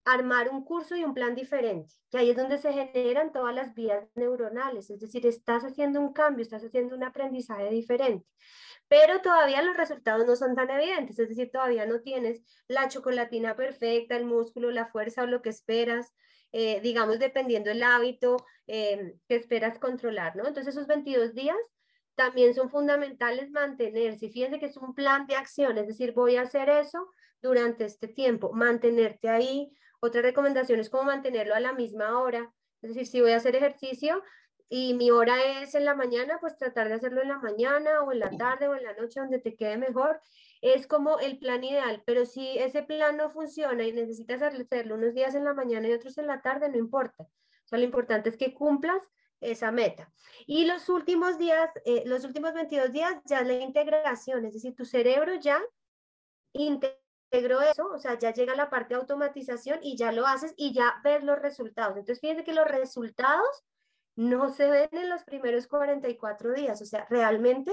armar 0.04 0.48
un 0.48 0.64
curso 0.64 0.96
y 0.96 1.04
un 1.04 1.14
plan 1.14 1.34
diferente, 1.34 1.94
que 2.10 2.18
ahí 2.18 2.30
es 2.30 2.36
donde 2.36 2.58
se 2.58 2.72
generan 2.72 3.32
todas 3.32 3.54
las 3.54 3.74
vías 3.74 4.04
neuronales, 4.14 4.90
es 4.90 5.00
decir, 5.00 5.26
estás 5.26 5.64
haciendo 5.64 6.00
un 6.00 6.12
cambio, 6.12 6.42
estás 6.42 6.64
haciendo 6.64 6.96
un 6.96 7.04
aprendizaje 7.04 7.70
diferente, 7.70 8.26
pero 8.88 9.20
todavía 9.20 9.62
los 9.62 9.76
resultados 9.76 10.26
no 10.26 10.34
son 10.34 10.56
tan 10.56 10.70
evidentes, 10.70 11.18
es 11.18 11.28
decir, 11.28 11.50
todavía 11.52 11.86
no 11.86 12.00
tienes 12.00 12.42
la 12.66 12.88
chocolatina 12.88 13.54
perfecta, 13.54 14.16
el 14.16 14.24
músculo, 14.24 14.70
la 14.70 14.86
fuerza 14.86 15.22
o 15.22 15.26
lo 15.26 15.40
que 15.40 15.50
esperas, 15.50 16.12
eh, 16.52 16.80
digamos, 16.82 17.18
dependiendo 17.18 17.70
del 17.70 17.82
hábito 17.82 18.36
eh, 18.66 19.14
que 19.26 19.36
esperas 19.36 19.78
controlar, 19.78 20.36
¿no? 20.36 20.46
Entonces 20.46 20.74
esos 20.74 20.86
22 20.86 21.34
días 21.34 21.56
también 22.14 22.54
son 22.54 22.70
fundamentales 22.70 23.50
mantenerse. 23.50 24.28
Fíjense 24.28 24.58
que 24.58 24.66
es 24.66 24.76
un 24.76 24.94
plan 24.94 25.26
de 25.26 25.36
acción, 25.36 25.78
es 25.78 25.86
decir, 25.86 26.12
voy 26.12 26.36
a 26.36 26.42
hacer 26.42 26.68
eso 26.68 27.08
durante 27.40 27.84
este 27.84 28.06
tiempo, 28.08 28.52
mantenerte 28.52 29.28
ahí. 29.28 29.72
Otra 30.00 30.20
recomendación 30.22 30.78
es 30.80 30.90
como 30.90 31.04
mantenerlo 31.04 31.54
a 31.54 31.60
la 31.60 31.72
misma 31.72 32.20
hora, 32.20 32.52
es 32.82 32.90
decir, 32.90 33.06
si 33.06 33.20
voy 33.20 33.32
a 33.32 33.36
hacer 33.36 33.56
ejercicio 33.56 34.22
y 34.68 34.94
mi 34.94 35.10
hora 35.10 35.62
es 35.62 35.74
en 35.74 35.84
la 35.84 35.94
mañana, 35.94 36.38
pues 36.40 36.56
tratar 36.56 36.88
de 36.88 36.94
hacerlo 36.94 37.22
en 37.22 37.28
la 37.28 37.38
mañana 37.38 38.02
o 38.02 38.12
en 38.12 38.18
la 38.18 38.30
tarde 38.30 38.68
o 38.68 38.74
en 38.74 38.82
la 38.82 38.94
noche 38.94 39.20
donde 39.20 39.38
te 39.38 39.54
quede 39.54 39.76
mejor 39.76 40.20
es 40.62 40.86
como 40.86 41.18
el 41.18 41.38
plan 41.38 41.62
ideal, 41.64 42.02
pero 42.06 42.24
si 42.24 42.56
ese 42.56 42.82
plan 42.82 43.16
no 43.16 43.28
funciona 43.28 43.84
y 43.84 43.92
necesitas 43.92 44.40
hacerlo 44.40 44.94
unos 44.94 45.12
días 45.12 45.34
en 45.34 45.44
la 45.44 45.52
mañana 45.52 45.88
y 45.88 45.92
otros 45.92 46.16
en 46.16 46.28
la 46.28 46.40
tarde, 46.40 46.70
no 46.70 46.78
importa. 46.78 47.26
Lo 47.70 47.80
importante 47.80 48.28
es 48.28 48.36
que 48.36 48.54
cumplas 48.54 49.02
esa 49.40 49.72
meta. 49.72 50.12
Y 50.46 50.66
los 50.66 50.88
últimos 50.88 51.38
días, 51.38 51.70
eh, 51.84 52.04
los 52.06 52.24
últimos 52.24 52.54
22 52.54 52.92
días 52.92 53.14
ya 53.24 53.42
la 53.42 53.54
integración, 53.54 54.44
es 54.44 54.54
decir, 54.54 54.74
tu 54.76 54.84
cerebro 54.84 55.34
ya 55.34 55.60
integró 56.52 57.60
eso, 57.62 57.86
o 57.86 57.98
sea, 57.98 58.18
ya 58.18 58.32
llega 58.32 58.54
la 58.54 58.70
parte 58.70 58.94
de 58.94 59.00
automatización 59.00 59.80
y 59.82 59.96
ya 59.96 60.12
lo 60.12 60.26
haces 60.26 60.54
y 60.56 60.72
ya 60.72 61.00
ves 61.02 61.24
los 61.24 61.38
resultados. 61.38 61.96
Entonces, 61.96 62.20
fíjense 62.20 62.44
que 62.44 62.52
los 62.52 62.68
resultados 62.68 63.64
no 64.14 64.50
se 64.50 64.68
ven 64.68 64.90
en 64.92 65.08
los 65.08 65.24
primeros 65.24 65.66
44 65.66 66.52
días, 66.52 66.80
o 66.82 66.84
sea, 66.84 67.06
realmente 67.08 67.72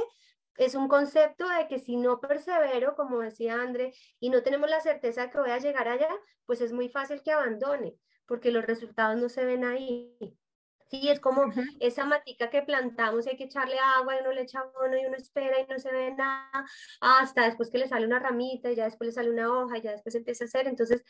es 0.60 0.76
un 0.76 0.90
concepto 0.90 1.48
de 1.48 1.68
que 1.68 1.80
si 1.80 1.96
no 1.96 2.20
persevero, 2.20 2.96
como 2.96 3.20
decía 3.20 3.62
André, 3.62 3.94
y 4.20 4.30
no 4.30 4.44
tenemos 4.44 4.70
la 4.70 4.82
certeza 4.82 5.24
de 5.24 5.32
que 5.32 5.40
voy 5.40 5.52
a 5.52 5.58
llegar 5.58 5.88
allá, 5.88 6.10
pues 6.46 6.60
es 6.60 6.74
muy 6.74 6.90
fácil 6.90 7.24
que 7.24 7.32
abandone, 7.32 7.96
porque 8.28 8.52
los 8.52 8.66
resultados 8.66 9.18
no 9.18 9.30
se 9.30 9.46
ven 9.46 9.64
ahí. 9.64 10.18
Sí, 10.90 11.08
es 11.08 11.22
como 11.22 11.44
esa 11.80 12.04
matica 12.04 12.50
que 12.50 12.62
plantamos 12.62 13.26
y 13.26 13.30
hay 13.30 13.38
que 13.38 13.46
echarle 13.46 13.78
agua 13.80 14.16
y 14.16 14.20
uno 14.22 14.34
le 14.34 14.42
echa 14.42 14.64
uno 14.86 14.98
y 14.98 15.06
uno 15.06 15.16
espera 15.16 15.62
y 15.62 15.68
no 15.68 15.80
se 15.80 15.94
ve 15.94 16.12
nada, 16.12 16.66
hasta 17.00 17.46
después 17.46 17.70
que 17.70 17.78
le 17.78 17.88
sale 17.88 18.06
una 18.06 18.20
ramita 18.20 18.70
y 18.70 18.76
ya 18.76 18.84
después 18.84 19.08
le 19.08 19.14
sale 19.14 19.30
una 19.30 19.50
hoja 19.50 19.78
y 19.78 19.82
ya 19.82 19.92
después 19.92 20.16
empieza 20.16 20.44
a 20.44 20.48
hacer. 20.48 20.68
Entonces, 20.68 21.06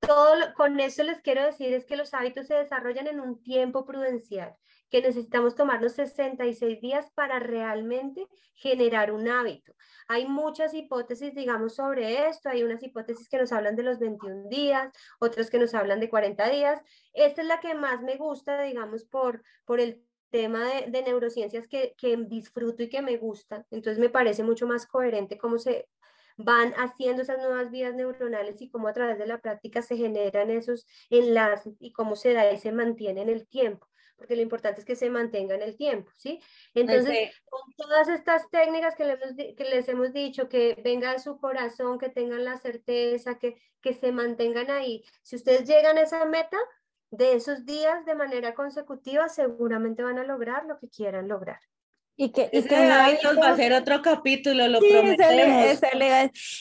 todo 0.00 0.54
con 0.54 0.80
eso 0.80 1.02
les 1.02 1.20
quiero 1.20 1.44
decir 1.44 1.74
es 1.74 1.84
que 1.84 1.96
los 1.96 2.14
hábitos 2.14 2.46
se 2.46 2.54
desarrollan 2.54 3.08
en 3.08 3.20
un 3.20 3.42
tiempo 3.42 3.84
prudencial 3.84 4.56
que 4.90 5.02
necesitamos 5.02 5.54
tomarnos 5.54 5.92
66 5.92 6.80
días 6.80 7.10
para 7.14 7.38
realmente 7.38 8.26
generar 8.54 9.12
un 9.12 9.28
hábito. 9.28 9.74
Hay 10.08 10.26
muchas 10.26 10.74
hipótesis, 10.74 11.34
digamos, 11.34 11.76
sobre 11.76 12.28
esto. 12.28 12.48
Hay 12.48 12.62
unas 12.62 12.82
hipótesis 12.82 13.28
que 13.28 13.38
nos 13.38 13.52
hablan 13.52 13.76
de 13.76 13.82
los 13.82 13.98
21 13.98 14.48
días, 14.48 14.92
otras 15.20 15.50
que 15.50 15.58
nos 15.58 15.74
hablan 15.74 16.00
de 16.00 16.08
40 16.08 16.48
días. 16.48 16.80
Esta 17.12 17.42
es 17.42 17.48
la 17.48 17.60
que 17.60 17.74
más 17.74 18.02
me 18.02 18.16
gusta, 18.16 18.62
digamos, 18.62 19.04
por, 19.04 19.42
por 19.64 19.80
el 19.80 20.02
tema 20.30 20.64
de, 20.64 20.90
de 20.90 21.02
neurociencias 21.02 21.68
que, 21.68 21.94
que 21.96 22.16
disfruto 22.16 22.82
y 22.82 22.88
que 22.88 23.02
me 23.02 23.16
gusta. 23.16 23.66
Entonces 23.70 23.98
me 23.98 24.10
parece 24.10 24.42
mucho 24.42 24.66
más 24.66 24.86
coherente 24.86 25.38
cómo 25.38 25.58
se 25.58 25.88
van 26.36 26.72
haciendo 26.74 27.22
esas 27.22 27.38
nuevas 27.38 27.70
vías 27.70 27.94
neuronales 27.94 28.62
y 28.62 28.70
cómo 28.70 28.88
a 28.88 28.92
través 28.92 29.18
de 29.18 29.26
la 29.26 29.40
práctica 29.40 29.82
se 29.82 29.96
generan 29.96 30.50
esos 30.50 30.86
enlaces 31.10 31.74
y 31.80 31.92
cómo 31.92 32.14
se 32.14 32.32
da 32.32 32.50
y 32.52 32.58
se 32.58 32.70
mantiene 32.70 33.22
en 33.22 33.28
el 33.28 33.48
tiempo 33.48 33.88
porque 34.18 34.34
lo 34.34 34.42
importante 34.42 34.80
es 34.80 34.86
que 34.86 34.96
se 34.96 35.08
mantenga 35.08 35.54
en 35.54 35.62
el 35.62 35.76
tiempo, 35.76 36.10
¿sí? 36.16 36.40
Entonces, 36.74 37.30
con 37.48 37.72
todas 37.76 38.08
estas 38.08 38.50
técnicas 38.50 38.96
que 38.96 39.04
les, 39.04 39.56
que 39.56 39.64
les, 39.64 39.88
hemos 39.88 40.12
dicho, 40.12 40.48
que 40.48 40.76
venga 40.84 41.12
de 41.12 41.20
su 41.20 41.38
corazón, 41.38 41.98
que 41.98 42.08
tengan 42.08 42.44
la 42.44 42.58
certeza, 42.58 43.38
que, 43.38 43.56
que 43.80 43.94
se 43.94 44.10
mantengan 44.10 44.70
ahí. 44.70 45.04
Si 45.22 45.36
ustedes 45.36 45.66
llegan 45.68 45.96
a 45.96 46.02
esa 46.02 46.24
meta 46.24 46.58
de 47.10 47.34
esos 47.34 47.64
días 47.64 48.04
de 48.04 48.16
manera 48.16 48.54
consecutiva, 48.54 49.28
seguramente 49.28 50.02
van 50.02 50.18
a 50.18 50.24
lograr 50.24 50.66
lo 50.66 50.78
que 50.78 50.88
quieran 50.88 51.28
lograr. 51.28 51.60
Y 52.20 52.32
que, 52.32 52.50
y 52.52 52.62
que 52.64 52.74
hábito, 52.74 53.28
va 53.40 53.50
a 53.50 53.56
ser 53.56 53.72
otro 53.72 54.02
capítulo, 54.02 54.66
lo 54.66 54.80
sí, 54.80 54.88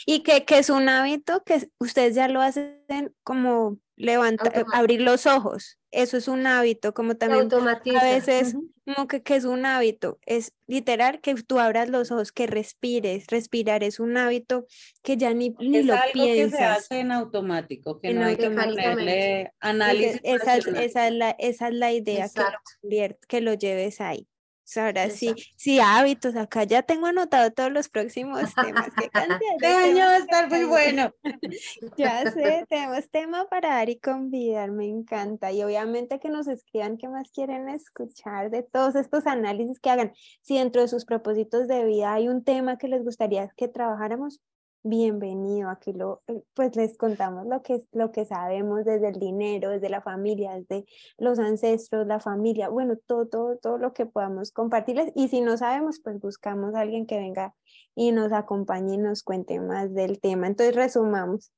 y 0.05 0.19
que, 0.21 0.45
que 0.45 0.59
es 0.59 0.69
un 0.69 0.87
hábito 0.87 1.43
que 1.43 1.67
ustedes 1.79 2.13
ya 2.13 2.27
lo 2.27 2.41
hacen 2.41 2.77
como 3.23 3.79
levantar, 3.95 4.65
abrir 4.71 5.01
los 5.01 5.25
ojos. 5.25 5.79
Eso 5.89 6.17
es 6.17 6.27
un 6.27 6.45
hábito, 6.45 6.93
como 6.93 7.15
también 7.15 7.49
a 7.51 8.03
veces, 8.03 8.55
como 8.85 9.07
que, 9.07 9.23
que, 9.23 9.35
es 9.35 9.45
un 9.45 9.65
hábito, 9.65 10.19
es 10.27 10.53
literal 10.67 11.21
que 11.21 11.33
tú 11.33 11.59
abras 11.59 11.89
los 11.89 12.11
ojos, 12.11 12.31
que 12.31 12.45
respires, 12.45 13.25
respirar 13.27 13.83
es 13.83 13.99
un 13.99 14.15
hábito 14.15 14.67
que 15.01 15.17
ya 15.17 15.33
ni, 15.33 15.55
ni 15.59 15.81
lo 15.81 15.95
algo 15.95 16.13
piensas. 16.13 16.51
que 16.51 16.57
se 16.57 16.63
hace 16.65 16.99
en 16.99 17.11
automático, 17.11 17.99
que 17.99 18.13
no 18.13 18.25
hay 18.25 18.35
que 18.35 18.51
ponerle 18.51 19.53
análisis. 19.59 20.21
Esa, 20.23 20.57
esa, 20.57 21.07
es 21.07 21.13
la, 21.13 21.31
esa 21.31 21.69
es 21.69 21.73
la 21.73 21.91
idea, 21.91 22.29
que 22.29 22.41
lo, 22.83 23.17
que 23.27 23.41
lo 23.41 23.53
lleves 23.55 24.01
ahí. 24.01 24.27
Ahora 24.75 25.09
sí, 25.09 25.33
sí, 25.55 25.79
hábitos. 25.79 26.35
Acá 26.35 26.63
ya 26.65 26.81
tengo 26.81 27.07
anotado 27.07 27.51
todos 27.51 27.71
los 27.71 27.87
próximos 27.87 28.53
temas. 28.53 28.89
¿Qué 28.97 29.05
este 29.05 29.67
año 29.67 30.05
va 30.05 30.11
a 30.11 30.17
estar 30.17 30.49
muy 30.49 30.65
bueno. 30.65 31.13
ya 31.97 32.29
sé, 32.31 32.65
tenemos 32.67 33.09
tema 33.09 33.45
para 33.45 33.69
dar 33.69 33.89
y 33.89 33.97
convidar, 33.97 34.71
me 34.71 34.85
encanta. 34.85 35.51
Y 35.51 35.63
obviamente 35.63 36.19
que 36.19 36.29
nos 36.29 36.47
escriban 36.47 36.97
qué 36.97 37.07
más 37.07 37.31
quieren 37.31 37.69
escuchar 37.69 38.49
de 38.49 38.63
todos 38.63 38.95
estos 38.95 39.25
análisis 39.25 39.79
que 39.79 39.89
hagan. 39.89 40.13
Si 40.41 40.57
dentro 40.57 40.81
de 40.81 40.89
sus 40.89 41.05
propósitos 41.05 41.67
de 41.67 41.85
vida 41.85 42.13
hay 42.13 42.27
un 42.27 42.43
tema 42.43 42.77
que 42.77 42.89
les 42.89 43.03
gustaría 43.03 43.47
que 43.55 43.69
trabajáramos, 43.69 44.41
bienvenido. 44.89 45.69
Aquí 45.69 45.93
lo, 45.93 46.21
eh, 46.27 46.41
pues 46.53 46.75
les 46.75 46.97
contamos 46.97 47.45
lo 47.45 47.61
que, 47.61 47.81
lo 47.91 48.11
que 48.11 48.25
sabemos 48.25 48.85
desde 48.85 49.09
el 49.09 49.19
dinero, 49.19 49.69
desde 49.69 49.89
la 49.89 50.01
familia, 50.01 50.53
desde 50.53 50.85
los 51.17 51.39
ancestros, 51.39 52.07
la 52.07 52.19
familia, 52.19 52.69
bueno, 52.69 52.95
todo, 53.05 53.27
todo, 53.27 53.57
todo 53.57 53.77
lo 53.77 53.93
que 53.93 54.05
podamos 54.05 54.51
compartirles. 54.51 55.11
Y 55.15 55.27
si 55.27 55.41
no 55.41 55.57
sabemos, 55.57 55.99
pues 56.03 56.19
buscamos 56.19 56.75
a 56.75 56.81
alguien 56.81 57.05
que 57.05 57.17
venga 57.17 57.55
y 57.95 58.11
nos 58.11 58.31
acompañe 58.31 58.95
y 58.95 58.97
nos 58.97 59.23
cuente 59.23 59.59
más 59.59 59.93
del 59.93 60.19
tema. 60.19 60.47
Entonces, 60.47 60.75
resumamos 60.75 61.51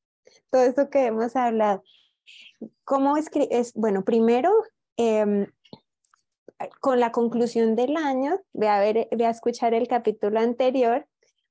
todo 0.50 0.64
esto 0.64 0.90
que 0.90 1.06
hemos 1.06 1.36
hablado. 1.36 1.84
¿Cómo 2.84 3.16
es? 3.18 3.74
Bueno, 3.76 4.04
primero, 4.04 4.52
em, 4.98 5.48
con 6.82 7.00
la 7.00 7.12
conclusión 7.12 7.76
del 7.76 7.96
año, 7.96 8.40
ve 8.54 8.68
a, 8.68 8.80
ver, 8.80 9.08
ve 9.12 9.26
a 9.26 9.30
escuchar 9.30 9.74
el 9.74 9.88
capítulo 9.88 10.40
anterior 10.40 11.06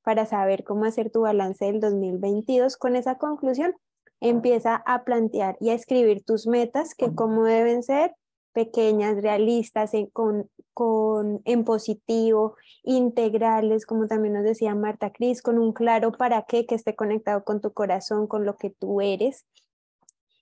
para 0.08 0.24
saber 0.24 0.64
cómo 0.64 0.86
hacer 0.86 1.10
tu 1.10 1.20
balance 1.20 1.62
del 1.66 1.80
2022 1.80 2.78
con 2.78 2.96
esa 2.96 3.18
conclusión. 3.18 3.74
empieza 4.20 4.76
a 4.86 5.04
plantear 5.04 5.58
y 5.60 5.68
a 5.68 5.74
escribir 5.74 6.24
tus 6.24 6.46
metas, 6.46 6.94
que 6.94 7.14
cómo 7.14 7.44
deben 7.44 7.82
ser, 7.82 8.14
pequeñas, 8.54 9.20
realistas, 9.20 9.92
en, 9.92 10.06
con, 10.06 10.48
con, 10.72 11.42
en 11.44 11.62
positivo, 11.62 12.56
integrales, 12.84 13.84
como 13.84 14.06
también 14.06 14.32
nos 14.32 14.44
decía 14.44 14.74
Marta 14.74 15.12
Cris, 15.12 15.42
con 15.42 15.58
un 15.58 15.74
claro 15.74 16.10
para 16.12 16.46
qué 16.48 16.64
que 16.64 16.74
esté 16.74 16.96
conectado 16.96 17.44
con 17.44 17.60
tu 17.60 17.74
corazón, 17.74 18.26
con 18.28 18.46
lo 18.46 18.56
que 18.56 18.70
tú 18.70 19.02
eres. 19.02 19.44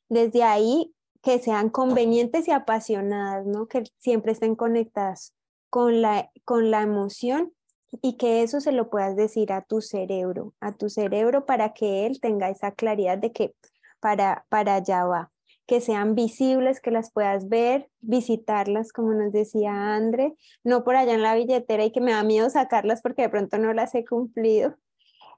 Desde 0.09 0.45
ahí, 0.45 0.95
que 1.23 1.41
sean 1.41 1.71
convenientes 1.71 2.47
y 2.47 2.53
apasionadas, 2.53 3.45
¿no? 3.47 3.67
que 3.67 3.83
siempre 3.99 4.31
estén 4.31 4.55
conectadas 4.55 5.35
con 5.71 6.03
la, 6.03 6.31
con 6.45 6.71
la 6.71 6.83
emoción 6.83 7.56
y 8.03 8.17
que 8.17 8.43
eso 8.43 8.61
se 8.61 8.73
lo 8.73 8.91
puedas 8.91 9.17
decir 9.17 9.53
a 9.53 9.63
tu 9.63 9.81
cerebro, 9.81 10.55
a 10.61 10.73
tu 10.73 10.89
cerebro 10.89 11.47
para 11.47 11.73
que 11.73 12.07
él 12.07 12.21
tenga 12.21 12.51
esa 12.51 12.73
claridad 12.73 13.19
de 13.19 13.33
que 13.33 13.55
para, 14.01 14.47
para 14.49 14.77
allá 14.77 15.05
va 15.05 15.31
que 15.67 15.81
sean 15.81 16.15
visibles, 16.15 16.81
que 16.81 16.91
las 16.91 17.11
puedas 17.11 17.49
ver, 17.49 17.89
visitarlas, 18.01 18.93
como 18.93 19.13
nos 19.13 19.33
decía 19.33 19.97
Andre, 19.97 20.35
no 20.63 20.85
por 20.85 20.97
allá 20.97 21.15
en 21.15 21.23
la 21.23 21.35
billetera 21.35 21.85
y 21.85 21.91
que 21.91 22.01
me 22.01 22.13
da 22.13 22.23
miedo 22.23 22.49
sacarlas 22.51 23.03
porque 23.03 23.23
de 23.23 23.29
pronto 23.29 23.59
no 23.59 23.73
las 23.73 23.95
he 23.95 24.05
cumplido, 24.05 24.77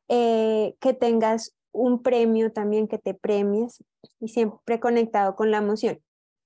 eh, 0.09 0.75
que 0.81 0.93
tengas 0.93 1.57
un 1.73 2.03
premio 2.03 2.53
también, 2.53 2.89
que 2.89 2.99
te 2.99 3.15
premies 3.15 3.83
y 4.21 4.29
siempre 4.29 4.81
conectado 4.81 5.35
con 5.35 5.51
la 5.51 5.59
emoción. 5.59 6.01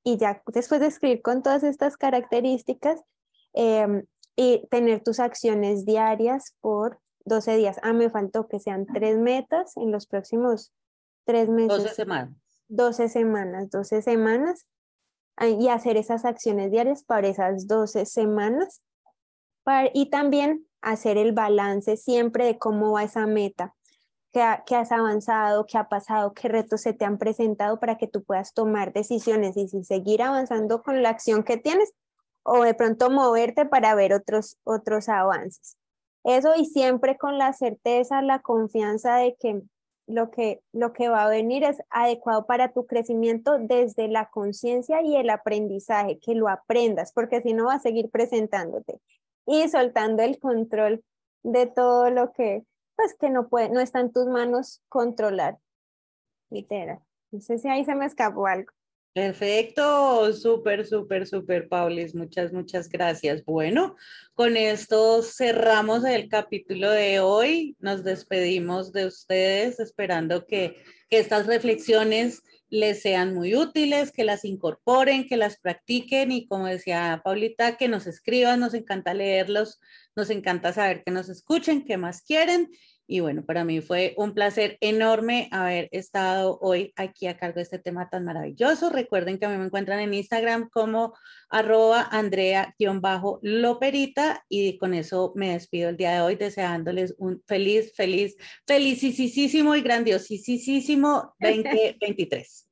Y 0.04 0.16
ya 0.16 0.42
después 0.46 0.80
de 0.80 0.88
escribir 0.88 1.22
con 1.22 1.42
todas 1.42 1.62
estas 1.64 1.96
características 1.96 3.00
em, 3.52 4.04
y 4.36 4.66
tener 4.70 5.02
tus 5.02 5.20
acciones 5.20 5.84
diarias 5.84 6.56
por 6.60 6.98
12 7.24 7.56
días. 7.56 7.76
Ah, 7.82 7.92
me 7.92 8.10
faltó 8.10 8.48
que 8.48 8.58
sean 8.58 8.86
tres 8.86 9.18
metas 9.18 9.76
en 9.76 9.92
los 9.92 10.06
próximos 10.06 10.72
tres 11.24 11.48
meses. 11.48 11.82
12 11.82 11.94
semanas. 11.94 12.34
12 12.68 13.08
semanas, 13.08 13.70
12 13.70 14.02
semanas. 14.02 14.66
Ah, 15.36 15.48
y 15.48 15.68
hacer 15.68 15.96
esas 15.96 16.24
acciones 16.24 16.70
diarias 16.70 17.04
para 17.04 17.28
esas 17.28 17.66
12 17.66 18.06
semanas. 18.06 18.82
Y 19.94 20.10
también 20.10 20.66
hacer 20.80 21.16
el 21.16 21.32
balance 21.32 21.96
siempre 21.96 22.44
de 22.44 22.58
cómo 22.58 22.92
va 22.92 23.04
esa 23.04 23.26
meta, 23.26 23.74
qué, 24.32 24.74
has 24.74 24.92
avanzado, 24.92 25.66
qué 25.66 25.78
ha 25.78 25.88
pasado, 25.88 26.34
qué 26.34 26.48
retos 26.48 26.82
se 26.82 26.92
te 26.92 27.04
han 27.04 27.18
presentado 27.18 27.78
para 27.78 27.96
que 27.96 28.08
tú 28.08 28.24
puedas 28.24 28.52
tomar 28.52 28.92
decisiones 28.92 29.56
y 29.56 29.68
si 29.68 29.84
seguir 29.84 30.22
avanzando 30.22 30.82
con 30.82 31.02
la 31.02 31.10
acción 31.10 31.44
que 31.44 31.56
tienes 31.56 31.92
o 32.42 32.62
de 32.62 32.74
pronto 32.74 33.10
moverte 33.10 33.66
para 33.66 33.94
ver 33.94 34.12
otros, 34.14 34.58
otros 34.64 35.08
avances. 35.08 35.76
Eso 36.24 36.54
y 36.56 36.66
siempre 36.66 37.16
con 37.16 37.38
la 37.38 37.52
certeza, 37.52 38.22
la 38.22 38.40
confianza 38.40 39.16
de 39.16 39.36
que 39.40 39.62
lo 40.06 40.30
que, 40.30 40.62
lo 40.72 40.92
que 40.92 41.08
va 41.08 41.24
a 41.24 41.28
venir 41.28 41.64
es 41.64 41.82
adecuado 41.90 42.46
para 42.46 42.72
tu 42.72 42.86
crecimiento 42.86 43.58
desde 43.58 44.08
la 44.08 44.30
conciencia 44.30 45.02
y 45.02 45.16
el 45.16 45.30
aprendizaje, 45.30 46.18
que 46.18 46.34
lo 46.34 46.48
aprendas, 46.48 47.12
porque 47.12 47.40
si 47.40 47.54
no 47.54 47.66
va 47.66 47.74
a 47.74 47.80
seguir 47.80 48.10
presentándote 48.10 49.00
y 49.46 49.68
soltando 49.68 50.22
el 50.22 50.38
control 50.38 51.04
de 51.42 51.66
todo 51.66 52.10
lo 52.10 52.32
que, 52.32 52.64
pues 52.96 53.14
que 53.14 53.30
no 53.30 53.48
puede, 53.48 53.70
no 53.70 53.80
está 53.80 54.00
en 54.00 54.12
tus 54.12 54.26
manos 54.26 54.82
controlar. 54.88 55.58
Literal. 56.50 57.00
No 57.30 57.40
sé 57.40 57.58
si 57.58 57.68
ahí 57.68 57.84
se 57.84 57.94
me 57.94 58.06
escapó 58.06 58.46
algo. 58.46 58.72
Perfecto, 59.14 60.32
súper, 60.32 60.86
súper, 60.86 61.26
súper, 61.26 61.68
Paulis. 61.68 62.14
Muchas, 62.14 62.50
muchas 62.50 62.88
gracias. 62.88 63.44
Bueno, 63.44 63.94
con 64.32 64.56
esto 64.56 65.22
cerramos 65.22 66.02
el 66.06 66.30
capítulo 66.30 66.90
de 66.90 67.20
hoy. 67.20 67.76
Nos 67.78 68.04
despedimos 68.04 68.90
de 68.90 69.04
ustedes 69.04 69.78
esperando 69.80 70.46
que, 70.46 70.82
que 71.10 71.18
estas 71.18 71.46
reflexiones 71.46 72.42
les 72.70 73.02
sean 73.02 73.34
muy 73.34 73.54
útiles, 73.54 74.12
que 74.12 74.24
las 74.24 74.46
incorporen, 74.46 75.28
que 75.28 75.36
las 75.36 75.58
practiquen 75.58 76.32
y 76.32 76.46
como 76.46 76.66
decía 76.66 77.20
Paulita, 77.22 77.76
que 77.76 77.88
nos 77.88 78.06
escriban, 78.06 78.60
nos 78.60 78.72
encanta 78.72 79.12
leerlos, 79.12 79.78
nos 80.16 80.30
encanta 80.30 80.72
saber 80.72 81.02
que 81.04 81.12
nos 81.12 81.28
escuchen, 81.28 81.84
qué 81.84 81.98
más 81.98 82.22
quieren 82.22 82.70
y 83.06 83.20
bueno, 83.20 83.44
para 83.44 83.64
mí 83.64 83.80
fue 83.80 84.14
un 84.16 84.32
placer 84.32 84.78
enorme 84.80 85.48
haber 85.50 85.88
estado 85.92 86.58
hoy 86.60 86.92
aquí 86.96 87.26
a 87.26 87.36
cargo 87.36 87.56
de 87.56 87.62
este 87.62 87.78
tema 87.78 88.08
tan 88.08 88.24
maravilloso. 88.24 88.90
Recuerden 88.90 89.38
que 89.38 89.46
a 89.46 89.48
mí 89.48 89.58
me 89.58 89.66
encuentran 89.66 90.00
en 90.00 90.14
Instagram 90.14 90.68
como 90.70 91.14
arroba 91.50 92.08
Andrea-Loperita 92.10 94.44
y 94.48 94.78
con 94.78 94.94
eso 94.94 95.32
me 95.36 95.52
despido 95.52 95.90
el 95.90 95.96
día 95.96 96.14
de 96.14 96.20
hoy 96.20 96.36
deseándoles 96.36 97.14
un 97.18 97.42
feliz, 97.46 97.92
feliz, 97.94 98.36
felicísimo 98.66 99.74
y 99.74 99.82
grandiosísimo 99.82 101.34
2023. 101.40 102.68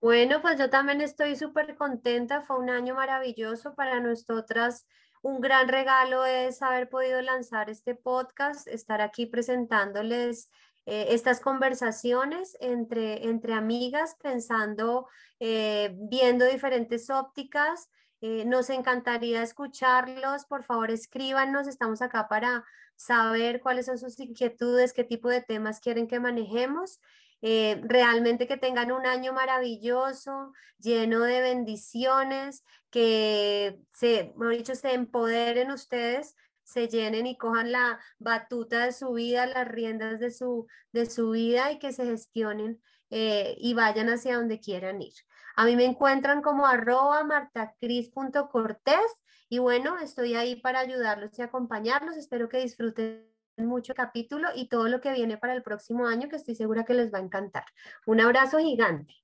Bueno, 0.00 0.40
pues 0.40 0.58
yo 0.58 0.70
también 0.70 1.02
estoy 1.02 1.36
súper 1.36 1.76
contenta. 1.76 2.40
Fue 2.40 2.58
un 2.58 2.70
año 2.70 2.94
maravilloso 2.94 3.74
para 3.74 4.00
nosotras 4.00 4.86
un 5.22 5.40
gran 5.40 5.68
regalo 5.68 6.24
es 6.24 6.62
haber 6.62 6.88
podido 6.88 7.20
lanzar 7.20 7.68
este 7.70 7.94
podcast, 7.94 8.66
estar 8.68 9.00
aquí 9.00 9.26
presentándoles 9.26 10.50
eh, 10.86 11.08
estas 11.10 11.40
conversaciones 11.40 12.56
entre, 12.60 13.28
entre 13.28 13.52
amigas, 13.52 14.16
pensando, 14.22 15.06
eh, 15.38 15.94
viendo 15.94 16.44
diferentes 16.46 17.10
ópticas. 17.10 17.90
Eh, 18.22 18.44
nos 18.46 18.70
encantaría 18.70 19.42
escucharlos. 19.42 20.46
Por 20.46 20.64
favor, 20.64 20.90
escríbanos. 20.90 21.68
Estamos 21.68 22.02
acá 22.02 22.28
para 22.28 22.64
saber 22.96 23.60
cuáles 23.60 23.86
son 23.86 23.98
sus 23.98 24.18
inquietudes, 24.20 24.92
qué 24.92 25.04
tipo 25.04 25.28
de 25.28 25.42
temas 25.42 25.80
quieren 25.80 26.06
que 26.06 26.20
manejemos. 26.20 27.00
Eh, 27.42 27.80
realmente 27.84 28.46
que 28.46 28.56
tengan 28.56 28.92
un 28.92 29.06
año 29.06 29.32
maravilloso, 29.32 30.52
lleno 30.78 31.20
de 31.20 31.40
bendiciones, 31.40 32.64
que 32.90 33.80
se, 33.94 34.32
mejor 34.36 34.56
dicho, 34.56 34.74
se 34.74 34.92
empoderen 34.92 35.70
ustedes, 35.70 36.36
se 36.64 36.88
llenen 36.88 37.26
y 37.26 37.36
cojan 37.36 37.72
la 37.72 37.98
batuta 38.18 38.84
de 38.84 38.92
su 38.92 39.12
vida, 39.12 39.46
las 39.46 39.66
riendas 39.66 40.20
de 40.20 40.30
su, 40.30 40.66
de 40.92 41.06
su 41.06 41.30
vida 41.30 41.72
y 41.72 41.78
que 41.78 41.92
se 41.92 42.04
gestionen 42.04 42.80
eh, 43.10 43.56
y 43.58 43.74
vayan 43.74 44.08
hacia 44.08 44.36
donde 44.36 44.60
quieran 44.60 45.02
ir. 45.02 45.14
A 45.56 45.64
mí 45.64 45.76
me 45.76 45.84
encuentran 45.84 46.42
como 46.42 46.66
arroba 46.66 47.24
martacris.cortés 47.24 49.00
y 49.48 49.58
bueno, 49.58 49.98
estoy 49.98 50.34
ahí 50.34 50.56
para 50.56 50.78
ayudarlos 50.78 51.36
y 51.38 51.42
acompañarlos. 51.42 52.16
Espero 52.16 52.48
que 52.48 52.58
disfruten 52.58 53.29
mucho 53.66 53.94
capítulo 53.94 54.48
y 54.54 54.68
todo 54.68 54.88
lo 54.88 55.00
que 55.00 55.12
viene 55.12 55.38
para 55.38 55.54
el 55.54 55.62
próximo 55.62 56.06
año, 56.06 56.28
que 56.28 56.36
estoy 56.36 56.54
segura 56.54 56.84
que 56.84 56.94
les 56.94 57.12
va 57.12 57.18
a 57.18 57.22
encantar. 57.22 57.64
Un 58.06 58.20
abrazo 58.20 58.58
gigante. 58.58 59.14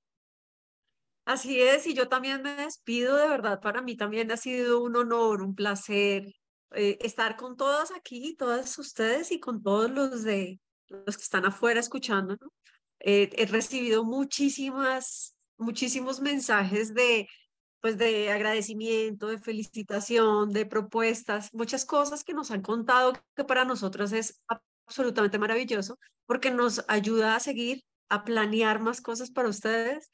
Así 1.25 1.61
es, 1.61 1.85
y 1.87 1.93
yo 1.93 2.07
también 2.07 2.41
me 2.41 2.55
despido, 2.55 3.17
de 3.17 3.27
verdad, 3.27 3.59
para 3.59 3.81
mí 3.81 3.97
también 3.97 4.31
ha 4.31 4.37
sido 4.37 4.81
un 4.81 4.95
honor, 4.95 5.41
un 5.41 5.55
placer 5.55 6.33
eh, 6.71 6.97
estar 7.01 7.35
con 7.35 7.57
todas 7.57 7.91
aquí, 7.91 8.35
todas 8.35 8.77
ustedes 8.79 9.31
y 9.31 9.39
con 9.39 9.61
todos 9.61 9.91
los 9.91 10.23
de 10.23 10.59
los 10.87 11.17
que 11.17 11.23
están 11.23 11.45
afuera 11.45 11.79
escuchando. 11.79 12.37
Eh, 12.99 13.29
he 13.33 13.45
recibido 13.45 14.03
muchísimas, 14.03 15.35
muchísimos 15.57 16.21
mensajes 16.21 16.93
de 16.93 17.27
pues 17.87 17.97
de 17.97 18.33
agradecimiento, 18.33 19.27
de 19.27 19.39
felicitación, 19.39 20.51
de 20.51 20.65
propuestas, 20.65 21.53
muchas 21.53 21.85
cosas 21.85 22.25
que 22.25 22.33
nos 22.33 22.51
han 22.51 22.61
contado 22.61 23.13
que 23.33 23.45
para 23.45 23.63
nosotros 23.63 24.11
es 24.11 24.43
absolutamente 24.85 25.39
maravilloso 25.39 25.97
porque 26.25 26.51
nos 26.51 26.83
ayuda 26.89 27.37
a 27.37 27.39
seguir, 27.39 27.85
a 28.09 28.25
planear 28.25 28.81
más 28.81 28.99
cosas 28.99 29.31
para 29.31 29.47
ustedes, 29.47 30.11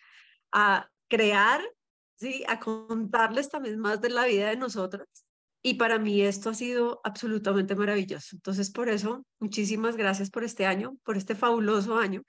a 0.51 0.87
crear, 1.07 1.61
¿sí? 2.15 2.43
a 2.47 2.59
contarles 2.59 3.49
también 3.49 3.79
más 3.79 3.99
de 4.01 4.11
la 4.11 4.25
vida 4.25 4.49
de 4.49 4.57
nosotros. 4.57 5.07
Y 5.63 5.73
para 5.73 5.97
mí 5.97 6.21
esto 6.21 6.51
ha 6.51 6.53
sido 6.53 7.01
absolutamente 7.03 7.73
maravilloso. 7.73 8.35
Entonces, 8.35 8.69
por 8.69 8.87
eso, 8.87 9.25
muchísimas 9.39 9.97
gracias 9.97 10.29
por 10.29 10.43
este 10.43 10.67
año, 10.67 10.95
por 11.03 11.17
este 11.17 11.33
fabuloso 11.33 11.97
año 11.97 12.21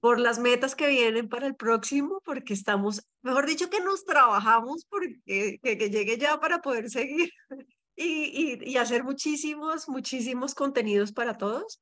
por 0.00 0.18
las 0.18 0.38
metas 0.38 0.74
que 0.74 0.88
vienen 0.88 1.28
para 1.28 1.46
el 1.46 1.54
próximo, 1.54 2.20
porque 2.24 2.54
estamos, 2.54 3.06
mejor 3.22 3.46
dicho, 3.46 3.70
que 3.70 3.80
nos 3.80 4.04
trabajamos 4.04 4.86
porque 4.88 5.58
que, 5.62 5.90
llegue 5.90 6.18
ya 6.18 6.40
para 6.40 6.60
poder 6.60 6.90
seguir 6.90 7.30
y, 7.96 8.58
y, 8.70 8.76
hacer 8.78 9.04
muchísimos, 9.04 9.88
muchísimos 9.88 10.54
contenidos 10.54 11.12
para 11.12 11.36
todos. 11.36 11.80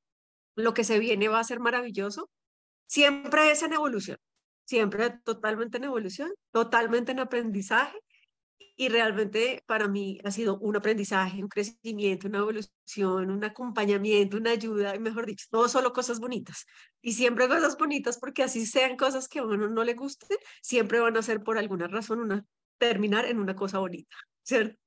Lo 0.56 0.74
que 0.74 0.82
se 0.84 0.98
viene 0.98 1.28
va 1.28 1.38
a 1.38 1.44
ser 1.44 1.60
maravilloso. 1.60 2.28
Siempre 2.86 3.52
es 3.52 3.62
en 3.62 3.74
evolución, 3.74 4.18
siempre 4.64 5.10
totalmente 5.24 5.78
en 5.78 5.84
evolución, 5.84 6.32
totalmente 6.50 7.12
en 7.12 7.20
aprendizaje 7.20 7.98
y 8.58 8.88
realmente 8.88 9.62
para 9.66 9.88
mí 9.88 10.20
ha 10.24 10.30
sido 10.30 10.58
un 10.58 10.76
aprendizaje, 10.76 11.42
un 11.42 11.48
crecimiento, 11.48 12.28
una 12.28 12.38
evolución, 12.38 13.30
un 13.30 13.44
acompañamiento, 13.44 14.36
una 14.36 14.52
ayuda, 14.52 14.94
y 14.94 15.00
mejor 15.00 15.26
dicho, 15.26 15.46
no 15.50 15.68
solo 15.68 15.92
cosas 15.92 16.20
bonitas. 16.20 16.64
Y 17.02 17.12
siempre 17.14 17.48
cosas 17.48 17.76
bonitas 17.76 18.18
porque 18.18 18.44
así 18.44 18.66
sean 18.66 18.96
cosas 18.96 19.28
que 19.28 19.40
a 19.40 19.44
uno 19.44 19.68
no 19.68 19.82
le 19.82 19.94
gusten, 19.94 20.38
siempre 20.62 21.00
van 21.00 21.16
a 21.16 21.22
ser 21.22 21.42
por 21.42 21.58
alguna 21.58 21.88
razón 21.88 22.20
una, 22.20 22.44
terminar 22.78 23.24
en 23.26 23.40
una 23.40 23.56
cosa 23.56 23.80
bonita, 23.80 24.16
¿cierto? 24.44 24.78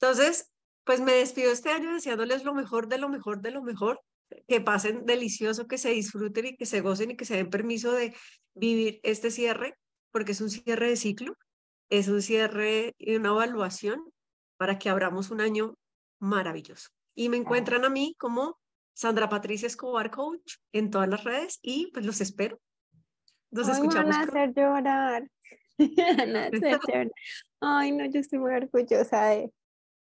Entonces, 0.00 0.52
pues 0.84 1.00
me 1.00 1.12
despido 1.12 1.52
este 1.52 1.70
año 1.70 1.92
deseándoles 1.92 2.44
lo 2.44 2.54
mejor 2.54 2.88
de 2.88 2.98
lo 2.98 3.08
mejor 3.08 3.40
de 3.42 3.50
lo 3.50 3.62
mejor, 3.62 4.00
que 4.46 4.60
pasen 4.60 5.06
delicioso, 5.06 5.66
que 5.66 5.76
se 5.76 5.90
disfruten 5.90 6.46
y 6.46 6.56
que 6.56 6.66
se 6.66 6.80
gocen 6.80 7.10
y 7.10 7.16
que 7.16 7.24
se 7.24 7.34
den 7.36 7.50
permiso 7.50 7.92
de 7.92 8.14
vivir 8.54 9.00
este 9.02 9.32
cierre, 9.32 9.74
porque 10.12 10.32
es 10.32 10.40
un 10.40 10.50
cierre 10.50 10.88
de 10.88 10.96
ciclo, 10.96 11.36
es 11.90 12.08
un 12.08 12.22
cierre 12.22 12.94
y 12.98 13.16
una 13.16 13.30
evaluación 13.30 14.02
para 14.56 14.78
que 14.78 14.88
abramos 14.88 15.30
un 15.30 15.40
año 15.40 15.74
maravilloso. 16.20 16.90
Y 17.14 17.28
me 17.28 17.36
encuentran 17.36 17.84
a 17.84 17.90
mí 17.90 18.14
como 18.18 18.58
Sandra 18.94 19.28
Patricia 19.28 19.66
Escobar 19.66 20.10
Coach 20.10 20.56
en 20.72 20.90
todas 20.90 21.08
las 21.08 21.24
redes 21.24 21.58
y 21.62 21.90
pues 21.92 22.06
los 22.06 22.20
espero. 22.20 22.60
Nos 23.50 23.68
Ay, 23.68 23.74
escuchamos. 23.74 24.16
van 24.16 24.22
a 24.22 24.26
pronto. 24.26 24.40
hacer 24.40 24.54
llorar. 24.54 25.30
Van 26.18 26.36
a 26.36 26.46
hacer 26.46 26.78
llorar. 26.88 27.10
Ay, 27.60 27.92
no, 27.92 28.04
yo 28.06 28.20
estoy 28.20 28.38
muy 28.38 28.54
orgullosa 28.54 29.26
de, 29.26 29.50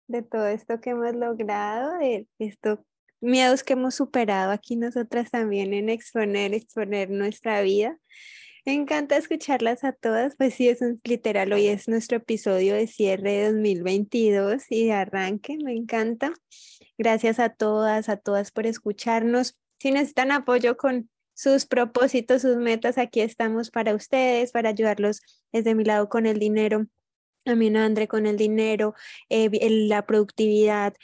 de 0.08 0.22
todo 0.24 0.48
esto 0.48 0.80
que 0.82 0.92
hemos 0.92 1.14
logrado, 1.16 1.98
de 2.00 2.28
estos 2.40 2.80
miedos 3.22 3.64
que 3.64 3.74
hemos 3.74 3.96
superado 3.96 4.52
aquí 4.52 4.76
nosotras 4.76 5.32
también 5.32 5.74
en 5.74 5.90
exponer, 5.90 6.54
exponer 6.54 7.10
nuestra 7.10 7.62
vida. 7.62 7.98
Me 8.66 8.74
encanta 8.74 9.16
escucharlas 9.16 9.84
a 9.84 9.94
todas, 9.94 10.36
pues 10.38 10.56
sí, 10.56 10.68
es 10.70 10.82
un, 10.82 11.00
literal, 11.04 11.54
hoy 11.54 11.68
es 11.68 11.88
nuestro 11.88 12.18
episodio 12.18 12.74
de 12.74 12.88
cierre 12.88 13.34
de 13.34 13.52
2022 13.52 14.64
y 14.72 14.88
de 14.88 14.94
arranque, 14.94 15.58
me 15.64 15.74
encanta. 15.74 16.34
Gracias 16.98 17.40
a 17.40 17.50
todas, 17.50 18.10
a 18.10 18.18
todas 18.18 18.52
por 18.52 18.66
escucharnos. 18.66 19.54
Si 19.78 19.92
necesitan 19.92 20.32
apoyo 20.32 20.78
con 20.78 21.12
sus 21.36 21.68
propósitos, 21.68 22.42
sus 22.42 22.58
metas, 22.58 22.98
aquí 22.98 23.22
estamos 23.22 23.70
para 23.70 23.94
ustedes, 23.94 24.52
para 24.52 24.70
ayudarlos 24.70 25.22
desde 25.52 25.76
mi 25.76 25.84
lado 25.84 26.10
con 26.10 26.26
el 26.26 26.40
dinero. 26.40 26.88
También 27.44 27.78
André 27.78 28.08
con 28.08 28.26
el 28.26 28.38
dinero, 28.38 28.96
eh, 29.30 29.50
la 29.88 30.08
productividad, 30.08 30.96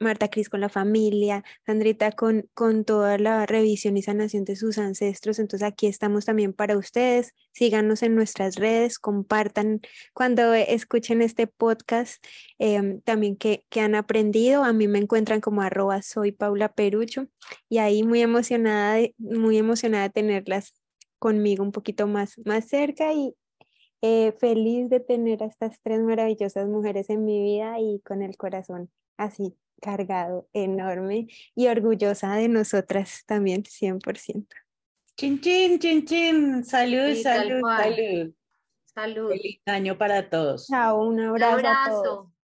Marta 0.00 0.28
Cris 0.28 0.48
con 0.48 0.60
la 0.60 0.68
familia, 0.68 1.44
Sandrita 1.66 2.12
con, 2.12 2.48
con 2.54 2.84
toda 2.84 3.18
la 3.18 3.46
revisión 3.46 3.96
y 3.96 4.02
sanación 4.02 4.44
de 4.44 4.56
sus 4.56 4.78
ancestros. 4.78 5.38
Entonces 5.38 5.66
aquí 5.66 5.86
estamos 5.86 6.24
también 6.24 6.52
para 6.52 6.76
ustedes. 6.76 7.34
Síganos 7.52 8.02
en 8.02 8.14
nuestras 8.14 8.56
redes, 8.56 8.98
compartan 8.98 9.80
cuando 10.12 10.54
escuchen 10.54 11.22
este 11.22 11.46
podcast 11.46 12.24
em, 12.58 13.00
también 13.02 13.36
que, 13.36 13.64
que 13.68 13.80
han 13.80 13.94
aprendido. 13.94 14.64
A 14.64 14.72
mí 14.72 14.86
me 14.88 14.98
encuentran 14.98 15.40
como 15.40 15.62
arroba 15.62 16.02
soy 16.02 16.32
Paula 16.32 16.72
Perucho 16.72 17.26
y 17.68 17.78
ahí 17.78 18.02
muy 18.04 18.20
emocionada, 18.22 18.94
de, 18.94 19.14
muy 19.18 19.58
emocionada 19.58 20.04
de 20.04 20.10
tenerlas 20.10 20.74
conmigo 21.18 21.64
un 21.64 21.72
poquito 21.72 22.06
más, 22.06 22.38
más 22.44 22.68
cerca 22.68 23.12
y 23.12 23.34
eh, 24.02 24.32
feliz 24.38 24.88
de 24.90 25.00
tener 25.00 25.42
a 25.42 25.46
estas 25.46 25.80
tres 25.82 26.00
maravillosas 26.00 26.68
mujeres 26.68 27.10
en 27.10 27.24
mi 27.24 27.42
vida 27.42 27.80
y 27.80 28.00
con 28.00 28.22
el 28.22 28.36
corazón 28.36 28.90
así 29.16 29.56
cargado, 29.80 30.48
enorme 30.52 31.28
y 31.54 31.66
orgullosa 31.68 32.34
de 32.34 32.48
nosotras 32.48 33.24
también, 33.26 33.62
100%. 33.64 34.46
Chin, 35.16 35.40
chin, 35.40 35.78
chin, 35.78 36.04
chin. 36.04 36.64
Salud, 36.64 37.14
Sí, 37.14 37.22
salud, 37.22 37.60
salud. 37.76 38.34
Salud. 38.94 39.30
Feliz 39.30 39.60
año 39.66 39.98
para 39.98 40.28
todos. 40.30 40.66
Chao, 40.68 41.02
un 41.02 41.20
Un 41.20 41.42
abrazo. 41.42 41.56
a 41.58 41.60
todos. 41.62 41.66
abrazo. 41.66 42.32